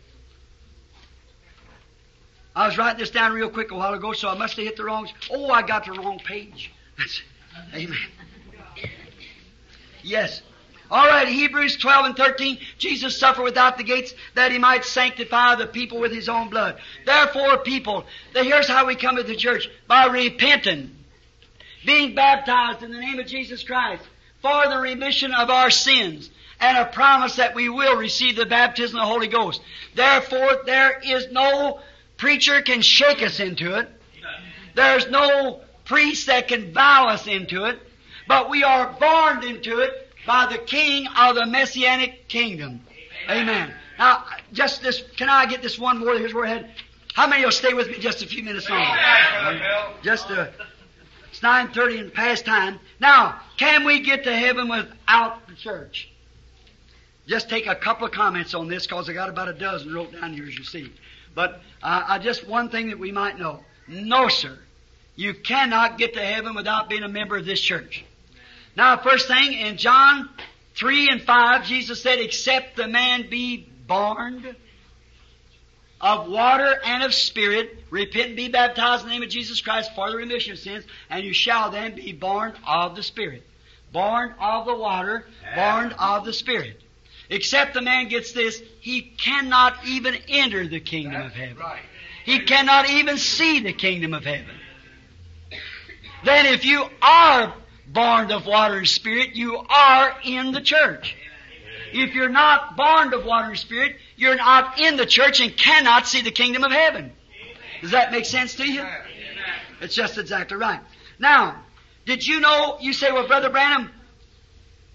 I 2.55 2.67
was 2.67 2.77
writing 2.77 2.99
this 2.99 3.09
down 3.09 3.33
real 3.33 3.49
quick 3.49 3.71
a 3.71 3.75
while 3.75 3.93
ago, 3.93 4.13
so 4.13 4.29
I 4.29 4.37
must 4.37 4.55
have 4.57 4.65
hit 4.65 4.77
the 4.77 4.83
wrong. 4.83 5.09
Oh, 5.31 5.49
I 5.49 5.63
got 5.63 5.85
the 5.85 5.93
wrong 5.93 6.19
page. 6.19 6.71
Amen. 7.73 7.97
Yes. 10.03 10.41
All 10.91 11.07
right, 11.07 11.27
Hebrews 11.27 11.77
12 11.77 12.05
and 12.05 12.15
13, 12.15 12.59
Jesus 12.77 13.17
suffered 13.17 13.41
without 13.41 13.77
the 13.77 13.83
gates 13.83 14.13
that 14.35 14.51
he 14.51 14.59
might 14.59 14.85
sanctify 14.85 15.55
the 15.55 15.65
people 15.65 15.99
with 15.99 16.11
his 16.11 16.29
own 16.29 16.49
blood. 16.49 16.77
Therefore, 17.05 17.57
people, 17.59 18.05
here's 18.33 18.67
how 18.67 18.85
we 18.85 18.95
come 18.95 19.15
to 19.15 19.23
the 19.23 19.35
church. 19.35 19.69
By 19.87 20.05
repenting, 20.05 20.95
being 21.85 22.13
baptized 22.13 22.83
in 22.83 22.91
the 22.91 22.99
name 22.99 23.17
of 23.17 23.25
Jesus 23.25 23.63
Christ 23.63 24.03
for 24.43 24.67
the 24.67 24.77
remission 24.77 25.33
of 25.33 25.49
our 25.49 25.71
sins, 25.71 26.29
and 26.59 26.77
a 26.77 26.85
promise 26.85 27.37
that 27.37 27.55
we 27.55 27.69
will 27.69 27.97
receive 27.97 28.35
the 28.35 28.45
baptism 28.45 28.99
of 28.99 29.03
the 29.03 29.11
Holy 29.11 29.27
Ghost. 29.27 29.61
Therefore, 29.95 30.61
there 30.65 31.01
is 31.03 31.31
no 31.31 31.79
preacher 32.23 32.61
can 32.61 32.81
shake 32.81 33.21
us 33.21 33.41
into 33.41 33.77
it. 33.77 33.89
There's 34.75 35.09
no 35.09 35.59
priest 35.83 36.27
that 36.27 36.47
can 36.47 36.73
vow 36.73 37.09
us 37.09 37.27
into 37.27 37.65
it, 37.65 37.77
but 38.29 38.49
we 38.49 38.63
are 38.63 38.95
born 38.97 39.43
into 39.43 39.79
it 39.79 39.91
by 40.25 40.45
the 40.49 40.57
King 40.57 41.05
of 41.17 41.35
the 41.35 41.45
Messianic 41.45 42.29
kingdom. 42.29 42.79
Amen. 43.29 43.73
Now, 43.99 44.23
just 44.53 44.81
this, 44.81 45.03
can 45.17 45.27
I 45.27 45.47
get 45.47 45.61
this 45.61 45.77
one 45.77 45.99
more? 45.99 46.17
Here's 46.17 46.33
where 46.33 46.45
I 46.45 46.49
head. 46.49 46.71
How 47.13 47.27
many 47.27 47.43
will 47.43 47.51
stay 47.51 47.73
with 47.73 47.89
me 47.89 47.99
just 47.99 48.23
a 48.23 48.25
few 48.25 48.41
minutes 48.41 48.69
longer? 48.69 48.87
Just 50.01 50.31
uh, 50.31 50.47
it's 51.29 51.41
9.30 51.41 51.99
and 51.99 52.13
past 52.13 52.45
time. 52.45 52.79
Now, 53.01 53.37
can 53.57 53.83
we 53.83 53.99
get 53.99 54.23
to 54.23 54.33
heaven 54.33 54.69
without 54.69 55.45
the 55.49 55.55
church? 55.55 56.09
Just 57.27 57.49
take 57.49 57.67
a 57.67 57.75
couple 57.75 58.07
of 58.07 58.13
comments 58.13 58.53
on 58.53 58.69
this 58.69 58.87
because 58.87 59.09
I 59.09 59.13
got 59.13 59.27
about 59.27 59.49
a 59.49 59.53
dozen 59.53 59.93
wrote 59.93 60.13
down 60.13 60.33
here 60.33 60.45
as 60.45 60.57
you 60.57 60.63
see. 60.63 60.89
But 61.35 61.61
uh, 61.81 62.03
uh, 62.07 62.19
just 62.19 62.47
one 62.47 62.69
thing 62.69 62.89
that 62.89 62.99
we 62.99 63.11
might 63.11 63.39
know. 63.39 63.63
No, 63.87 64.27
sir. 64.27 64.57
You 65.15 65.33
cannot 65.33 65.97
get 65.97 66.13
to 66.15 66.21
heaven 66.21 66.55
without 66.55 66.89
being 66.89 67.03
a 67.03 67.07
member 67.07 67.37
of 67.37 67.45
this 67.45 67.61
church. 67.61 68.03
Now, 68.75 68.97
first 68.97 69.27
thing, 69.27 69.53
in 69.53 69.77
John 69.77 70.29
3 70.75 71.09
and 71.09 71.21
5, 71.21 71.65
Jesus 71.65 72.01
said, 72.01 72.19
except 72.19 72.75
the 72.75 72.87
man 72.87 73.29
be 73.29 73.69
born 73.87 74.55
of 76.03 76.27
water 76.27 76.79
and 76.83 77.03
of 77.03 77.13
spirit, 77.13 77.77
repent 77.89 78.27
and 78.27 78.35
be 78.35 78.49
baptized 78.49 79.03
in 79.03 79.09
the 79.09 79.13
name 79.13 79.23
of 79.23 79.29
Jesus 79.29 79.61
Christ 79.61 79.91
for 79.95 80.11
the 80.11 80.17
remission 80.17 80.51
of 80.51 80.59
sins, 80.59 80.83
and 81.09 81.23
you 81.23 81.33
shall 81.33 81.71
then 81.71 81.95
be 81.95 82.11
born 82.11 82.53
of 82.67 82.95
the 82.95 83.03
Spirit. 83.03 83.43
Born 83.93 84.33
of 84.37 84.65
the 84.65 84.75
water, 84.75 85.25
born 85.55 85.93
of 85.93 86.25
the 86.25 86.33
Spirit. 86.33 86.82
Except 87.33 87.73
the 87.73 87.81
man 87.81 88.09
gets 88.09 88.31
this, 88.31 88.61
he 88.79 89.01
cannot 89.01 89.87
even 89.87 90.15
enter 90.27 90.67
the 90.67 90.79
kingdom 90.79 91.19
of 91.19 91.33
heaven. 91.33 91.57
He 92.25 92.41
cannot 92.41 92.91
even 92.91 93.17
see 93.17 93.59
the 93.61 93.73
kingdom 93.73 94.13
of 94.13 94.23
heaven. 94.23 94.55
Then 96.23 96.45
if 96.45 96.63
you 96.63 96.85
are 97.01 97.55
born 97.87 98.31
of 98.31 98.45
water 98.45 98.77
and 98.77 98.87
spirit, 98.87 99.33
you 99.33 99.57
are 99.57 100.15
in 100.23 100.51
the 100.51 100.61
church. 100.61 101.15
If 101.91 102.13
you're 102.13 102.29
not 102.29 102.77
born 102.77 103.11
of 103.15 103.25
water 103.25 103.49
and 103.49 103.57
spirit, 103.57 103.95
you're 104.15 104.35
not 104.35 104.79
in 104.79 104.95
the 104.95 105.07
church 105.07 105.41
and 105.41 105.57
cannot 105.57 106.05
see 106.05 106.21
the 106.21 106.31
kingdom 106.31 106.63
of 106.63 106.71
heaven. 106.71 107.11
Does 107.81 107.91
that 107.91 108.11
make 108.11 108.25
sense 108.25 108.57
to 108.57 108.71
you? 108.71 108.85
It's 109.81 109.95
just 109.95 110.19
exactly 110.19 110.57
right. 110.57 110.81
Now, 111.17 111.63
did 112.05 112.27
you 112.27 112.41
know, 112.41 112.77
you 112.79 112.93
say, 112.93 113.11
well, 113.11 113.25
Brother 113.25 113.49
Branham, 113.49 113.89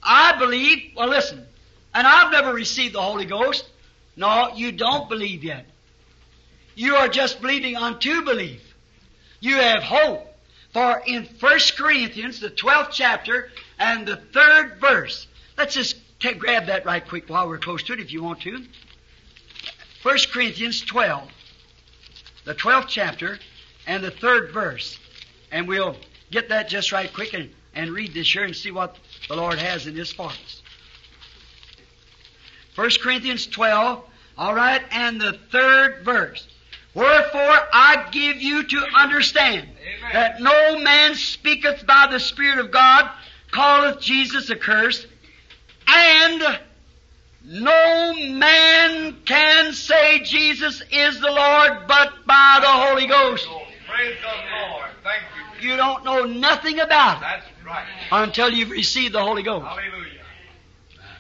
I 0.01 0.39
believe, 0.39 0.93
well 0.95 1.09
listen, 1.09 1.48
and 1.95 2.07
I've 2.07 2.33
never 2.33 2.53
received 2.53 2.95
the 2.95 3.03
Holy 3.03 3.25
Ghost. 3.25 3.69
No, 4.17 4.51
you 4.55 4.73
don't 4.73 5.09
believe 5.09 5.45
yet. 5.45 5.67
You 6.75 6.97
are 6.97 7.09
just 7.09 7.41
believing 7.41 7.77
unto 7.77 8.23
belief. 8.23 8.63
You 9.41 9.57
have 9.57 9.83
hope. 9.83 10.25
For 10.73 11.03
in 11.07 11.25
1 11.41 11.59
Corinthians, 11.77 12.41
the 12.41 12.51
12th 12.51 12.91
chapter, 12.93 13.51
and 13.79 14.07
the 14.07 14.17
third 14.17 14.79
verse, 14.81 15.27
let's 15.57 15.75
just 15.75 15.97
ta- 16.21 16.35
grab 16.35 16.67
that 16.67 16.85
right 16.85 17.07
quick 17.07 17.29
while 17.29 17.49
we're 17.49 17.59
close 17.59 17.83
to 17.85 17.95
it 17.95 18.01
if 18.01 18.13
you 18.13 18.23
want 18.23 18.43
to. 18.43 18.65
1 20.03 20.19
Corinthians 20.33 20.83
12, 20.83 21.29
the 22.45 22.55
12th 22.55 22.89
chapter, 22.89 23.39
and 23.87 24.05
the 24.05 24.11
third 24.11 24.53
verse. 24.53 24.99
And 25.51 25.67
we'll 25.67 25.97
get 26.31 26.51
that 26.51 26.69
just 26.69 26.93
right 26.93 27.13
quick 27.13 27.33
and, 27.33 27.51
and 27.75 27.91
read 27.91 28.15
this 28.15 28.33
here 28.33 28.45
and 28.45 28.55
see 28.55 28.71
what 28.71 28.97
the 29.29 29.37
Lord 29.37 29.59
has 29.59 29.87
in 29.87 29.95
this 29.95 30.13
for 30.13 30.27
us. 30.27 30.63
1 32.79 32.91
Corinthians 33.03 33.45
12, 33.49 34.05
all 34.39 34.55
right, 34.55 34.81
and 34.93 35.21
the 35.21 35.33
third 35.51 36.05
verse. 36.05 36.47
Wherefore 36.95 37.59
I 37.73 38.07
give 38.13 38.41
you 38.41 38.63
to 38.63 38.87
understand 38.95 39.69
that 40.13 40.41
no 40.41 40.79
man 40.79 41.17
speaketh 41.17 41.85
by 41.85 42.07
the 42.09 42.21
Spirit 42.21 42.61
of 42.61 42.71
God, 42.71 43.11
calleth 43.51 44.01
Jesus 44.01 44.49
accursed, 44.49 45.09
and 45.89 46.61
no 47.45 48.15
man 48.15 49.17
can 49.25 49.73
say 49.73 50.21
Jesus 50.21 50.81
is 50.93 51.19
the 51.19 51.33
Lord 51.33 51.89
but 51.89 52.13
by 52.29 52.59
the 52.61 52.69
Holy 52.69 53.09
Ghost. 53.09 53.45
Praise 53.89 54.15
the 54.21 54.69
Lord. 54.69 54.87
Thank 55.03 55.25
you. 55.63 55.71
You 55.71 55.77
don't 55.77 56.05
know 56.05 56.27
nothing 56.27 56.79
about 56.79 57.17
it 57.17 57.23
That's 57.23 57.47
right. 57.67 57.85
until 58.13 58.51
you've 58.51 58.71
received 58.71 59.15
the 59.15 59.25
Holy 59.25 59.43
Ghost. 59.43 59.67
Hallelujah. 59.67 60.08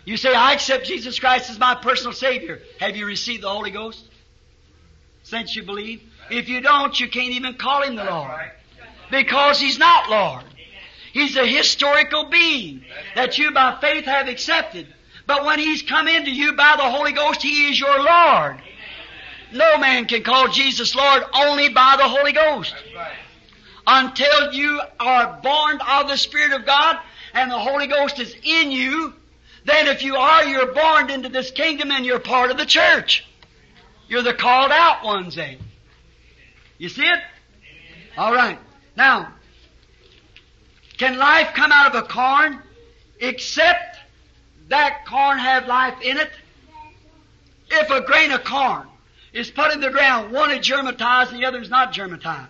You 0.09 0.16
say, 0.16 0.32
I 0.35 0.55
accept 0.55 0.86
Jesus 0.86 1.18
Christ 1.18 1.51
as 1.51 1.59
my 1.59 1.74
personal 1.74 2.14
Savior. 2.14 2.62
Have 2.80 2.97
you 2.97 3.05
received 3.05 3.43
the 3.43 3.51
Holy 3.51 3.70
Ghost? 3.70 4.02
Since 5.22 5.55
you 5.55 5.64
believe? 5.64 6.01
If 6.30 6.48
you 6.48 6.62
don't, 6.62 6.98
you 6.98 7.09
can't 7.09 7.32
even 7.32 7.56
call 7.56 7.82
Him 7.82 7.94
the 7.94 8.05
Lord. 8.05 8.51
Because 9.10 9.60
He's 9.60 9.78
not 9.78 10.09
Lord. 10.09 10.44
He's 11.12 11.36
a 11.36 11.44
historical 11.44 12.30
being 12.30 12.86
that 13.16 13.36
you 13.36 13.51
by 13.51 13.76
faith 13.82 14.06
have 14.06 14.28
accepted. 14.28 14.86
But 15.26 15.44
when 15.44 15.59
He's 15.59 15.82
come 15.82 16.09
into 16.09 16.30
you 16.30 16.55
by 16.55 16.76
the 16.78 16.89
Holy 16.90 17.12
Ghost, 17.12 17.43
He 17.43 17.68
is 17.68 17.78
your 17.78 18.02
Lord. 18.02 18.62
No 19.52 19.76
man 19.76 20.06
can 20.06 20.22
call 20.22 20.48
Jesus 20.48 20.94
Lord 20.94 21.22
only 21.35 21.68
by 21.68 21.97
the 21.98 22.09
Holy 22.09 22.32
Ghost. 22.32 22.74
Until 23.86 24.55
you 24.55 24.80
are 24.98 25.39
born 25.43 25.80
of 25.86 26.09
the 26.09 26.16
Spirit 26.16 26.52
of 26.52 26.64
God 26.64 26.98
and 27.35 27.51
the 27.51 27.59
Holy 27.59 27.89
Ghost 27.89 28.18
is 28.18 28.35
in 28.43 28.72
you, 28.72 29.12
then 29.69 29.89
if 29.89 30.03
you 30.03 30.16
are, 30.16 30.45
you're 30.45 30.73
born 30.73 31.11
into 31.11 31.28
this 31.28 31.51
kingdom 31.51 31.90
and 31.90 32.07
you're 32.07 32.20
part 32.20 32.51
of 32.51 32.57
the 32.57 32.66
church. 32.66 33.24
You're 34.09 34.23
the 34.23 34.35
called 34.35 34.70
out 34.73 35.05
ones 35.05 35.35
then. 35.35 35.59
You 36.78 36.89
see 36.89 37.05
it? 37.05 37.20
All 38.16 38.32
right. 38.32 38.59
Now, 38.97 39.32
can 40.97 41.19
life 41.19 41.55
come 41.55 41.70
out 41.73 41.95
of 41.95 42.05
a 42.05 42.07
corn 42.07 42.61
except 43.20 43.99
that 44.69 45.05
corn 45.07 45.39
have 45.39 45.66
life 45.66 46.01
in 46.03 46.16
it? 46.16 46.31
If 47.70 47.90
a 47.90 48.01
grain 48.01 48.32
of 48.32 48.45
corn 48.45 48.86
is 49.32 49.51
put 49.51 49.73
in 49.73 49.81
the 49.81 49.90
ground, 49.90 50.32
one 50.32 50.51
is 50.51 50.66
germatized 50.66 51.32
and 51.32 51.43
the 51.43 51.47
other 51.47 51.61
is 51.61 51.69
not 51.69 51.93
germatized. 51.93 52.49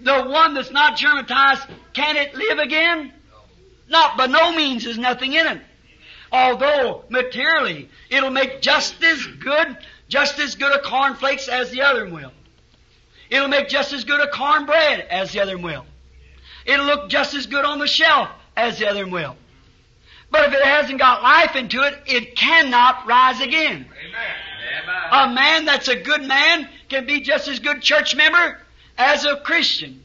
The 0.00 0.24
one 0.24 0.54
that's 0.54 0.70
not 0.70 0.98
germatized, 0.98 1.66
can 1.92 2.16
it 2.16 2.34
live 2.34 2.58
again? 2.58 3.12
Not 3.88 4.16
by 4.16 4.26
no 4.26 4.52
means 4.52 4.86
is 4.86 4.98
nothing 4.98 5.32
in 5.32 5.46
it. 5.46 5.60
Although 6.32 7.04
materially 7.08 7.88
it'll 8.10 8.30
make 8.30 8.60
just 8.60 9.02
as 9.02 9.24
good, 9.26 9.76
just 10.08 10.38
as 10.38 10.54
good 10.54 10.74
a 10.74 10.80
cornflakes 10.80 11.48
as 11.48 11.70
the 11.70 11.82
other 11.82 12.08
will. 12.08 12.32
It'll 13.30 13.48
make 13.48 13.68
just 13.68 13.92
as 13.92 14.04
good 14.04 14.20
a 14.20 14.28
cornbread 14.28 15.00
as 15.10 15.32
the 15.32 15.40
other 15.40 15.58
will. 15.58 15.86
It'll 16.66 16.86
look 16.86 17.08
just 17.08 17.34
as 17.34 17.46
good 17.46 17.64
on 17.64 17.78
the 17.78 17.86
shelf 17.86 18.28
as 18.56 18.78
the 18.78 18.88
other 18.88 19.06
will. 19.06 19.36
But 20.30 20.48
if 20.48 20.54
it 20.54 20.64
hasn't 20.64 20.98
got 20.98 21.22
life 21.22 21.54
into 21.56 21.82
it, 21.82 21.94
it 22.06 22.36
cannot 22.36 23.06
rise 23.06 23.40
again. 23.40 23.86
Amen. 24.08 24.34
A 25.10 25.32
man 25.32 25.64
that's 25.64 25.88
a 25.88 25.96
good 25.96 26.22
man 26.22 26.68
can 26.88 27.06
be 27.06 27.20
just 27.20 27.48
as 27.48 27.58
good 27.58 27.82
church 27.82 28.16
member 28.16 28.58
as 28.98 29.24
a 29.24 29.36
Christian. 29.36 30.02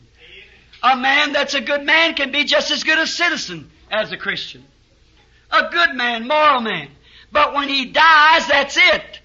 A 0.83 0.95
man 0.95 1.33
that's 1.33 1.53
a 1.53 1.61
good 1.61 1.83
man 1.83 2.13
can 2.13 2.31
be 2.31 2.43
just 2.43 2.71
as 2.71 2.83
good 2.83 2.99
a 2.99 3.07
citizen 3.07 3.69
as 3.89 4.11
a 4.11 4.17
Christian. 4.17 4.65
A 5.51 5.69
good 5.71 5.95
man, 5.95 6.27
moral 6.27 6.61
man. 6.61 6.89
But 7.31 7.53
when 7.53 7.69
he 7.69 7.85
dies, 7.85 8.47
that's 8.47 8.77
it. 8.77 9.19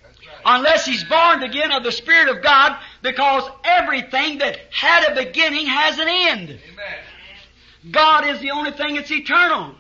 Unless 0.44 0.84
he's 0.84 1.04
born 1.04 1.42
again 1.42 1.72
of 1.72 1.82
the 1.84 1.92
Spirit 1.92 2.28
of 2.28 2.42
God, 2.42 2.78
because 3.02 3.50
everything 3.64 4.38
that 4.38 4.58
had 4.70 5.10
a 5.10 5.24
beginning 5.24 5.66
has 5.66 5.98
an 5.98 6.08
end. 6.08 6.48
Amen. 6.50 7.90
God 7.90 8.26
is 8.26 8.40
the 8.40 8.50
only 8.50 8.72
thing 8.72 8.94
that's 8.94 9.10
eternal. 9.10 9.74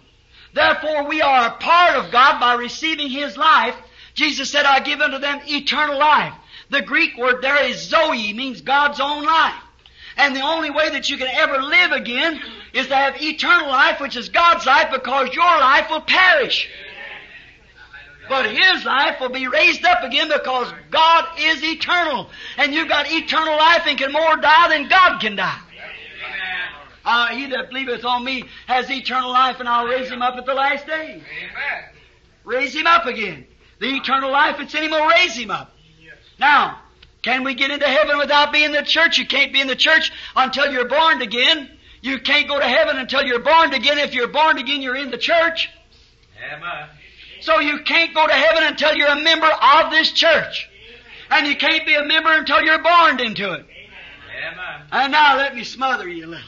Therefore, 0.54 1.08
we 1.08 1.20
are 1.20 1.48
a 1.48 1.58
part 1.58 1.96
of 1.96 2.12
God 2.12 2.40
by 2.40 2.54
receiving 2.54 3.10
His 3.10 3.36
life. 3.36 3.74
Jesus 4.14 4.50
said, 4.50 4.64
I 4.64 4.80
give 4.80 5.00
unto 5.00 5.18
them 5.18 5.40
eternal 5.46 5.98
life. 5.98 6.34
The 6.70 6.82
Greek 6.82 7.16
word 7.16 7.42
there 7.42 7.62
is 7.64 7.88
Zoe, 7.88 8.32
means 8.32 8.60
God's 8.60 9.00
own 9.00 9.24
life. 9.24 9.60
And 10.16 10.34
the 10.34 10.42
only 10.42 10.70
way 10.70 10.90
that 10.90 11.10
you 11.10 11.18
can 11.18 11.26
ever 11.26 11.60
live 11.60 11.92
again 11.92 12.40
is 12.74 12.88
to 12.88 12.94
have 12.94 13.20
eternal 13.22 13.68
life, 13.68 14.00
which 14.00 14.16
is 14.16 14.28
God's 14.28 14.66
life, 14.66 14.90
because 14.92 15.34
your 15.34 15.44
life 15.44 15.88
will 15.88 16.00
perish. 16.00 16.68
But 18.28 18.46
His 18.46 18.84
life 18.84 19.20
will 19.20 19.28
be 19.28 19.46
raised 19.46 19.84
up 19.84 20.02
again 20.02 20.28
because 20.28 20.72
God 20.90 21.26
is 21.38 21.62
eternal. 21.62 22.28
And 22.56 22.74
you've 22.74 22.88
got 22.88 23.10
eternal 23.10 23.56
life 23.56 23.82
and 23.86 23.96
can 23.96 24.12
more 24.12 24.36
die 24.36 24.68
than 24.68 24.88
God 24.88 25.20
can 25.20 25.36
die. 25.36 25.60
Uh, 27.04 27.28
he 27.28 27.46
that 27.46 27.68
believeth 27.68 28.04
on 28.04 28.24
me 28.24 28.44
has 28.66 28.90
eternal 28.90 29.30
life, 29.30 29.60
and 29.60 29.68
I'll 29.68 29.86
raise 29.86 30.10
him 30.10 30.22
up 30.22 30.36
at 30.36 30.46
the 30.46 30.54
last 30.54 30.86
day. 30.86 31.10
Amen. 31.10 31.84
raise 32.44 32.74
him 32.74 32.86
up 32.86 33.04
again. 33.04 33.46
The 33.78 33.88
eternal 33.88 34.30
life 34.30 34.56
that's 34.56 34.74
in 34.74 34.84
him 34.84 34.90
will 34.90 35.06
raise 35.06 35.36
him 35.36 35.50
up. 35.50 35.74
Now, 36.38 36.80
can 37.22 37.44
we 37.44 37.54
get 37.54 37.70
into 37.70 37.86
heaven 37.86 38.16
without 38.16 38.52
being 38.52 38.66
in 38.66 38.72
the 38.72 38.82
church? 38.82 39.18
You 39.18 39.26
can't 39.26 39.52
be 39.52 39.60
in 39.60 39.66
the 39.66 39.76
church 39.76 40.12
until 40.34 40.72
you're 40.72 40.88
born 40.88 41.20
again. 41.20 41.70
You 42.04 42.18
can't 42.18 42.46
go 42.46 42.58
to 42.58 42.66
heaven 42.66 42.98
until 42.98 43.22
you're 43.22 43.38
born 43.38 43.72
again. 43.72 43.98
If 43.98 44.12
you're 44.12 44.28
born 44.28 44.58
again, 44.58 44.82
you're 44.82 44.94
in 44.94 45.10
the 45.10 45.16
church. 45.16 45.70
Amen. 46.52 46.88
So 47.40 47.60
you 47.60 47.80
can't 47.80 48.14
go 48.14 48.26
to 48.26 48.32
heaven 48.34 48.62
until 48.64 48.94
you're 48.94 49.08
a 49.08 49.22
member 49.22 49.46
of 49.46 49.90
this 49.90 50.12
church. 50.12 50.68
And 51.30 51.46
you 51.46 51.56
can't 51.56 51.86
be 51.86 51.94
a 51.94 52.04
member 52.04 52.30
until 52.30 52.60
you're 52.60 52.82
born 52.82 53.20
into 53.20 53.54
it. 53.54 53.64
Amen. 54.36 54.82
And 54.92 55.12
now 55.12 55.38
let 55.38 55.56
me 55.56 55.64
smother 55.64 56.06
you 56.06 56.26
a 56.26 56.28
little. 56.28 56.46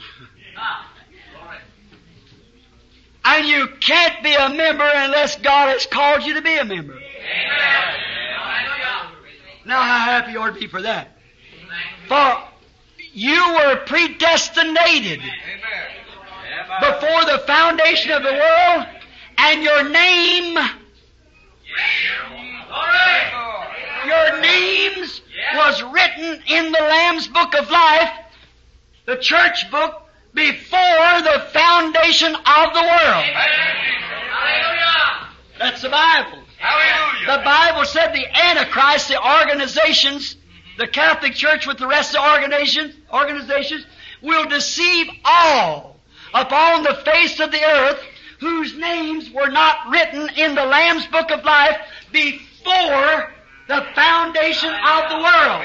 And 3.24 3.49
you 3.49 3.69
can't 3.81 4.23
be 4.23 4.35
a 4.35 4.51
member 4.51 4.85
unless 4.85 5.37
God 5.37 5.70
has 5.70 5.87
called 5.87 6.23
you 6.24 6.35
to 6.35 6.43
be 6.43 6.55
a 6.55 6.66
member. 6.66 7.01
Now 9.65 9.81
how 9.81 9.99
happy 10.01 10.33
you 10.33 10.39
ought 10.39 10.53
to 10.53 10.61
be 10.61 10.66
for 10.66 10.83
that. 10.83 11.16
For 12.09 12.43
you 13.16 13.55
were 13.55 13.76
predestinated 13.86 15.20
Amen. 15.20 15.30
before 16.80 17.24
the 17.24 17.43
foundation 17.47 18.12
of 18.12 18.22
the 18.22 18.32
world, 18.32 18.86
and 19.38 19.62
your 19.62 19.88
name, 19.88 20.59
your 24.06 24.40
names 24.43 25.22
was 25.55 25.82
written 25.82 26.43
in 26.47 26.72
the 26.72 26.78
Lamb's 26.78 27.26
Book 27.28 27.55
of 27.55 27.70
Life, 27.70 28.10
the 29.06 29.16
church 29.16 29.70
book, 29.70 30.02
before 30.34 31.22
the 31.22 31.47
foundation 31.55 32.34
of 32.34 32.74
the 32.74 32.82
world. 32.82 33.24
That's 35.59 35.80
the 35.80 35.88
Bible. 35.88 36.43
Hallelujah. 36.59 37.38
The 37.38 37.44
Bible 37.44 37.84
said 37.86 38.12
the 38.12 38.26
Antichrist, 38.44 39.09
the 39.09 39.18
organizations, 39.18 40.36
the 40.78 40.86
Catholic 40.86 41.35
Church 41.35 41.66
with 41.66 41.78
the 41.78 41.86
rest 41.86 42.15
of 42.15 42.23
the 42.23 42.32
organizations, 42.32 42.94
organizations 43.12 43.86
will 44.23 44.47
deceive 44.47 45.07
all 45.24 45.97
upon 46.35 46.82
the 46.82 46.94
face 47.05 47.40
of 47.40 47.51
the 47.51 47.62
earth 47.62 48.01
whose 48.40 48.77
names 48.77 49.31
were 49.31 49.48
not 49.48 49.89
written 49.89 50.28
in 50.36 50.55
the 50.55 50.65
Lamb's 50.65 51.07
Book 51.07 51.31
of 51.31 51.44
Life 51.44 51.78
before 52.12 53.32
the 53.69 53.86
foundation 53.94 54.70
of 54.70 55.11
the 55.11 55.19
world. 55.19 55.65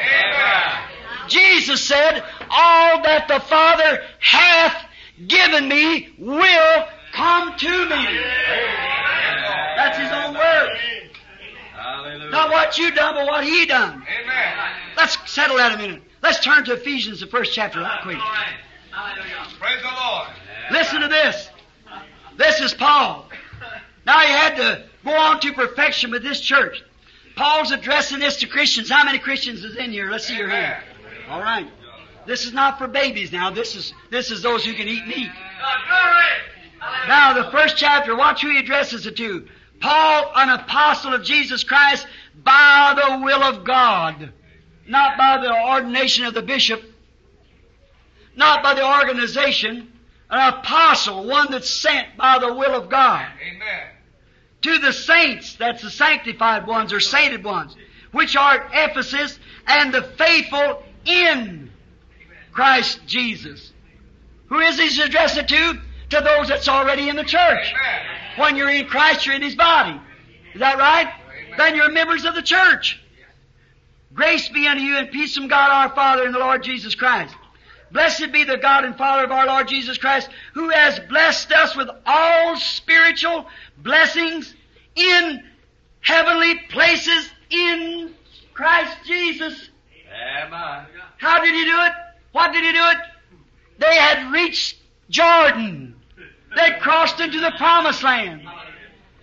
Jesus 1.28 1.84
said, 1.84 2.24
All 2.50 3.02
that 3.04 3.28
the 3.28 3.40
Father 3.42 4.04
hath 4.20 4.86
given 5.28 5.68
me 5.68 6.14
will 6.18 6.86
come 7.14 7.58
to 7.58 7.86
me. 7.86 8.20
That's 9.76 9.98
His 9.98 10.12
own 10.12 10.34
word. 10.34 10.70
Hallelujah. 12.32 12.50
Not 12.50 12.52
what 12.52 12.78
you 12.78 12.92
done, 12.92 13.16
but 13.16 13.28
what 13.28 13.44
He 13.44 13.66
done. 13.66 14.04
Amen. 14.24 14.58
Let's 14.98 15.18
settle 15.30 15.58
that 15.58 15.74
a 15.74 15.78
minute. 15.78 16.02
Let's 16.22 16.40
turn 16.40 16.66
to 16.66 16.74
Ephesians, 16.74 17.20
the 17.20 17.28
first 17.28 17.54
chapter, 17.54 17.80
right 17.80 18.02
quick. 18.04 18.18
Praise 19.60 19.82
the 19.82 19.88
Lord. 19.88 20.28
Listen 20.72 21.02
to 21.02 21.08
this. 21.08 21.50
This 22.38 22.62
is 22.62 22.74
Paul. 22.74 23.28
Now 24.06 24.20
he 24.20 24.32
had 24.32 24.56
to 24.58 24.84
go 25.04 25.12
on 25.12 25.40
to 25.42 25.54
perfection 25.54 26.12
with 26.12 26.24
this 26.24 26.40
church. 26.40 26.84
Paul's 27.36 27.72
addressing 27.72 28.20
this 28.20 28.38
to 28.38 28.48
Christians. 28.48 28.90
How 28.90 29.04
many 29.04 29.20
Christians 29.20 29.64
is 29.64 29.76
in 29.76 29.92
here? 29.92 30.10
Let's 30.10 30.26
see 30.26 30.38
your 30.38 30.50
hand. 30.50 30.84
All 31.30 31.42
right. 31.42 31.68
This 32.26 32.46
is 32.46 32.54
not 32.54 32.78
for 32.78 32.88
babies 32.88 33.32
now. 33.32 33.50
This 33.50 33.76
is 33.76 33.94
this 34.12 34.32
is 34.32 34.42
those 34.42 34.64
who 34.64 34.74
can 34.74 34.88
eat 34.88 35.08
meat. 35.08 35.30
Ah, 35.62 37.06
now 37.08 37.34
the 37.34 37.50
first 37.52 37.78
chapter, 37.78 38.16
watch 38.16 38.42
who 38.42 38.50
he 38.50 38.60
addresses 38.60 39.08
it 39.08 39.18
to. 39.18 39.48
Paul, 39.80 40.32
an 40.36 40.50
apostle 40.50 41.14
of 41.14 41.24
Jesus 41.24 41.64
Christ, 41.64 42.06
by 42.36 42.94
the 42.96 43.24
will 43.24 43.44
of 43.44 43.64
God. 43.64 44.32
Not 44.88 45.18
by 45.18 45.38
the 45.38 45.54
ordination 45.54 46.26
of 46.26 46.34
the 46.34 46.42
bishop. 46.42 46.82
Not 48.36 48.64
by 48.64 48.74
the 48.74 48.86
organization. 48.86 49.92
An 50.30 50.54
apostle, 50.54 51.28
one 51.28 51.52
that's 51.52 51.70
sent 51.70 52.16
by 52.18 52.40
the 52.40 52.54
will 52.54 52.74
of 52.74 52.90
God 52.90 53.28
Amen. 53.46 53.88
to 54.62 54.78
the 54.78 54.94
saints, 54.94 55.58
that's 55.58 55.82
the 55.82 55.90
sanctified 55.90 56.66
ones 56.68 56.94
or 56.94 57.02
sainted 57.02 57.44
ones, 57.44 57.76
which 58.14 58.38
are 58.38 58.62
at 58.62 58.92
Ephesus, 58.92 59.38
and 59.68 59.94
the 59.94 60.04
faithful 60.18 60.84
in 61.04 61.70
Christ 62.54 63.02
Jesus. 63.06 63.74
Who 64.48 64.60
is 64.60 64.80
he 64.80 65.02
addressing 65.02 65.48
to? 65.48 65.80
To 66.12 66.22
those 66.22 66.48
that's 66.48 66.68
already 66.68 67.10
in 67.10 67.16
the 67.16 67.24
church. 67.24 67.74
Amen. 67.74 68.06
When 68.38 68.56
you're 68.56 68.70
in 68.70 68.86
Christ, 68.88 69.26
you're 69.26 69.36
in 69.36 69.42
His 69.42 69.56
body. 69.56 70.00
Is 70.54 70.60
that 70.60 70.78
right? 70.78 71.10
Then 71.58 71.76
you're 71.76 71.92
members 71.92 72.26
of 72.26 72.36
the 72.36 72.42
church. 72.42 73.02
Grace 74.14 74.50
be 74.50 74.68
unto 74.68 74.82
you 74.82 74.98
and 74.98 75.10
peace 75.12 75.36
from 75.36 75.48
God 75.48 75.70
our 75.70 75.96
Father 75.96 76.26
and 76.26 76.34
the 76.34 76.40
Lord 76.40 76.64
Jesus 76.64 76.96
Christ. 76.96 77.34
Blessed 77.92 78.32
be 78.32 78.44
the 78.44 78.58
God 78.58 78.86
and 78.86 78.98
Father 78.98 79.26
of 79.26 79.32
our 79.32 79.46
Lord 79.46 79.68
Jesus 79.68 79.98
Christ, 79.98 80.30
who 80.54 80.70
has 80.70 81.00
blessed 81.00 81.52
us 81.52 81.76
with 81.76 81.90
all 82.06 82.58
spiritual 82.58 83.46
blessings 83.78 84.54
in 84.96 85.44
heavenly 86.00 86.56
places 86.70 87.30
in 87.50 88.14
Christ 88.54 88.98
Jesus. 89.06 89.70
Amen. 90.10 90.86
How 91.18 91.42
did 91.42 91.54
he 91.54 91.66
do 91.66 91.82
it? 91.82 91.92
What 92.32 92.54
did 92.54 92.64
he 92.64 92.72
do 92.72 92.84
it? 92.84 92.98
They 93.80 93.96
had 93.96 94.32
reached 94.32 94.78
Jordan. 95.10 95.96
They 96.56 96.72
crossed 96.80 97.20
into 97.20 97.40
the 97.40 97.52
promised 97.58 98.04
land. 98.04 98.42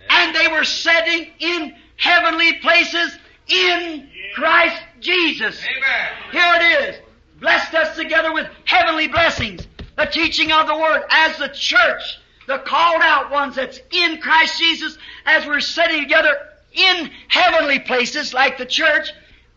And 0.09 0.35
they 0.35 0.47
were 0.47 0.63
setting 0.63 1.27
in 1.39 1.75
heavenly 1.99 2.53
places 2.53 3.17
in 3.47 4.09
Christ 4.33 4.81
Jesus. 4.99 5.61
Amen. 5.63 6.09
Here 6.31 6.55
it 6.55 6.89
is. 6.89 7.01
Blessed 7.39 7.73
us 7.75 7.95
together 7.95 8.33
with 8.33 8.47
heavenly 8.65 9.07
blessings. 9.07 9.67
The 9.97 10.05
teaching 10.05 10.51
of 10.51 10.67
the 10.67 10.75
Word 10.75 11.03
as 11.09 11.37
the 11.37 11.49
church, 11.49 12.19
the 12.47 12.59
called 12.59 13.01
out 13.03 13.31
ones 13.31 13.55
that's 13.55 13.79
in 13.91 14.19
Christ 14.19 14.57
Jesus, 14.59 14.97
as 15.25 15.45
we're 15.45 15.59
sitting 15.59 16.01
together 16.01 16.35
in 16.73 17.11
heavenly 17.27 17.79
places 17.79 18.33
like 18.33 18.57
the 18.57 18.65
church, 18.65 19.11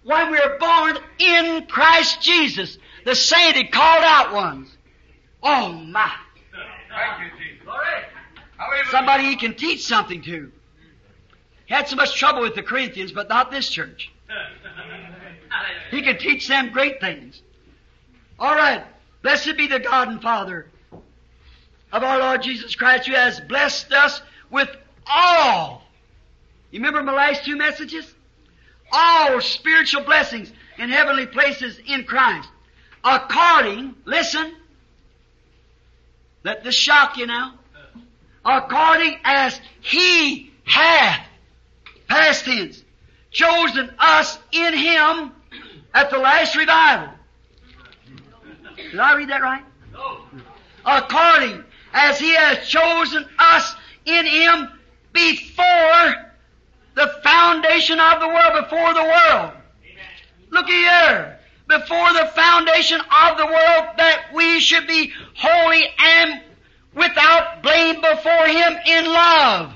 when 0.04 0.30
we 0.30 0.38
are 0.38 0.58
born 0.58 0.98
in 1.18 1.66
Christ 1.66 2.22
Jesus, 2.22 2.78
the 3.04 3.14
sainted 3.14 3.70
called 3.70 4.04
out 4.04 4.32
ones. 4.32 4.68
Oh 5.42 5.72
my. 5.72 6.10
Thank 6.88 7.32
you, 7.32 7.38
Jesus. 7.38 8.90
Somebody 8.90 9.24
he 9.24 9.36
can 9.36 9.54
teach 9.54 9.84
something 9.84 10.22
to. 10.22 10.50
Had 11.72 11.88
so 11.88 11.96
much 11.96 12.14
trouble 12.16 12.42
with 12.42 12.54
the 12.54 12.62
Corinthians, 12.62 13.12
but 13.12 13.30
not 13.30 13.50
this 13.50 13.66
church. 13.66 14.12
He 15.90 16.02
can 16.02 16.18
teach 16.18 16.46
them 16.46 16.70
great 16.70 17.00
things. 17.00 17.40
All 18.38 18.54
right. 18.54 18.84
Blessed 19.22 19.56
be 19.56 19.68
the 19.68 19.78
God 19.78 20.08
and 20.08 20.20
Father 20.20 20.66
of 21.90 22.02
our 22.02 22.18
Lord 22.18 22.42
Jesus 22.42 22.74
Christ, 22.74 23.08
who 23.08 23.14
has 23.14 23.40
blessed 23.40 23.90
us 23.90 24.20
with 24.50 24.68
all. 25.06 25.82
You 26.70 26.80
remember 26.80 27.02
my 27.02 27.14
last 27.14 27.46
two 27.46 27.56
messages? 27.56 28.14
All 28.92 29.40
spiritual 29.40 30.02
blessings 30.02 30.52
in 30.76 30.90
heavenly 30.90 31.26
places 31.26 31.80
in 31.86 32.04
Christ. 32.04 32.50
According, 33.02 33.94
listen, 34.04 34.56
let 36.44 36.64
this 36.64 36.74
shock 36.74 37.16
you 37.16 37.26
now. 37.26 37.54
According 38.44 39.16
as 39.24 39.58
He 39.80 40.52
hath, 40.64 41.28
past 42.12 42.44
tense, 42.44 42.84
chosen 43.30 43.90
us 43.98 44.38
in 44.52 44.74
Him 44.74 45.32
at 45.94 46.10
the 46.10 46.18
last 46.18 46.54
revival. 46.54 47.08
Did 48.76 49.00
I 49.00 49.16
read 49.16 49.30
that 49.30 49.40
right? 49.40 49.64
According 50.84 51.64
as 51.94 52.18
He 52.18 52.34
has 52.34 52.68
chosen 52.68 53.24
us 53.38 53.74
in 54.04 54.26
Him 54.26 54.68
before 55.12 56.14
the 56.94 57.08
foundation 57.22 57.98
of 57.98 58.20
the 58.20 58.28
world, 58.28 58.64
before 58.64 58.92
the 58.92 59.04
world. 59.04 59.52
Look 60.50 60.66
here. 60.66 61.38
Before 61.66 62.12
the 62.12 62.30
foundation 62.34 63.00
of 63.00 63.38
the 63.38 63.46
world, 63.46 63.84
that 63.96 64.26
we 64.34 64.60
should 64.60 64.86
be 64.86 65.10
holy 65.34 65.84
and 65.98 66.42
without 66.94 67.62
blame 67.62 68.02
before 68.02 68.46
Him 68.46 68.76
in 68.86 69.06
love. 69.06 69.72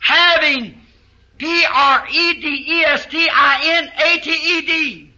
Having 0.00 0.80
P 1.38 1.64
R 1.72 2.06
E 2.08 2.40
D 2.40 2.64
E 2.68 2.84
S 2.84 3.06
T 3.06 3.28
I 3.32 3.60
N 3.64 3.90
A 3.96 4.20
T 4.20 4.30
E 4.30 4.60
D. 4.62 5.14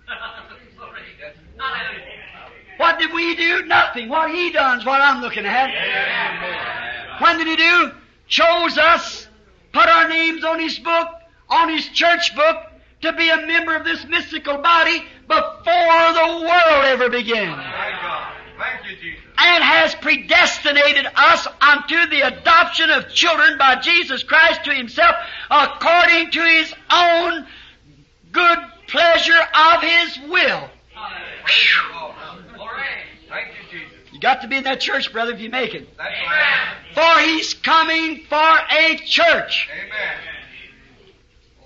What 2.76 2.98
did 2.98 3.12
we 3.12 3.36
do? 3.36 3.66
Nothing. 3.66 4.08
What 4.08 4.30
He 4.30 4.50
done 4.52 4.78
is 4.80 4.86
what 4.86 5.00
I'm 5.00 5.20
looking 5.20 5.44
at. 5.46 7.20
When 7.20 7.38
did 7.38 7.46
He 7.46 7.56
do? 7.56 7.92
Chose 8.26 8.78
us, 8.78 9.28
put 9.72 9.86
our 9.88 10.08
names 10.08 10.44
on 10.44 10.58
His 10.60 10.78
book, 10.78 11.08
on 11.48 11.68
His 11.68 11.86
church 11.88 12.34
book, 12.34 12.56
to 13.02 13.12
be 13.12 13.28
a 13.28 13.46
member 13.46 13.74
of 13.74 13.84
this 13.84 14.04
mystical 14.06 14.58
body 14.58 15.02
before 15.26 16.12
the 16.12 16.46
world 16.46 16.84
ever 16.84 17.08
began. 17.08 17.58
My 18.60 18.66
God. 18.66 18.80
Thank 18.80 18.90
you, 18.90 18.96
Jesus. 19.02 19.24
and 19.38 19.64
has 19.64 19.94
predestinated 19.94 21.06
us 21.16 21.46
unto 21.60 22.06
the 22.10 22.20
adoption 22.20 22.90
of 22.90 23.08
children 23.08 23.56
by 23.58 23.76
Jesus 23.76 24.22
Christ 24.22 24.64
to 24.64 24.74
himself 24.74 25.16
according 25.50 26.30
to 26.32 26.40
his 26.42 26.74
own 26.92 27.46
good 28.32 28.58
pleasure 28.86 29.40
of 29.54 29.82
his 29.82 30.18
will. 30.28 30.68
Praise 31.42 31.66
the 31.92 31.98
Lord. 31.98 32.14
Glory. 32.54 32.82
Thank 33.28 33.48
you, 33.48 33.78
Jesus. 33.78 33.96
You 34.12 34.20
got 34.20 34.42
to 34.42 34.48
be 34.48 34.56
in 34.56 34.64
that 34.64 34.80
church, 34.80 35.10
brother, 35.12 35.32
if 35.32 35.40
you 35.40 35.48
make 35.50 35.74
it. 35.74 35.88
Right. 35.98 36.12
For 36.94 37.20
he's 37.22 37.54
coming 37.54 38.24
for 38.28 38.36
a 38.36 38.96
church. 38.98 39.68
Amen. 39.72 40.16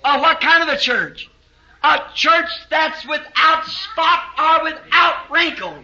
A 0.05 0.19
what 0.21 0.39
kind 0.39 0.63
of 0.63 0.69
a 0.69 0.77
church? 0.77 1.29
A 1.83 1.99
church 2.15 2.49
that's 2.69 3.05
without 3.05 3.65
spot 3.65 4.23
or 4.39 4.63
without 4.63 5.29
wrinkle. 5.31 5.75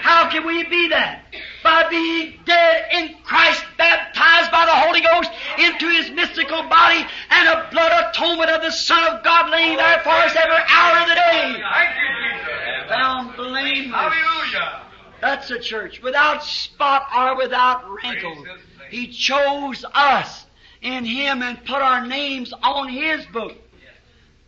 How 0.00 0.30
can 0.30 0.46
we 0.46 0.64
be 0.64 0.88
that? 0.88 1.24
By 1.62 1.88
being 1.90 2.40
dead 2.46 2.88
in 2.92 3.14
Christ, 3.22 3.62
baptized 3.76 4.50
by 4.50 4.64
the 4.64 4.72
Holy 4.72 5.00
Ghost 5.00 5.30
into 5.58 5.88
His 5.88 6.10
mystical 6.10 6.62
body, 6.68 7.04
and 7.30 7.48
a 7.48 7.68
blood 7.70 7.92
atonement 8.08 8.50
of 8.50 8.62
the 8.62 8.70
Son 8.70 9.04
of 9.04 9.22
God 9.22 9.50
laying 9.50 9.76
there 9.76 10.00
for 10.00 10.10
us 10.10 10.34
every 10.34 10.64
hour 10.68 11.02
of 11.02 11.08
the 11.08 11.14
day. 11.14 11.60
Thank 11.60 11.94
you, 11.96 12.08
Jesus. 12.30 12.88
Found 12.88 13.36
blameless. 13.36 13.94
Hallelujah. 13.94 14.82
That's 15.20 15.50
a 15.50 15.58
church 15.58 16.02
without 16.02 16.42
spot 16.42 17.02
or 17.14 17.36
without 17.36 17.88
wrinkle. 17.90 18.42
Praise 18.42 18.56
His 18.56 18.78
name. 18.78 18.88
He 18.90 19.06
chose 19.08 19.84
us 19.92 20.46
in 20.80 21.04
Him 21.04 21.42
and 21.42 21.62
put 21.64 21.82
our 21.82 22.06
names 22.06 22.54
on 22.62 22.88
His 22.88 23.26
book. 23.26 23.52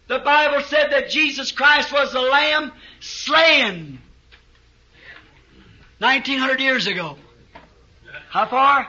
The 0.09 0.19
Bible 0.19 0.63
said 0.65 0.93
that 0.93 1.11
Jesus 1.11 1.53
Christ 1.53 1.93
was 1.93 2.13
the 2.13 2.21
Lamb 2.21 2.73
slain 3.01 4.01
1900 6.03 6.61
years 6.61 6.89
ago. 6.89 7.17
How 8.29 8.47
far? 8.47 8.89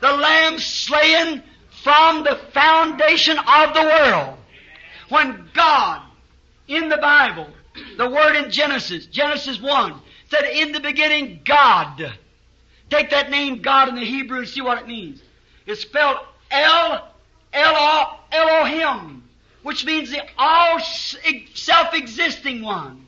The 0.00 0.12
Lamb 0.12 0.58
slain 0.60 1.42
from 1.82 2.22
the 2.22 2.36
foundation 2.52 3.38
of 3.38 3.74
the 3.74 3.82
world. 3.82 4.38
When 5.08 5.48
God, 5.52 6.02
in 6.68 6.88
the 6.88 6.96
Bible, 6.96 7.48
the 7.96 8.08
word 8.08 8.36
in 8.36 8.52
Genesis, 8.52 9.06
Genesis 9.06 9.60
1, 9.60 10.00
said, 10.30 10.44
In 10.44 10.70
the 10.70 10.80
beginning, 10.80 11.40
God. 11.44 12.12
Take 12.88 13.10
that 13.10 13.30
name 13.30 13.60
God 13.60 13.88
in 13.88 13.96
the 13.96 14.04
Hebrew 14.04 14.38
and 14.38 14.48
see 14.48 14.60
what 14.60 14.80
it 14.80 14.86
means. 14.86 15.20
It's 15.66 15.80
spelled 15.80 16.18
El, 16.52 17.08
Elo, 17.52 18.18
Elohim, 18.30 19.24
which 19.64 19.84
means 19.84 20.10
the 20.10 20.22
all 20.38 20.78
self-existing 20.78 22.62
one, 22.62 23.06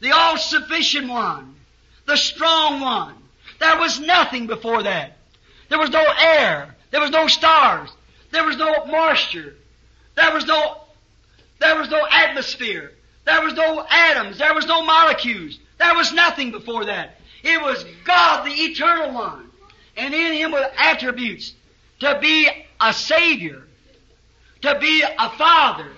the 0.00 0.12
all-sufficient 0.12 1.08
one, 1.08 1.55
the 2.06 2.16
strong 2.16 2.80
one. 2.80 3.14
There 3.58 3.78
was 3.78 4.00
nothing 4.00 4.46
before 4.46 4.82
that. 4.82 5.16
There 5.68 5.78
was 5.78 5.90
no 5.90 6.04
air. 6.20 6.74
There 6.90 7.00
was 7.00 7.10
no 7.10 7.26
stars. 7.26 7.90
There 8.30 8.44
was 8.44 8.56
no 8.56 8.86
moisture. 8.86 9.54
There 10.14 10.32
was 10.32 10.46
no, 10.46 10.80
there 11.58 11.76
was 11.76 11.90
no 11.90 12.06
atmosphere. 12.10 12.92
There 13.24 13.42
was 13.42 13.54
no 13.54 13.84
atoms. 13.88 14.38
There 14.38 14.54
was 14.54 14.66
no 14.66 14.82
molecules. 14.82 15.58
There 15.78 15.94
was 15.94 16.12
nothing 16.12 16.52
before 16.52 16.86
that. 16.86 17.20
It 17.42 17.60
was 17.60 17.84
God, 18.04 18.44
the 18.44 18.50
eternal 18.50 19.12
one. 19.12 19.50
And 19.96 20.14
in 20.14 20.32
Him 20.32 20.52
were 20.52 20.70
attributes 20.76 21.54
to 22.00 22.18
be 22.20 22.48
a 22.80 22.92
Savior, 22.92 23.62
to 24.62 24.78
be 24.78 25.02
a 25.02 25.30
Father, 25.30 25.88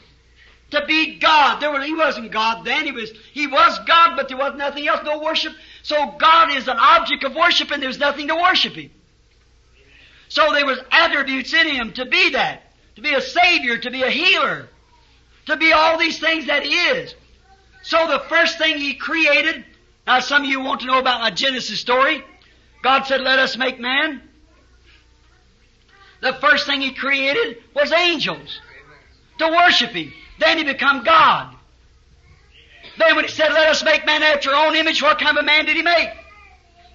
to 0.71 0.85
be 0.87 1.19
God. 1.19 1.61
There 1.61 1.71
was, 1.71 1.85
he 1.85 1.95
wasn't 1.95 2.31
God 2.31 2.65
then. 2.65 2.85
He 2.85 2.93
was, 2.93 3.11
he 3.33 3.47
was 3.47 3.79
God, 3.87 4.17
but 4.17 4.29
there 4.29 4.37
was 4.37 4.55
nothing 4.57 4.87
else, 4.87 5.01
no 5.05 5.21
worship. 5.21 5.55
So 5.83 6.15
God 6.19 6.55
is 6.55 6.69
an 6.69 6.77
object 6.79 7.25
of 7.25 7.35
worship 7.35 7.71
and 7.71 7.83
there's 7.83 7.99
nothing 7.99 8.29
to 8.29 8.35
worship 8.35 8.75
Him. 8.75 8.91
So 10.29 10.53
there 10.53 10.67
was 10.67 10.79
attributes 10.91 11.55
in 11.55 11.69
Him 11.69 11.93
to 11.95 12.05
be 12.05 12.31
that, 12.31 12.63
to 12.97 13.03
be 13.03 13.15
a 13.15 13.21
Savior, 13.21 13.79
to 13.79 13.91
be 13.91 14.03
a 14.03 14.11
healer, 14.11 14.69
to 15.47 15.57
be 15.57 15.73
all 15.73 15.99
these 15.99 16.19
things 16.19 16.47
that 16.47 16.63
He 16.63 16.75
is. 16.75 17.15
So 17.83 18.07
the 18.07 18.21
first 18.29 18.59
thing 18.59 18.77
He 18.77 18.95
created, 18.95 19.65
now 20.07 20.21
some 20.21 20.43
of 20.43 20.49
you 20.49 20.61
want 20.61 20.81
to 20.81 20.87
know 20.87 20.99
about 20.99 21.23
my 21.23 21.31
Genesis 21.31 21.81
story. 21.81 22.23
God 22.83 23.05
said, 23.07 23.23
let 23.23 23.39
us 23.39 23.57
make 23.57 23.81
man. 23.81 24.23
The 26.21 26.35
first 26.35 26.67
thing 26.67 26.83
He 26.83 26.93
created 26.93 27.59
was 27.75 27.91
angels 27.91 28.61
to 29.39 29.49
worship 29.49 29.93
Him. 29.93 30.13
Then 30.39 30.59
He 30.59 30.65
become 30.65 31.05
God. 31.05 31.55
Then 32.99 33.17
when 33.17 33.25
He 33.25 33.31
said, 33.31 33.53
let 33.53 33.69
us 33.69 33.85
make 33.85 34.07
man 34.07 34.23
after 34.23 34.51
our 34.51 34.67
own 34.67 34.77
image, 34.77 35.03
what 35.03 35.19
kind 35.19 35.39
of 35.39 35.45
man 35.45 35.67
did 35.67 35.77
He 35.77 35.83
make? 35.83 36.11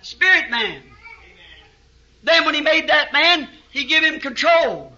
Spirit 0.02 0.50
man. 0.50 0.82
Then 2.24 2.46
when 2.46 2.56
He 2.56 2.62
made 2.62 2.90
that 2.90 3.14
man, 3.14 3.48
He 3.72 3.86
gave 3.86 4.04
him 4.04 4.20
control. 4.20 4.94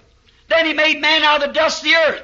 Then 0.48 0.66
He 0.66 0.74
made 0.74 1.02
man 1.02 1.24
out 1.24 1.42
of 1.42 1.50
the 1.50 1.54
dust 1.54 1.80
of 1.80 1.86
the 1.86 1.96
earth. 1.96 2.24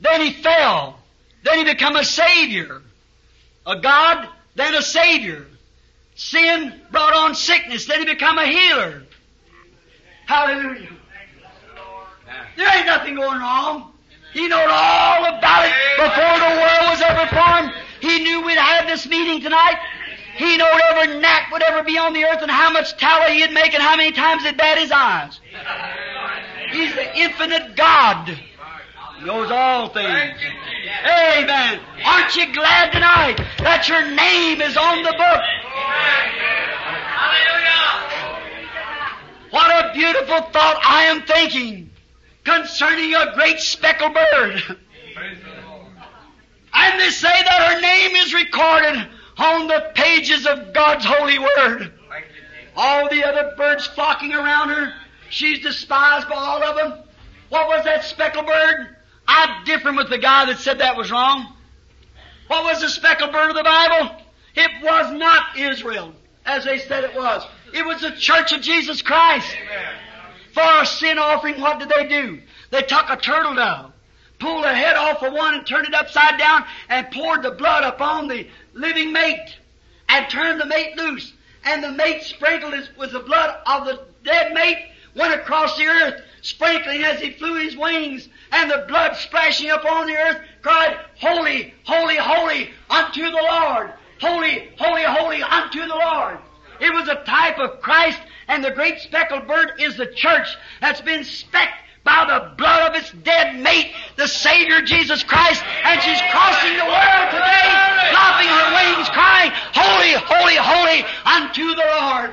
Then 0.00 0.20
he 0.20 0.32
fell. 0.32 0.98
Then 1.42 1.58
he 1.58 1.64
become 1.64 1.96
a 1.96 2.04
savior. 2.04 2.82
A 3.66 3.80
God, 3.80 4.28
then 4.54 4.74
a 4.74 4.82
savior. 4.82 5.46
Sin 6.14 6.80
brought 6.90 7.14
on 7.14 7.34
sickness, 7.34 7.86
then 7.86 8.00
he 8.00 8.04
become 8.06 8.38
a 8.38 8.46
healer. 8.46 9.02
Hallelujah. 10.26 10.88
There 12.56 12.76
ain't 12.76 12.86
nothing 12.86 13.14
going 13.14 13.38
wrong. 13.38 13.92
He 14.36 14.48
knowed 14.48 14.68
all 14.68 15.24
about 15.24 15.64
it 15.64 15.72
before 15.96 16.36
the 16.36 16.60
world 16.60 16.90
was 16.92 17.00
ever 17.00 17.26
formed. 17.34 17.72
He 18.02 18.22
knew 18.22 18.44
we'd 18.44 18.58
have 18.58 18.86
this 18.86 19.06
meeting 19.06 19.40
tonight. 19.40 19.78
He 20.36 20.58
knowed 20.58 20.78
every 20.90 21.18
gnat 21.20 21.50
would 21.50 21.62
ever 21.62 21.82
be 21.82 21.96
on 21.96 22.12
the 22.12 22.22
earth 22.26 22.42
and 22.42 22.50
how 22.50 22.70
much 22.70 22.98
tallow 22.98 23.32
he'd 23.32 23.52
make 23.52 23.72
and 23.72 23.82
how 23.82 23.96
many 23.96 24.12
times 24.12 24.44
he'd 24.44 24.58
bat 24.58 24.76
his 24.76 24.92
eyes. 24.92 25.40
He's 26.70 26.94
the 26.94 27.18
infinite 27.18 27.76
God. 27.76 28.28
He 28.28 29.24
knows 29.24 29.50
all 29.50 29.88
things. 29.88 30.38
Amen. 31.06 31.80
Aren't 32.04 32.36
you 32.36 32.52
glad 32.52 32.92
tonight 32.92 33.38
that 33.60 33.88
your 33.88 34.04
name 34.10 34.60
is 34.60 34.76
on 34.76 35.02
the 35.02 35.12
book? 35.12 35.42
What 39.50 39.70
a 39.82 39.94
beautiful 39.94 40.42
thought 40.50 40.78
I 40.84 41.04
am 41.04 41.22
thinking 41.22 41.90
concerning 42.46 43.14
a 43.14 43.34
great 43.34 43.60
speckled 43.60 44.14
bird. 44.14 44.62
And 46.72 47.00
they 47.00 47.10
say 47.10 47.28
that 47.28 47.74
her 47.74 47.80
name 47.80 48.16
is 48.16 48.32
recorded 48.32 49.08
on 49.36 49.66
the 49.66 49.90
pages 49.94 50.46
of 50.46 50.72
God's 50.72 51.04
holy 51.04 51.38
word. 51.38 51.92
All 52.76 53.08
the 53.08 53.26
other 53.26 53.54
birds 53.56 53.86
flocking 53.86 54.32
around 54.32 54.68
her. 54.68 54.92
She's 55.28 55.58
despised 55.60 56.28
by 56.28 56.36
all 56.36 56.62
of 56.62 56.76
them. 56.76 56.98
What 57.48 57.68
was 57.68 57.84
that 57.84 58.04
speckled 58.04 58.46
bird? 58.46 58.96
I'm 59.26 59.64
different 59.64 59.96
with 59.96 60.08
the 60.08 60.18
guy 60.18 60.44
that 60.46 60.58
said 60.58 60.78
that 60.78 60.96
was 60.96 61.10
wrong. 61.10 61.52
What 62.46 62.64
was 62.64 62.80
the 62.80 62.88
speckled 62.88 63.32
bird 63.32 63.50
of 63.50 63.56
the 63.56 63.64
Bible? 63.64 64.16
It 64.54 64.70
was 64.82 65.12
not 65.12 65.58
Israel, 65.58 66.12
as 66.44 66.64
they 66.64 66.78
said 66.78 67.04
it 67.04 67.16
was. 67.16 67.44
It 67.74 67.84
was 67.84 68.00
the 68.02 68.12
church 68.12 68.52
of 68.52 68.60
Jesus 68.60 69.02
Christ. 69.02 69.48
Amen. 69.64 69.94
For 70.56 70.80
a 70.80 70.86
sin 70.86 71.18
offering, 71.18 71.60
what 71.60 71.80
did 71.80 71.90
they 71.90 72.08
do? 72.08 72.40
They 72.70 72.80
took 72.80 73.10
a 73.10 73.18
turtle 73.18 73.56
dove, 73.56 73.92
pulled 74.38 74.64
the 74.64 74.74
head 74.74 74.96
off 74.96 75.22
of 75.22 75.34
one 75.34 75.52
and 75.52 75.66
turned 75.66 75.86
it 75.86 75.92
upside 75.92 76.38
down 76.38 76.64
and 76.88 77.10
poured 77.10 77.42
the 77.42 77.50
blood 77.50 77.84
upon 77.84 78.28
the 78.28 78.48
living 78.72 79.12
mate 79.12 79.54
and 80.08 80.30
turned 80.30 80.58
the 80.58 80.64
mate 80.64 80.96
loose. 80.96 81.34
And 81.66 81.84
the 81.84 81.92
mate 81.92 82.22
sprinkled 82.22 82.72
with 82.96 83.12
the 83.12 83.20
blood 83.20 83.54
of 83.66 83.84
the 83.84 84.00
dead 84.24 84.54
mate, 84.54 84.92
went 85.14 85.34
across 85.34 85.76
the 85.76 85.88
earth, 85.88 86.22
sprinkling 86.40 87.04
as 87.04 87.20
he 87.20 87.32
flew 87.32 87.56
his 87.56 87.76
wings, 87.76 88.26
and 88.50 88.70
the 88.70 88.86
blood 88.88 89.14
splashing 89.14 89.68
upon 89.68 90.06
the 90.06 90.16
earth, 90.16 90.40
cried, 90.62 90.96
Holy, 91.20 91.74
holy, 91.84 92.16
holy 92.16 92.70
unto 92.88 93.24
the 93.30 93.46
Lord. 93.50 93.92
Holy, 94.22 94.70
holy, 94.78 95.02
holy 95.02 95.42
unto 95.42 95.80
the 95.80 95.94
Lord. 95.94 96.38
It 96.80 96.94
was 96.94 97.08
a 97.08 97.22
type 97.24 97.58
of 97.58 97.82
Christ, 97.82 98.20
and 98.48 98.64
the 98.64 98.70
great 98.70 99.00
speckled 99.00 99.46
bird 99.46 99.72
is 99.78 99.96
the 99.96 100.06
church 100.06 100.56
that's 100.80 101.00
been 101.00 101.24
specked 101.24 101.82
by 102.04 102.24
the 102.24 102.54
blood 102.56 102.90
of 102.90 102.96
its 102.96 103.10
dead 103.24 103.58
mate, 103.58 103.92
the 104.14 104.28
Savior 104.28 104.80
Jesus 104.80 105.24
Christ, 105.24 105.62
and 105.84 106.00
she's 106.00 106.22
crossing 106.30 106.78
the 106.78 106.86
world 106.86 107.26
today, 107.34 107.66
flapping 108.14 108.46
her 108.46 108.68
wings, 108.78 109.08
crying, 109.10 109.50
Holy, 109.74 110.14
holy, 110.14 110.54
holy 110.54 111.02
unto 111.26 111.66
the 111.74 111.82
Lord. 112.00 112.30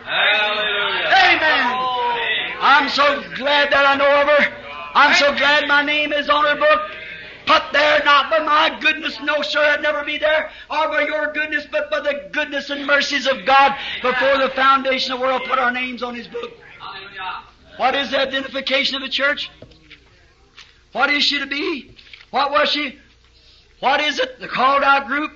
Amen. 1.09 1.65
I'm 2.61 2.87
so 2.87 3.23
glad 3.35 3.73
that 3.73 3.85
I 3.85 3.95
know 3.97 4.21
of 4.21 4.27
her. 4.29 4.53
I'm 4.93 5.15
so 5.15 5.35
glad 5.35 5.67
my 5.67 5.81
name 5.81 6.13
is 6.13 6.29
on 6.29 6.45
her 6.45 6.55
book. 6.55 6.81
Put 7.53 7.71
there 7.71 8.03
not 8.03 8.31
by 8.31 8.39
my 8.39 8.79
goodness, 8.79 9.19
no 9.21 9.43
sir, 9.43 9.59
I'd 9.59 9.83
never 9.83 10.03
be 10.03 10.17
there, 10.17 10.49
or 10.71 10.87
by 10.87 11.05
your 11.05 11.31
goodness, 11.33 11.67
but 11.71 11.91
by 11.91 11.99
the 11.99 12.29
goodness 12.31 12.71
and 12.71 12.87
mercies 12.87 13.27
of 13.27 13.45
God 13.45 13.77
before 14.01 14.39
the 14.39 14.49
foundation 14.55 15.11
of 15.11 15.19
the 15.19 15.25
world 15.25 15.43
put 15.47 15.59
our 15.59 15.69
names 15.69 16.01
on 16.01 16.15
His 16.15 16.27
book. 16.27 16.51
What 17.77 17.93
is 17.93 18.09
the 18.09 18.19
identification 18.19 18.95
of 18.95 19.03
the 19.03 19.09
church? 19.09 19.51
What 20.93 21.11
is 21.11 21.23
she 21.23 21.39
to 21.39 21.45
be? 21.45 21.95
What 22.31 22.49
was 22.49 22.71
she? 22.71 22.97
What 23.81 24.01
is 24.01 24.17
it? 24.17 24.39
The 24.39 24.47
called 24.47 24.81
out 24.81 25.05
group? 25.05 25.31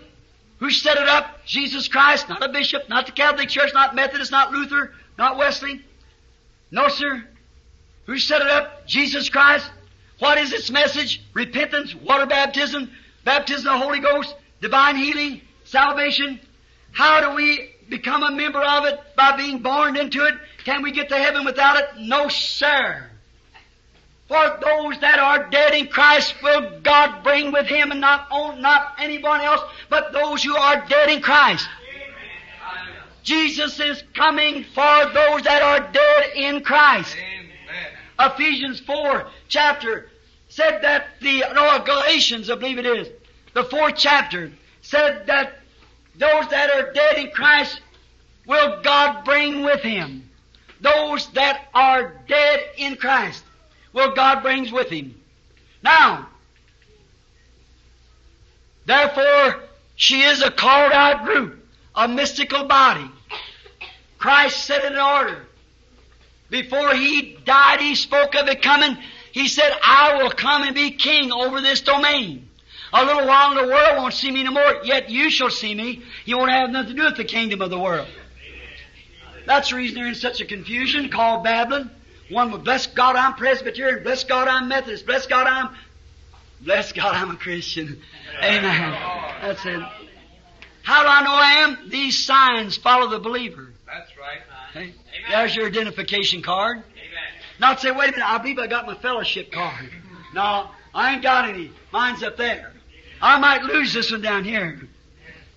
Who 0.58 0.72
set 0.72 0.98
it 0.98 1.08
up? 1.08 1.46
Jesus 1.46 1.88
Christ, 1.88 2.30
not 2.30 2.42
a 2.42 2.50
bishop, 2.50 2.90
not 2.90 3.06
the 3.06 3.12
Catholic 3.12 3.50
Church, 3.50 3.76
not 3.76 3.94
Methodist, 3.94 4.32
not 4.32 4.52
Luther, 4.52 4.92
not 5.20 5.38
Wesley. 5.38 5.86
No, 6.72 6.88
sir. 6.88 7.24
Who 8.08 8.18
set 8.18 8.42
it 8.42 8.48
up? 8.48 8.88
Jesus 8.88 9.30
Christ. 9.30 9.70
What 10.20 10.38
is 10.38 10.52
its 10.52 10.72
message? 10.72 11.22
Repentance, 11.34 11.94
water 11.94 12.26
baptism, 12.26 12.92
baptism 13.24 13.68
of 13.68 13.80
the 13.80 13.86
Holy 13.86 14.00
Ghost, 14.00 14.36
divine 14.62 14.96
healing, 14.96 15.42
salvation. 15.66 16.40
How 16.92 17.30
do 17.30 17.36
we 17.36 17.76
become 17.90 18.24
a 18.24 18.32
member 18.32 18.62
of 18.62 18.86
it? 18.86 19.00
By 19.16 19.38
being 19.38 19.60
born 19.60 19.96
into 19.96 20.26
it. 20.26 20.34
Can 20.64 20.82
we 20.82 20.92
get 20.92 21.10
to 21.10 21.18
heaven 21.18 21.46
without 21.46 21.78
it? 21.78 21.86
No, 22.00 22.28
sir. 22.30 23.08
For 24.28 24.60
those 24.62 25.00
that 25.00 25.20
are 25.20 25.50
dead 25.50 25.74
in 25.74 25.88
Christ 25.88 26.36
will 26.44 26.82
God 26.82 27.24
bring 27.24 27.54
with 27.54 27.68
Him, 27.68 27.92
and 27.92 28.02
not 28.02 28.28
on, 28.30 28.62
not 28.62 28.96
anyone 29.00 29.40
else, 29.40 29.62
but 29.90 30.12
those 30.12 30.44
who 30.44 30.56
are 30.56 30.86
dead 30.88 31.10
in 31.10 31.22
Christ. 31.22 31.68
Jesus 33.24 33.80
is 33.80 34.04
coming 34.14 34.66
for 34.74 35.06
those 35.14 35.44
that 35.44 35.62
are 35.62 35.92
dead 35.92 36.32
in 36.36 36.62
Christ. 36.62 37.16
Ephesians 38.20 38.80
4 38.82 39.30
chapter 39.48 40.10
said 40.50 40.82
that 40.82 41.08
the, 41.22 41.44
no, 41.54 41.84
Galatians, 41.86 42.50
I 42.50 42.56
believe 42.56 42.80
it 42.80 42.86
is, 42.86 43.10
the 43.54 43.64
fourth 43.64 43.96
chapter 43.98 44.52
said 44.82 45.28
that 45.28 45.60
those 46.16 46.48
that 46.50 46.70
are 46.72 46.94
dead 46.94 47.18
in 47.18 47.32
Christ 47.32 47.82
will 48.46 48.82
God 48.82 49.24
bring 49.26 49.64
with 49.64 49.82
Him. 49.82 50.30
Those 50.82 51.30
that 51.32 51.68
are 51.74 52.14
dead 52.28 52.60
in 52.78 52.96
Christ 52.96 53.44
will 53.94 54.14
God 54.14 54.42
brings 54.42 54.72
with 54.72 54.90
Him. 54.90 55.16
Now, 55.84 56.28
therefore, 58.86 59.64
she 59.96 60.22
is 60.22 60.42
a 60.42 60.52
called 60.52 60.92
out 60.92 61.26
group, 61.26 61.66
a 61.96 62.08
mystical 62.08 62.66
body. 62.66 63.10
Christ 64.18 64.66
set 64.66 64.84
it 64.84 64.94
in 64.94 65.00
order. 65.00 65.46
Before 66.50 66.94
He 66.94 67.38
died, 67.46 67.82
He 67.82 67.96
spoke 67.96 68.36
of 68.36 68.48
it 68.48 68.62
coming. 68.62 68.98
He 69.38 69.48
said, 69.48 69.72
I 69.84 70.18
will 70.18 70.32
come 70.32 70.64
and 70.64 70.74
be 70.74 70.90
king 70.90 71.32
over 71.32 71.62
this 71.62 71.82
domain. 71.82 72.50
A 72.92 73.06
little 73.06 73.28
while 73.28 73.52
and 73.52 73.60
the 73.60 73.72
world 73.72 73.98
won't 73.98 74.16
see 74.16 74.32
me 74.32 74.42
no 74.42 74.50
more, 74.50 74.82
yet 74.84 75.12
you 75.12 75.30
shall 75.30 75.52
see 75.52 75.76
me. 75.76 76.02
You 76.26 76.40
won't 76.40 76.50
have 76.50 76.72
nothing 76.72 76.96
to 76.96 76.96
do 76.96 77.04
with 77.04 77.18
the 77.18 77.24
kingdom 77.24 77.62
of 77.62 77.70
the 77.70 77.78
world. 77.78 78.08
That's 79.46 79.70
the 79.70 79.76
reason 79.76 79.98
they're 79.98 80.08
in 80.08 80.16
such 80.16 80.42
a 80.42 80.46
confusion 80.46 81.10
called 81.10 81.44
Babylon. 81.44 81.92
One 82.32 82.52
will 82.52 82.58
bless 82.58 82.88
God 82.88 83.16
I'm 83.16 83.36
Presbyterian, 83.36 84.02
bless 84.02 84.24
God 84.24 84.48
I'm 84.48 84.70
Methodist, 84.70 85.06
bless 85.06 85.28
God 85.28 85.46
I'm 85.46 85.76
bless 86.62 86.92
God 86.92 87.14
I'm 87.14 87.30
a 87.30 87.36
Christian. 87.38 88.02
Amen. 88.42 88.92
That's 89.44 89.64
it. 89.68 89.84
How 90.82 91.04
do 91.04 91.10
I 91.10 91.22
know 91.22 91.36
I 91.36 91.52
am? 91.64 91.90
These 91.92 92.26
signs 92.26 92.76
follow 92.76 93.08
the 93.12 93.20
believer. 93.20 93.72
That's 93.86 94.12
right. 94.18 94.40
Okay? 94.72 94.94
There's 95.30 95.56
your 95.56 95.68
identification 95.68 96.42
card. 96.42 96.82
Not 97.60 97.82
say, 97.82 97.92
wait 97.92 98.10
a 98.10 98.12
minute, 98.12 98.30
I 98.30 98.38
believe 98.38 98.60
I 98.60 98.68
got 98.68 98.86
my 98.86 98.96
fellowship 98.96 99.52
card. 99.52 99.90
No, 100.34 100.70
I 100.94 101.14
ain't 101.14 101.24
got 101.24 101.50
any. 101.50 101.72
Mine's 101.92 102.24
up 102.24 102.38
there. 102.38 102.74
I 103.22 103.40
might 103.40 103.64
lose 103.64 103.94
this 103.94 104.12
one 104.12 104.22
down 104.22 104.44
here. 104.44 104.80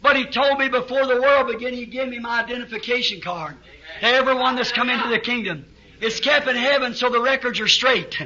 But 0.03 0.17
he 0.17 0.27
told 0.27 0.59
me 0.59 0.69
before 0.69 1.07
the 1.07 1.21
world 1.21 1.49
began, 1.49 1.75
he'd 1.75 1.91
give 1.91 2.09
me 2.09 2.19
my 2.19 2.43
identification 2.43 3.21
card 3.21 3.57
to 4.01 4.07
everyone 4.07 4.57
that's 4.57 4.73
come 4.73 4.89
into 4.89 5.09
the 5.09 5.19
kingdom. 5.19 5.67
It's 6.01 6.21
kept 6.21 6.49
in 6.49 6.57
heaven 6.57 6.95
so 6.95 7.11
the 7.11 7.21
records 7.21 7.61
are 7.61 7.69
straight. 7.69 8.19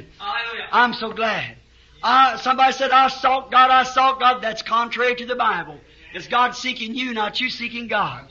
I'm 0.71 0.93
so 0.93 1.11
glad. 1.11 1.57
Uh, 2.01 2.37
somebody 2.37 2.71
said, 2.71 2.91
I 2.91 3.09
sought 3.09 3.51
God, 3.51 3.71
I 3.71 3.83
sought 3.83 4.19
God. 4.19 4.41
That's 4.41 4.61
contrary 4.61 5.15
to 5.15 5.25
the 5.25 5.35
Bible. 5.35 5.79
It's 6.13 6.27
God 6.27 6.55
seeking 6.55 6.95
you, 6.95 7.13
not 7.13 7.41
you 7.41 7.49
seeking 7.49 7.87
God. 7.87 8.27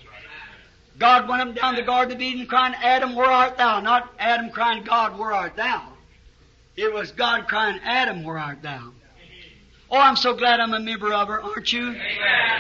God 0.99 1.29
went 1.29 1.43
up 1.43 1.55
down 1.57 1.75
the 1.75 1.83
Garden 1.83 2.15
of 2.15 2.23
Eden 2.23 2.47
crying, 2.47 2.75
Adam, 2.83 3.15
where 3.15 3.31
art 3.31 3.59
thou? 3.59 3.81
Not 3.81 4.13
Adam 4.19 4.51
crying, 4.51 4.85
God, 4.85 5.19
where 5.19 5.33
art 5.33 5.57
thou? 5.57 5.89
It 6.77 6.93
was 6.93 7.13
God 7.13 7.49
crying, 7.49 7.81
Adam, 7.85 8.23
where 8.25 8.39
art 8.39 8.63
thou? 8.63 8.93
Oh, 9.91 9.99
I'm 9.99 10.17
so 10.17 10.35
glad 10.35 10.61
I'm 10.61 10.73
a 10.73 10.81
member 10.81 11.13
of 11.13 11.29
her, 11.29 11.41
aren't 11.41 11.73
you? 11.73 11.95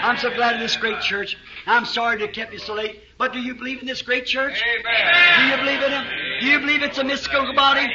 I'm 0.03 0.17
so 0.19 0.33
glad 0.35 0.55
of 0.55 0.61
this 0.61 0.77
great 0.77 1.01
church. 1.01 1.37
I'm 1.67 1.85
sorry 1.85 2.19
to 2.19 2.27
have 2.27 2.35
kept 2.35 2.53
you 2.53 2.59
so 2.59 2.75
late, 2.75 3.01
but 3.19 3.33
do 3.33 3.41
you 3.41 3.55
believe 3.55 3.81
in 3.81 3.87
this 3.87 4.03
great 4.03 4.27
church? 4.27 4.63
Do 4.63 5.45
you 5.47 5.57
believe 5.57 5.83
in 5.83 5.93
it? 5.93 6.41
Do 6.41 6.47
you 6.47 6.61
believe 6.61 6.83
it's 6.83 6.99
a 6.99 7.05
mystical 7.05 7.55
body? 7.55 7.89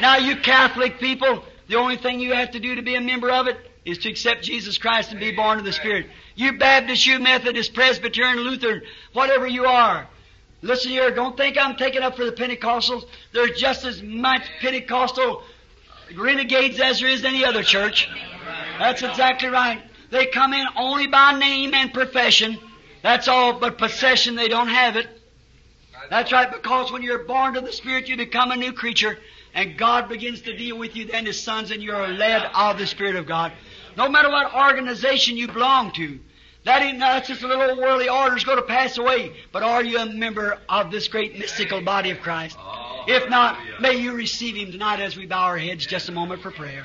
Now, 0.00 0.16
you 0.16 0.36
Catholic 0.36 0.98
people, 0.98 1.44
the 1.68 1.76
only 1.76 1.96
thing 1.96 2.20
you 2.20 2.34
have 2.34 2.50
to 2.52 2.60
do 2.60 2.74
to 2.74 2.82
be 2.82 2.94
a 2.94 3.00
member 3.00 3.30
of 3.30 3.46
it 3.46 3.56
is 3.84 3.98
to 3.98 4.08
accept 4.08 4.42
Jesus 4.42 4.78
Christ 4.78 5.10
and 5.10 5.20
be 5.20 5.32
born 5.32 5.58
of 5.58 5.64
the 5.64 5.72
Spirit. 5.72 6.06
You 6.34 6.58
Baptist, 6.58 7.06
you 7.06 7.18
Methodist, 7.18 7.74
Presbyterian, 7.74 8.38
Lutheran, 8.38 8.82
whatever 9.12 9.46
you 9.46 9.66
are. 9.66 10.06
Listen 10.60 10.90
here, 10.90 11.10
don't 11.10 11.36
think 11.36 11.56
I'm 11.56 11.76
taking 11.76 12.02
up 12.02 12.16
for 12.16 12.24
the 12.24 12.32
Pentecostals. 12.32 13.04
There's 13.32 13.58
just 13.58 13.84
as 13.84 14.02
much 14.02 14.42
Pentecostal 14.60 15.42
renegades 16.16 16.80
as 16.80 17.00
there 17.00 17.08
is 17.08 17.24
any 17.24 17.44
other 17.44 17.62
church. 17.62 18.08
That's 18.78 19.02
exactly 19.02 19.48
right. 19.48 19.82
They 20.10 20.26
come 20.26 20.52
in 20.54 20.66
only 20.76 21.06
by 21.06 21.38
name 21.38 21.74
and 21.74 21.92
profession. 21.92 22.58
That's 23.02 23.28
all, 23.28 23.52
but 23.54 23.78
possession, 23.78 24.34
they 24.34 24.48
don't 24.48 24.68
have 24.68 24.96
it. 24.96 25.06
That's 26.10 26.32
right, 26.32 26.50
because 26.50 26.90
when 26.90 27.02
you're 27.02 27.24
born 27.24 27.54
to 27.54 27.60
the 27.60 27.72
Spirit, 27.72 28.08
you 28.08 28.16
become 28.16 28.50
a 28.50 28.56
new 28.56 28.72
creature, 28.72 29.18
and 29.54 29.76
God 29.76 30.08
begins 30.08 30.42
to 30.42 30.56
deal 30.56 30.78
with 30.78 30.96
you 30.96 31.06
then 31.06 31.26
as 31.26 31.40
sons, 31.40 31.70
and 31.70 31.82
you're 31.82 32.08
led 32.08 32.42
of 32.54 32.78
the 32.78 32.86
Spirit 32.86 33.16
of 33.16 33.26
God. 33.26 33.52
No 33.96 34.08
matter 34.08 34.30
what 34.30 34.54
organization 34.54 35.36
you 35.36 35.48
belong 35.48 35.92
to, 35.92 36.18
that 36.64 36.82
ain't, 36.82 36.98
that's 36.98 37.28
just 37.28 37.42
a 37.42 37.46
little 37.46 37.76
worldly 37.76 38.08
order 38.08 38.36
is 38.36 38.44
going 38.44 38.58
to 38.58 38.62
pass 38.62 38.98
away. 38.98 39.32
But 39.52 39.62
are 39.62 39.82
you 39.82 39.98
a 39.98 40.06
member 40.06 40.58
of 40.68 40.90
this 40.90 41.08
great 41.08 41.38
mystical 41.38 41.80
body 41.80 42.10
of 42.10 42.20
Christ? 42.20 42.56
Oh, 42.60 43.04
if 43.06 43.28
not, 43.30 43.58
may 43.80 43.94
you 43.94 44.12
receive 44.12 44.54
Him 44.54 44.70
tonight 44.70 45.00
as 45.00 45.16
we 45.16 45.26
bow 45.26 45.44
our 45.44 45.58
heads 45.58 45.86
just 45.86 46.08
a 46.08 46.12
moment 46.12 46.42
for 46.42 46.50
prayer. 46.50 46.84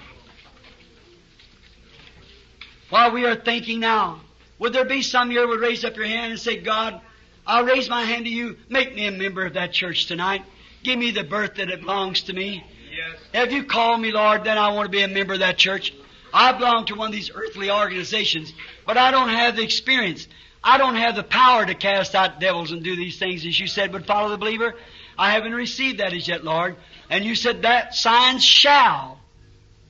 While 2.89 3.11
we 3.11 3.25
are 3.25 3.35
thinking 3.35 3.79
now, 3.79 4.21
would 4.59 4.71
there 4.71 4.85
be 4.85 5.01
some 5.01 5.29
here 5.31 5.41
who 5.41 5.49
would 5.49 5.59
raise 5.59 5.83
up 5.83 5.97
your 5.97 6.05
hand 6.05 6.31
and 6.31 6.39
say, 6.39 6.61
God, 6.61 7.01
I'll 7.45 7.65
raise 7.65 7.89
my 7.89 8.03
hand 8.03 8.25
to 8.25 8.31
you. 8.31 8.55
Make 8.69 8.95
me 8.95 9.07
a 9.07 9.11
member 9.11 9.45
of 9.45 9.55
that 9.55 9.73
church 9.73 10.05
tonight. 10.05 10.43
Give 10.83 10.99
me 10.99 11.11
the 11.11 11.23
birth 11.23 11.55
that 11.55 11.69
it 11.69 11.81
belongs 11.81 12.23
to 12.23 12.33
me. 12.33 12.63
Yes. 12.91 13.47
If 13.47 13.51
you 13.53 13.63
call 13.63 13.97
me, 13.97 14.11
Lord, 14.11 14.43
then 14.43 14.57
I 14.57 14.69
want 14.73 14.85
to 14.85 14.91
be 14.91 15.01
a 15.01 15.07
member 15.07 15.33
of 15.33 15.39
that 15.39 15.57
church. 15.57 15.93
I 16.33 16.51
belong 16.51 16.85
to 16.85 16.95
one 16.95 17.07
of 17.07 17.13
these 17.13 17.31
earthly 17.33 17.71
organizations, 17.71 18.53
but 18.85 18.97
I 18.97 19.11
don't 19.11 19.29
have 19.29 19.55
the 19.55 19.63
experience. 19.63 20.27
I 20.63 20.77
don't 20.77 20.95
have 20.95 21.15
the 21.15 21.23
power 21.23 21.65
to 21.65 21.75
cast 21.75 22.15
out 22.15 22.39
devils 22.39 22.71
and 22.71 22.83
do 22.83 22.95
these 22.95 23.19
things 23.19 23.45
as 23.45 23.59
you 23.59 23.67
said 23.67 23.93
would 23.93 24.05
follow 24.05 24.29
the 24.29 24.37
believer. 24.37 24.75
I 25.17 25.31
haven't 25.31 25.53
received 25.53 25.99
that 25.99 26.13
as 26.13 26.27
yet, 26.27 26.43
Lord. 26.43 26.75
And 27.09 27.23
you 27.23 27.35
said 27.35 27.63
that 27.63 27.95
signs 27.95 28.43
shall. 28.43 29.19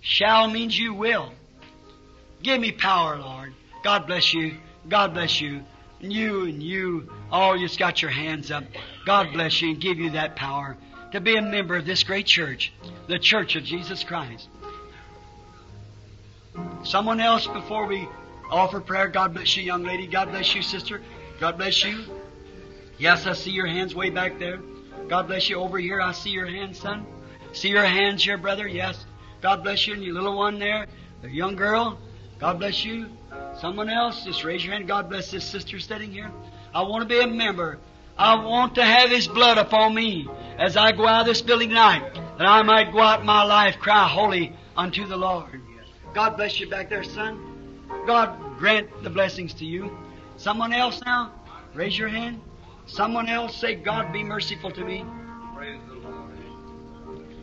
Shall 0.02 0.50
means 0.50 0.78
you 0.78 0.94
will. 0.94 1.32
Give 2.42 2.60
me 2.60 2.72
power, 2.72 3.18
Lord. 3.18 3.54
God 3.84 4.06
bless 4.06 4.34
you. 4.34 4.58
God 4.90 5.14
bless 5.14 5.40
you. 5.40 5.64
And 6.04 6.12
you 6.12 6.44
and 6.48 6.62
you, 6.62 7.10
all 7.32 7.58
just 7.58 7.80
got 7.80 8.02
your 8.02 8.12
hands 8.12 8.52
up. 8.52 8.66
God 9.06 9.32
bless 9.32 9.62
you 9.62 9.70
and 9.70 9.80
give 9.80 10.00
you 10.00 10.10
that 10.12 10.36
power 10.36 10.76
to 11.14 11.22
be 11.22 11.38
a 11.38 11.42
member 11.42 11.78
of 11.78 11.86
this 11.86 12.04
great 12.04 12.26
church, 12.26 12.74
the 13.08 13.18
Church 13.18 13.56
of 13.56 13.64
Jesus 13.64 14.04
Christ. 14.04 14.50
Someone 16.84 17.22
else 17.22 17.48
before 17.48 17.86
we 17.88 18.06
offer 18.52 18.82
prayer. 18.82 19.08
God 19.08 19.34
bless 19.34 19.56
you, 19.56 19.64
young 19.64 19.84
lady. 19.84 20.06
God 20.06 20.30
bless 20.30 20.54
you, 20.54 20.62
sister. 20.62 21.02
God 21.40 21.58
bless 21.58 21.86
you. 21.86 22.04
Yes, 22.98 23.26
I 23.26 23.32
see 23.32 23.52
your 23.52 23.68
hands 23.68 23.96
way 23.96 24.10
back 24.10 24.40
there. 24.40 24.60
God 25.08 25.28
bless 25.28 25.50
you 25.50 25.56
over 25.56 25.80
here. 25.80 26.02
I 26.02 26.12
see 26.12 26.32
your 26.32 26.48
hands, 26.48 26.80
son. 26.80 27.06
See 27.54 27.70
your 27.70 27.86
hands 27.86 28.26
here, 28.26 28.38
brother. 28.38 28.68
Yes. 28.68 29.06
God 29.40 29.64
bless 29.64 29.88
you. 29.88 29.94
And 29.94 30.04
your 30.04 30.16
little 30.16 30.38
one 30.38 30.60
there, 30.60 30.88
the 31.22 31.30
young 31.30 31.56
girl. 31.56 31.98
God 32.44 32.60
bless 32.60 32.84
you. 32.84 33.08
Someone 33.62 33.90
else, 33.90 34.26
just 34.26 34.44
raise 34.44 34.66
your 34.66 34.74
hand. 34.74 34.86
God 34.86 35.08
bless 35.08 35.32
this 35.32 35.46
sister 35.46 35.80
sitting 35.80 36.12
here. 36.12 36.30
I 36.76 36.82
want 36.82 37.04
to 37.04 37.08
be 37.08 37.22
a 37.22 37.26
member. 37.26 37.80
I 38.18 38.36
want 38.44 38.76
to 38.76 38.84
have 38.84 39.10
His 39.10 39.30
blood 39.30 39.58
upon 39.58 39.96
me 39.96 40.28
as 40.58 40.76
I 40.76 40.92
go 40.92 41.08
out 41.08 41.22
of 41.22 41.28
this 41.28 41.42
building 41.42 41.70
tonight, 41.70 42.04
that 42.38 42.46
I 42.46 42.62
might 42.64 42.92
go 42.92 43.00
out 43.00 43.22
in 43.22 43.26
my 43.26 43.44
life, 43.44 43.78
cry 43.80 44.10
holy 44.10 44.52
unto 44.76 45.08
the 45.08 45.16
Lord. 45.16 45.62
God 46.14 46.36
bless 46.36 46.60
you 46.60 46.70
back 46.70 46.90
there, 46.90 47.06
son. 47.06 47.80
God 48.06 48.58
grant 48.58 48.90
the 49.04 49.10
blessings 49.10 49.54
to 49.54 49.66
you. 49.66 49.98
Someone 50.36 50.74
else 50.74 51.02
now, 51.06 51.32
raise 51.74 51.98
your 51.98 52.10
hand. 52.10 52.42
Someone 52.88 53.30
else 53.30 53.56
say, 53.56 53.76
God 53.76 54.12
be 54.12 54.22
merciful 54.22 54.72
to 54.72 54.84
me. 54.84 55.06
Praise 55.56 55.80
the 55.88 56.10
Lord. 56.10 56.38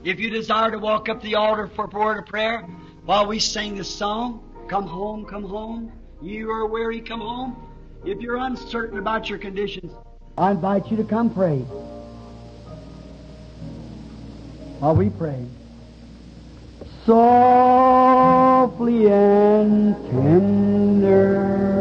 If 0.05 0.21
you 0.21 0.29
desire 0.29 0.71
to 0.73 0.79
walk 0.79 1.09
up 1.09 1.23
the 1.23 1.37
altar 1.37 1.69
for 1.69 1.87
a 1.87 1.89
word 1.89 2.19
of 2.19 2.27
prayer 2.27 2.67
while 3.07 3.27
we 3.27 3.39
sing 3.39 3.77
this 3.77 3.89
song, 3.89 4.45
come 4.71 4.87
home, 4.87 5.25
come 5.25 5.43
home. 5.43 5.91
You 6.23 6.49
are 6.53 6.65
weary, 6.65 7.01
come 7.01 7.21
home. 7.21 7.57
If 8.05 8.21
you're 8.21 8.37
uncertain 8.37 8.99
about 8.99 9.29
your 9.29 9.37
conditions, 9.37 9.91
I 10.39 10.53
invite 10.53 10.93
you 10.93 10.97
to 10.97 11.03
come 11.03 11.29
pray. 11.29 11.59
While 14.79 14.95
we 14.95 15.11
pray. 15.11 15.45
Softly 17.05 19.11
and 19.11 19.97
tenderly 20.09 21.81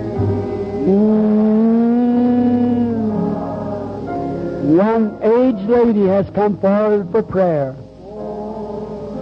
One 4.77 5.17
aged 5.23 5.69
lady 5.69 6.05
has 6.07 6.29
come 6.35 6.59
forward 6.59 7.11
for 7.11 7.23
prayer. 7.23 7.75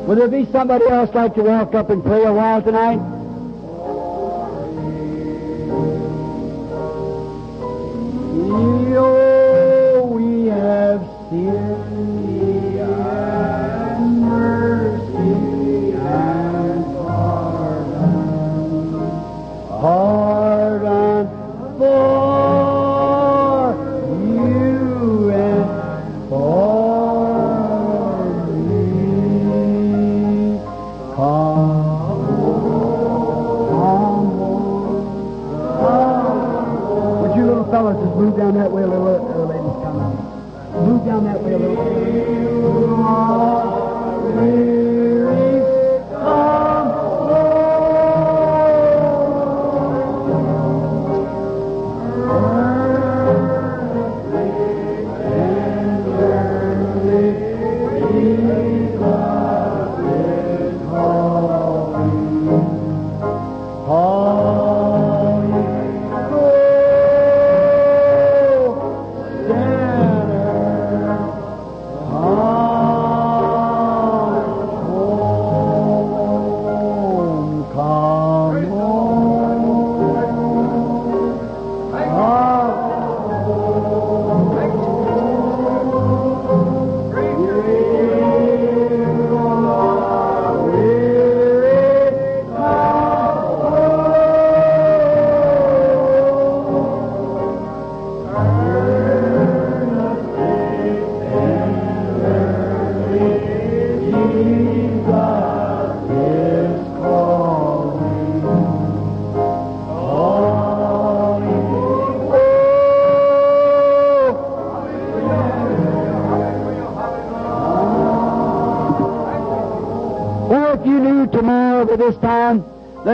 Will 0.05 0.15
there 0.15 0.27
be 0.27 0.45
somebody 0.51 0.85
else 0.87 1.13
like 1.15 1.35
to 1.35 1.43
walk 1.43 1.73
up 1.73 1.89
and 1.89 2.03
pray 2.03 2.23
a 2.23 2.33
while 2.33 2.61
tonight? 2.61 3.14
Down 38.45 38.53
that 38.61 38.71
way 38.71 38.83
a 38.83 38.87
little? 38.87 39.25
Little 39.25 39.47
ladies 39.47 39.83
come 39.83 39.99
out. 39.99 40.85
Move 40.85 41.05
down 41.05 41.23
that 41.23 41.41
way 41.41 41.53
a 41.53 41.57
little. 41.57 42.74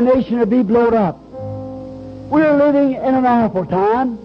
Nation 0.02 0.40
would 0.40 0.50
be 0.50 0.64
blown 0.64 0.94
up. 0.94 1.18
We're 2.30 2.58
living 2.58 2.94
in 2.94 3.16
an 3.16 3.26
awful 3.26 3.66
time. 3.66 4.18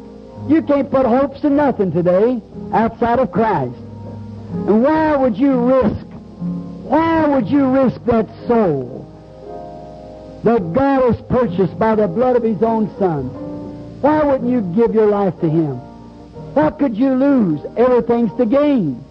You 0.49 0.63
can't 0.63 0.91
put 0.91 1.07
hopes 1.07 1.43
in 1.45 1.57
nothing 1.57 1.93
today 1.93 2.41
outside 2.73 3.19
of 3.19 3.33
Christ. 3.33 3.75
And 3.75 4.83
why 4.83 5.17
would 5.17 5.37
you 5.37 5.55
risk, 5.61 6.07
why 6.87 7.27
would 7.27 7.49
you 7.49 7.67
risk 7.67 8.03
that 8.05 8.29
soul 8.47 9.03
that 10.45 10.73
God 10.73 11.13
has 11.13 11.21
purchased 11.29 11.77
by 11.79 11.97
the 11.97 12.07
blood 12.07 12.37
of 12.37 12.43
His 12.45 12.63
own 12.63 12.89
Son? 12.99 13.29
Why 14.01 14.23
wouldn't 14.23 14.51
you 14.51 14.61
give 14.77 14.95
your 14.95 15.07
life 15.07 15.39
to 15.41 15.49
Him? 15.49 15.77
What 16.55 16.79
could 16.79 16.97
you 16.97 17.13
lose? 17.15 17.61
Everything's 17.77 18.35
to 18.39 18.47
gain. 18.47 19.03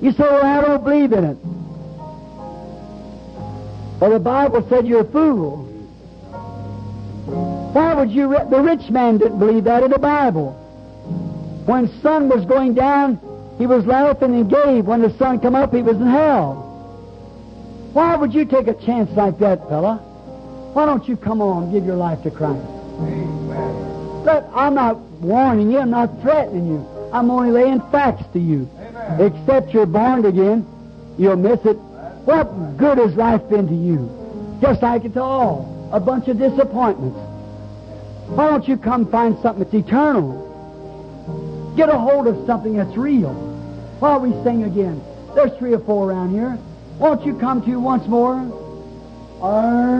You 0.00 0.12
say, 0.12 0.22
well, 0.22 0.44
I 0.44 0.60
don't 0.60 0.84
believe 0.84 1.12
in 1.12 1.24
it. 1.24 1.36
Well, 4.00 4.10
the 4.10 4.20
Bible 4.20 4.66
said 4.68 4.86
you're 4.86 5.00
a 5.00 5.04
fool. 5.04 5.66
Why 7.72 7.94
would 7.94 8.10
you? 8.10 8.28
Re- 8.28 8.48
the 8.50 8.60
rich 8.60 8.90
man 8.90 9.18
didn't 9.18 9.38
believe 9.38 9.64
that 9.64 9.82
in 9.82 9.90
the 9.90 9.98
Bible. 9.98 10.52
When 11.66 11.88
sun 12.00 12.28
was 12.28 12.44
going 12.46 12.74
down, 12.74 13.20
he 13.58 13.66
was 13.66 13.84
laughing 13.84 14.34
and 14.34 14.50
gave. 14.50 14.86
When 14.86 15.02
the 15.02 15.16
sun 15.18 15.40
come 15.40 15.54
up, 15.54 15.74
he 15.74 15.82
was 15.82 15.96
in 15.96 16.06
hell. 16.06 16.64
Why 17.92 18.16
would 18.16 18.32
you 18.32 18.44
take 18.44 18.68
a 18.68 18.74
chance 18.74 19.10
like 19.16 19.38
that, 19.40 19.68
fella? 19.68 19.96
Why 20.72 20.86
don't 20.86 21.06
you 21.08 21.16
come 21.16 21.40
on 21.42 21.64
and 21.64 21.72
give 21.72 21.84
your 21.84 21.96
life 21.96 22.22
to 22.22 22.30
Christ? 22.30 22.64
But 24.24 24.48
I'm 24.54 24.74
not 24.74 24.96
warning 25.20 25.70
you. 25.70 25.78
I'm 25.78 25.90
not 25.90 26.20
threatening 26.22 26.66
you. 26.68 26.86
I'm 27.12 27.30
only 27.30 27.50
laying 27.50 27.80
facts 27.90 28.24
to 28.32 28.38
you. 28.38 28.68
Except 29.18 29.72
you're 29.72 29.86
born 29.86 30.24
again, 30.24 30.66
you'll 31.18 31.36
miss 31.36 31.60
it. 31.64 31.76
What 32.24 32.76
good 32.76 32.98
has 32.98 33.14
life 33.14 33.48
been 33.48 33.66
to 33.68 33.74
you? 33.74 34.08
Just 34.60 34.82
like 34.82 35.04
it's 35.04 35.16
all 35.16 35.90
a 35.92 36.00
bunch 36.00 36.28
of 36.28 36.38
disappointments. 36.38 37.18
Why 38.28 38.50
don't 38.50 38.68
you 38.68 38.76
come 38.76 39.10
find 39.10 39.38
something 39.42 39.64
that's 39.64 39.74
eternal? 39.74 40.46
Get 41.76 41.88
a 41.88 41.98
hold 41.98 42.26
of 42.26 42.46
something 42.46 42.76
that's 42.76 42.96
real. 42.96 43.32
While 44.00 44.20
we 44.20 44.30
sing 44.44 44.64
again, 44.64 45.02
there's 45.34 45.52
three 45.58 45.72
or 45.74 45.80
four 45.80 46.10
around 46.10 46.30
here. 46.30 46.58
Won't 46.98 47.24
you 47.24 47.36
come 47.38 47.62
to 47.62 47.76
once 47.80 48.06
more? 48.06 48.36
Earnestly, 49.42 49.98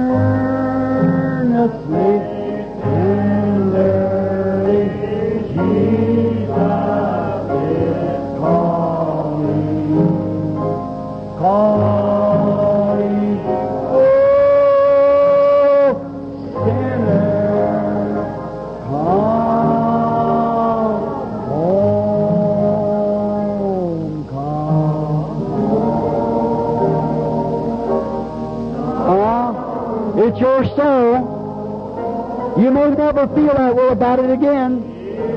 May 32.88 32.94
never 32.94 33.28
feel 33.34 33.52
that 33.54 33.76
way 33.76 33.88
about 33.88 34.18
it 34.18 34.30
again. 34.30 34.82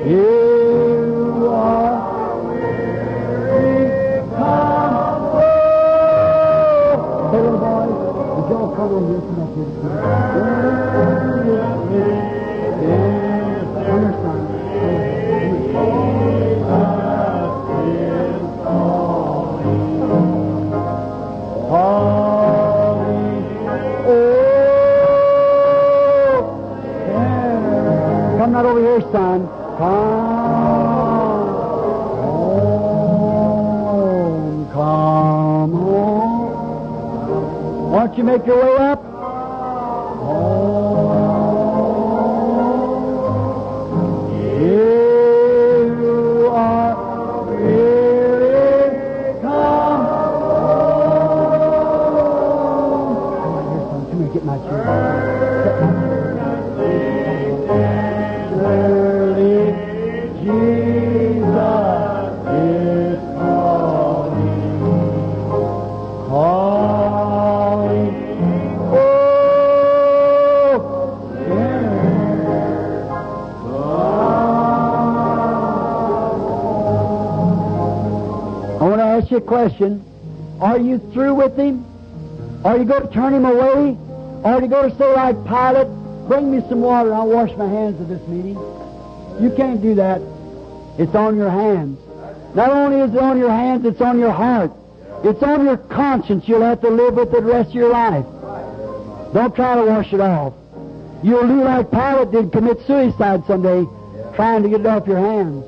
You 0.07 1.49
are 1.49 2.45
weary, 2.47 3.89
come. 4.37 5.35
Hey, 7.31 7.43
boys, 7.51 7.91
would 8.37 8.47
y'all 8.51 8.71
come 8.73 8.91
over 8.93 9.19
here? 11.11 11.20
son. 29.11 29.47
Come 29.77 29.88
home, 33.91 34.69
come 34.71 35.71
home. 35.71 36.51
Why 37.91 38.05
don't 38.07 38.17
you 38.17 38.23
make 38.23 38.45
your 38.45 38.63
way 38.63 38.77
up? 38.77 39.10
A 79.41 79.45
question. 79.45 80.03
Are 80.59 80.80
you 80.80 80.99
through 81.13 81.35
with 81.35 81.57
him? 81.57 81.85
Are 82.63 82.77
you 82.77 82.85
going 82.85 83.07
to 83.07 83.13
turn 83.13 83.34
him 83.34 83.45
away? 83.45 83.97
Are 84.43 84.61
you 84.61 84.68
going 84.68 84.91
to 84.91 84.97
say 84.97 85.11
like 85.13 85.35
Pilate, 85.45 85.88
bring 86.27 86.51
me 86.51 86.61
some 86.69 86.81
water 86.81 87.09
and 87.09 87.18
I'll 87.18 87.30
wash 87.30 87.55
my 87.57 87.68
hands 87.68 87.99
of 87.99 88.07
this 88.07 88.22
meeting? 88.27 88.55
You 89.41 89.51
can't 89.55 89.81
do 89.81 89.95
that. 89.95 90.22
It's 90.99 91.15
on 91.15 91.35
your 91.38 91.49
hands. 91.49 91.99
Not 92.55 92.69
only 92.69 92.99
is 92.99 93.13
it 93.13 93.19
on 93.19 93.39
your 93.39 93.49
hands, 93.49 93.85
it's 93.85 94.01
on 94.01 94.19
your 94.19 94.31
heart. 94.31 94.72
It's 95.23 95.41
on 95.41 95.65
your 95.65 95.77
conscience 95.77 96.47
you'll 96.47 96.61
have 96.61 96.81
to 96.81 96.89
live 96.89 97.15
with 97.15 97.30
it 97.30 97.31
the 97.31 97.41
rest 97.41 97.69
of 97.69 97.76
your 97.76 97.89
life. 97.89 98.26
Don't 99.34 99.55
try 99.55 99.76
to 99.76 99.85
wash 99.85 100.11
it 100.13 100.19
off. 100.19 100.53
You'll 101.23 101.47
do 101.47 101.63
like 101.63 101.89
Pilate 101.91 102.31
did, 102.31 102.51
commit 102.51 102.80
suicide 102.85 103.43
someday, 103.47 103.85
trying 104.35 104.63
to 104.63 104.69
get 104.69 104.81
it 104.81 104.88
off 104.88 105.07
your 105.07 105.19
hands. 105.19 105.63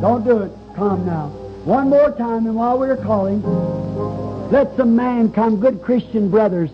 Don't 0.00 0.24
do 0.24 0.42
it. 0.42 0.52
Come 0.76 1.06
now. 1.06 1.47
One 1.68 1.90
more 1.90 2.10
time, 2.12 2.46
and 2.46 2.54
while 2.54 2.78
we're 2.78 2.96
calling, 2.96 3.42
let 4.50 4.74
some 4.78 4.96
man 4.96 5.30
come, 5.30 5.60
good 5.60 5.82
Christian 5.82 6.30
brothers, 6.30 6.70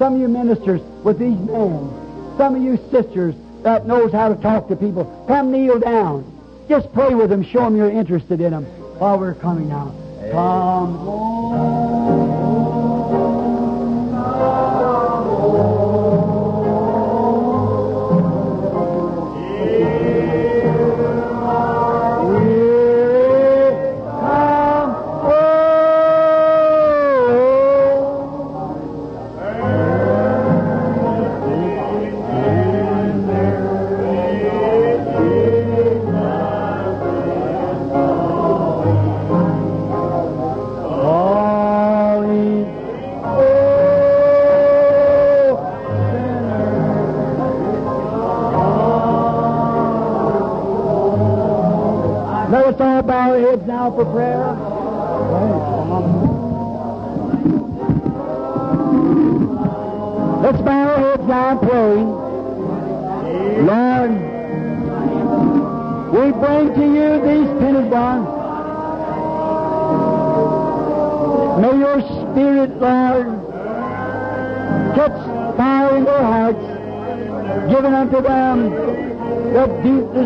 some 0.00 0.14
of 0.14 0.20
you 0.20 0.26
ministers 0.26 0.80
with 1.04 1.20
these 1.20 1.38
men, 1.38 2.34
some 2.36 2.56
of 2.56 2.60
you 2.60 2.76
sisters 2.90 3.36
that 3.62 3.86
knows 3.86 4.10
how 4.10 4.28
to 4.28 4.34
talk 4.42 4.66
to 4.66 4.74
people, 4.74 5.04
come 5.28 5.52
kneel 5.52 5.78
down. 5.78 6.24
Just 6.68 6.92
pray 6.92 7.14
with 7.14 7.30
them, 7.30 7.44
show 7.44 7.60
them 7.60 7.76
you're 7.76 7.88
interested 7.88 8.40
in 8.40 8.50
them 8.50 8.64
while 8.98 9.16
we're 9.16 9.34
coming 9.34 9.68
now. 9.68 9.94
Come 10.32 10.96
Come 10.96 11.85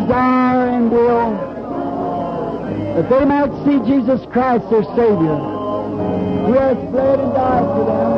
desire 0.01 0.67
and 0.69 0.91
will 0.91 1.51
that 2.95 3.09
they 3.09 3.25
might 3.25 3.51
see 3.65 3.79
Jesus 3.87 4.21
Christ, 4.31 4.69
their 4.69 4.83
Savior, 4.83 5.35
who 6.45 6.53
has 6.53 6.77
bled 6.91 7.19
and 7.19 7.33
died 7.33 7.65
for 7.65 7.85
them 7.85 8.11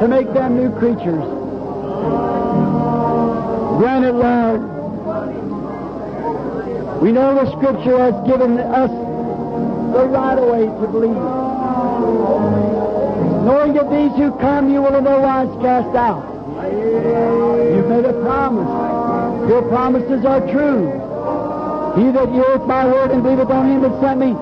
to 0.00 0.08
make 0.08 0.32
them 0.32 0.56
new 0.56 0.70
creatures. 0.78 1.24
Grant 3.78 4.04
it, 4.04 4.14
Lord. 4.14 4.60
We 7.02 7.12
know 7.12 7.34
the 7.34 7.50
Scripture 7.58 7.98
has 7.98 8.14
given 8.26 8.58
us 8.58 8.90
the 8.90 10.06
right 10.08 10.40
way 10.40 10.66
to 10.66 10.86
believe. 10.90 11.16
Knowing 13.44 13.74
that 13.74 13.90
these 13.90 14.12
who 14.16 14.30
come 14.38 14.70
you 14.72 14.80
will 14.80 14.94
in 14.94 15.04
no 15.04 15.20
wise 15.20 15.50
cast 15.60 15.94
out. 15.94 16.24
You've 16.64 17.88
made 17.88 18.06
a 18.06 18.14
promise. 18.22 18.83
Your 19.48 19.62
promises 19.68 20.24
are 20.24 20.40
true. 20.50 20.90
He 21.96 22.10
that 22.10 22.28
heareth 22.28 22.66
my 22.66 22.86
word 22.86 23.10
and 23.10 23.22
believeth 23.22 23.50
on 23.50 23.70
him 23.70 23.82
that 23.82 24.00
sent 24.00 24.20
me 24.20 24.34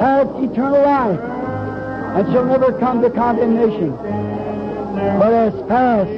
hath 0.00 0.28
eternal 0.42 0.82
life, 0.82 1.20
and 1.20 2.32
shall 2.32 2.44
never 2.44 2.78
come 2.78 3.00
to 3.02 3.10
condemnation, 3.10 3.92
but 3.92 5.32
has 5.32 5.54
passed 5.68 6.10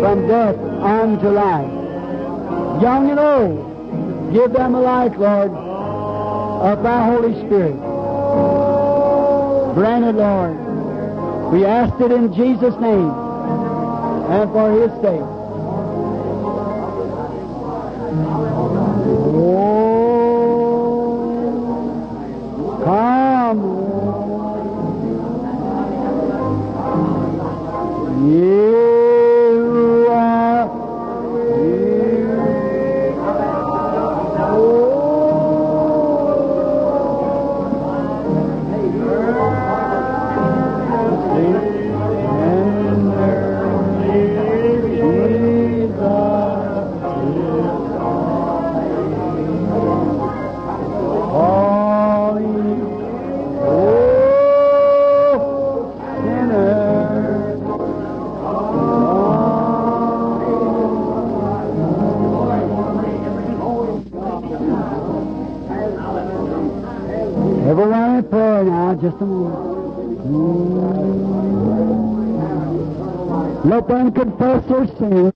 from 0.00 0.26
death 0.26 0.56
unto 0.56 1.28
life. 1.28 1.70
Young 2.82 3.10
and 3.10 3.20
old, 3.20 4.32
give 4.32 4.52
them 4.52 4.74
a 4.74 4.80
life, 4.80 5.12
Lord, 5.16 5.52
of 5.52 6.82
thy 6.82 7.06
Holy 7.06 7.34
Spirit. 7.46 7.76
Grant 9.74 10.04
it, 10.04 10.16
Lord. 10.16 11.52
We 11.52 11.64
ask 11.64 12.00
it 12.00 12.10
in 12.10 12.32
Jesus' 12.34 12.74
name 12.80 13.10
and 14.28 14.50
for 14.50 14.72
his 14.72 14.90
sake. 15.00 15.35